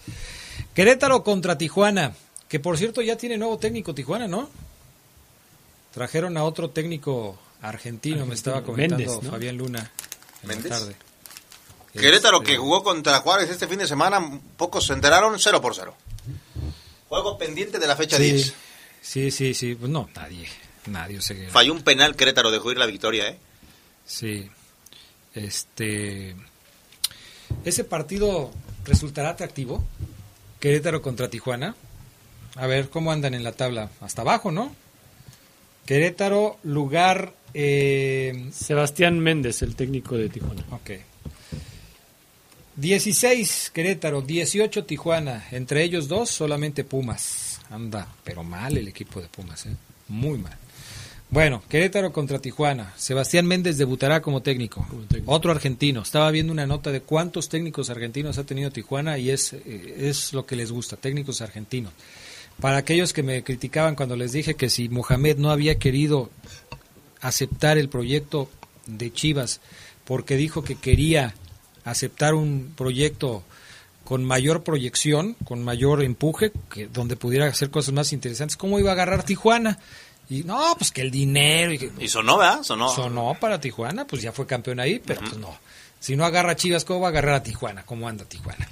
Querétaro 0.73 1.23
contra 1.23 1.57
Tijuana, 1.57 2.13
que 2.47 2.59
por 2.59 2.77
cierto 2.77 3.01
ya 3.01 3.17
tiene 3.17 3.37
nuevo 3.37 3.57
técnico 3.57 3.93
Tijuana, 3.93 4.27
¿no? 4.27 4.49
Trajeron 5.93 6.37
a 6.37 6.43
otro 6.43 6.71
técnico 6.71 7.37
argentino, 7.61 8.25
me 8.25 8.33
estaba 8.33 8.63
comentando 8.63 9.05
Méndez, 9.05 9.23
¿no? 9.23 9.31
Fabián 9.31 9.57
Luna 9.57 9.91
en 10.41 10.49
la 10.49 10.69
tarde. 10.69 10.95
Querétaro 11.93 12.37
Este, 12.41 12.51
que 12.53 12.57
jugó 12.57 12.83
contra 12.83 13.19
Juárez 13.19 13.49
este 13.49 13.67
fin 13.67 13.79
de 13.79 13.87
semana, 13.87 14.19
pocos 14.57 14.85
se 14.87 14.93
enteraron, 14.93 15.39
0 15.39 15.61
por 15.61 15.75
0. 15.75 15.95
Juego 17.07 17.37
pendiente 17.37 17.77
de 17.79 17.87
la 17.87 17.95
fecha 17.95 18.17
Sí, 18.17 18.31
10. 18.31 18.53
sí, 19.01 19.31
sí, 19.31 19.53
sí. 19.53 19.75
Pues 19.75 19.91
no, 19.91 20.09
nadie. 20.15 20.47
Nadie 20.87 21.21
se 21.21 21.47
Falló 21.49 21.71
un 21.73 21.81
penal 21.83 22.15
Querétaro, 22.15 22.51
dejó 22.51 22.71
ir 22.71 22.77
la 22.77 22.85
victoria, 22.87 23.29
¿eh? 23.29 23.37
Sí. 24.05 24.49
Este. 25.33 26.35
¿Ese 27.63 27.83
partido 27.83 28.51
resultará 28.85 29.29
atractivo? 29.29 29.83
Querétaro 30.59 31.01
contra 31.01 31.29
Tijuana. 31.29 31.75
A 32.55 32.67
ver, 32.67 32.89
¿cómo 32.89 33.11
andan 33.11 33.33
en 33.33 33.43
la 33.43 33.51
tabla? 33.51 33.89
Hasta 34.01 34.21
abajo, 34.21 34.51
¿no? 34.51 34.75
Querétaro, 35.85 36.57
lugar... 36.63 37.33
Eh... 37.53 38.49
Sebastián 38.51 39.19
Méndez, 39.19 39.61
el 39.61 39.75
técnico 39.75 40.15
de 40.17 40.29
Tijuana. 40.29 40.63
Ok. 40.71 40.91
16 42.75 43.71
Querétaro, 43.73 44.21
18 44.21 44.85
Tijuana. 44.85 45.45
Entre 45.51 45.83
ellos 45.83 46.07
dos, 46.07 46.29
solamente 46.29 46.83
Pumas. 46.83 47.59
Anda, 47.69 48.07
pero 48.23 48.43
mal 48.43 48.77
el 48.77 48.87
equipo 48.87 49.21
de 49.21 49.27
Pumas, 49.27 49.65
¿eh? 49.65 49.75
Muy 50.07 50.37
mal. 50.37 50.57
Bueno, 51.29 51.63
Querétaro 51.67 52.13
contra 52.13 52.39
Tijuana. 52.39 52.93
Sebastián 52.95 53.47
Méndez 53.47 53.77
debutará 53.77 54.21
como 54.21 54.41
técnico. 54.41 54.85
Otro 55.25 55.51
argentino. 55.51 56.01
Estaba 56.01 56.29
viendo 56.29 56.53
una 56.53 56.67
nota 56.67 56.91
de 56.91 57.01
cuántos 57.01 57.49
técnicos 57.49 57.89
argentinos 57.89 58.37
ha 58.37 58.43
tenido 58.43 58.69
Tijuana 58.69 59.17
y 59.17 59.31
es, 59.31 59.53
eh, 59.53 59.95
es 59.97 60.33
lo 60.33 60.45
que 60.45 60.55
les 60.55 60.71
gusta, 60.71 60.95
técnicos 60.95 61.41
argentinos. 61.41 61.93
Para 62.59 62.77
aquellos 62.77 63.13
que 63.13 63.23
me 63.23 63.43
criticaban 63.43 63.95
cuando 63.95 64.15
les 64.15 64.31
dije 64.31 64.53
que 64.53 64.69
si 64.69 64.89
Mohamed 64.89 65.37
no 65.37 65.49
había 65.49 65.79
querido 65.79 66.29
aceptar 67.19 67.77
el 67.77 67.89
proyecto 67.89 68.49
de 68.85 69.11
Chivas 69.11 69.59
porque 70.05 70.35
dijo 70.35 70.63
que 70.63 70.75
quería 70.75 71.33
aceptar 71.85 72.33
un 72.33 72.73
proyecto 72.75 73.43
con 74.03 74.23
mayor 74.23 74.63
proyección, 74.63 75.35
con 75.45 75.63
mayor 75.63 76.03
empuje, 76.03 76.51
que 76.71 76.87
donde 76.87 77.15
pudiera 77.15 77.47
hacer 77.47 77.69
cosas 77.69 77.93
más 77.93 78.13
interesantes, 78.13 78.57
¿cómo 78.57 78.79
iba 78.79 78.89
a 78.89 78.93
agarrar 78.93 79.23
Tijuana? 79.23 79.79
Y 80.29 80.43
no, 80.43 80.75
pues 80.77 80.91
que 80.91 81.01
el 81.01 81.11
dinero. 81.11 81.73
Y, 81.73 81.91
y 81.99 82.07
sonó, 82.07 82.37
¿verdad? 82.37 82.63
Sonó. 82.63 82.89
Sonó 82.89 83.35
para 83.39 83.59
Tijuana, 83.59 84.05
pues 84.05 84.21
ya 84.21 84.31
fue 84.31 84.45
campeón 84.45 84.79
ahí, 84.79 85.01
pero 85.05 85.21
pues 85.21 85.37
no. 85.37 85.57
Si 85.99 86.15
no 86.15 86.25
agarra 86.25 86.51
a 86.51 86.55
Chivas, 86.55 86.85
¿cómo 86.85 87.01
va 87.01 87.07
a 87.07 87.11
agarrar 87.11 87.35
a 87.35 87.43
Tijuana? 87.43 87.83
¿Cómo 87.85 88.07
anda 88.09 88.25
Tijuana? 88.25 88.67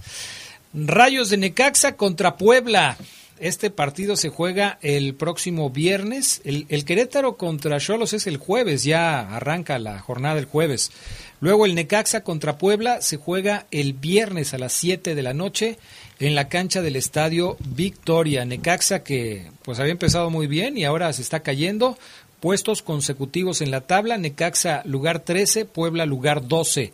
Rayos 0.73 1.29
de 1.29 1.37
Necaxa 1.37 1.95
contra 1.95 2.35
Puebla. 2.35 2.97
Este 3.39 3.69
partido 3.69 4.17
se 4.17 4.29
juega 4.29 4.77
el 4.81 5.15
próximo 5.15 5.69
viernes. 5.69 6.41
El, 6.43 6.65
el 6.69 6.85
Querétaro 6.85 7.37
contra 7.37 7.79
Cholos 7.79 8.13
es 8.13 8.27
el 8.27 8.37
jueves, 8.37 8.83
ya 8.83 9.35
arranca 9.35 9.79
la 9.79 9.99
jornada 9.99 10.39
el 10.39 10.45
jueves. 10.45 10.91
Luego 11.41 11.65
el 11.65 11.73
Necaxa 11.73 12.23
contra 12.23 12.59
Puebla 12.59 13.01
se 13.01 13.17
juega 13.17 13.65
el 13.71 13.93
viernes 13.93 14.53
a 14.53 14.59
las 14.59 14.73
7 14.73 15.15
de 15.15 15.23
la 15.23 15.33
noche 15.33 15.79
en 16.19 16.35
la 16.35 16.49
cancha 16.49 16.83
del 16.83 16.95
estadio 16.95 17.57
Victoria. 17.59 18.45
Necaxa 18.45 19.03
que 19.03 19.51
pues 19.63 19.79
había 19.79 19.91
empezado 19.91 20.29
muy 20.29 20.45
bien 20.45 20.77
y 20.77 20.85
ahora 20.85 21.11
se 21.13 21.23
está 21.23 21.41
cayendo. 21.41 21.97
Puestos 22.39 22.83
consecutivos 22.83 23.61
en 23.61 23.71
la 23.71 23.81
tabla. 23.81 24.19
Necaxa 24.19 24.83
lugar 24.85 25.21
13, 25.21 25.65
Puebla 25.65 26.05
lugar 26.05 26.47
12. 26.47 26.93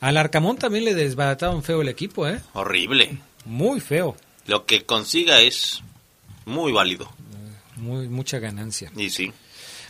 Al 0.00 0.16
Arcamón 0.16 0.56
también 0.56 0.86
le 0.86 0.94
desbarataron 0.94 1.62
feo 1.62 1.82
el 1.82 1.88
equipo, 1.88 2.26
¿eh? 2.26 2.40
Horrible. 2.54 3.18
Muy 3.44 3.80
feo. 3.80 4.16
Lo 4.46 4.64
que 4.64 4.86
consiga 4.86 5.40
es 5.40 5.82
muy 6.46 6.72
válido. 6.72 7.10
Muy, 7.76 8.08
mucha 8.08 8.38
ganancia. 8.38 8.90
Y 8.96 9.10
sí. 9.10 9.30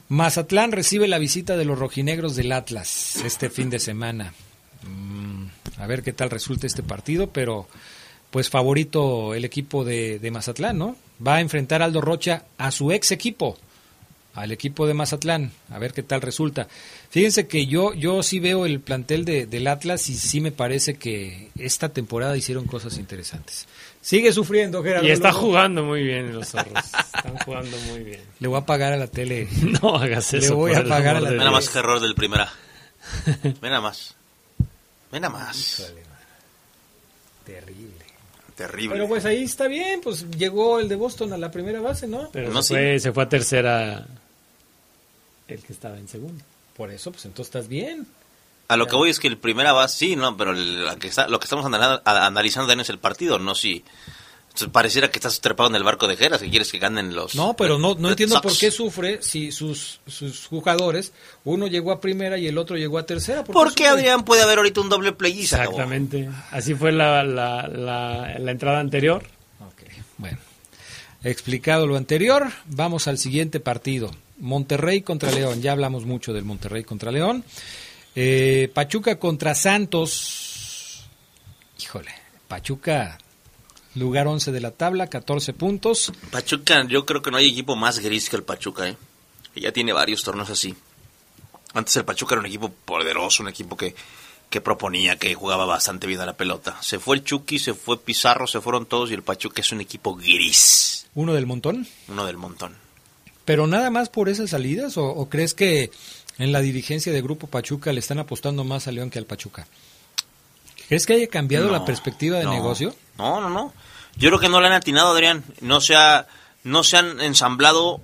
Mazatlán 0.09 0.72
recibe 0.72 1.09
la 1.09 1.18
visita 1.18 1.56
de 1.56 1.64
los 1.64 1.78
rojinegros 1.78 2.36
del 2.36 2.52
Atlas 2.52 3.16
este 3.24 3.48
fin 3.48 3.70
de 3.70 3.78
semana. 3.78 4.35
Mm, 4.82 5.47
a 5.78 5.86
ver 5.86 6.02
qué 6.02 6.12
tal 6.12 6.31
resulta 6.31 6.66
este 6.66 6.82
partido, 6.82 7.31
pero 7.31 7.66
pues 8.31 8.51
favorito 8.51 9.35
el 9.35 9.44
equipo 9.44 9.85
de, 9.85 10.28
Mazatlán, 10.32 10.76
¿no? 10.76 10.97
Va 11.24 11.36
a 11.36 11.40
enfrentar 11.40 11.82
Aldo 11.82 12.01
Rocha 12.01 12.44
a 12.59 12.70
su 12.70 12.90
ex 12.93 13.12
equipo, 13.12 13.56
al 14.35 14.51
equipo 14.51 14.86
de 14.86 14.94
Mazatlán, 14.94 15.52
a 15.70 15.78
ver 15.78 15.93
qué 15.93 16.02
tal 16.02 16.20
resulta. 16.20 16.68
Fíjense 17.10 17.47
que 17.47 17.66
yo, 17.66 17.94
yo 17.94 18.22
sí 18.22 18.40
veo 18.40 18.66
el 18.66 18.81
plantel 18.81 19.24
de, 19.24 19.47
del 19.47 19.68
Atlas 19.68 20.10
y 20.10 20.14
sí 20.16 20.40
me 20.40 20.51
parece 20.51 20.94
que 20.94 21.51
esta 21.56 21.90
temporada 21.90 22.36
hicieron 22.36 22.66
cosas 22.66 22.98
interesantes. 22.98 23.68
Sigue 24.05 24.35
sufriendo, 24.35 24.82
Gerardo. 24.82 25.09
Y 25.09 25.10
está 25.10 25.31
Lugo. 25.31 25.40
jugando 25.40 25.82
muy 25.82 26.02
bien 26.02 26.35
los 26.35 26.48
zorros. 26.48 26.74
Están 26.85 27.39
jugando 27.39 27.74
muy 27.89 28.01
bien. 28.01 28.20
Le 28.39 28.48
voy 28.48 28.59
a 28.59 28.66
pagar 28.66 28.93
a 28.93 28.98
la 28.98 29.06
tele. 29.06 29.48
No 29.82 29.97
hagas 29.97 30.35
eso. 30.35 30.51
Le 30.51 30.55
voy 30.56 30.74
a 30.74 30.85
pagar 30.85 31.16
a 31.16 31.20
la 31.22 31.28
tele. 31.28 31.39
nada 31.39 31.51
más 31.51 31.70
que 31.70 31.78
error 31.78 32.01
del 32.01 32.14
primera. 32.14 32.52
Ven 33.43 33.55
nada 33.62 33.81
más. 33.81 34.14
Ven 35.10 35.22
nada 35.22 35.32
más. 35.32 35.81
Híjole, 35.81 36.02
Terrible. 37.47 38.05
Terrible. 38.55 38.94
Pero 38.94 39.09
pues 39.09 39.24
ahí 39.24 39.44
está 39.44 39.68
bien, 39.68 40.02
pues 40.02 40.28
llegó 40.32 40.78
el 40.81 40.89
de 40.89 40.97
Boston 40.97 41.32
a 41.32 41.39
la 41.39 41.51
primera 41.51 41.81
base, 41.81 42.06
¿no? 42.06 42.28
Pero 42.31 42.52
No, 42.52 42.62
se, 42.62 42.74
fue, 42.74 43.01
se 43.01 43.10
fue 43.10 43.22
a 43.22 43.28
tercera 43.31 44.06
el 45.48 45.62
que 45.62 45.72
estaba 45.72 45.97
en 45.98 46.09
segundo. 46.09 46.44
Por 46.76 46.90
eso, 46.90 47.10
pues 47.10 47.24
entonces 47.24 47.47
estás 47.55 47.68
bien. 47.68 48.06
A 48.69 48.77
lo 48.77 48.86
que 48.86 48.97
voy 48.97 49.11
es 49.11 49.19
que 49.20 49.28
el 49.28 49.36
primera 49.39 49.73
va, 49.73 49.86
sí, 49.89 50.16
no, 50.16 50.36
pero 50.36 50.53
la 50.53 50.97
que 50.97 51.09
está- 51.09 51.28
lo 51.28 51.39
que 51.39 51.45
estamos 51.45 51.65
anal- 51.66 52.01
a- 52.05 52.27
analizando 52.27 52.66
también 52.69 52.81
es 52.82 52.89
el 52.91 52.99
partido, 52.99 53.39
no 53.39 53.55
si 53.55 53.85
entonces, 54.49 54.69
pareciera 54.73 55.11
que 55.11 55.19
estás 55.19 55.41
trepado 55.41 55.69
en 55.69 55.74
el 55.74 55.82
barco 55.82 56.07
de 56.07 56.16
Geras, 56.16 56.41
que 56.41 56.49
quieres 56.49 56.70
que 56.70 56.78
ganen 56.78 57.12
los... 57.15 57.35
No, 57.35 57.55
pero 57.57 57.77
no, 57.77 57.97
no 57.97 58.11
entiendo 58.11 58.36
Sox. 58.36 58.43
por 58.47 58.57
qué 58.57 58.70
sufre 58.70 59.20
si 59.20 59.51
sus, 59.51 59.99
sus 60.07 60.47
jugadores, 60.47 61.12
uno 61.43 61.66
llegó 61.66 61.91
a 61.91 62.01
primera 62.01 62.39
y 62.39 62.47
el 62.47 62.57
otro 62.57 62.77
llegó 62.77 62.99
a 62.99 63.05
tercera. 63.05 63.43
¿Por 63.43 63.49
qué 63.49 63.53
¿Por 63.53 63.74
qué, 63.74 63.85
sufre? 63.89 63.89
Adrián, 64.01 64.24
puede 64.24 64.43
haber 64.43 64.59
ahorita 64.59 64.81
un 64.81 64.89
doble 64.91 65.11
play 65.12 65.41
y 65.41 65.47
se 65.49 65.57
acabó? 65.57 65.73
Exactamente. 65.73 66.31
Así 66.53 66.74
fue 66.77 66.93
la, 66.93 67.24
la, 67.24 67.66
la, 67.66 68.39
la 68.39 68.51
entrada 68.53 68.78
anterior. 68.78 69.24
Bueno, 70.19 70.39
explicado 71.24 71.86
lo 71.89 71.97
anterior, 71.97 72.47
vamos 72.66 73.09
al 73.09 73.19
siguiente 73.19 73.59
partido. 73.59 74.11
Monterrey 74.39 75.03
contra 75.03 75.31
León. 75.32 75.62
Ya 75.62 75.73
hablamos 75.73 76.05
mucho 76.05 76.32
del 76.32 76.45
Monterrey 76.45 76.85
contra 76.85 77.11
León. 77.11 77.45
Eh, 78.15 78.70
Pachuca 78.73 79.19
contra 79.19 79.55
Santos. 79.55 81.05
Híjole, 81.81 82.12
Pachuca, 82.49 83.19
lugar 83.95 84.27
11 84.28 84.53
de 84.53 84.61
la 84.61 84.70
tabla, 84.70 85.09
14 85.09 85.53
puntos. 85.53 86.12
Pachuca, 86.31 86.85
yo 86.89 87.05
creo 87.07 87.23
que 87.23 87.31
no 87.31 87.36
hay 87.36 87.49
equipo 87.49 87.77
más 87.77 87.99
gris 87.99 88.31
que 88.31 88.36
el 88.36 88.43
Pachuca, 88.45 88.89
¿eh? 88.89 88.97
Ya 89.57 89.73
tiene 89.73 89.93
varios 89.93 90.23
torneos 90.23 90.51
así. 90.51 90.74
Antes 91.74 91.97
el 91.97 92.05
Pachuca 92.05 92.35
era 92.35 92.41
un 92.41 92.47
equipo 92.47 92.69
poderoso, 92.70 93.43
un 93.43 93.49
equipo 93.49 93.77
que, 93.77 93.95
que 94.49 94.61
proponía, 94.61 95.16
que 95.16 95.35
jugaba 95.35 95.65
bastante 95.66 96.07
bien 96.07 96.20
a 96.20 96.27
la 96.27 96.36
pelota. 96.36 96.77
Se 96.82 96.99
fue 97.01 97.16
el 97.16 97.24
Chucky, 97.24 97.59
se 97.59 97.74
fue 97.74 97.99
Pizarro, 98.01 98.47
se 98.47 98.61
fueron 98.61 98.86
todos 98.86 99.11
y 99.11 99.15
el 99.15 99.23
Pachuca 99.23 99.61
es 99.61 99.73
un 99.73 99.81
equipo 99.81 100.15
gris, 100.15 101.07
Uno 101.15 101.35
del 101.35 101.47
montón. 101.47 101.86
uno 102.09 102.24
del 102.27 102.36
montón. 102.36 102.77
¿Pero 103.45 103.66
nada 103.66 103.91
más 103.91 104.09
por 104.09 104.28
esas 104.28 104.51
salidas? 104.51 104.97
¿O, 104.97 105.05
o 105.07 105.28
crees 105.28 105.53
que 105.55 105.91
en 106.39 106.52
la 106.52 106.61
dirigencia 106.61 107.12
de 107.12 107.23
Grupo 107.23 107.47
Pachuca 107.47 107.93
le 107.93 108.01
están 108.01 108.19
apostando 108.19 108.65
más 108.65 108.86
a 108.89 108.93
León 108.93 109.11
que 109.11 109.19
al 109.19 109.27
Pachuca? 109.27 109.66
¿Crees 110.89 111.06
que 111.06 111.15
haya 111.15 111.28
cambiado 111.28 111.66
No, 111.66 111.73
la 111.73 111.85
perspectiva 111.85 112.39
de 112.39 112.44
no. 112.44 112.52
negocio? 112.52 112.94
No, 113.19 113.40
no, 113.40 113.48
no. 113.48 113.73
Yo 114.16 114.28
creo 114.28 114.40
que 114.40 114.48
no 114.48 114.61
le 114.61 114.66
han 114.66 114.73
atinado, 114.74 115.09
Adrián. 115.12 115.44
No 115.61 115.81
se, 115.81 115.94
ha- 115.97 116.27
no 116.62 116.85
se 116.85 116.97
han 116.98 117.20
ensamblado 117.20 118.01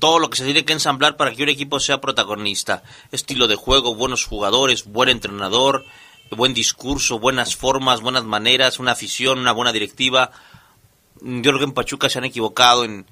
todo 0.00 0.18
lo 0.18 0.28
que 0.28 0.36
se 0.36 0.44
tiene 0.44 0.64
que 0.64 0.72
ensamblar 0.72 1.16
para 1.16 1.32
que 1.34 1.42
un 1.42 1.48
equipo 1.48 1.78
sea 1.80 2.00
protagonista. 2.00 2.82
Estilo 3.12 3.46
de 3.48 3.54
juego, 3.54 3.94
buenos 3.94 4.24
jugadores, 4.24 4.84
buen 4.84 5.08
entrenador, 5.08 5.84
buen 6.32 6.54
discurso, 6.54 7.18
buenas 7.20 7.54
formas, 7.56 8.00
buenas 8.00 8.24
maneras, 8.24 8.78
una 8.80 8.92
afición, 8.92 9.38
una 9.38 9.52
buena 9.52 9.72
directiva. 9.72 10.32
Yo 11.22 11.40
creo 11.42 11.58
que 11.58 11.64
en 11.64 11.72
Pachuca 11.72 12.08
se 12.08 12.18
han 12.18 12.24
equivocado 12.24 12.84
en... 12.84 13.06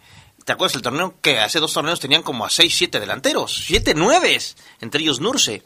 ¿Te 0.44 0.52
acuerdas 0.52 0.76
el 0.76 0.82
torneo 0.82 1.14
que 1.22 1.38
hace 1.38 1.58
dos 1.58 1.72
torneos 1.72 2.00
tenían 2.00 2.22
como 2.22 2.44
a 2.44 2.50
seis, 2.50 2.76
siete 2.76 3.00
delanteros? 3.00 3.64
Siete, 3.66 3.94
nueves, 3.94 4.56
entre 4.80 5.00
ellos 5.00 5.20
Nurse. 5.20 5.62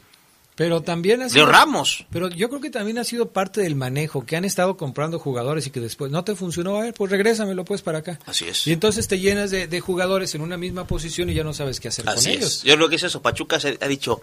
Pero 0.55 0.81
también 0.81 1.21
ha 1.21 1.27
Leo 1.27 1.45
Ramos. 1.45 2.05
Pero 2.11 2.27
yo 2.27 2.49
creo 2.49 2.59
que 2.59 2.69
también 2.69 2.97
ha 2.97 3.05
sido 3.05 3.29
parte 3.29 3.61
del 3.61 3.75
manejo, 3.75 4.25
que 4.25 4.35
han 4.35 4.43
estado 4.43 4.75
comprando 4.75 5.17
jugadores 5.17 5.65
y 5.67 5.69
que 5.69 5.79
después 5.79 6.11
no 6.11 6.25
te 6.25 6.35
funcionó, 6.35 6.75
a 6.75 6.81
ver, 6.81 6.93
pues 6.93 7.09
regrésamelo 7.09 7.63
pues 7.63 7.81
para 7.81 7.99
acá. 7.99 8.19
Así 8.25 8.45
es. 8.45 8.67
Y 8.67 8.73
entonces 8.73 9.07
te 9.07 9.19
llenas 9.19 9.51
de, 9.51 9.67
de 9.67 9.79
jugadores 9.79 10.35
en 10.35 10.41
una 10.41 10.57
misma 10.57 10.85
posición 10.85 11.29
y 11.29 11.33
ya 11.33 11.45
no 11.45 11.53
sabes 11.53 11.79
qué 11.79 11.87
hacer 11.87 12.07
Así 12.09 12.25
con 12.25 12.33
es. 12.33 12.37
ellos. 12.39 12.63
Yo 12.63 12.75
creo 12.75 12.89
que 12.89 12.97
es 12.97 13.03
eso. 13.03 13.21
Pachuca 13.21 13.57
se 13.59 13.77
ha 13.79 13.87
dicho, 13.87 14.21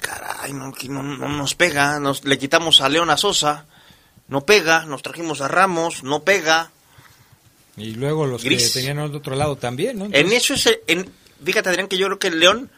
caray, 0.00 0.54
no, 0.54 0.72
no, 0.88 1.02
no 1.02 1.28
nos 1.28 1.54
pega. 1.54 2.00
Nos, 2.00 2.24
le 2.24 2.38
quitamos 2.38 2.80
a 2.80 2.88
León 2.88 3.10
a 3.10 3.18
Sosa, 3.18 3.66
no 4.28 4.46
pega. 4.46 4.86
Nos 4.86 5.02
trajimos 5.02 5.42
a 5.42 5.48
Ramos, 5.48 6.02
no 6.04 6.22
pega. 6.22 6.70
Y 7.76 7.92
luego 7.94 8.26
los 8.26 8.42
Gris. 8.42 8.68
que 8.72 8.80
tenían 8.80 8.98
al 8.98 9.14
otro 9.14 9.36
lado 9.36 9.56
también, 9.56 9.98
¿no? 9.98 10.06
En 10.10 10.32
eso 10.32 10.54
es, 10.54 10.66
el- 10.66 10.80
en, 10.86 11.10
fíjate 11.44 11.68
Adrián 11.68 11.88
que 11.88 11.98
yo 11.98 12.06
creo 12.06 12.18
que 12.18 12.28
el 12.28 12.40
León 12.40 12.70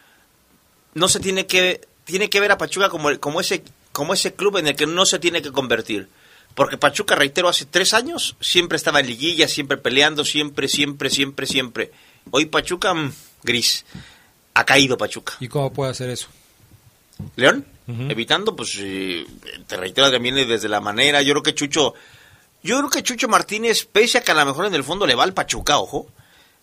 no 0.94 1.08
se 1.08 1.20
tiene 1.20 1.46
que, 1.46 1.80
tiene 2.04 2.28
que 2.30 2.40
ver 2.40 2.50
a 2.52 2.58
Pachuca 2.58 2.88
como, 2.88 3.08
el- 3.10 3.20
como 3.20 3.40
ese, 3.40 3.62
como 3.92 4.14
ese 4.14 4.34
club 4.34 4.56
en 4.56 4.66
el 4.68 4.76
que 4.76 4.86
no 4.86 5.06
se 5.06 5.18
tiene 5.18 5.40
que 5.42 5.52
convertir. 5.52 6.08
Porque 6.54 6.76
Pachuca, 6.76 7.14
reitero, 7.14 7.48
hace 7.48 7.66
tres 7.66 7.94
años 7.94 8.34
siempre 8.40 8.76
estaba 8.76 8.98
en 9.00 9.06
liguilla, 9.06 9.46
siempre 9.46 9.76
peleando, 9.76 10.24
siempre, 10.24 10.66
siempre, 10.66 11.10
siempre, 11.10 11.46
siempre. 11.46 11.92
Hoy 12.32 12.46
Pachuca, 12.46 12.92
mm, 12.94 13.12
gris. 13.44 13.84
Ha 14.54 14.64
caído 14.64 14.98
Pachuca. 14.98 15.34
¿Y 15.38 15.46
cómo 15.46 15.72
puede 15.72 15.92
hacer 15.92 16.10
eso? 16.10 16.26
León, 17.36 17.64
evitando, 18.08 18.54
pues, 18.56 18.76
eh, 18.80 19.24
te 19.66 19.76
reitero 19.76 20.10
también 20.10 20.34
desde 20.34 20.68
la 20.68 20.80
manera, 20.80 21.22
yo 21.22 21.32
creo 21.34 21.42
que 21.42 21.54
Chucho, 21.54 21.94
yo 22.62 22.78
creo 22.78 22.90
que 22.90 23.02
Chucho 23.02 23.28
Martínez, 23.28 23.86
pese 23.86 24.18
a 24.18 24.22
que 24.22 24.32
a 24.32 24.34
lo 24.34 24.46
mejor 24.46 24.66
en 24.66 24.74
el 24.74 24.84
fondo 24.84 25.06
le 25.06 25.14
va 25.14 25.24
al 25.24 25.34
Pachuca, 25.34 25.78
ojo, 25.78 26.06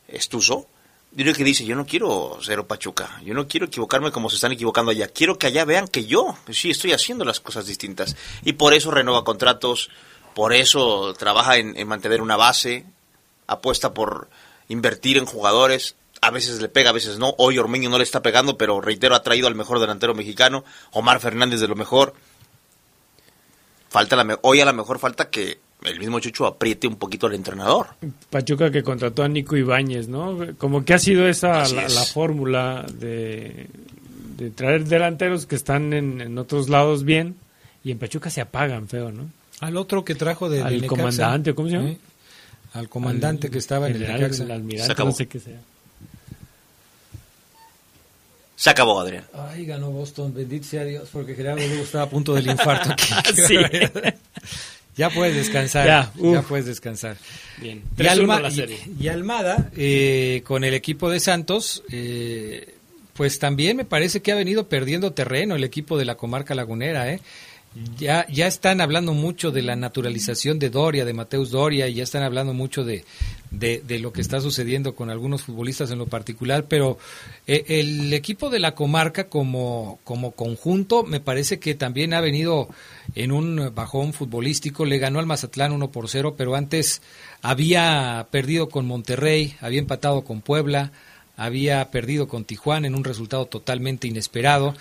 estuso, 0.07 0.67
Diría 1.15 1.31
que 1.31 1.45
dice, 1.45 1.63
yo 1.63 1.77
no 1.77 1.85
quiero 1.85 2.39
ser 2.41 2.61
Pachuca, 2.65 3.21
yo 3.23 3.33
no 3.33 3.47
quiero 3.47 3.67
equivocarme 3.67 4.11
como 4.11 4.29
se 4.29 4.35
están 4.35 4.51
equivocando 4.51 4.91
allá, 4.91 5.07
quiero 5.07 5.39
que 5.39 5.47
allá 5.47 5.63
vean 5.63 5.87
que 5.87 6.03
yo 6.03 6.37
pues 6.43 6.59
sí 6.59 6.71
estoy 6.71 6.91
haciendo 6.91 7.23
las 7.23 7.39
cosas 7.39 7.65
distintas. 7.65 8.17
Y 8.43 8.53
por 8.53 8.73
eso 8.73 8.91
renueva 8.91 9.23
contratos, 9.23 9.89
por 10.33 10.51
eso 10.51 11.13
trabaja 11.13 11.55
en, 11.55 11.77
en 11.77 11.87
mantener 11.87 12.21
una 12.21 12.35
base, 12.35 12.85
apuesta 13.47 13.93
por 13.93 14.27
invertir 14.67 15.15
en 15.15 15.25
jugadores, 15.25 15.95
a 16.19 16.31
veces 16.31 16.59
le 16.59 16.67
pega, 16.67 16.89
a 16.89 16.93
veces 16.93 17.17
no. 17.17 17.33
Hoy 17.37 17.59
Ormeño 17.59 17.89
no 17.89 17.97
le 17.97 18.03
está 18.03 18.21
pegando, 18.21 18.57
pero 18.57 18.81
reitero, 18.81 19.15
ha 19.15 19.23
traído 19.23 19.47
al 19.47 19.55
mejor 19.55 19.79
delantero 19.79 20.15
mexicano, 20.15 20.65
Omar 20.91 21.21
Fernández 21.21 21.61
de 21.61 21.69
lo 21.69 21.75
mejor. 21.75 22.13
Falta 23.87 24.17
la 24.17 24.37
hoy 24.41 24.59
a 24.59 24.65
lo 24.65 24.73
mejor 24.73 24.99
falta 24.99 25.29
que 25.29 25.59
el 25.83 25.99
mismo 25.99 26.19
Chucho 26.19 26.45
apriete 26.47 26.87
un 26.87 26.95
poquito 26.95 27.27
al 27.27 27.35
entrenador. 27.35 27.87
Pachuca 28.29 28.71
que 28.71 28.81
contrató 28.83 29.23
a 29.23 29.27
Nico 29.27 29.55
Ibáñez, 29.55 30.07
¿no? 30.07 30.37
Como 30.57 30.83
que 30.83 30.93
ha 30.93 30.99
sido 30.99 31.27
esa 31.27 31.61
Así 31.61 31.75
la, 31.75 31.85
es. 31.85 31.93
la 31.95 32.03
fórmula 32.05 32.85
de, 32.93 33.67
de 34.37 34.49
traer 34.51 34.85
delanteros 34.85 35.45
que 35.45 35.55
están 35.55 35.93
en, 35.93 36.21
en 36.21 36.37
otros 36.37 36.69
lados 36.69 37.03
bien 37.03 37.35
y 37.83 37.91
en 37.91 37.99
Pachuca 37.99 38.29
se 38.31 38.41
apagan 38.41 38.87
feo, 38.87 39.11
¿no? 39.11 39.29
Al 39.61 39.77
otro 39.77 40.03
que 40.03 40.15
trajo 40.15 40.49
de, 40.49 40.61
Al 40.63 40.81
de 40.81 40.87
comandante, 40.87 41.53
¿cómo 41.53 41.69
se 41.69 41.75
llama? 41.75 41.89
¿Eh? 41.91 41.97
Al 42.73 42.89
comandante 42.89 43.47
Al 43.47 43.53
que 43.53 43.59
estaba 43.59 43.87
en 43.87 43.95
el 43.95 44.05
general, 44.05 44.33
el 44.33 44.51
almirante, 44.51 44.85
Se 44.87 44.91
acabó. 44.91 45.09
no 45.11 45.15
sé 45.15 45.27
qué 45.27 45.39
sea. 45.39 45.59
Se 48.57 48.69
acabó, 48.69 48.99
Adrián. 49.01 49.25
Ay, 49.33 49.65
ganó 49.65 49.91
Boston, 49.91 50.33
bendito 50.33 50.65
sea 50.65 50.83
Dios, 50.85 51.09
porque 51.11 51.35
Gerardo 51.35 51.65
luego 51.67 51.83
estaba 51.83 52.05
a 52.05 52.09
punto 52.09 52.33
del 52.33 52.47
infarto. 52.47 52.89
Qué 52.95 53.33
Sí. 53.47 53.57
Ya 54.97 55.09
puedes 55.09 55.35
descansar. 55.35 55.85
Ya, 55.85 56.41
puedes 56.43 56.65
descansar. 56.65 57.17
Bien. 57.57 57.83
Y, 57.97 58.01
3-1 58.01 58.09
Alma- 58.11 58.39
la 58.41 58.49
y- 58.49 58.55
serie. 58.55 58.77
y 58.99 59.07
Almada, 59.09 59.69
eh, 59.75 60.41
con 60.45 60.63
el 60.63 60.73
equipo 60.73 61.09
de 61.09 61.19
Santos, 61.19 61.83
eh, 61.91 62.75
pues 63.13 63.39
también 63.39 63.77
me 63.77 63.85
parece 63.85 64.21
que 64.21 64.31
ha 64.31 64.35
venido 64.35 64.67
perdiendo 64.69 65.11
terreno 65.13 65.55
el 65.55 65.63
equipo 65.63 65.97
de 65.97 66.05
la 66.05 66.15
comarca 66.15 66.55
lagunera. 66.55 67.11
¿eh? 67.11 67.19
Ya, 67.97 68.25
ya 68.29 68.47
están 68.47 68.79
hablando 68.79 69.13
mucho 69.13 69.51
de 69.51 69.61
la 69.61 69.75
naturalización 69.75 70.59
de 70.59 70.69
Doria, 70.69 71.03
de 71.03 71.11
Mateus 71.11 71.51
Doria, 71.51 71.89
y 71.89 71.95
ya 71.95 72.03
están 72.03 72.23
hablando 72.23 72.53
mucho 72.53 72.85
de, 72.85 73.03
de, 73.51 73.99
lo 73.99 74.13
que 74.13 74.21
está 74.21 74.39
sucediendo 74.39 74.95
con 74.95 75.09
algunos 75.09 75.43
futbolistas 75.43 75.91
en 75.91 75.97
lo 75.97 76.07
particular, 76.07 76.67
pero 76.69 76.97
eh, 77.47 77.65
el 77.67 78.13
equipo 78.13 78.49
de 78.49 78.59
la 78.59 78.75
comarca 78.75 79.27
como, 79.27 79.99
como 80.05 80.31
conjunto 80.31 81.03
me 81.03 81.19
parece 81.19 81.59
que 81.59 81.75
también 81.75 82.13
ha 82.13 82.21
venido 82.21 82.69
en 83.13 83.33
un 83.33 83.73
bajón 83.75 84.13
futbolístico, 84.13 84.85
le 84.85 84.97
ganó 84.97 85.19
al 85.19 85.25
Mazatlán 85.25 85.73
1 85.73 85.91
por 85.91 86.07
0, 86.07 86.35
pero 86.37 86.55
antes 86.55 87.01
había 87.41 88.25
perdido 88.31 88.69
con 88.69 88.85
Monterrey, 88.85 89.57
había 89.59 89.79
empatado 89.79 90.23
con 90.23 90.39
Puebla, 90.39 90.93
había 91.37 91.91
perdido 91.91 92.27
con 92.27 92.45
Tijuana 92.45 92.87
en 92.87 92.95
un 92.95 93.03
resultado 93.03 93.45
totalmente 93.45 94.07
inesperado. 94.07 94.73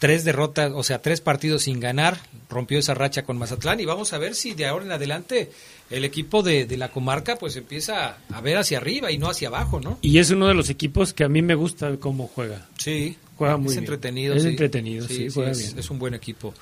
Tres 0.00 0.24
derrotas, 0.24 0.72
o 0.74 0.82
sea, 0.82 1.00
tres 1.00 1.20
partidos 1.20 1.62
sin 1.62 1.78
ganar, 1.78 2.18
rompió 2.48 2.78
esa 2.78 2.94
racha 2.94 3.22
con 3.22 3.38
Mazatlán 3.38 3.78
y 3.78 3.84
vamos 3.84 4.12
a 4.12 4.18
ver 4.18 4.34
si 4.34 4.54
de 4.54 4.66
ahora 4.66 4.86
en 4.86 4.92
adelante 4.92 5.52
el 5.90 6.04
equipo 6.04 6.42
de, 6.42 6.64
de 6.64 6.76
la 6.76 6.90
comarca 6.90 7.36
pues 7.36 7.54
empieza 7.56 8.16
a 8.32 8.40
ver 8.40 8.56
hacia 8.56 8.78
arriba 8.78 9.12
y 9.12 9.18
no 9.18 9.28
hacia 9.28 9.48
abajo, 9.48 9.78
¿no? 9.78 9.98
Y 10.00 10.18
es 10.18 10.30
uno 10.30 10.48
de 10.48 10.54
los 10.54 10.70
equipos 10.70 11.12
que 11.12 11.22
a 11.22 11.28
mí 11.28 11.42
me 11.42 11.54
gusta 11.54 11.96
cómo 11.98 12.26
juega. 12.26 12.66
Sí, 12.78 13.16
Juega 13.36 13.56
muy 13.56 13.68
es 13.68 13.72
bien. 13.72 13.84
entretenido. 13.84 14.34
Es 14.34 14.42
sí. 14.42 14.48
entretenido, 14.48 15.08
sí, 15.08 15.28
juega 15.32 15.50
es, 15.52 15.58
bien. 15.58 15.78
es 15.78 15.90
un 15.90 15.98
buen 15.98 16.12
equipo, 16.12 16.52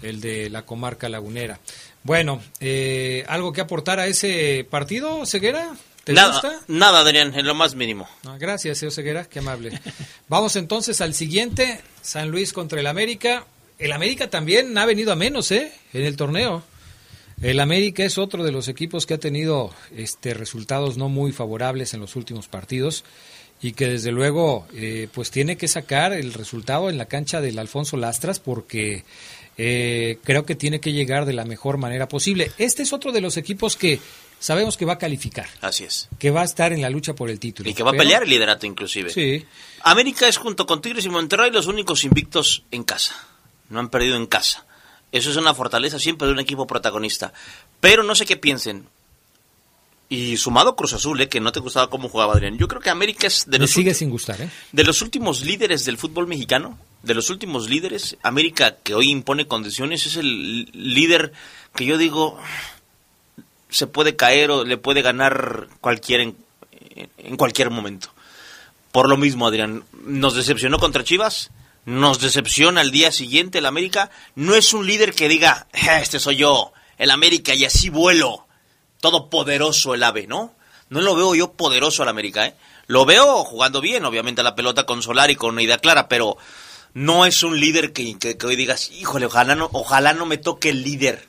el 0.00 0.22
de 0.22 0.48
la 0.48 0.62
comarca 0.62 1.06
lagunera. 1.10 1.60
Bueno, 2.02 2.40
eh, 2.60 3.24
¿algo 3.28 3.52
que 3.52 3.60
aportar 3.60 3.98
a 4.00 4.06
ese 4.06 4.66
partido, 4.70 5.26
Ceguera? 5.26 5.74
¿Te 6.04 6.12
nada, 6.12 6.32
gusta? 6.32 6.60
nada, 6.68 7.00
Adrián, 7.00 7.34
en 7.34 7.46
lo 7.46 7.54
más 7.54 7.74
mínimo. 7.74 8.08
Gracias, 8.38 8.78
señor 8.78 8.92
Ceguera, 8.92 9.24
qué 9.24 9.38
amable. 9.38 9.80
Vamos 10.28 10.56
entonces 10.56 11.00
al 11.00 11.14
siguiente, 11.14 11.80
San 12.02 12.30
Luis 12.30 12.52
contra 12.52 12.80
el 12.80 12.86
América. 12.86 13.46
El 13.78 13.92
América 13.92 14.28
también 14.30 14.76
ha 14.76 14.86
venido 14.86 15.12
a 15.12 15.16
menos, 15.16 15.50
¿eh? 15.50 15.72
En 15.92 16.04
el 16.04 16.16
torneo. 16.16 16.62
El 17.42 17.58
América 17.60 18.04
es 18.04 18.18
otro 18.18 18.44
de 18.44 18.52
los 18.52 18.68
equipos 18.68 19.06
que 19.06 19.14
ha 19.14 19.18
tenido 19.18 19.70
este 19.96 20.34
resultados 20.34 20.96
no 20.96 21.08
muy 21.08 21.32
favorables 21.32 21.92
en 21.94 22.00
los 22.00 22.16
últimos 22.16 22.48
partidos 22.48 23.04
y 23.60 23.72
que 23.72 23.88
desde 23.88 24.12
luego 24.12 24.66
eh, 24.74 25.08
pues 25.12 25.30
tiene 25.30 25.56
que 25.56 25.68
sacar 25.68 26.12
el 26.12 26.32
resultado 26.32 26.90
en 26.90 26.98
la 26.98 27.06
cancha 27.06 27.40
del 27.40 27.58
Alfonso 27.58 27.96
Lastras 27.96 28.38
porque 28.38 29.04
eh, 29.56 30.18
creo 30.24 30.44
que 30.44 30.54
tiene 30.54 30.80
que 30.80 30.92
llegar 30.92 31.26
de 31.26 31.32
la 31.32 31.44
mejor 31.44 31.78
manera 31.78 32.08
posible. 32.08 32.50
Este 32.58 32.82
es 32.82 32.92
otro 32.92 33.12
de 33.12 33.20
los 33.20 33.36
equipos 33.36 33.76
que 33.76 34.00
sabemos 34.44 34.76
que 34.76 34.84
va 34.84 34.92
a 34.92 34.98
calificar, 34.98 35.48
Así 35.62 35.84
es. 35.84 36.10
que 36.18 36.30
va 36.30 36.42
a 36.42 36.44
estar 36.44 36.74
en 36.74 36.82
la 36.82 36.90
lucha 36.90 37.14
por 37.14 37.30
el 37.30 37.40
título. 37.40 37.70
Y 37.70 37.72
que 37.72 37.82
va 37.82 37.92
a 37.92 37.94
pelear 37.94 38.24
el 38.24 38.28
liderato 38.28 38.66
inclusive. 38.66 39.08
Sí. 39.08 39.42
América 39.84 40.28
es 40.28 40.36
junto 40.36 40.66
con 40.66 40.82
Tigres 40.82 41.06
y 41.06 41.08
Monterrey 41.08 41.50
los 41.50 41.66
únicos 41.66 42.04
invictos 42.04 42.62
en 42.70 42.84
casa. 42.84 43.14
No 43.70 43.80
han 43.80 43.88
perdido 43.88 44.16
en 44.16 44.26
casa. 44.26 44.66
Eso 45.12 45.30
es 45.30 45.36
una 45.36 45.54
fortaleza 45.54 45.98
siempre 45.98 46.26
de 46.26 46.34
un 46.34 46.40
equipo 46.40 46.66
protagonista. 46.66 47.32
Pero 47.80 48.02
no 48.02 48.14
sé 48.14 48.26
qué 48.26 48.36
piensen. 48.36 48.86
Y 50.10 50.36
sumado 50.36 50.76
Cruz 50.76 50.92
Azul, 50.92 51.18
eh, 51.22 51.28
que 51.30 51.40
no 51.40 51.50
te 51.50 51.60
gustaba 51.60 51.88
cómo 51.88 52.10
jugaba 52.10 52.34
Adrián. 52.34 52.58
Yo 52.58 52.68
creo 52.68 52.82
que 52.82 52.90
América 52.90 53.26
es 53.26 53.46
de 53.46 53.58
Me 53.58 53.64
los, 53.64 53.70
sigue 53.70 53.94
sin 53.94 54.10
gustar, 54.10 54.42
¿eh? 54.42 54.50
de 54.72 54.84
los 54.84 55.00
últimos 55.00 55.40
líderes 55.40 55.86
del 55.86 55.96
fútbol 55.96 56.26
mexicano. 56.26 56.78
De 57.02 57.14
los 57.14 57.30
últimos 57.30 57.70
líderes. 57.70 58.18
América, 58.22 58.76
que 58.82 58.94
hoy 58.94 59.10
impone 59.10 59.46
condiciones, 59.46 60.04
es 60.04 60.16
el 60.16 60.66
líder 60.72 61.32
que 61.74 61.86
yo 61.86 61.96
digo 61.96 62.38
se 63.74 63.86
puede 63.86 64.16
caer 64.16 64.50
o 64.50 64.64
le 64.64 64.76
puede 64.76 65.02
ganar 65.02 65.68
cualquiera 65.80 66.22
en, 66.22 66.36
en 67.18 67.36
cualquier 67.36 67.70
momento. 67.70 68.08
Por 68.92 69.08
lo 69.08 69.16
mismo, 69.16 69.46
Adrián, 69.46 69.84
nos 70.04 70.34
decepcionó 70.34 70.78
contra 70.78 71.02
Chivas, 71.04 71.50
nos 71.84 72.20
decepciona 72.20 72.80
al 72.80 72.90
día 72.92 73.10
siguiente 73.12 73.58
el 73.58 73.66
América. 73.66 74.10
No 74.36 74.54
es 74.54 74.72
un 74.72 74.86
líder 74.86 75.12
que 75.14 75.28
diga, 75.28 75.66
"Ja, 75.74 76.00
este 76.00 76.20
soy 76.20 76.36
yo, 76.36 76.72
el 76.98 77.10
América, 77.10 77.54
y 77.54 77.64
así 77.64 77.90
vuelo. 77.90 78.46
Todopoderoso 79.00 79.94
el 79.94 80.02
ave, 80.02 80.26
¿no? 80.26 80.54
No 80.88 81.00
lo 81.00 81.14
veo 81.16 81.34
yo 81.34 81.52
poderoso 81.52 82.02
al 82.02 82.08
América, 82.08 82.46
¿eh? 82.46 82.54
Lo 82.86 83.04
veo 83.04 83.44
jugando 83.44 83.80
bien, 83.80 84.04
obviamente, 84.04 84.40
a 84.42 84.44
la 84.44 84.54
pelota 84.54 84.86
con 84.86 85.02
Solar 85.02 85.30
y 85.30 85.36
con 85.36 85.50
una 85.54 85.62
idea 85.62 85.78
clara, 85.78 86.08
pero 86.08 86.36
no 86.94 87.26
es 87.26 87.42
un 87.42 87.58
líder 87.58 87.92
que, 87.92 88.16
que- 88.18 88.36
que 88.38 88.46
hoy 88.46 88.56
digas, 88.56 88.90
híjole, 88.92 89.26
ojalá 89.26 89.54
no, 89.56 89.68
ojalá 89.72 90.12
no 90.12 90.24
me 90.26 90.38
toque 90.38 90.68
el 90.70 90.82
líder. 90.84 91.28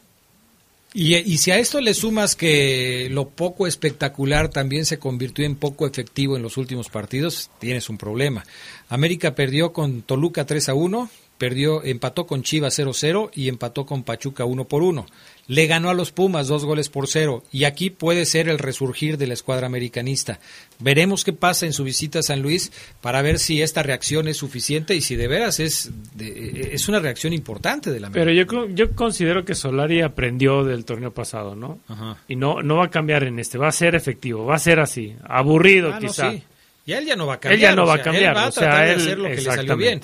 Y, 0.98 1.14
y 1.18 1.40
si 1.40 1.52
a 1.52 1.58
esto 1.58 1.82
le 1.82 1.94
sumas 1.94 2.38
que 2.38 3.10
lo 3.12 3.28
poco 3.28 3.68
espectacular 3.68 4.48
también 4.48 4.86
se 4.86 4.98
convirtió 4.98 5.46
en 5.46 5.58
poco 5.58 5.86
efectivo 5.86 6.38
en 6.38 6.42
los 6.42 6.56
últimos 6.56 6.88
partidos, 6.88 7.50
tienes 7.60 7.90
un 7.90 7.98
problema. 7.98 8.46
América 8.88 9.36
perdió 9.36 9.74
con 9.74 10.04
Toluca 10.04 10.46
3 10.46 10.70
a 10.70 10.74
1, 10.74 11.10
perdió, 11.38 11.84
empató 11.84 12.26
con 12.26 12.44
Chivas 12.44 12.80
0-0 12.80 13.30
y 13.34 13.50
empató 13.50 13.86
con 13.86 14.04
Pachuca 14.04 14.46
1 14.46 14.70
por 14.70 14.84
1. 14.84 15.06
Le 15.48 15.68
ganó 15.68 15.92
a 15.92 15.94
los 15.94 16.12
Pumas 16.12 16.48
dos 16.48 16.66
goles 16.66 16.90
por 16.90 17.08
cero 17.08 17.44
y 17.52 17.66
aquí 17.66 17.92
puede 17.92 18.26
ser 18.26 18.50
el 18.50 18.58
resurgir 18.58 19.18
de 19.20 19.28
la 19.28 19.36
escuadra 19.36 19.68
americanista. 19.68 20.40
Veremos 20.80 21.24
qué 21.24 21.34
pasa 21.34 21.68
en 21.68 21.74
su 21.74 21.84
visita 21.84 22.20
a 22.20 22.24
San 22.24 22.42
Luis 22.42 22.72
para 23.00 23.22
ver 23.22 23.38
si 23.38 23.62
esta 23.62 23.84
reacción 23.84 24.28
es 24.28 24.38
suficiente 24.38 24.96
y 24.96 25.02
si 25.02 25.16
de 25.16 25.28
veras 25.28 25.60
es, 25.60 25.92
de- 26.16 26.70
es 26.74 26.88
una 26.90 27.00
reacción 27.00 27.32
importante 27.32 27.92
de 27.92 28.00
la 28.00 28.08
América. 28.08 28.26
Pero 28.48 28.66
yo, 28.68 28.74
yo 28.74 28.96
considero 28.96 29.46
que 29.46 29.54
Solari 29.54 30.02
aprendió 30.02 30.64
del 30.64 30.84
torneo 30.84 31.14
pasado, 31.14 31.56
¿no? 31.56 31.80
Ajá. 31.88 32.18
Y 32.28 32.36
no, 32.36 32.64
no 32.64 32.78
va 32.78 32.86
a 32.86 32.90
cambiar 32.90 33.24
en 33.24 33.38
este, 33.38 33.60
va 33.60 33.68
a 33.68 33.72
ser 33.72 33.94
efectivo, 33.94 34.46
va 34.46 34.56
a 34.56 34.60
ser 34.60 34.80
así, 34.80 35.16
aburrido 35.24 35.90
Ah, 35.94 36.00
no, 36.00 36.08
quizá. 36.08 36.32
sí. 36.32 36.44
Y 36.88 36.94
él 36.94 37.06
ya 37.06 37.16
no 37.16 37.28
va 37.28 37.36
a 37.36 37.40
cambiar. 37.40 37.54
Él 37.54 37.62
ya 37.62 37.76
no 37.76 37.84
o 37.84 37.88
va 37.88 37.96
a 37.96 38.02
cambiar, 38.02 38.32
Él 38.32 38.38
va 38.38 38.44
a 38.46 38.50
o 38.50 38.52
sea, 38.52 38.80
de 38.82 38.94
él- 38.94 39.00
hacer 39.00 39.18
lo 39.20 39.30
que 39.30 39.36
le 39.36 39.42
salió 39.42 39.78
bien. 39.78 40.02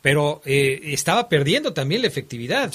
Pero 0.00 0.40
eh, 0.44 0.80
estaba 0.84 1.28
perdiendo 1.28 1.72
también 1.72 2.02
la 2.02 2.08
efectividad. 2.08 2.70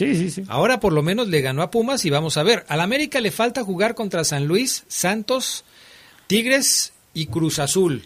Ahora 0.47 0.79
por 0.79 0.91
lo 0.93 1.01
menos 1.03 1.29
le 1.29 1.39
ganó 1.41 1.61
a 1.61 1.71
Pumas 1.71 2.03
y 2.05 2.09
vamos 2.09 2.35
a 2.37 2.43
ver. 2.43 2.65
Al 2.67 2.81
América 2.81 3.21
le 3.21 3.31
falta 3.31 3.63
jugar 3.63 3.95
contra 3.95 4.23
San 4.25 4.45
Luis, 4.45 4.83
Santos, 4.89 5.63
Tigres 6.27 6.91
y 7.13 7.27
Cruz 7.27 7.59
Azul. 7.59 8.03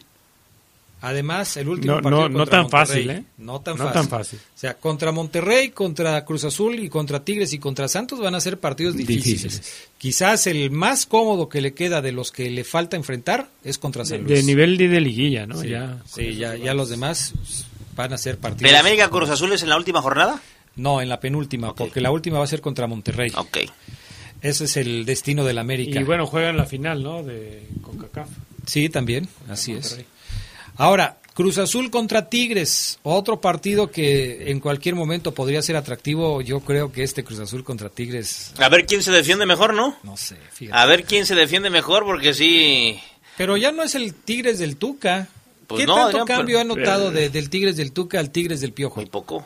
Además, 1.00 1.58
el 1.58 1.70
último 1.70 1.96
No, 1.98 2.02
partido 2.02 2.30
no, 2.30 2.46
tan 2.48 2.62
Monterrey. 2.64 2.70
fácil, 2.88 3.10
¿eh? 3.12 3.24
No 3.38 3.62
tan 3.62 3.78
No 3.78 3.84
fácil. 3.86 3.94
tan 4.02 4.10
fácil. 4.10 4.40
O 4.40 4.58
sea, 4.60 4.74
contra 4.76 5.12
Monterrey, 5.12 5.70
contra 5.70 6.26
Cruz 6.26 6.44
Azul 6.44 6.80
y 6.80 6.90
contra 6.90 7.24
Tigres 7.24 7.54
y 7.54 7.60
contra 7.60 7.88
Santos 7.88 8.20
van 8.20 8.34
a 8.34 8.42
ser 8.42 8.60
partidos 8.60 8.96
difíciles. 8.98 9.44
Difíciles. 9.44 9.88
Quizás 10.00 10.48
el 10.48 10.72
más 10.72 11.06
cómodo 11.06 11.50
que 11.50 11.62
le 11.62 11.74
queda 11.76 12.02
de 12.02 12.12
los 12.12 12.32
que 12.32 12.50
le 12.50 12.64
falta 12.64 12.96
enfrentar 12.98 13.50
es 13.64 13.78
contra 13.78 14.06
San 14.06 14.24
Luis. 14.24 14.38
de 14.40 14.44
nivel 14.44 14.76
de, 14.78 14.88
de 14.88 15.02
liguilla, 15.02 15.46
¿no? 15.46 15.62
Sí, 15.62 15.70
ya. 15.70 16.02
sí, 16.12 16.36
ya, 16.36 16.56
ya 16.56 16.74
los 16.74 16.90
demás 16.90 17.34
van 17.98 18.14
a 18.14 18.18
ser 18.18 18.38
partidos. 18.38 18.72
¿Del 18.72 18.80
América 18.80 19.10
Cruz 19.10 19.30
Azul 19.30 19.52
es 19.52 19.64
en 19.64 19.70
la 19.70 19.78
última 19.78 20.02
jornada? 20.02 20.42
No, 20.76 21.02
en 21.02 21.10
la 21.10 21.20
penúltima, 21.20 21.74
porque 21.74 22.00
la 22.00 22.12
última 22.12 22.38
va 22.38 22.46
a 22.46 22.48
ser 22.48 22.62
contra 22.62 22.88
Monterrey. 22.88 23.32
Ok. 23.36 23.58
Ese 24.42 24.66
es 24.66 24.78
el 24.78 25.06
destino 25.06 25.44
del 25.44 25.58
América. 25.58 26.00
Y 26.00 26.04
bueno, 26.04 26.28
juegan 26.28 26.56
la 26.56 26.66
final, 26.66 27.02
¿no? 27.02 27.24
De 27.24 27.68
CONCACAF. 27.82 28.30
Sí, 28.66 28.88
también, 28.88 29.28
así 29.50 29.74
es. 29.74 29.98
Ahora, 30.76 31.18
Cruz 31.34 31.58
Azul 31.58 31.90
contra 31.90 32.30
Tigres, 32.30 33.00
otro 33.04 33.42
partido 33.42 33.90
que 33.90 34.52
en 34.52 34.60
cualquier 34.60 34.94
momento 34.94 35.34
podría 35.34 35.62
ser 35.62 35.76
atractivo. 35.76 36.42
Yo 36.42 36.60
creo 36.60 36.92
que 36.92 37.04
este 37.04 37.24
Cruz 37.24 37.40
Azul 37.40 37.64
contra 37.64 37.90
Tigres, 37.90 38.54
A 38.60 38.70
ver 38.70 38.86
quién 38.86 39.02
se 39.02 39.12
defiende 39.12 39.46
mejor, 39.46 39.74
¿no? 39.74 39.98
no 40.04 40.18
sé, 40.18 40.36
fíjate. 40.52 40.78
A 40.78 40.86
ver 40.86 41.04
quién 41.04 41.26
se 41.26 41.34
defiende 41.34 41.70
mejor, 41.70 42.06
porque 42.06 42.34
sí. 42.34 43.00
Pero 43.38 43.58
ya 43.58 43.72
no 43.72 43.84
es 43.84 43.96
el 43.96 44.14
Tigres 44.14 44.60
del 44.60 44.78
Tuca. 44.78 45.30
Pues 45.68 45.82
¿Qué 45.82 45.86
no, 45.88 45.96
tanto 45.96 46.08
Adrián, 46.22 46.26
cambio 46.26 46.58
pero- 46.60 46.74
ha 46.74 46.78
notado 46.78 47.12
de- 47.12 47.30
del 47.30 47.50
Tigres 47.50 47.76
del 47.76 47.92
Tuca 47.92 48.20
al 48.20 48.32
Tigres 48.32 48.62
del 48.62 48.72
Piojo? 48.72 48.96
Muy 48.96 49.06
poco. 49.10 49.44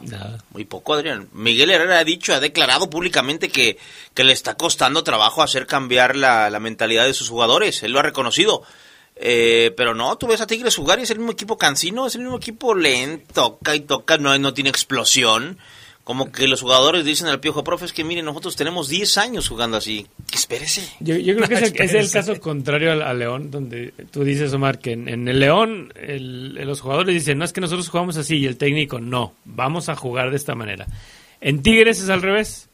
Muy 0.51 0.65
poco, 0.65 0.93
Adrián. 0.93 1.27
Miguel 1.33 1.71
Herrera 1.71 1.97
ha 1.99 2.03
dicho, 2.03 2.33
ha 2.33 2.39
declarado 2.39 2.89
públicamente 2.89 3.49
que, 3.49 3.77
que 4.13 4.23
le 4.23 4.31
está 4.33 4.55
costando 4.55 5.03
trabajo 5.03 5.41
hacer 5.41 5.65
cambiar 5.65 6.15
la, 6.15 6.49
la 6.51 6.59
mentalidad 6.59 7.05
de 7.05 7.13
sus 7.15 7.27
jugadores. 7.29 7.81
Él 7.83 7.91
lo 7.91 7.99
ha 7.99 8.03
reconocido. 8.03 8.61
Eh, 9.15 9.73
pero 9.75 9.93
no, 9.93 10.15
tú 10.17 10.27
ves 10.27 10.41
a 10.41 10.47
Tigres 10.47 10.75
jugar 10.75 10.99
y 10.99 11.03
es 11.03 11.09
el 11.11 11.17
mismo 11.19 11.33
equipo 11.33 11.57
cansino, 11.57 12.07
es 12.07 12.15
el 12.15 12.21
mismo 12.21 12.37
equipo 12.37 12.73
lento, 12.73 13.33
toca 13.33 13.75
y 13.75 13.81
toca, 13.81 14.17
no, 14.17 14.37
no 14.39 14.53
tiene 14.53 14.69
explosión. 14.69 15.57
Como 16.11 16.29
que 16.29 16.45
los 16.45 16.59
jugadores 16.59 17.05
dicen 17.05 17.27
al 17.27 17.39
piojo, 17.39 17.63
profe, 17.63 17.85
es 17.85 17.93
que 17.93 18.03
miren, 18.03 18.25
nosotros 18.25 18.57
tenemos 18.57 18.89
10 18.89 19.17
años 19.17 19.47
jugando 19.47 19.77
así. 19.77 20.05
Espérese. 20.33 20.85
Yo, 20.99 21.15
yo 21.15 21.35
creo 21.37 21.47
que 21.47 21.53
es 21.55 21.61
el, 21.71 21.81
es 21.81 21.93
el 21.93 22.11
caso 22.11 22.37
contrario 22.41 22.91
al, 22.91 23.01
al 23.01 23.17
León, 23.17 23.49
donde 23.49 23.93
tú 24.11 24.25
dices, 24.25 24.51
Omar, 24.51 24.79
que 24.79 24.91
en, 24.91 25.07
en 25.07 25.25
el 25.29 25.39
León 25.39 25.93
el- 25.95 26.55
los 26.55 26.81
jugadores 26.81 27.13
dicen, 27.15 27.37
no 27.37 27.45
es 27.45 27.53
que 27.53 27.61
nosotros 27.61 27.87
jugamos 27.87 28.17
así, 28.17 28.35
y 28.35 28.45
el 28.45 28.57
técnico, 28.57 28.99
no, 28.99 29.33
vamos 29.45 29.87
a 29.87 29.95
jugar 29.95 30.31
de 30.31 30.35
esta 30.35 30.53
manera. 30.53 30.85
En 31.39 31.61
Tigres 31.61 32.01
es 32.01 32.09
al 32.09 32.21
revés. 32.21 32.67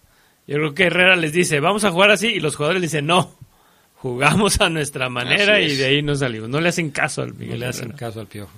Yo 0.47 0.55
creo 0.55 0.73
que 0.73 0.83
Herrera 0.85 1.15
les 1.15 1.31
dice, 1.33 1.59
vamos 1.59 1.83
a 1.83 1.91
jugar 1.91 2.09
así, 2.09 2.27
y 2.29 2.39
los 2.39 2.55
jugadores 2.55 2.81
dicen, 2.81 3.05
no, 3.05 3.35
jugamos 3.95 4.59
a 4.61 4.69
nuestra 4.69 5.09
manera 5.09 5.59
y 5.61 5.75
de 5.75 5.85
ahí 5.85 6.01
nos 6.01 6.19
salimos. 6.19 6.49
No 6.49 6.59
le 6.61 6.69
hacen 6.69 6.89
caso 6.91 7.21
al 7.21 7.29
No 7.33 7.35
Miguel 7.39 7.59
le 7.59 7.65
hacen 7.67 7.85
Herrera. 7.89 7.97
caso 7.99 8.19
al 8.19 8.27
Piojo. 8.27 8.51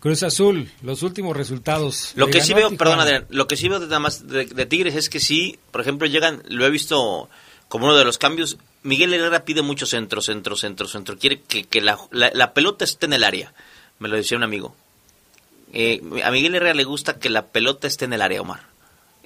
Cruz 0.00 0.22
Azul, 0.22 0.70
los 0.82 1.02
últimos 1.02 1.36
resultados. 1.36 2.12
Lo 2.14 2.26
que 2.28 2.40
sí 2.40 2.54
veo, 2.54 2.68
perdón. 2.76 3.00
Adrián, 3.00 3.26
lo 3.30 3.48
que 3.48 3.56
sí 3.56 3.68
veo 3.68 3.80
de, 3.80 3.86
nada 3.86 3.98
más 3.98 4.28
de, 4.28 4.46
de 4.46 4.66
Tigres 4.66 4.94
es 4.94 5.08
que 5.10 5.18
sí, 5.20 5.58
por 5.72 5.80
ejemplo, 5.80 6.06
llegan, 6.06 6.42
lo 6.48 6.64
he 6.66 6.70
visto 6.70 7.28
como 7.68 7.86
uno 7.86 7.96
de 7.96 8.04
los 8.04 8.16
cambios, 8.16 8.58
Miguel 8.84 9.12
Herrera 9.12 9.44
pide 9.44 9.60
mucho 9.62 9.86
centro, 9.86 10.22
centro, 10.22 10.56
centro, 10.56 10.86
centro, 10.86 11.18
quiere 11.18 11.40
que, 11.42 11.64
que 11.64 11.80
la, 11.80 11.98
la- 12.12 12.30
la 12.32 12.54
pelota 12.54 12.84
esté 12.84 13.06
en 13.06 13.12
el 13.12 13.24
área, 13.24 13.52
me 13.98 14.08
lo 14.08 14.16
decía 14.16 14.36
un 14.38 14.44
amigo. 14.44 14.74
Eh, 15.72 16.00
a 16.24 16.30
Miguel 16.30 16.54
Herrera 16.54 16.74
le 16.74 16.84
gusta 16.84 17.18
que 17.18 17.28
la 17.28 17.46
pelota 17.46 17.86
esté 17.86 18.04
en 18.06 18.12
el 18.14 18.22
área, 18.22 18.40
Omar, 18.40 18.62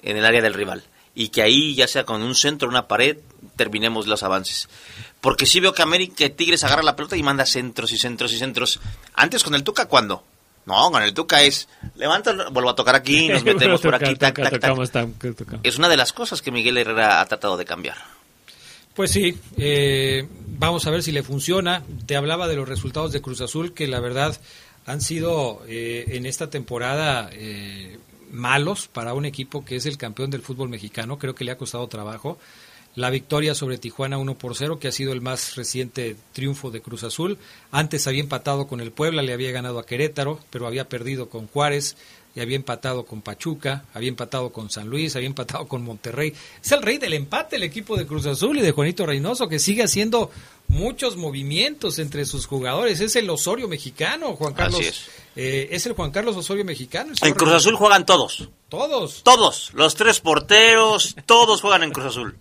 en 0.01 0.17
el 0.17 0.25
área 0.25 0.41
del 0.41 0.53
rival, 0.55 0.83
y 1.15 1.29
que 1.29 1.41
ahí, 1.43 1.75
ya 1.75 1.87
sea 1.87 2.03
con 2.03 2.21
un 2.23 2.35
centro 2.35 2.67
o 2.67 2.71
una 2.71 2.87
pared, 2.87 3.17
terminemos 3.55 4.07
los 4.07 4.23
avances. 4.23 4.67
Porque 5.21 5.45
sí 5.45 5.59
veo 5.61 5.73
que 5.73 5.83
América, 5.83 6.15
que 6.17 6.29
Tigres 6.31 6.63
agarra 6.65 6.83
la 6.83 6.95
pelota 6.97 7.15
y 7.15 7.23
manda 7.23 7.45
centros 7.45 7.91
y 7.93 7.97
centros 7.97 8.33
y 8.33 8.39
centros. 8.39 8.79
Antes 9.13 9.43
con 9.43 9.55
el 9.55 9.63
Tuca, 9.63 9.85
¿cuándo? 9.85 10.25
No, 10.65 10.91
con 10.91 11.03
el 11.03 11.13
Tuca 11.13 11.41
es, 11.41 11.67
levanta, 11.95 12.49
vuelvo 12.49 12.69
a 12.69 12.75
tocar 12.75 12.95
aquí, 12.95 13.27
nos 13.27 13.43
metemos 13.45 13.81
por 13.81 13.95
aquí, 13.95 14.15
tac, 14.15 14.35
tac. 14.59 15.59
Es 15.63 15.77
una 15.77 15.89
de 15.89 15.97
las 15.97 16.13
cosas 16.13 16.41
que 16.41 16.51
Miguel 16.51 16.77
Herrera 16.77 17.21
ha 17.21 17.25
tratado 17.25 17.57
de 17.57 17.65
cambiar. 17.65 17.97
Pues 18.93 19.11
sí, 19.11 19.37
eh, 19.57 20.27
vamos 20.47 20.85
a 20.85 20.91
ver 20.91 21.01
si 21.01 21.11
le 21.11 21.23
funciona. 21.23 21.83
Te 22.05 22.15
hablaba 22.15 22.47
de 22.47 22.55
los 22.55 22.69
resultados 22.69 23.11
de 23.11 23.21
Cruz 23.21 23.41
Azul, 23.41 23.73
que 23.73 23.87
la 23.87 23.99
verdad 23.99 24.39
han 24.85 25.01
sido 25.01 25.63
eh, 25.67 26.05
en 26.09 26.25
esta 26.27 26.49
temporada 26.49 27.29
eh, 27.33 27.97
malos 28.31 28.87
para 28.87 29.15
un 29.15 29.25
equipo 29.25 29.65
que 29.65 29.77
es 29.77 29.87
el 29.87 29.97
campeón 29.97 30.29
del 30.29 30.43
fútbol 30.43 30.69
mexicano. 30.69 31.17
Creo 31.17 31.33
que 31.33 31.43
le 31.43 31.51
ha 31.51 31.57
costado 31.57 31.87
trabajo. 31.87 32.37
La 32.95 33.09
victoria 33.09 33.55
sobre 33.55 33.77
Tijuana 33.77 34.17
1 34.17 34.37
por 34.37 34.55
0, 34.55 34.79
que 34.79 34.87
ha 34.87 34.91
sido 34.91 35.13
el 35.13 35.21
más 35.21 35.55
reciente 35.55 36.15
triunfo 36.31 36.69
de 36.69 36.81
Cruz 36.81 37.03
Azul. 37.03 37.39
Antes 37.71 38.05
había 38.07 38.21
empatado 38.21 38.67
con 38.67 38.81
el 38.81 38.91
Puebla, 38.91 39.23
le 39.23 39.33
había 39.33 39.51
ganado 39.51 39.79
a 39.79 39.85
Querétaro, 39.85 40.39
pero 40.51 40.67
había 40.67 40.87
perdido 40.87 41.27
con 41.27 41.47
Juárez, 41.47 41.95
y 42.35 42.39
había 42.39 42.55
empatado 42.55 43.05
con 43.05 43.21
Pachuca, 43.21 43.85
había 43.93 44.09
empatado 44.09 44.51
con 44.51 44.69
San 44.69 44.89
Luis, 44.89 45.15
había 45.15 45.27
empatado 45.27 45.67
con 45.67 45.83
Monterrey. 45.83 46.33
Es 46.63 46.71
el 46.71 46.81
rey 46.81 46.97
del 46.97 47.13
empate 47.13 47.57
el 47.57 47.63
equipo 47.63 47.95
de 47.95 48.07
Cruz 48.07 48.25
Azul 48.25 48.57
y 48.57 48.61
de 48.61 48.71
Juanito 48.71 49.05
Reynoso, 49.05 49.47
que 49.47 49.59
sigue 49.59 49.83
haciendo 49.83 50.31
muchos 50.67 51.15
movimientos 51.15 51.99
entre 51.99 52.25
sus 52.25 52.47
jugadores. 52.47 53.01
Es 53.01 53.15
el 53.15 53.29
Osorio 53.29 53.67
mexicano, 53.67 54.35
Juan 54.35 54.53
Carlos. 54.53 54.79
Así 54.79 54.89
es. 54.89 55.05
Eh, 55.35 55.69
es 55.71 55.85
el 55.85 55.93
Juan 55.93 56.11
Carlos 56.11 56.35
Osorio 56.35 56.65
mexicano. 56.65 57.13
En 57.21 57.33
Cruz. 57.33 57.53
Azul 57.53 57.75
juegan 57.75 58.05
todos. 58.05 58.49
Todos. 58.67 59.21
Todos. 59.23 59.71
Los 59.73 59.93
tres 59.93 60.19
porteros, 60.19 61.15
todos 61.27 61.61
juegan 61.61 61.83
en 61.83 61.91
Cruz 61.91 62.07
Azul. 62.07 62.37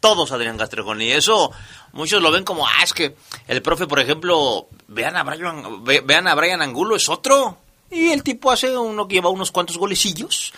Todos, 0.00 0.30
Adrián 0.32 0.56
Castrejón. 0.58 1.00
Y 1.02 1.10
eso 1.10 1.50
muchos 1.92 2.22
lo 2.22 2.30
ven 2.30 2.44
como, 2.44 2.66
ah, 2.66 2.82
es 2.84 2.92
que 2.92 3.16
el 3.48 3.62
profe, 3.62 3.86
por 3.86 3.98
ejemplo, 4.00 4.68
vean 4.86 5.16
a 5.16 5.24
Brian, 5.24 5.84
ve- 5.84 6.02
vean 6.04 6.28
a 6.28 6.34
Brian 6.34 6.62
Angulo, 6.62 6.96
es 6.96 7.08
otro. 7.08 7.58
Y 7.90 8.10
el 8.10 8.22
tipo 8.22 8.50
hace 8.50 8.76
uno 8.76 9.08
que 9.08 9.14
lleva 9.16 9.30
unos 9.30 9.50
cuantos 9.50 9.78
golecillos. 9.78 10.52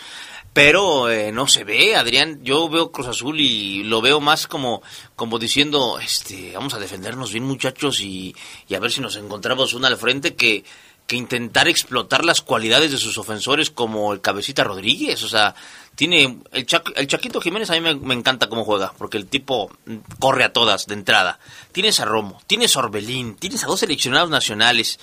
Pero 0.52 1.08
eh, 1.08 1.30
no 1.30 1.46
se 1.46 1.62
ve, 1.62 1.94
Adrián. 1.94 2.40
Yo 2.42 2.68
veo 2.68 2.90
Cruz 2.90 3.06
Azul 3.06 3.38
y 3.38 3.84
lo 3.84 4.00
veo 4.00 4.20
más 4.20 4.48
como, 4.48 4.82
como 5.14 5.38
diciendo, 5.38 6.00
este, 6.00 6.52
vamos 6.54 6.74
a 6.74 6.80
defendernos 6.80 7.30
bien, 7.30 7.44
muchachos, 7.44 8.00
y, 8.00 8.34
y 8.66 8.74
a 8.74 8.80
ver 8.80 8.90
si 8.90 9.00
nos 9.00 9.14
encontramos 9.14 9.74
una 9.74 9.86
al 9.86 9.96
frente 9.96 10.34
que, 10.34 10.64
que 11.10 11.16
intentar 11.16 11.66
explotar 11.66 12.24
las 12.24 12.40
cualidades 12.40 12.92
de 12.92 12.96
sus 12.96 13.18
ofensores 13.18 13.68
como 13.68 14.12
el 14.12 14.20
Cabecita 14.20 14.62
Rodríguez. 14.62 15.24
O 15.24 15.28
sea, 15.28 15.56
tiene 15.96 16.38
el, 16.52 16.66
el 16.94 17.06
Chaquito 17.08 17.40
Jiménez 17.40 17.68
a 17.68 17.72
mí 17.72 17.80
me, 17.80 17.96
me 17.96 18.14
encanta 18.14 18.48
cómo 18.48 18.64
juega, 18.64 18.94
porque 18.96 19.16
el 19.16 19.26
tipo 19.26 19.72
corre 20.20 20.44
a 20.44 20.52
todas 20.52 20.86
de 20.86 20.94
entrada. 20.94 21.40
Tienes 21.72 21.98
a 21.98 22.04
Romo, 22.04 22.40
tienes 22.46 22.76
a 22.76 22.78
Orbelín, 22.78 23.34
tienes 23.34 23.64
a 23.64 23.66
dos 23.66 23.80
seleccionados 23.80 24.30
nacionales, 24.30 25.00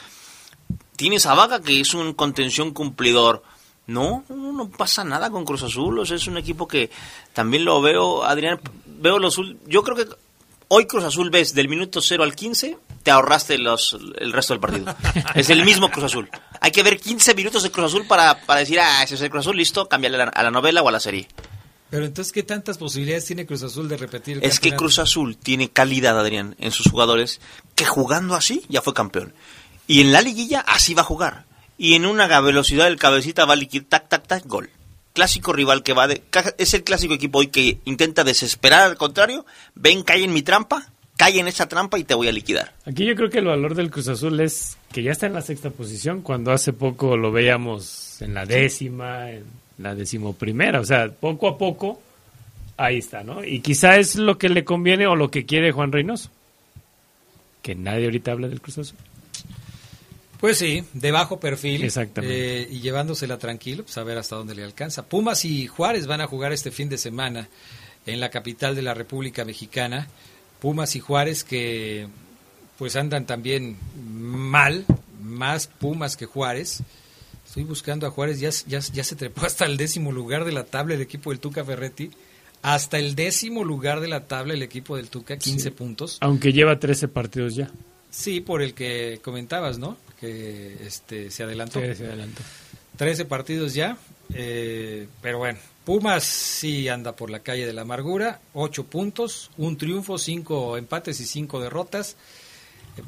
tienes 0.96 1.26
a 1.26 1.34
Vaga 1.34 1.62
que 1.62 1.82
es 1.82 1.94
un 1.94 2.14
contención 2.14 2.72
cumplidor. 2.72 3.44
No, 3.86 4.24
no, 4.30 4.54
no 4.54 4.70
pasa 4.70 5.04
nada 5.04 5.30
con 5.30 5.44
Cruz 5.44 5.64
Azul. 5.64 6.00
O 6.00 6.06
sea, 6.06 6.16
es 6.16 6.28
un 6.28 6.38
equipo 6.38 6.70
que 6.70 6.90
también 7.34 7.66
lo 7.66 7.82
veo, 7.82 8.24
Adrián, 8.24 8.62
veo 8.86 9.20
los... 9.20 9.38
Yo 9.66 9.84
creo 9.84 9.98
que 9.98 10.08
hoy 10.70 10.86
Cruz 10.88 11.04
Azul 11.04 11.32
ves 11.32 11.54
del 11.54 11.68
minuto 11.68 12.00
0 12.00 12.24
al 12.24 12.34
15, 12.34 12.78
te 13.08 13.12
ahorraste 13.12 13.58
los, 13.58 13.98
el 14.18 14.34
resto 14.34 14.54
del 14.54 14.60
partido. 14.60 14.94
es 15.36 15.50
el 15.50 15.64
mismo 15.64 15.90
Cruz 15.90 16.04
Azul. 16.04 16.30
Hay 16.60 16.72
que 16.72 16.84
ver 16.84 17.00
15 17.00 17.36
minutos 17.36 17.64
de 17.64 17.72
Cruz 17.72 17.86
Azul 17.86 18.06
para, 18.06 18.42
para 18.42 18.60
decir, 18.60 18.82
ah, 18.82 19.02
ese 19.02 19.16
es 19.16 19.22
el 19.22 19.30
Cruz 19.30 19.46
Azul, 19.46 19.56
listo, 19.56 19.88
cámbiale 19.88 20.22
a 20.22 20.26
la, 20.26 20.32
a 20.32 20.44
la 20.44 20.52
novela 20.52 20.82
o 20.82 20.90
a 20.90 20.92
la 20.92 21.00
serie. 21.00 21.26
Pero 21.90 22.04
entonces, 22.04 22.34
¿qué 22.34 22.44
tantas 22.44 22.78
posibilidades 22.78 23.24
tiene 23.24 23.46
Cruz 23.46 23.64
Azul 23.64 23.88
de 23.88 23.96
repetir 23.96 24.40
el 24.40 24.44
Es 24.44 24.60
que? 24.60 24.76
Cruz 24.76 25.00
Azul 25.00 25.38
tiene 25.38 25.70
calidad, 25.70 26.20
Adrián, 26.20 26.58
en 26.60 26.72
sus 26.72 26.92
jugadores, 26.92 27.40
que 27.76 27.86
jugando 27.86 28.36
así 28.36 28.66
ya 28.68 28.82
fue 28.82 28.94
campeón. 28.94 29.34
Y 29.88 30.02
en 30.02 30.12
la 30.12 30.22
liguilla 30.22 30.60
así 30.68 30.94
va 30.94 31.04
a 31.04 31.06
jugar. 31.06 31.46
Y 31.78 31.94
en 31.94 32.06
una 32.06 32.28
velocidad 32.42 32.88
del 32.88 33.00
cabecita 33.00 33.46
va 33.46 33.54
a 33.54 33.56
liquidar, 33.56 33.88
tac, 33.88 34.10
tac, 34.10 34.28
tac, 34.28 34.46
gol. 34.48 34.70
Clásico 35.14 35.54
rival 35.54 35.82
que 35.82 35.94
va 35.94 36.10
de... 36.10 36.26
Es 36.58 36.74
el 36.74 36.84
clásico 36.84 37.14
equipo 37.14 37.40
hoy 37.40 37.48
que 37.48 37.80
intenta 37.86 38.26
desesperar 38.26 38.82
al 38.82 38.98
contrario. 38.98 39.46
Ven, 39.76 40.04
cae 40.04 40.26
en 40.26 40.34
mi 40.34 40.42
trampa, 40.42 40.92
cae 41.18 41.40
en 41.40 41.48
esa 41.48 41.68
trampa 41.68 42.00
y 42.00 42.04
te 42.04 42.14
voy 42.16 42.28
a 42.28 42.32
liquidar. 42.32 42.74
Aquí 42.86 43.06
yo 43.06 43.16
creo 43.16 43.30
que 43.30 43.40
el 43.40 43.46
valor 43.46 43.76
del 43.76 43.90
Cruz 43.90 44.08
Azul 44.08 44.40
es 44.40 44.78
que 44.92 45.04
ya 45.04 45.12
está 45.12 45.26
en 45.26 45.34
la 45.34 45.42
sexta 45.42 45.72
posición, 45.72 46.22
cuando 46.22 46.52
hace 46.52 46.72
poco 46.72 47.18
lo 47.18 47.32
veíamos 47.32 48.22
en 48.22 48.34
la 48.34 48.46
décima, 48.46 49.32
en 49.32 49.44
la 49.80 49.96
decimoprimera. 49.96 50.80
O 50.80 50.86
sea, 50.86 51.10
poco 51.12 51.48
a 51.48 51.58
poco, 51.58 52.02
ahí 52.78 53.00
está, 53.00 53.24
¿no? 53.24 53.44
Y 53.44 53.60
quizá 53.60 53.98
es 53.98 54.16
lo 54.16 54.38
que 54.38 54.48
le 54.50 54.64
conviene 54.64 55.08
o 55.08 55.16
lo 55.16 55.30
que 55.30 55.46
quiere 55.46 55.72
Juan 55.72 55.92
Reynoso. 55.92 56.30
Que 57.62 57.76
nadie 57.76 58.06
ahorita 58.06 58.32
habla 58.32 58.48
del 58.48 58.62
Cruz 58.62 58.78
Azul. 58.78 58.98
Pues 60.40 60.60
sí, 60.60 60.84
de 60.94 61.12
bajo 61.12 61.40
perfil. 61.40 61.84
Exactamente. 61.84 62.62
eh, 62.62 62.68
y 62.70 62.80
llevándosela 62.80 63.40
tranquilo, 63.40 63.84
pues 63.84 63.98
a 63.98 64.04
ver 64.04 64.20
hasta 64.20 64.36
dónde 64.36 64.54
le 64.54 64.64
alcanza. 64.64 65.04
Pumas 65.08 65.44
y 65.46 65.66
Juárez 65.66 66.06
van 66.06 66.22
a 66.22 66.28
jugar 66.28 66.54
este 66.54 66.70
fin 66.70 66.90
de 66.90 67.00
semana 67.00 67.50
en 68.06 68.20
la 68.20 68.30
capital 68.30 68.76
de 68.76 68.84
la 68.84 68.94
República 68.94 69.44
Mexicana. 69.46 70.08
Pumas 70.60 70.96
y 70.96 71.00
Juárez 71.00 71.44
que 71.44 72.08
pues 72.78 72.96
andan 72.96 73.26
también 73.26 73.78
mal, 73.96 74.86
más 75.22 75.68
Pumas 75.68 76.16
que 76.18 76.26
Juárez. 76.26 76.82
Estoy 77.46 77.64
buscando 77.64 78.06
a 78.06 78.12
Juárez, 78.12 78.40
ya, 78.40 78.50
ya, 78.68 78.80
ya 78.80 79.04
se 79.04 79.16
trepó 79.16 79.42
hasta 79.46 79.66
el 79.66 79.78
décimo 79.78 80.12
lugar 80.12 80.46
de 80.46 80.52
la 80.52 80.64
tabla 80.66 80.96
el 80.96 81.02
equipo 81.02 81.32
del 81.32 81.40
Tuca 81.40 81.64
Ferretti. 81.66 82.12
Hasta 82.64 82.98
el 82.98 83.16
décimo 83.16 83.64
lugar 83.64 84.00
de 84.00 84.08
la 84.08 84.26
tabla 84.28 84.54
el 84.54 84.64
equipo 84.64 84.98
del 84.98 85.10
Tuca, 85.10 85.38
15 85.38 85.60
Sí. 85.64 85.70
puntos. 85.70 86.18
Aunque 86.22 86.52
lleva 86.54 86.80
13 86.80 87.08
partidos 87.08 87.56
ya. 87.56 87.72
Sí, 88.10 88.42
por 88.42 88.62
el 88.62 88.74
que 88.74 89.20
comentabas, 89.24 89.78
¿no? 89.78 89.96
Que 90.20 90.76
este 90.86 91.30
se 91.30 91.44
adelantó. 91.44 91.80
Sí, 91.80 91.96
se 91.96 92.06
adelantó. 92.08 92.42
13 92.98 93.26
partidos 93.26 93.74
ya. 93.76 93.98
eh, 94.34 95.08
pero 95.22 95.38
bueno, 95.38 95.60
Pumas 95.88 96.26
sí 96.26 96.90
anda 96.90 97.16
por 97.16 97.30
la 97.30 97.40
calle 97.40 97.66
de 97.66 97.72
la 97.72 97.84
amargura. 97.84 98.42
8 98.56 98.88
puntos, 98.88 99.52
un 99.56 99.78
triunfo, 99.78 100.18
5 100.18 100.76
empates 100.76 101.22
y 101.22 101.26
5 101.26 101.62
derrotas. 101.62 102.18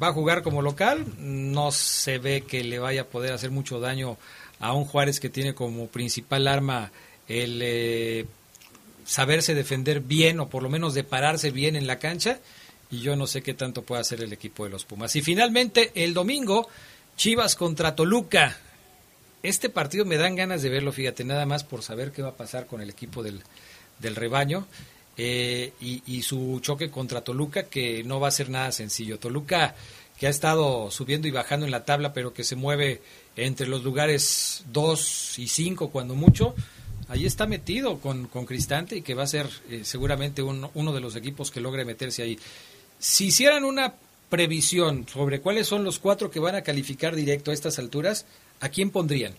Va 0.02 0.08
a 0.08 0.12
jugar 0.14 0.42
como 0.42 0.62
local. 0.62 1.04
No 1.18 1.72
se 1.72 2.16
ve 2.16 2.40
que 2.40 2.64
le 2.64 2.78
vaya 2.78 3.02
a 3.02 3.06
poder 3.06 3.34
hacer 3.34 3.50
mucho 3.50 3.80
daño 3.80 4.16
a 4.60 4.72
un 4.72 4.86
Juárez 4.86 5.20
que 5.20 5.28
tiene 5.28 5.54
como 5.54 5.88
principal 5.88 6.48
arma 6.48 6.90
el 7.28 7.60
eh, 7.62 8.24
saberse 9.04 9.54
defender 9.54 10.00
bien 10.00 10.40
o 10.40 10.48
por 10.48 10.62
lo 10.62 10.70
menos 10.70 10.94
de 10.94 11.04
pararse 11.04 11.50
bien 11.50 11.76
en 11.76 11.86
la 11.86 11.98
cancha 11.98 12.40
y 12.90 13.00
yo 13.00 13.14
no 13.14 13.26
sé 13.26 13.42
qué 13.42 13.52
tanto 13.52 13.82
puede 13.82 14.00
hacer 14.00 14.22
el 14.22 14.32
equipo 14.32 14.64
de 14.64 14.70
los 14.70 14.86
Pumas. 14.86 15.14
Y 15.16 15.20
finalmente 15.20 15.92
el 15.96 16.14
domingo 16.14 16.66
Chivas 17.14 17.56
contra 17.56 17.94
Toluca. 17.94 18.56
Este 19.42 19.70
partido 19.70 20.04
me 20.04 20.18
dan 20.18 20.36
ganas 20.36 20.62
de 20.62 20.68
verlo, 20.68 20.92
fíjate, 20.92 21.24
nada 21.24 21.46
más 21.46 21.64
por 21.64 21.82
saber 21.82 22.12
qué 22.12 22.22
va 22.22 22.30
a 22.30 22.36
pasar 22.36 22.66
con 22.66 22.82
el 22.82 22.90
equipo 22.90 23.22
del, 23.22 23.40
del 23.98 24.16
rebaño 24.16 24.66
eh, 25.16 25.72
y, 25.80 26.22
su 26.22 26.60
choque 26.62 26.90
contra 26.90 27.22
Toluca, 27.22 27.64
que 27.64 28.02
no 28.04 28.20
va 28.20 28.28
a 28.28 28.32
ser 28.32 28.48
nada 28.48 28.72
sencillo. 28.72 29.18
Toluca, 29.18 29.74
que 30.18 30.26
ha 30.26 30.30
estado 30.30 30.90
subiendo 30.90 31.28
y 31.28 31.30
bajando 31.30 31.66
en 31.66 31.72
la 31.72 31.84
tabla, 31.84 32.12
pero 32.12 32.32
que 32.32 32.44
se 32.44 32.56
mueve 32.56 33.02
entre 33.36 33.66
los 33.66 33.82
lugares 33.82 34.62
2 34.72 35.38
y 35.38 35.48
5 35.48 35.90
cuando 35.90 36.14
mucho, 36.14 36.54
ahí 37.08 37.26
está 37.26 37.46
metido 37.46 37.98
con, 37.98 38.28
con 38.28 38.46
Cristante 38.46 38.96
y 38.96 39.02
que 39.02 39.14
va 39.14 39.24
a 39.24 39.26
ser 39.26 39.48
eh, 39.68 39.82
seguramente 39.84 40.42
uno 40.42 40.92
de 40.92 41.00
los 41.00 41.16
equipos 41.16 41.50
que 41.50 41.60
logre 41.60 41.84
meterse 41.84 42.22
ahí. 42.22 42.38
Si 42.98 43.26
hicieran 43.26 43.64
una 43.64 43.94
previsión 44.30 45.06
sobre 45.08 45.40
cuáles 45.40 45.66
son 45.66 45.84
los 45.84 45.98
cuatro 45.98 46.30
que 46.30 46.40
van 46.40 46.54
a 46.54 46.62
calificar 46.62 47.14
directo 47.14 47.50
a 47.50 47.54
estas 47.54 47.78
alturas, 47.78 48.26
¿a 48.60 48.68
quién 48.68 48.90
pondrían? 48.90 49.34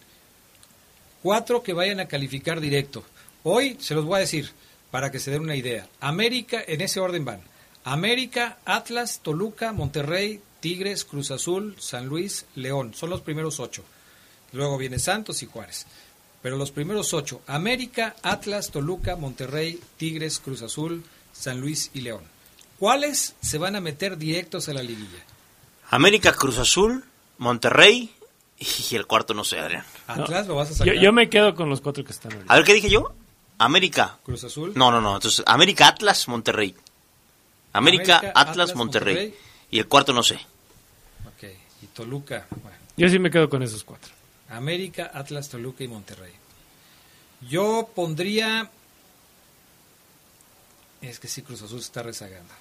Cuatro 1.22 1.62
que 1.64 1.74
vayan 1.74 2.00
a 2.00 2.08
calificar 2.08 2.60
directo. 2.60 3.04
Hoy 3.44 3.78
se 3.80 3.96
los 3.96 4.06
voy 4.06 4.18
a 4.18 4.22
decir 4.22 4.52
para 4.90 5.12
que 5.12 5.20
se 5.20 5.32
den 5.32 5.44
una 5.44 5.56
idea. 5.56 5.88
América, 6.00 6.62
en 6.68 6.82
ese 6.82 7.00
orden 7.00 7.26
van. 7.26 7.42
América, 7.84 8.58
Atlas, 8.66 9.22
Toluca, 9.24 9.72
Monterrey, 9.72 10.42
Tigres, 10.60 11.06
Cruz 11.06 11.32
Azul, 11.32 11.76
San 11.80 12.08
Luis, 12.08 12.46
León. 12.56 12.94
Son 12.94 13.10
los 13.10 13.22
primeros 13.22 13.60
ocho. 13.60 13.84
Luego 14.52 14.78
viene 14.78 15.00
Santos 15.00 15.42
y 15.42 15.46
Juárez. 15.48 15.88
Pero 16.42 16.58
los 16.58 16.72
primeros 16.72 17.14
ocho. 17.14 17.42
América, 17.48 18.16
Atlas, 18.22 18.72
Toluca, 18.72 19.16
Monterrey, 19.16 19.80
Tigres, 19.98 20.40
Cruz 20.40 20.62
Azul, 20.62 21.04
San 21.34 21.62
Luis 21.62 21.92
y 21.94 22.02
León. 22.02 22.24
¿Cuáles 22.78 23.36
se 23.42 23.58
van 23.58 23.76
a 23.76 23.82
meter 23.82 24.18
directos 24.18 24.68
a 24.68 24.74
la 24.74 24.82
liguilla? 24.84 25.24
América, 25.90 26.34
Cruz 26.34 26.58
Azul, 26.58 27.04
Monterrey 27.38 28.14
y 28.92 28.96
el 28.96 29.08
cuarto 29.08 29.34
no 29.34 29.44
sé, 29.44 29.60
Adrián. 29.60 29.84
¿Atlas 30.08 30.48
lo 30.48 30.56
vas 30.56 30.72
a 30.72 30.74
sacar? 30.76 30.94
Yo, 30.94 31.12
me 31.12 31.30
quedo 31.30 31.56
con 31.56 31.70
los 31.70 31.82
cuatro 31.82 32.04
que 32.04 32.12
están 32.12 32.32
A 32.48 32.56
ver, 32.56 32.64
¿qué 32.64 32.74
dije 32.74 32.90
yo? 32.90 33.14
América. 33.58 34.20
Cruz 34.24 34.44
Azul. 34.44 34.74
No, 34.76 34.92
no, 34.92 35.02
no. 35.02 35.16
Entonces, 35.16 35.44
América, 35.48 35.88
Atlas, 35.88 36.28
Monterrey. 36.28 36.76
América, 37.74 38.32
Atlas, 38.36 38.76
Monterrey. 38.76 39.36
Y 39.70 39.80
el 39.80 39.88
cuarto 39.88 40.14
no 40.14 40.24
sé. 40.24 40.36
Ok. 41.26 41.50
Y 41.82 41.88
Toluca. 41.88 42.48
Yo 42.98 43.10
sí 43.10 43.20
me 43.20 43.32
quedo 43.32 43.50
con 43.50 43.64
esos 43.64 43.84
cuatro. 43.84 44.12
América, 44.50 45.12
Atlas, 45.14 45.50
Toluca 45.50 45.84
y 45.84 45.88
Monterrey. 45.88 46.34
Yo 47.50 47.90
pondría... 47.96 48.70
Es 51.02 51.20
que 51.20 51.28
sí, 51.28 51.42
Cruz 51.42 51.62
Azul 51.64 51.80
está 51.80 52.04
rezagando. 52.04 52.54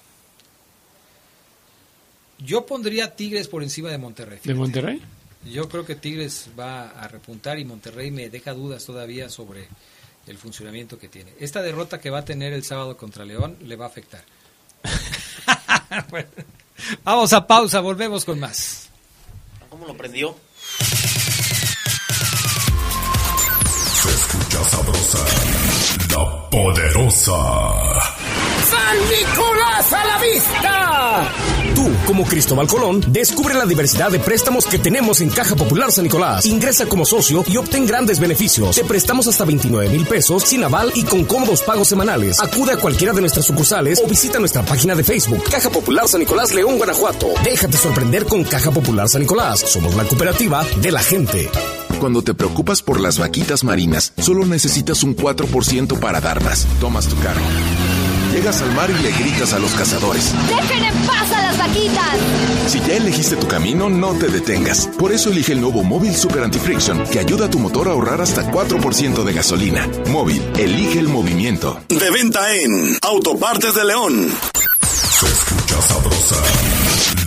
Yo 2.39 2.65
pondría 2.65 3.15
Tigres 3.15 3.47
por 3.47 3.61
encima 3.61 3.89
de 3.89 3.99
Monterrey. 3.99 4.39
¿De 4.43 4.55
Monterrey? 4.55 5.01
Yo 5.45 5.67
creo 5.67 5.85
que 5.85 5.95
Tigres 5.95 6.49
va 6.59 6.89
a 6.89 7.07
repuntar 7.07 7.57
y 7.57 7.65
Monterrey 7.65 8.11
me 8.11 8.29
deja 8.29 8.53
dudas 8.53 8.85
todavía 8.85 9.29
sobre 9.29 9.67
el 10.27 10.37
funcionamiento 10.37 10.99
que 10.99 11.09
tiene. 11.09 11.33
Esta 11.39 11.61
derrota 11.61 11.99
que 11.99 12.09
va 12.09 12.19
a 12.19 12.25
tener 12.25 12.53
el 12.53 12.63
sábado 12.63 12.95
contra 12.95 13.25
León 13.25 13.57
le 13.63 13.75
va 13.75 13.85
a 13.85 13.87
afectar. 13.87 14.23
vamos 17.03 17.33
a 17.33 17.47
pausa, 17.47 17.79
volvemos 17.79 18.23
con 18.23 18.39
más. 18.39 18.89
¿Cómo 19.69 19.87
lo 19.87 19.97
prendió? 19.97 20.35
Se 23.93 24.09
escucha 24.09 24.63
sabrosa, 24.65 25.25
la 26.09 26.49
poderosa. 26.49 27.33
¡San 28.69 28.97
Nicolás 29.09 29.93
a 29.93 30.05
la 30.05 30.17
vista! 30.19 31.60
Tú, 31.81 31.89
como 32.05 32.25
Cristóbal 32.25 32.67
Colón, 32.67 33.03
descubre 33.07 33.55
la 33.55 33.65
diversidad 33.65 34.11
de 34.11 34.19
préstamos 34.19 34.67
que 34.67 34.77
tenemos 34.77 35.19
en 35.19 35.31
Caja 35.31 35.55
Popular 35.55 35.91
San 35.91 36.03
Nicolás. 36.03 36.45
Ingresa 36.45 36.85
como 36.85 37.05
socio 37.05 37.43
y 37.47 37.57
obtén 37.57 37.87
grandes 37.87 38.19
beneficios. 38.19 38.75
Te 38.75 38.83
prestamos 38.83 39.27
hasta 39.27 39.45
29 39.45 39.89
mil 39.89 40.05
pesos 40.05 40.43
sin 40.43 40.63
aval 40.63 40.91
y 40.93 41.01
con 41.01 41.25
cómodos 41.25 41.63
pagos 41.63 41.87
semanales. 41.87 42.39
Acude 42.39 42.73
a 42.73 42.77
cualquiera 42.77 43.13
de 43.13 43.21
nuestras 43.21 43.47
sucursales 43.47 43.99
o 43.99 44.07
visita 44.07 44.37
nuestra 44.37 44.63
página 44.63 44.93
de 44.93 45.03
Facebook, 45.03 45.43
Caja 45.49 45.71
Popular 45.71 46.07
San 46.07 46.19
Nicolás 46.19 46.53
León, 46.53 46.77
Guanajuato. 46.77 47.29
Déjate 47.43 47.77
sorprender 47.77 48.25
con 48.25 48.43
Caja 48.43 48.69
Popular 48.69 49.09
San 49.09 49.21
Nicolás. 49.21 49.61
Somos 49.61 49.95
la 49.95 50.03
cooperativa 50.03 50.63
de 50.83 50.91
la 50.91 51.01
gente. 51.01 51.49
Cuando 51.99 52.21
te 52.21 52.35
preocupas 52.35 52.83
por 52.83 52.99
las 52.99 53.17
vaquitas 53.17 53.63
marinas, 53.63 54.13
solo 54.19 54.45
necesitas 54.45 55.01
un 55.01 55.15
4% 55.15 55.97
para 55.97 56.21
dar 56.21 56.43
más. 56.43 56.67
Tomas 56.79 57.07
tu 57.07 57.15
cargo. 57.21 57.45
Llegas 58.31 58.61
al 58.61 58.71
mar 58.73 58.89
y 58.89 59.03
le 59.03 59.11
gritas 59.11 59.51
a 59.53 59.59
los 59.59 59.71
cazadores. 59.73 60.31
¡Dejen 60.47 60.83
en 60.85 60.93
paz 61.05 61.31
a 61.33 61.40
Si 62.67 62.79
ya 62.79 62.95
elegiste 62.95 63.35
tu 63.35 63.47
camino, 63.47 63.87
no 63.87 64.13
te 64.13 64.27
detengas. 64.27 64.87
Por 64.97 65.11
eso 65.11 65.29
elige 65.29 65.53
el 65.53 65.61
nuevo 65.61 65.83
Móvil 65.83 66.15
Super 66.15 66.43
Anti-Friction, 66.43 67.03
que 67.03 67.19
ayuda 67.19 67.45
a 67.45 67.49
tu 67.49 67.59
motor 67.59 67.87
a 67.87 67.91
ahorrar 67.91 68.19
hasta 68.19 68.51
4% 68.51 69.23
de 69.23 69.33
gasolina. 69.33 69.87
Móvil, 70.07 70.41
elige 70.57 70.97
el 70.97 71.07
movimiento. 71.07 71.79
De 71.87 72.09
venta 72.09 72.55
en 72.55 72.97
Autopartes 73.03 73.75
de 73.75 73.85
León. 73.85 74.31
Se 74.81 75.25
escucha 75.27 75.81
sabrosa, 75.83 76.35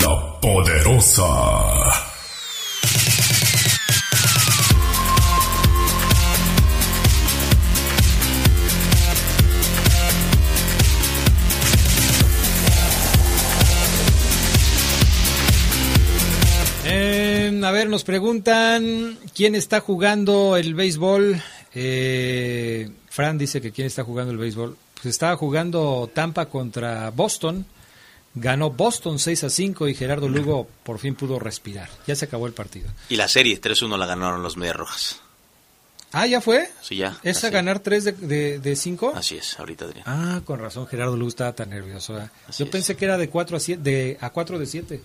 la 0.01 0.41
poderosa. 0.41 1.25
A 17.65 17.71
ver, 17.71 17.89
nos 17.89 18.05
preguntan 18.05 19.19
quién 19.35 19.55
está 19.55 19.81
jugando 19.81 20.57
el 20.57 20.75
béisbol. 20.75 21.43
Eh, 21.75 22.91
Fran 23.09 23.39
dice 23.39 23.61
que 23.61 23.73
quién 23.73 23.87
está 23.87 24.05
jugando 24.05 24.33
el 24.33 24.39
béisbol. 24.39 24.77
Pues 24.95 25.07
estaba 25.07 25.37
jugando 25.37 26.11
Tampa 26.13 26.47
contra 26.47 27.11
Boston. 27.11 27.65
Ganó 28.35 28.71
Boston 28.71 29.19
6 29.19 29.45
a 29.45 29.51
5 29.51 29.89
y 29.89 29.95
Gerardo 29.95 30.29
Lugo 30.29 30.69
por 30.83 30.99
fin 30.99 31.15
pudo 31.15 31.39
respirar. 31.39 31.89
Ya 32.07 32.17
se 32.17 32.25
acabó 32.25 32.47
el 32.47 32.53
partido. 32.53 32.91
Y 33.09 33.17
la 33.17 33.29
serie 33.29 33.61
3-1 33.61 33.97
la 33.97 34.07
ganaron 34.07 34.43
los 34.43 34.57
Medias 34.57 34.77
Rojas. 34.77 35.21
Ah, 36.13 36.27
¿ya 36.27 36.41
fue? 36.41 36.69
Sí, 36.81 36.97
ya. 36.97 37.17
¿Es 37.23 37.43
a 37.45 37.51
ganar 37.51 37.81
3 37.81 38.05
de 38.63 38.77
5? 38.77 39.15
Así 39.17 39.37
es, 39.37 39.59
ahorita 39.59 39.85
Adrián. 39.85 40.05
Ah, 40.07 40.43
con 40.45 40.61
razón, 40.61 40.87
Gerardo 40.87 41.17
Lugo 41.17 41.29
estaba 41.29 41.53
tan 41.55 41.71
nervioso. 41.71 42.17
Yo 42.57 42.71
pensé 42.71 42.97
que 42.97 43.05
era 43.05 43.19
de 43.19 43.29
4 43.29 43.57
a 43.57 43.61
7, 43.61 43.83
de, 43.83 44.19
a 44.21 44.31
4 44.31 44.59
de 44.59 44.67
7. 44.67 45.01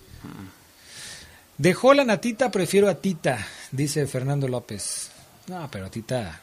Dejó 1.60 1.92
la 1.92 2.06
natita, 2.06 2.50
prefiero 2.50 2.88
a 2.88 2.94
Tita, 2.94 3.46
dice 3.70 4.06
Fernando 4.06 4.48
López. 4.48 5.10
No, 5.46 5.68
pero 5.70 5.90
Tita 5.90 6.40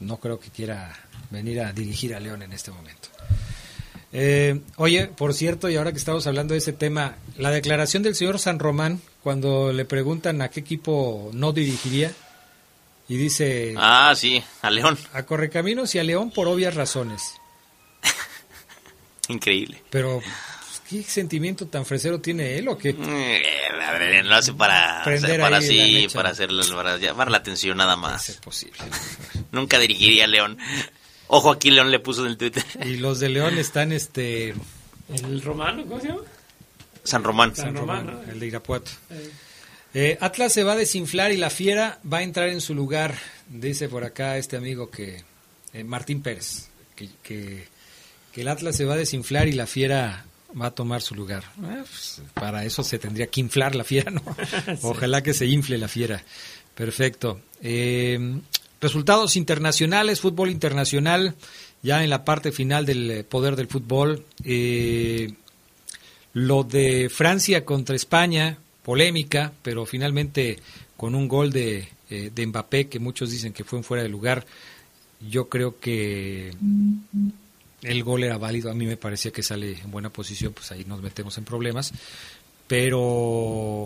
no 0.00 0.18
creo 0.18 0.38
que 0.38 0.50
quiera 0.50 0.94
venir 1.30 1.62
a 1.62 1.72
dirigir 1.72 2.14
a 2.14 2.20
León 2.20 2.42
en 2.42 2.52
este 2.52 2.70
momento. 2.70 3.08
Eh, 4.12 4.60
oye, 4.76 5.06
por 5.06 5.32
cierto, 5.32 5.70
y 5.70 5.76
ahora 5.76 5.92
que 5.92 5.98
estamos 5.98 6.26
hablando 6.26 6.52
de 6.52 6.58
ese 6.58 6.74
tema, 6.74 7.16
la 7.38 7.50
declaración 7.50 8.02
del 8.02 8.14
señor 8.14 8.38
San 8.38 8.58
Román, 8.58 9.00
cuando 9.22 9.72
le 9.72 9.86
preguntan 9.86 10.42
a 10.42 10.50
qué 10.50 10.60
equipo 10.60 11.30
no 11.32 11.54
dirigiría, 11.54 12.12
y 13.08 13.16
dice... 13.16 13.72
Ah, 13.78 14.12
sí, 14.14 14.44
a 14.60 14.70
León. 14.70 14.98
A 15.14 15.22
Correcaminos 15.22 15.94
y 15.94 16.00
a 16.00 16.04
León 16.04 16.30
por 16.32 16.48
obvias 16.48 16.74
razones. 16.74 17.32
Increíble. 19.28 19.82
Pero 19.88 20.20
¿Qué 20.88 21.02
sentimiento 21.02 21.66
tan 21.66 21.84
fresero 21.84 22.20
tiene 22.20 22.58
él 22.58 22.68
o 22.68 22.78
qué? 22.78 22.90
Eh, 22.90 24.22
lo 24.22 24.34
hace 24.36 24.52
para, 24.52 25.02
para 25.04 25.18
sí, 25.60 26.06
para, 26.14 26.30
hacer, 26.30 26.50
para 26.74 26.96
llamar 26.96 27.30
la 27.30 27.38
atención 27.38 27.76
nada 27.76 27.96
más. 27.96 28.28
Es 28.28 28.36
posible. 28.36 28.78
Nunca 29.52 29.80
dirigiría 29.80 30.24
a 30.24 30.28
León. 30.28 30.58
Ojo, 31.26 31.50
aquí 31.50 31.70
León 31.70 31.90
le 31.90 31.98
puso 31.98 32.22
en 32.24 32.28
el 32.28 32.36
Twitter. 32.36 32.62
Y 32.84 32.98
los 32.98 33.18
de 33.18 33.30
León 33.30 33.58
están, 33.58 33.90
este... 33.90 34.54
¿El 35.08 35.42
Romano? 35.42 35.84
¿Cómo 35.86 36.00
se 36.00 36.08
llama? 36.08 36.22
San 37.02 37.24
Román. 37.24 37.56
San, 37.56 37.74
Román, 37.74 38.20
el 38.30 38.38
de 38.38 38.46
Irapuato. 38.46 38.90
Eh, 39.92 40.18
Atlas 40.20 40.52
se 40.52 40.62
va 40.62 40.72
a 40.72 40.76
desinflar 40.76 41.32
y 41.32 41.36
la 41.36 41.50
fiera 41.50 41.98
va 42.12 42.18
a 42.18 42.22
entrar 42.22 42.48
en 42.48 42.60
su 42.60 42.74
lugar, 42.74 43.16
dice 43.48 43.88
por 43.88 44.04
acá 44.04 44.36
este 44.36 44.56
amigo 44.56 44.90
que... 44.90 45.24
Eh, 45.72 45.82
Martín 45.82 46.22
Pérez, 46.22 46.68
que, 46.94 47.08
que, 47.22 47.66
que 48.32 48.40
el 48.40 48.48
Atlas 48.48 48.76
se 48.76 48.84
va 48.84 48.94
a 48.94 48.96
desinflar 48.96 49.48
y 49.48 49.52
la 49.52 49.66
fiera 49.66 50.25
va 50.60 50.66
a 50.66 50.70
tomar 50.70 51.02
su 51.02 51.14
lugar. 51.14 51.44
Eh, 51.62 51.82
pues, 51.88 52.22
para 52.34 52.64
eso 52.64 52.82
se 52.82 52.98
tendría 52.98 53.26
que 53.26 53.40
inflar 53.40 53.74
la 53.74 53.84
fiera, 53.84 54.10
¿no? 54.10 54.22
Ojalá 54.82 55.22
que 55.22 55.34
se 55.34 55.46
infle 55.46 55.78
la 55.78 55.88
fiera. 55.88 56.22
Perfecto. 56.74 57.40
Eh, 57.62 58.40
resultados 58.80 59.36
internacionales, 59.36 60.20
fútbol 60.20 60.50
internacional, 60.50 61.34
ya 61.82 62.04
en 62.04 62.10
la 62.10 62.24
parte 62.24 62.52
final 62.52 62.86
del 62.86 63.24
poder 63.24 63.56
del 63.56 63.68
fútbol. 63.68 64.24
Eh, 64.44 65.32
lo 66.32 66.64
de 66.64 67.08
Francia 67.08 67.64
contra 67.64 67.96
España, 67.96 68.58
polémica, 68.82 69.52
pero 69.62 69.86
finalmente 69.86 70.58
con 70.96 71.14
un 71.14 71.28
gol 71.28 71.50
de, 71.50 71.88
de 72.08 72.46
Mbappé 72.46 72.88
que 72.88 72.98
muchos 72.98 73.30
dicen 73.30 73.52
que 73.52 73.64
fue 73.64 73.78
en 73.78 73.84
fuera 73.84 74.02
de 74.02 74.10
lugar. 74.10 74.46
Yo 75.30 75.48
creo 75.48 75.80
que 75.80 76.52
el 77.82 78.02
gol 78.04 78.24
era 78.24 78.38
válido, 78.38 78.70
a 78.70 78.74
mí 78.74 78.86
me 78.86 78.96
parecía 78.96 79.30
que 79.30 79.42
sale 79.42 79.78
en 79.78 79.90
buena 79.90 80.10
posición, 80.10 80.52
pues 80.52 80.70
ahí 80.72 80.84
nos 80.84 81.02
metemos 81.02 81.36
en 81.38 81.44
problemas, 81.44 81.92
pero 82.66 83.84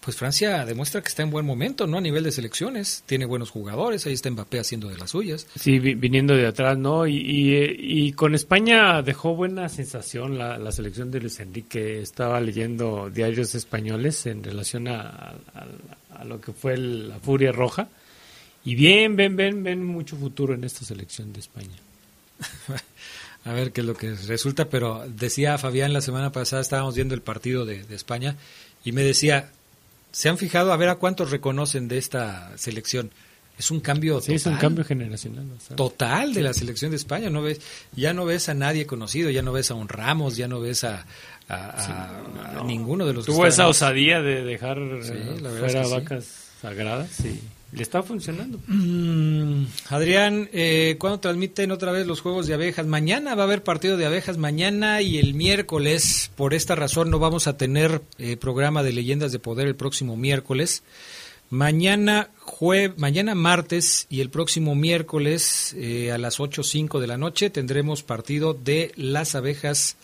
pues 0.00 0.16
Francia 0.18 0.66
demuestra 0.66 1.00
que 1.00 1.08
está 1.08 1.22
en 1.22 1.30
buen 1.30 1.46
momento, 1.46 1.86
¿no? 1.86 1.96
A 1.96 2.00
nivel 2.02 2.24
de 2.24 2.30
selecciones, 2.30 3.02
tiene 3.06 3.24
buenos 3.24 3.48
jugadores, 3.48 4.04
ahí 4.06 4.12
está 4.12 4.30
Mbappé 4.30 4.58
haciendo 4.60 4.88
de 4.90 4.98
las 4.98 5.12
suyas. 5.12 5.46
Sí, 5.58 5.78
viniendo 5.78 6.34
de 6.36 6.46
atrás, 6.46 6.76
¿no? 6.76 7.06
Y, 7.06 8.12
con 8.14 8.34
España 8.34 9.00
dejó 9.00 9.34
buena 9.34 9.66
sensación 9.70 10.36
la, 10.36 10.72
selección 10.72 11.10
de 11.10 11.20
Luis 11.20 11.40
Enrique. 11.40 12.02
Estaba 12.02 12.38
leyendo 12.42 13.08
diarios 13.08 13.54
españoles 13.54 14.26
en 14.26 14.44
relación 14.44 14.88
a, 14.88 15.36
a 16.10 16.24
lo 16.24 16.38
que 16.38 16.52
fue 16.52 16.74
el- 16.74 17.08
la 17.08 17.18
Furia 17.18 17.52
Roja. 17.52 17.88
Y 18.62 18.74
bien, 18.74 19.16
ven, 19.16 19.36
ven, 19.36 19.62
ven 19.62 19.82
mucho 19.84 20.16
futuro 20.16 20.52
en 20.52 20.64
esta 20.64 20.84
selección 20.84 21.32
de 21.32 21.40
España. 21.40 21.76
A 23.46 23.52
ver 23.52 23.72
qué 23.72 23.82
es 23.82 23.86
lo 23.86 23.94
que 23.94 24.14
resulta, 24.14 24.70
pero 24.70 25.04
decía 25.06 25.58
Fabián 25.58 25.92
la 25.92 26.00
semana 26.00 26.32
pasada, 26.32 26.62
estábamos 26.62 26.94
viendo 26.94 27.14
el 27.14 27.20
partido 27.20 27.66
de, 27.66 27.84
de 27.84 27.94
España, 27.94 28.36
y 28.84 28.92
me 28.92 29.02
decía, 29.02 29.50
¿se 30.12 30.30
han 30.30 30.38
fijado 30.38 30.72
a 30.72 30.76
ver 30.78 30.88
a 30.88 30.94
cuántos 30.94 31.30
reconocen 31.30 31.86
de 31.88 31.98
esta 31.98 32.56
selección? 32.56 33.10
Es 33.58 33.70
un 33.70 33.80
cambio 33.80 34.20
Sí, 34.20 34.32
es 34.34 34.46
un 34.46 34.52
total. 34.54 34.60
cambio 34.62 34.84
generacional. 34.84 35.44
total 35.76 36.32
de 36.34 36.42
la 36.42 36.52
selección 36.54 36.90
de 36.90 36.96
España. 36.96 37.30
No 37.30 37.40
ves, 37.42 37.60
ya 37.94 38.12
no 38.12 38.24
ves 38.24 38.48
a 38.48 38.54
nadie 38.54 38.84
conocido, 38.86 39.30
ya 39.30 39.42
no 39.42 39.52
ves 39.52 39.70
a 39.70 39.74
un 39.74 39.88
Ramos, 39.88 40.36
ya 40.36 40.48
no 40.48 40.58
ves 40.60 40.82
a, 40.82 41.04
a- 41.48 42.62
ninguno 42.64 43.06
de 43.06 43.12
los 43.12 43.26
Tuvo 43.26 43.46
esa 43.46 43.68
osadía 43.68 44.20
de 44.22 44.42
dejar 44.42 44.78
Sí, 45.02 45.12
eh, 45.14 45.36
fuera 45.60 45.84
sí. 45.84 45.90
vacas 45.92 46.26
sagradas 46.62 47.20
y 47.20 47.40
le 47.74 47.82
está 47.82 48.02
funcionando. 48.02 48.60
Mm, 48.68 49.64
Adrián, 49.88 50.48
eh, 50.52 50.96
¿cuándo 50.98 51.18
transmiten 51.18 51.72
otra 51.72 51.90
vez 51.90 52.06
los 52.06 52.20
juegos 52.20 52.46
de 52.46 52.54
abejas? 52.54 52.86
Mañana 52.86 53.34
va 53.34 53.42
a 53.42 53.46
haber 53.46 53.64
partido 53.64 53.96
de 53.96 54.06
abejas, 54.06 54.38
mañana 54.38 55.02
y 55.02 55.18
el 55.18 55.34
miércoles. 55.34 56.30
Por 56.36 56.54
esta 56.54 56.76
razón 56.76 57.10
no 57.10 57.18
vamos 57.18 57.48
a 57.48 57.56
tener 57.56 58.02
eh, 58.18 58.36
programa 58.36 58.82
de 58.82 58.92
leyendas 58.92 59.32
de 59.32 59.40
poder 59.40 59.66
el 59.66 59.74
próximo 59.74 60.16
miércoles. 60.16 60.84
Mañana, 61.50 62.30
jue 62.38 62.94
mañana 62.96 63.34
martes 63.34 64.06
y 64.08 64.20
el 64.20 64.30
próximo 64.30 64.74
miércoles 64.74 65.74
eh, 65.76 66.12
a 66.12 66.18
las 66.18 66.38
8.05 66.38 67.00
de 67.00 67.06
la 67.06 67.18
noche 67.18 67.50
tendremos 67.50 68.02
partido 68.02 68.54
de 68.54 68.92
las 68.96 69.34
abejas 69.34 69.96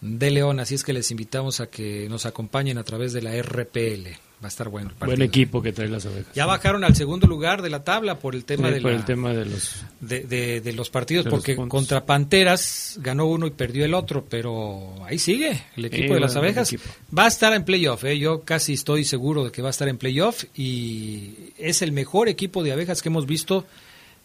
de 0.00 0.30
León. 0.30 0.60
Así 0.60 0.74
es 0.74 0.82
que 0.82 0.92
les 0.92 1.10
invitamos 1.10 1.60
a 1.60 1.68
que 1.68 2.08
nos 2.08 2.26
acompañen 2.26 2.78
a 2.78 2.84
través 2.84 3.12
de 3.12 3.22
la 3.22 3.40
RPL. 3.40 4.31
Va 4.42 4.46
a 4.46 4.48
estar 4.48 4.68
bueno 4.68 4.90
el 5.00 5.06
Buen 5.06 5.22
equipo 5.22 5.62
que 5.62 5.72
trae 5.72 5.88
las 5.88 6.04
ovejas. 6.04 6.34
Ya 6.34 6.46
bajaron 6.46 6.82
al 6.82 6.96
segundo 6.96 7.28
lugar 7.28 7.62
de 7.62 7.70
la 7.70 7.84
tabla 7.84 8.18
por 8.18 8.34
el 8.34 8.44
tema 8.44 8.68
Sí, 8.68 8.74
de 8.74 8.80
por 8.80 8.90
la- 8.90 8.96
el 8.96 9.04
tema 9.04 9.32
de 9.32 9.44
los 9.44 9.84
de, 10.00 10.20
de- 10.24 10.60
de 10.60 10.72
los 10.72 10.90
partidos, 10.90 11.24
los 11.26 11.32
porque 11.32 11.54
contra 11.54 12.04
Panteras 12.04 12.96
ganó 13.00 13.26
uno 13.26 13.46
y 13.46 13.50
perdió 13.50 13.84
el 13.84 13.94
otro, 13.94 14.24
pero 14.28 14.94
ahí 15.06 15.18
sigue 15.20 15.62
el 15.76 15.84
equipo 15.84 16.08
Sí, 16.08 16.14
de 16.14 16.20
las 16.20 16.34
abejas. 16.34 16.74
Va 17.16 17.26
a 17.26 17.28
estar 17.28 17.52
en 17.52 17.64
playoff, 17.64 18.02
¿eh? 18.04 18.18
yo 18.18 18.40
casi 18.42 18.72
estoy 18.72 19.04
seguro 19.04 19.44
de 19.44 19.52
que 19.52 19.62
va 19.62 19.68
a 19.68 19.70
estar 19.70 19.88
en 19.88 19.96
playoff 19.96 20.44
y 20.56 21.34
es 21.58 21.82
el 21.82 21.92
mejor 21.92 22.28
equipo 22.28 22.64
de 22.64 22.72
abejas 22.72 23.00
que 23.00 23.10
hemos 23.10 23.26
visto 23.26 23.64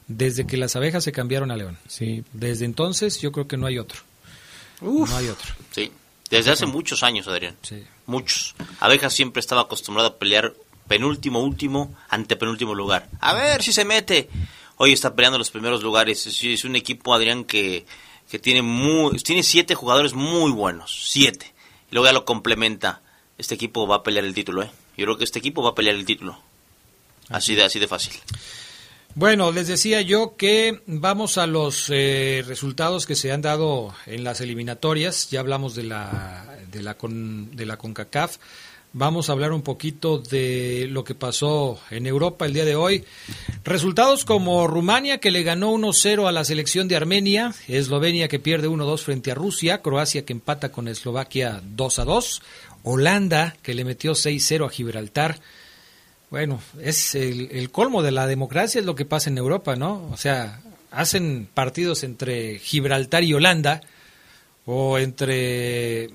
desde 0.08 0.48
que 0.48 0.58
las 0.58 0.76
abejas 0.76 1.04
se 1.04 1.12
cambiaron 1.12 1.52
a 1.52 1.58
León. 1.58 1.78
Sí. 1.88 2.24
Desde 2.34 2.66
entonces 2.66 3.22
yo 3.22 3.32
creo 3.32 3.48
que 3.48 3.58
no 3.58 3.68
hay 3.68 3.78
otro. 3.78 4.00
No 4.82 5.06
hay 5.16 5.28
otro. 5.28 5.54
Sí, 5.72 5.92
desde 6.30 6.52
hace 6.52 6.66
muchos 6.66 7.04
años, 7.04 7.28
Adrián. 7.28 7.58
Muchos. 8.06 8.56
Abejas 8.80 9.14
siempre 9.14 9.40
estaba 9.40 9.62
acostumbrado 9.62 10.10
a 10.10 10.16
pelear 10.18 10.54
penúltimo, 10.88 11.40
último, 11.42 11.96
antepenúltimo 12.10 12.76
lugar. 12.76 13.10
A 13.20 13.34
ver 13.34 13.64
si 13.64 13.74
se 13.74 13.86
mete. 13.86 14.30
Hoy 14.78 14.94
está 14.94 15.16
peleando 15.16 15.38
los 15.38 15.52
primeros 15.52 15.84
lugares. 15.84 16.28
Es, 16.28 16.44
es 16.44 16.64
un 16.64 16.76
equipo, 16.76 17.14
Adrián, 17.14 17.44
que, 17.44 17.86
que 18.30 18.40
tiene, 18.40 18.62
muy, 18.62 19.18
tiene 19.20 19.44
siete 19.44 19.76
jugadores 19.76 20.14
muy 20.14 20.52
buenos. 20.52 21.10
Siete. 21.10 21.54
Y 21.92 21.96
luego 21.96 22.08
ya 22.08 22.14
lo 22.14 22.26
complementa. 22.26 23.02
Este 23.38 23.56
equipo 23.56 23.88
va 23.88 23.98
a 23.98 24.04
pelear 24.04 24.26
el 24.26 24.34
título, 24.34 24.64
¿eh? 24.64 24.72
Yo 24.98 25.06
creo 25.06 25.18
que 25.18 25.24
este 25.24 25.40
equipo 25.40 25.62
va 25.62 25.70
a 25.70 25.76
pelear 25.76 25.96
el 25.96 26.06
título. 26.06 26.40
Así 27.30 27.56
de, 27.56 27.64
así 27.64 27.80
de 27.80 27.88
fácil. 27.88 28.14
Bueno, 29.20 29.52
les 29.52 29.68
decía 29.68 30.04
yo 30.04 30.36
que 30.38 30.84
vamos 30.86 31.40
a 31.40 31.48
los 31.48 31.90
eh, 31.90 32.44
resultados 32.46 33.08
que 33.08 33.16
se 33.16 33.32
han 33.32 33.42
dado 33.42 33.92
en 34.06 34.24
las 34.24 34.42
eliminatorias. 34.42 35.32
Ya 35.32 35.40
hablamos 35.40 35.74
de 35.74 35.86
la 35.86 36.46
de 36.72 36.84
la 36.84 36.94
con, 36.94 37.56
de 37.56 37.66
la 37.66 37.78
Concacaf. 37.78 38.38
Vamos 38.94 39.28
a 39.28 39.32
hablar 39.32 39.54
un 39.54 39.64
poquito 39.64 40.20
de 40.20 40.86
lo 40.92 41.04
que 41.04 41.16
pasó 41.16 41.80
en 41.90 42.06
Europa 42.06 42.46
el 42.46 42.54
día 42.54 42.64
de 42.64 42.76
hoy. 42.76 43.06
Resultados 43.64 44.24
como 44.24 44.68
Rumania 44.68 45.18
que 45.18 45.32
le 45.32 45.42
ganó 45.42 45.74
1-0 45.74 46.28
a 46.28 46.32
la 46.32 46.46
selección 46.46 46.88
de 46.88 46.98
Armenia, 46.98 47.56
Eslovenia 47.68 48.28
que 48.28 48.38
pierde 48.38 48.70
1-2 48.70 49.00
frente 49.00 49.32
a 49.32 49.36
Rusia, 49.36 49.82
Croacia 49.82 50.26
que 50.26 50.34
empata 50.34 50.72
con 50.72 50.88
Eslovaquia 50.88 51.64
2-2, 51.76 52.44
Holanda 52.84 53.58
que 53.64 53.74
le 53.74 53.84
metió 53.84 54.12
6-0 54.12 54.68
a 54.68 54.70
Gibraltar. 54.70 55.40
Bueno, 56.30 56.62
es 56.82 57.16
el, 57.16 57.50
el 57.52 57.72
colmo 57.72 58.04
de 58.04 58.12
la 58.12 58.28
democracia, 58.28 58.80
es 58.80 58.86
lo 58.86 58.96
que 58.96 59.06
pasa 59.06 59.30
en 59.30 59.38
Europa, 59.38 59.76
¿no? 59.76 60.10
O 60.12 60.18
sea, 60.18 60.62
hacen 60.92 61.48
partidos 61.54 62.04
entre 62.04 62.60
Gibraltar 62.60 63.24
y 63.24 63.34
Holanda, 63.34 63.82
o 64.66 64.98
entre, 64.98 66.10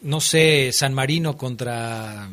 no 0.00 0.20
sé, 0.20 0.70
San 0.72 0.94
Marino 0.94 1.36
contra 1.36 2.30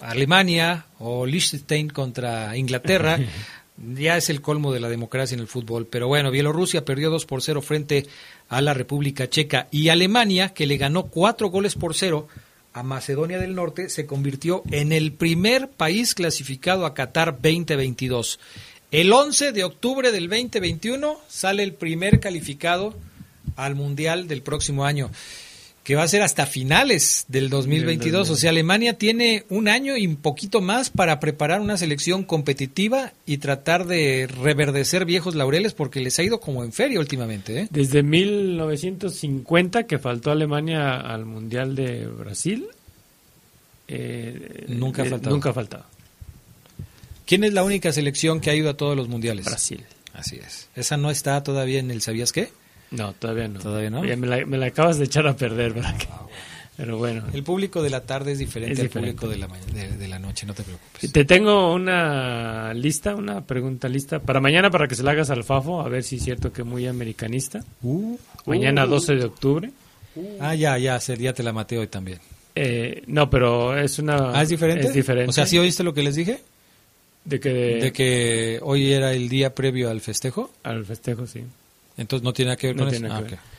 Alemania, 0.00 0.86
o 1.00 1.26
Liechtenstein 1.26 1.88
contra 1.88 2.56
Inglaterra. 2.56 3.18
ya 3.76 4.16
es 4.16 4.30
el 4.30 4.40
colmo 4.40 4.72
de 4.72 4.80
la 4.80 4.88
democracia 4.88 5.34
en 5.34 5.40
el 5.40 5.48
fútbol. 5.48 5.86
Pero 5.86 6.06
bueno, 6.08 6.30
Bielorrusia 6.30 6.84
perdió 6.84 7.10
2 7.10 7.26
por 7.26 7.42
0 7.42 7.60
frente 7.62 8.06
a 8.48 8.60
la 8.60 8.74
República 8.74 9.28
Checa. 9.28 9.66
Y 9.70 9.88
Alemania, 9.88 10.50
que 10.50 10.66
le 10.66 10.76
ganó 10.76 11.06
4 11.06 11.48
goles 11.48 11.74
por 11.74 11.94
0 11.94 12.28
a 12.74 12.82
Macedonia 12.82 13.38
del 13.38 13.54
Norte, 13.54 13.88
se 13.88 14.04
convirtió 14.04 14.64
en 14.70 14.92
el 14.92 15.12
primer 15.12 15.70
país 15.70 16.14
clasificado 16.14 16.84
a 16.84 16.92
Qatar 16.92 17.40
2022. 17.40 18.40
El 18.90 19.12
11 19.12 19.52
de 19.52 19.64
octubre 19.64 20.12
del 20.12 20.28
2021 20.28 21.18
sale 21.28 21.62
el 21.62 21.72
primer 21.72 22.20
calificado 22.20 22.94
al 23.56 23.76
Mundial 23.76 24.26
del 24.26 24.42
próximo 24.42 24.84
año, 24.84 25.10
que 25.84 25.94
va 25.96 26.02
a 26.02 26.08
ser 26.08 26.22
hasta 26.22 26.46
finales 26.46 27.26
del 27.28 27.50
2022. 27.50 28.30
O 28.30 28.36
sea, 28.36 28.50
Alemania 28.50 28.96
tiene 28.96 29.44
un 29.50 29.68
año 29.68 29.98
y 29.98 30.06
un 30.06 30.16
poquito 30.16 30.62
más 30.62 30.88
para 30.88 31.20
preparar 31.20 31.60
una 31.60 31.76
selección 31.76 32.24
competitiva 32.24 33.12
y 33.26 33.36
tratar 33.36 33.86
de 33.86 34.26
reverdecer 34.26 35.04
viejos 35.04 35.34
laureles 35.34 35.74
porque 35.74 36.00
les 36.00 36.18
ha 36.18 36.22
ido 36.22 36.40
como 36.40 36.64
en 36.64 36.72
feria 36.72 36.98
últimamente. 36.98 37.60
¿eh? 37.60 37.68
Desde 37.70 38.02
1950 38.02 39.86
que 39.86 39.98
faltó 39.98 40.30
Alemania 40.30 40.96
al 40.98 41.26
Mundial 41.26 41.76
de 41.76 42.06
Brasil. 42.06 42.66
eh, 43.86 44.64
Nunca 44.68 45.02
ha 45.02 45.06
eh, 45.06 45.10
faltado. 45.10 45.34
Nunca 45.34 45.50
ha 45.50 45.52
faltado. 45.52 45.84
¿Quién 47.26 47.44
es 47.44 47.52
la 47.52 47.62
única 47.62 47.92
selección 47.92 48.40
que 48.40 48.48
ha 48.48 48.54
ido 48.54 48.70
a 48.70 48.76
todos 48.78 48.96
los 48.96 49.08
mundiales? 49.08 49.44
Brasil. 49.44 49.84
Así 50.14 50.36
es. 50.36 50.68
¿Esa 50.74 50.96
no 50.96 51.10
está 51.10 51.42
todavía 51.42 51.78
en 51.78 51.90
el 51.90 52.00
¿Sabías 52.00 52.32
qué? 52.32 52.48
No, 52.90 53.12
todavía 53.14 53.48
no. 53.48 53.60
¿Todavía 53.60 53.90
no? 53.90 54.00
Oye, 54.00 54.16
me, 54.16 54.26
la, 54.26 54.44
me 54.46 54.58
la 54.58 54.66
acabas 54.66 54.98
de 54.98 55.04
echar 55.04 55.26
a 55.26 55.36
perder, 55.36 55.74
¿verdad? 55.74 55.94
Pero 56.76 56.98
bueno. 56.98 57.22
El 57.32 57.44
público 57.44 57.82
de 57.82 57.90
la 57.90 58.00
tarde 58.00 58.32
es 58.32 58.38
diferente 58.38 58.72
Es 58.72 58.80
al 58.80 58.88
público 58.88 59.28
de 59.28 59.38
la, 59.38 59.46
de, 59.72 59.96
de 59.96 60.08
la 60.08 60.18
noche, 60.18 60.44
no 60.44 60.54
te 60.54 60.64
preocupes. 60.64 61.12
Te 61.12 61.24
tengo 61.24 61.72
una 61.72 62.74
lista, 62.74 63.14
una 63.14 63.42
pregunta 63.42 63.88
lista 63.88 64.18
para 64.18 64.40
mañana 64.40 64.70
para 64.70 64.88
que 64.88 64.96
se 64.96 65.04
la 65.04 65.12
hagas 65.12 65.30
al 65.30 65.44
Fafo, 65.44 65.80
a 65.80 65.88
ver 65.88 66.02
si 66.02 66.16
es 66.16 66.24
cierto 66.24 66.52
que 66.52 66.64
muy 66.64 66.86
americanista. 66.86 67.62
mañana 68.46 68.86
uh. 68.86 68.88
12 68.88 69.14
de 69.14 69.24
octubre. 69.24 69.70
Ah, 70.40 70.54
ya, 70.54 70.78
ya, 70.78 70.98
ya 70.98 71.32
te 71.32 71.42
la 71.42 71.52
maté 71.52 71.78
hoy 71.78 71.86
también. 71.86 72.18
Eh, 72.56 73.02
no, 73.06 73.28
pero 73.28 73.76
es 73.76 73.98
una... 73.98 74.32
Ah, 74.32 74.42
¿es 74.42 74.48
diferente? 74.48 74.86
Es 74.86 74.94
diferente. 74.94 75.30
O 75.30 75.32
sea, 75.32 75.46
¿sí 75.46 75.58
oíste 75.58 75.82
lo 75.82 75.94
que 75.94 76.02
les 76.02 76.14
dije? 76.14 76.40
De 77.24 77.40
que... 77.40 77.50
De 77.50 77.92
que 77.92 78.58
hoy 78.62 78.92
era 78.92 79.12
el 79.12 79.28
día 79.28 79.54
previo 79.54 79.90
al 79.90 80.00
festejo. 80.00 80.50
Al 80.62 80.84
festejo, 80.84 81.26
sí. 81.26 81.44
Entonces 81.96 82.24
no 82.24 82.32
tiene 82.32 82.48
nada 82.50 82.56
que 82.56 82.66
ver 82.68 82.76
No 82.76 82.82
con 82.84 82.90
tiene 82.90 83.06
eso. 83.08 83.16
Ah, 83.16 83.18
que 83.20 83.24
ok. 83.24 83.30
ver. 83.30 83.54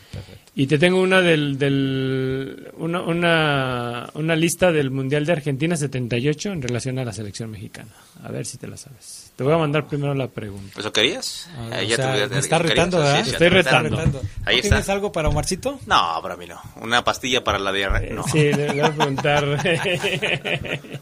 Y 0.58 0.68
te 0.68 0.78
tengo 0.78 1.02
una 1.02 1.20
del, 1.22 1.58
del 1.58 2.72
una, 2.78 3.02
una, 3.02 4.10
una 4.14 4.36
lista 4.38 4.72
del 4.72 4.90
Mundial 4.90 5.26
de 5.26 5.34
Argentina 5.34 5.76
78 5.76 6.54
en 6.54 6.62
relación 6.62 6.98
a 7.00 7.04
la 7.04 7.12
selección 7.12 7.52
mexicana. 7.52 7.90
A 8.24 8.32
ver 8.32 8.46
si 8.46 8.58
te 8.58 8.66
la 8.68 8.78
sabes. 8.78 9.34
Te 9.36 9.44
voy 9.44 9.52
a 9.54 9.58
mandar 9.58 9.86
primero 9.86 10.14
la 10.14 10.30
pregunta. 10.30 10.80
¿Eso 10.80 10.94
querías? 10.94 11.50
Ah, 11.58 11.80
o 11.80 11.82
ya 11.84 11.96
te 11.98 12.02
sea, 12.02 12.14
me 12.30 12.40
está 12.40 12.58
¿querías? 12.58 12.62
retando, 12.62 12.98
¿verdad? 13.00 13.24
sí, 13.26 13.32
Estoy 13.32 13.50
te 13.50 13.60
está 13.60 13.80
retando. 13.82 13.98
Ahí 14.46 14.56
¿No 14.56 14.62
está. 14.62 14.62
¿Tienes 14.70 14.90
algo 14.90 15.12
para 15.12 15.28
Omarcito? 15.28 15.80
No, 15.88 16.20
para 16.22 16.38
mí 16.38 16.46
no. 16.48 16.62
Una 16.82 17.04
pastilla 17.04 17.44
para 17.44 17.60
la 17.60 17.74
diarrea. 17.74 18.14
No. 18.14 18.24
Sí, 18.24 18.38
le, 18.40 18.54
le 18.56 18.72
voy 18.72 18.80
a 18.80 18.94
preguntar. 18.96 19.46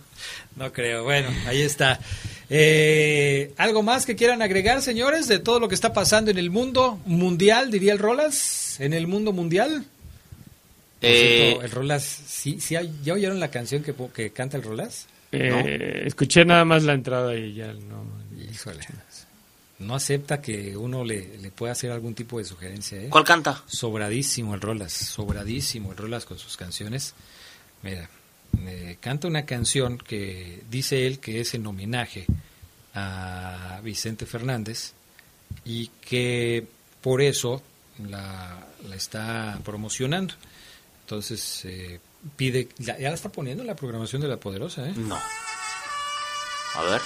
No 0.55 0.72
creo. 0.72 1.03
Bueno, 1.03 1.30
ahí 1.47 1.61
está. 1.61 1.99
Eh, 2.55 3.51
¿Algo 3.57 3.81
más 3.81 4.05
que 4.05 4.15
quieran 4.15 4.43
agregar, 4.43 4.84
señores, 4.84 5.27
de 5.27 5.39
todo 5.39 5.59
lo 5.59 5.67
que 5.67 5.73
está 5.73 5.91
pasando 5.91 6.30
en 6.30 6.38
el 6.38 6.51
mundo 6.51 6.99
mundial, 7.07 7.71
diría 7.71 7.93
el 7.93 7.97
Rolas? 7.99 8.80
¿En 8.80 8.93
el 8.93 9.07
mundo 9.07 9.34
mundial? 9.34 9.85
Por 10.99 11.09
Eh, 11.09 11.39
cierto, 11.47 11.61
el 11.63 11.71
Rolas, 11.71 12.03
¿sí, 12.03 12.59
sí 12.61 12.75
¿ya 13.03 13.13
oyeron 13.15 13.39
la 13.39 13.49
canción 13.49 13.81
que, 13.81 13.95
que 14.13 14.30
canta 14.30 14.57
el 14.57 14.61
Rolas? 14.63 15.07
Eh, 15.31 16.03
Escuché 16.05 16.45
nada 16.45 16.63
más 16.63 16.84
la 16.84 16.93
entrada 16.93 17.35
y 17.35 17.55
ya 17.55 17.73
no. 17.73 18.05
Híjole. 18.51 18.81
No 19.80 19.95
acepta 19.95 20.39
que 20.39 20.77
uno 20.77 21.03
le, 21.03 21.39
le 21.39 21.49
pueda 21.49 21.71
hacer 21.71 21.89
algún 21.91 22.13
tipo 22.13 22.38
de 22.38 22.45
sugerencia. 22.45 23.01
¿eh? 23.01 23.07
¿Cuál 23.09 23.23
canta? 23.23 23.63
Sobradísimo 23.65 24.53
el 24.53 24.61
Rolas, 24.61 24.93
sobradísimo 24.93 25.91
el 25.93 25.97
Rolas 25.97 26.25
con 26.25 26.38
sus 26.38 26.55
canciones. 26.55 27.15
Mira, 27.81 28.07
eh, 28.59 28.97
canta 28.99 29.27
una 29.27 29.45
canción 29.45 29.97
que 29.97 30.63
dice 30.69 31.07
él 31.07 31.19
que 31.19 31.39
es 31.41 31.53
en 31.53 31.65
homenaje 31.65 32.25
a 32.93 33.80
Vicente 33.84 34.25
Fernández 34.25 34.93
y 35.65 35.88
que 36.01 36.67
por 37.01 37.21
eso 37.21 37.61
la, 38.09 38.65
la 38.88 38.95
está 38.95 39.59
promocionando. 39.63 40.34
Entonces 41.01 41.65
eh, 41.65 41.99
pide, 42.35 42.69
ya, 42.77 42.97
la 42.97 43.13
está 43.13 43.30
poniendo 43.30 43.63
en 43.63 43.67
la 43.67 43.75
programación 43.75 44.21
de 44.21 44.27
La 44.27 44.38
Poderosa. 44.38 44.88
¿eh? 44.88 44.93
No. 44.95 45.19
A 46.75 46.84
ver. 46.84 47.01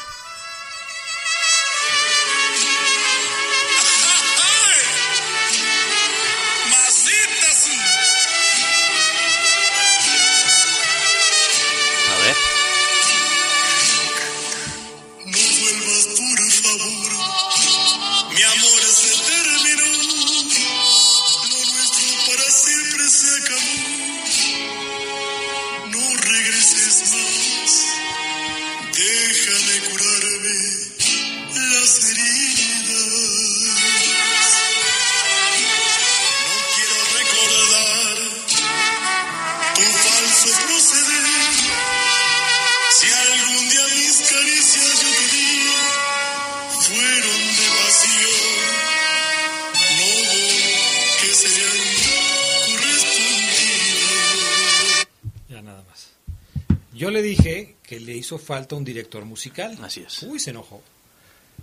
Yo 57.08 57.12
le 57.12 57.22
dije 57.22 57.76
que 57.84 58.02
le 58.02 58.14
hizo 58.18 58.38
falta 58.38 58.76
un 58.76 58.84
director 58.84 59.24
musical. 59.24 59.78
Así 59.82 60.04
es. 60.06 60.24
Uy, 60.24 60.40
se 60.40 60.50
enojó. 60.50 60.82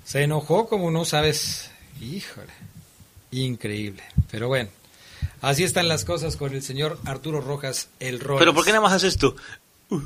Se 0.03 0.23
enojó 0.23 0.67
como 0.67 0.91
no 0.91 1.05
sabes. 1.05 1.71
Híjole. 2.01 2.49
Increíble. 3.31 4.03
Pero 4.31 4.49
bueno. 4.49 4.71
Así 5.43 5.63
están 5.63 5.87
las 5.87 6.07
cosas 6.07 6.39
con 6.39 6.55
el 6.55 6.63
señor 6.63 6.99
Arturo 7.05 7.43
Rojas, 7.43 7.91
el 8.01 8.21
rol. 8.21 8.39
Pero 8.39 8.55
¿por 8.55 8.65
qué 8.65 8.71
nada 8.71 8.81
más 8.85 8.95
haces 8.95 9.19
tú? 9.19 9.37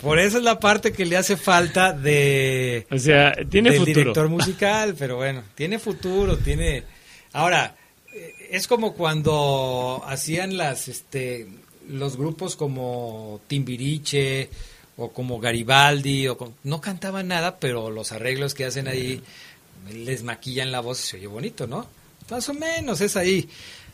Por 0.00 0.18
eso 0.20 0.38
es 0.38 0.44
la 0.44 0.58
parte 0.58 0.94
que 0.94 1.04
le 1.04 1.18
hace 1.18 1.36
falta 1.36 1.92
de. 1.92 2.86
O 2.90 2.98
sea, 2.98 3.34
tiene 3.50 3.72
del 3.72 3.80
futuro. 3.80 3.98
director 3.98 4.30
musical, 4.30 4.94
pero 4.98 5.16
bueno, 5.16 5.42
tiene 5.54 5.78
futuro, 5.78 6.38
tiene. 6.38 6.82
Ahora, 7.34 7.76
eh, 8.14 8.48
es 8.52 8.66
como 8.66 8.94
cuando 8.94 10.02
hacían 10.06 10.56
las, 10.56 10.88
este, 10.88 11.46
los 11.88 12.16
grupos 12.16 12.56
como 12.56 13.40
Timbiriche 13.46 14.48
o 14.96 15.10
como 15.12 15.40
Garibaldi, 15.40 16.28
o 16.28 16.36
con- 16.36 16.54
no 16.64 16.80
cantaban 16.80 17.28
nada, 17.28 17.58
pero 17.58 17.90
los 17.90 18.12
arreglos 18.12 18.54
que 18.54 18.64
hacen 18.66 18.86
ahí 18.88 19.22
les 19.92 20.22
maquillan 20.22 20.72
la 20.72 20.80
voz 20.80 21.02
y 21.02 21.06
se 21.08 21.16
oye 21.16 21.26
bonito, 21.26 21.66
¿no? 21.66 21.86
Más 22.30 22.48
o 22.48 22.54
menos 22.54 23.00
es 23.00 23.16
ahí. 23.16 23.48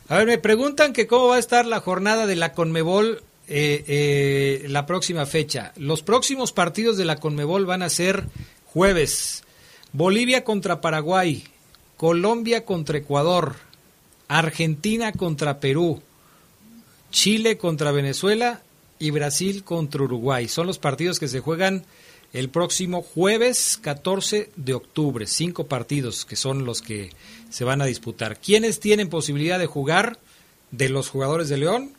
A 0.09 0.17
ver, 0.17 0.27
me 0.27 0.37
preguntan 0.37 0.93
que 0.93 1.07
cómo 1.07 1.27
va 1.27 1.35
a 1.37 1.39
estar 1.39 1.65
la 1.65 1.79
jornada 1.79 2.27
de 2.27 2.35
la 2.35 2.53
Conmebol 2.53 3.23
eh, 3.49 3.83
eh, 3.87 4.65
la 4.67 4.85
próxima 4.85 5.25
fecha. 5.25 5.71
Los 5.77 6.01
próximos 6.03 6.51
partidos 6.51 6.97
de 6.97 7.05
la 7.05 7.15
Conmebol 7.15 7.65
van 7.65 7.81
a 7.81 7.89
ser 7.89 8.25
jueves. 8.65 9.43
Bolivia 9.93 10.43
contra 10.43 10.81
Paraguay, 10.81 11.45
Colombia 11.95 12.65
contra 12.65 12.97
Ecuador, 12.97 13.55
Argentina 14.27 15.13
contra 15.13 15.59
Perú, 15.59 16.01
Chile 17.11 17.57
contra 17.57 17.91
Venezuela 17.91 18.61
y 18.99 19.11
Brasil 19.11 19.63
contra 19.63 20.03
Uruguay. 20.03 20.47
Son 20.47 20.67
los 20.67 20.79
partidos 20.79 21.19
que 21.19 21.27
se 21.27 21.39
juegan 21.39 21.85
el 22.33 22.49
próximo 22.49 23.01
jueves 23.01 23.79
14 23.81 24.49
de 24.55 24.73
octubre. 24.73 25.27
Cinco 25.27 25.67
partidos 25.67 26.25
que 26.25 26.35
son 26.35 26.65
los 26.65 26.81
que 26.81 27.11
se 27.49 27.63
van 27.63 27.81
a 27.81 27.85
disputar. 27.85 28.39
¿Quiénes 28.39 28.79
tienen 28.79 29.09
posibilidad 29.09 29.59
de 29.59 29.65
jugar 29.65 30.19
de 30.71 30.89
los 30.89 31.09
jugadores 31.09 31.49
de 31.49 31.57
León? 31.57 31.91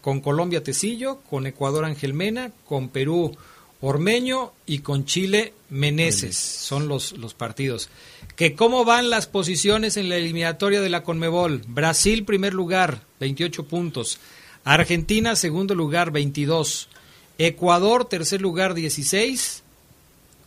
Con 0.00 0.20
Colombia 0.20 0.64
Tecillo, 0.64 1.20
con 1.30 1.46
Ecuador 1.46 1.84
Ángel 1.84 2.12
Mena, 2.12 2.50
con 2.66 2.88
Perú 2.88 3.36
Ormeño 3.80 4.52
y 4.66 4.78
con 4.78 5.04
Chile 5.04 5.54
Meneses. 5.70 6.36
Son 6.36 6.88
los, 6.88 7.12
los 7.12 7.34
partidos. 7.34 7.88
¿Que 8.36 8.54
¿Cómo 8.54 8.84
van 8.84 9.10
las 9.10 9.26
posiciones 9.26 9.96
en 9.96 10.08
la 10.08 10.16
eliminatoria 10.16 10.80
de 10.80 10.88
la 10.88 11.02
Conmebol? 11.02 11.62
Brasil 11.66 12.24
primer 12.24 12.54
lugar, 12.54 13.02
28 13.20 13.64
puntos. 13.66 14.18
Argentina 14.64 15.36
segundo 15.36 15.74
lugar, 15.74 16.10
22. 16.10 16.88
Ecuador 17.38 18.04
tercer 18.04 18.40
lugar, 18.40 18.74
16. 18.74 19.62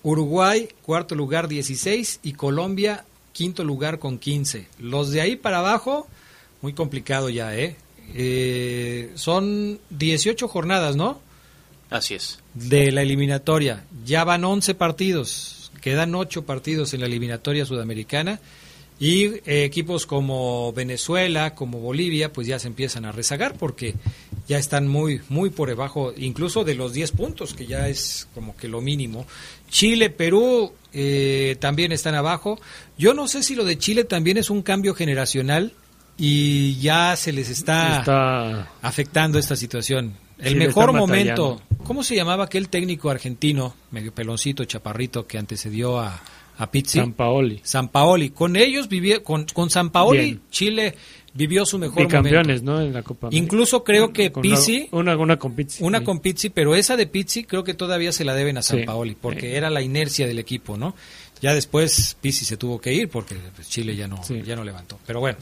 Uruguay 0.04 0.70
cuarto 0.82 1.16
lugar, 1.16 1.48
16. 1.48 2.20
Y 2.24 2.34
Colombia 2.34 3.06
quinto 3.34 3.64
lugar 3.64 4.00
con 4.00 4.18
15. 4.18 4.68
Los 4.80 5.12
de 5.12 5.22
ahí 5.22 5.36
para 5.36 5.60
abajo, 5.60 6.08
muy 6.62 6.74
complicado 6.74 7.30
ya, 7.30 7.56
¿eh? 7.56 7.76
Eh, 8.14 9.12
son 9.16 9.80
18 9.90 10.48
jornadas, 10.48 10.96
¿no? 10.96 11.20
Así 11.90 12.16
es. 12.16 12.40
de 12.54 12.92
la 12.92 13.02
eliminatoria. 13.02 13.86
Ya 14.06 14.24
van 14.24 14.44
11 14.44 14.74
partidos, 14.76 15.72
quedan 15.82 16.16
8 16.16 16.46
partidos 16.46 16.94
en 16.94 17.02
la 17.02 17.06
eliminatoria 17.08 17.66
sudamericana 17.66 18.40
y 19.00 19.26
eh, 19.26 19.66
equipos 19.66 20.06
como 20.06 20.72
Venezuela, 20.74 21.54
como 21.54 21.80
Bolivia, 21.80 22.32
pues 22.32 22.48
ya 22.48 22.60
se 22.60 22.68
empiezan 22.68 23.06
a 23.06 23.12
rezagar 23.12 23.56
porque 23.58 23.94
ya 24.48 24.58
están 24.58 24.88
muy 24.88 25.22
muy 25.28 25.50
por 25.50 25.68
debajo 25.70 26.14
incluso 26.16 26.64
de 26.64 26.76
los 26.76 26.94
10 26.94 27.12
puntos, 27.12 27.54
que 27.54 27.66
ya 27.66 27.90
es 27.90 28.28
como 28.34 28.56
que 28.56 28.68
lo 28.68 28.82
mínimo. 28.82 29.26
Chile, 29.70 30.10
Perú 30.10 30.72
eh, 30.94 31.58
también 31.60 31.92
están 31.92 32.16
abajo. 32.16 32.60
Yo 32.98 33.14
no 33.14 33.28
sé 33.28 33.44
si 33.44 33.56
lo 33.56 33.66
de 33.66 33.78
Chile 33.78 34.06
también 34.06 34.38
es 34.38 34.50
un 34.50 34.62
cambio 34.62 34.94
generacional 34.94 35.74
y 36.18 36.80
ya 36.80 37.16
se 37.18 37.34
les 37.34 37.50
está, 37.50 38.00
Está- 38.00 38.72
afectando 38.82 39.38
esta 39.40 39.56
situación. 39.58 40.14
El 40.40 40.56
mejor 40.56 40.94
momento. 40.94 41.62
¿cómo 41.84 42.04
se 42.04 42.16
llamaba 42.16 42.46
aquel 42.46 42.68
técnico 42.68 43.10
argentino, 43.12 43.76
medio 43.92 44.12
peloncito, 44.14 44.66
chaparrito, 44.66 45.28
que 45.28 45.38
antecedió 45.38 46.00
a, 46.00 46.20
a 46.58 46.70
Pizzi? 46.72 47.00
San 47.00 47.14
Paoli. 47.14 47.60
San 47.64 47.90
Paoli. 47.90 48.30
Con 48.30 48.56
ellos 48.56 48.88
vivió, 48.88 49.24
con, 49.24 49.46
con 49.54 49.70
San 49.70 49.90
Paoli, 49.90 50.20
Bien. 50.20 50.42
Chile 50.50 50.96
vivió 51.34 51.66
su 51.66 51.78
mejor 51.78 52.04
Bicampeones, 52.04 52.64
momento. 52.64 52.72
¿no? 52.72 52.82
En 52.82 52.94
la 52.94 53.04
Copa 53.04 53.28
América. 53.28 53.44
Incluso 53.44 53.84
creo 53.84 54.14
que 54.14 54.32
Con 54.32 54.42
Pizzi, 54.42 54.88
Una, 54.92 55.18
una 55.18 55.38
con 55.38 55.54
Pizzi. 55.54 55.84
una 55.84 56.00
sí. 56.00 56.06
con 56.06 56.20
Pizzi, 56.20 56.50
pero 56.50 56.76
esa 56.76 56.96
de 56.96 57.08
Pizzi 57.08 57.44
creo 57.44 57.64
que 57.66 57.74
todavía 57.74 58.12
se 58.14 58.24
la 58.24 58.34
deben 58.36 58.58
a 58.58 58.62
San 58.62 58.80
Sí. 58.80 58.86
Paoli, 58.86 59.16
porque 59.20 59.42
Sí. 59.52 59.56
era 59.56 59.70
la 59.70 59.82
inercia 59.82 60.28
del 60.28 60.40
equipo, 60.40 60.78
¿no? 60.78 60.96
Ya 61.42 61.54
después 61.54 62.16
Pizzi 62.22 62.46
se 62.46 62.56
tuvo 62.56 62.80
que 62.80 62.94
ir 62.94 63.10
porque 63.10 63.36
pues, 63.56 63.68
Chile 63.70 63.96
ya 63.98 64.08
no, 64.08 64.22
ya 64.46 64.56
no 64.56 64.64
levantó. 64.64 64.98
Pero 65.06 65.20
bueno, 65.20 65.38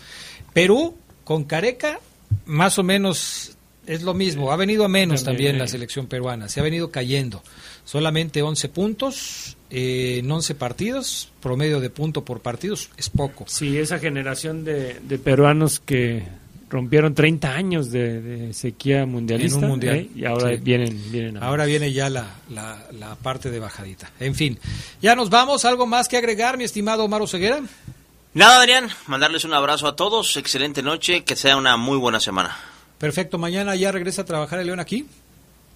Perú 0.52 0.96
con 1.24 1.44
Careca, 1.44 2.00
más 2.48 2.80
o 2.80 2.84
menos 2.84 3.56
es 3.86 4.02
lo 4.02 4.16
mismo. 4.16 4.52
Ha 4.52 4.56
venido 4.56 4.86
a 4.86 4.88
menos 4.88 5.24
También, 5.24 5.38
también, 5.52 5.58
la 5.60 5.66
eh. 5.66 5.68
selección 5.68 6.08
peruana, 6.08 6.50
se 6.50 6.60
ha 6.60 6.64
venido 6.64 6.90
cayendo. 6.90 7.44
Solamente 7.86 8.42
11 8.42 8.70
puntos 8.70 9.58
eh, 9.74 10.20
en 10.20 10.32
11 10.32 10.56
partidos, 10.56 11.30
promedio 11.42 11.80
de 11.80 11.90
punto 11.90 12.24
por 12.24 12.40
partidos 12.42 12.90
es 12.98 13.10
poco. 13.10 13.46
Sí, 13.48 13.78
esa 13.78 13.98
generación 14.00 14.64
de, 14.64 15.00
de 15.02 15.18
peruanos 15.18 15.80
que 15.80 16.24
rompieron 16.70 17.14
30 17.14 17.54
años 17.54 17.92
de, 17.92 18.22
de 18.22 18.54
sequía 18.54 19.06
mundialista. 19.06 19.58
En 19.58 19.64
un 19.64 19.70
mundial. 19.72 19.96
¿eh? 19.98 20.10
Y 20.16 20.26
ahora 20.26 20.50
Sí. 20.50 20.58
vienen, 20.64 21.12
vienen 21.12 21.38
a- 21.38 21.42
Ahora 21.48 21.66
viene 21.66 21.92
ya 21.92 22.10
la, 22.10 22.36
la, 22.50 22.88
la 22.98 23.16
parte 23.16 23.52
de 23.52 23.60
bajadita. 23.60 24.10
En 24.20 24.34
fin, 24.36 24.58
ya 25.02 25.16
nos 25.16 25.30
vamos. 25.30 25.66
¿Algo 25.66 25.86
más 25.86 26.08
que 26.08 26.18
agregar, 26.18 26.58
mi 26.58 26.64
estimado 26.64 27.04
Omar 27.04 27.28
Ceguera? 27.28 27.62
Nada, 28.36 28.60
Adrián, 28.62 28.90
mandarles 29.08 29.44
un 29.46 29.54
abrazo 29.54 29.88
a 29.88 29.96
todos, 29.96 30.36
excelente 30.38 30.82
noche, 30.82 31.24
que 31.24 31.36
sea 31.36 31.58
una 31.58 31.78
muy 31.78 31.98
buena 32.00 32.20
semana. 32.20 32.58
Perfecto, 32.98 33.38
mañana 33.38 33.76
ya 33.76 33.92
regresa 33.92 34.24
a 34.24 34.26
trabajar 34.26 34.60
el 34.60 34.66
León 34.68 34.80
aquí. 34.80 35.06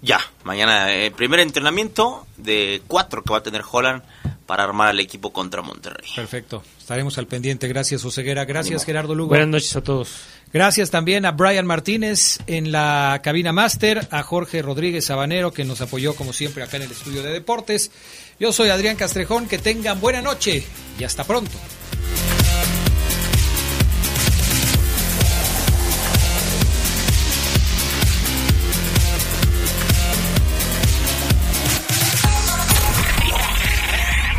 Ya, 0.02 0.20
mañana 0.44 0.92
el 0.94 1.12
primer 1.12 1.40
entrenamiento 1.40 2.28
de 2.38 2.82
cuatro 2.88 3.24
que 3.24 3.32
va 3.32 3.40
a 3.40 3.44
tener 3.44 3.64
Holland 3.70 4.04
para 4.46 4.64
armar 4.64 4.90
al 4.90 5.00
equipo 5.00 5.34
contra 5.34 5.62
Monterrey. 5.62 6.10
Perfecto, 6.16 6.64
estaremos 6.80 7.18
al 7.18 7.28
pendiente. 7.28 7.68
Gracias, 7.68 8.06
Oseguera. 8.06 8.46
Gracias, 8.46 8.82
Ánimo. 8.82 8.86
Gerardo 8.86 9.16
Lugo. 9.16 9.30
Buenas 9.30 9.48
noches 9.48 9.76
a 9.76 9.82
todos. 9.82 10.10
Gracias 10.54 10.92
también 10.92 11.26
a 11.26 11.32
Brian 11.32 11.66
Martínez 11.66 12.40
en 12.48 12.72
la 12.72 13.20
cabina 13.22 13.52
máster, 13.52 14.08
a 14.12 14.24
Jorge 14.24 14.62
Rodríguez 14.62 15.06
Sabanero 15.06 15.52
que 15.52 15.66
nos 15.66 15.82
apoyó 15.82 16.16
como 16.16 16.32
siempre 16.32 16.64
acá 16.64 16.78
en 16.78 16.84
el 16.84 16.92
estudio 16.92 17.22
de 17.22 17.34
deportes. 17.34 17.92
Yo 18.40 18.54
soy 18.54 18.70
Adrián 18.70 18.96
Castrejón, 18.96 19.48
que 19.48 19.58
tengan 19.58 20.00
buena 20.00 20.22
noche 20.22 20.64
y 20.98 21.04
hasta 21.04 21.26
pronto. 21.26 21.58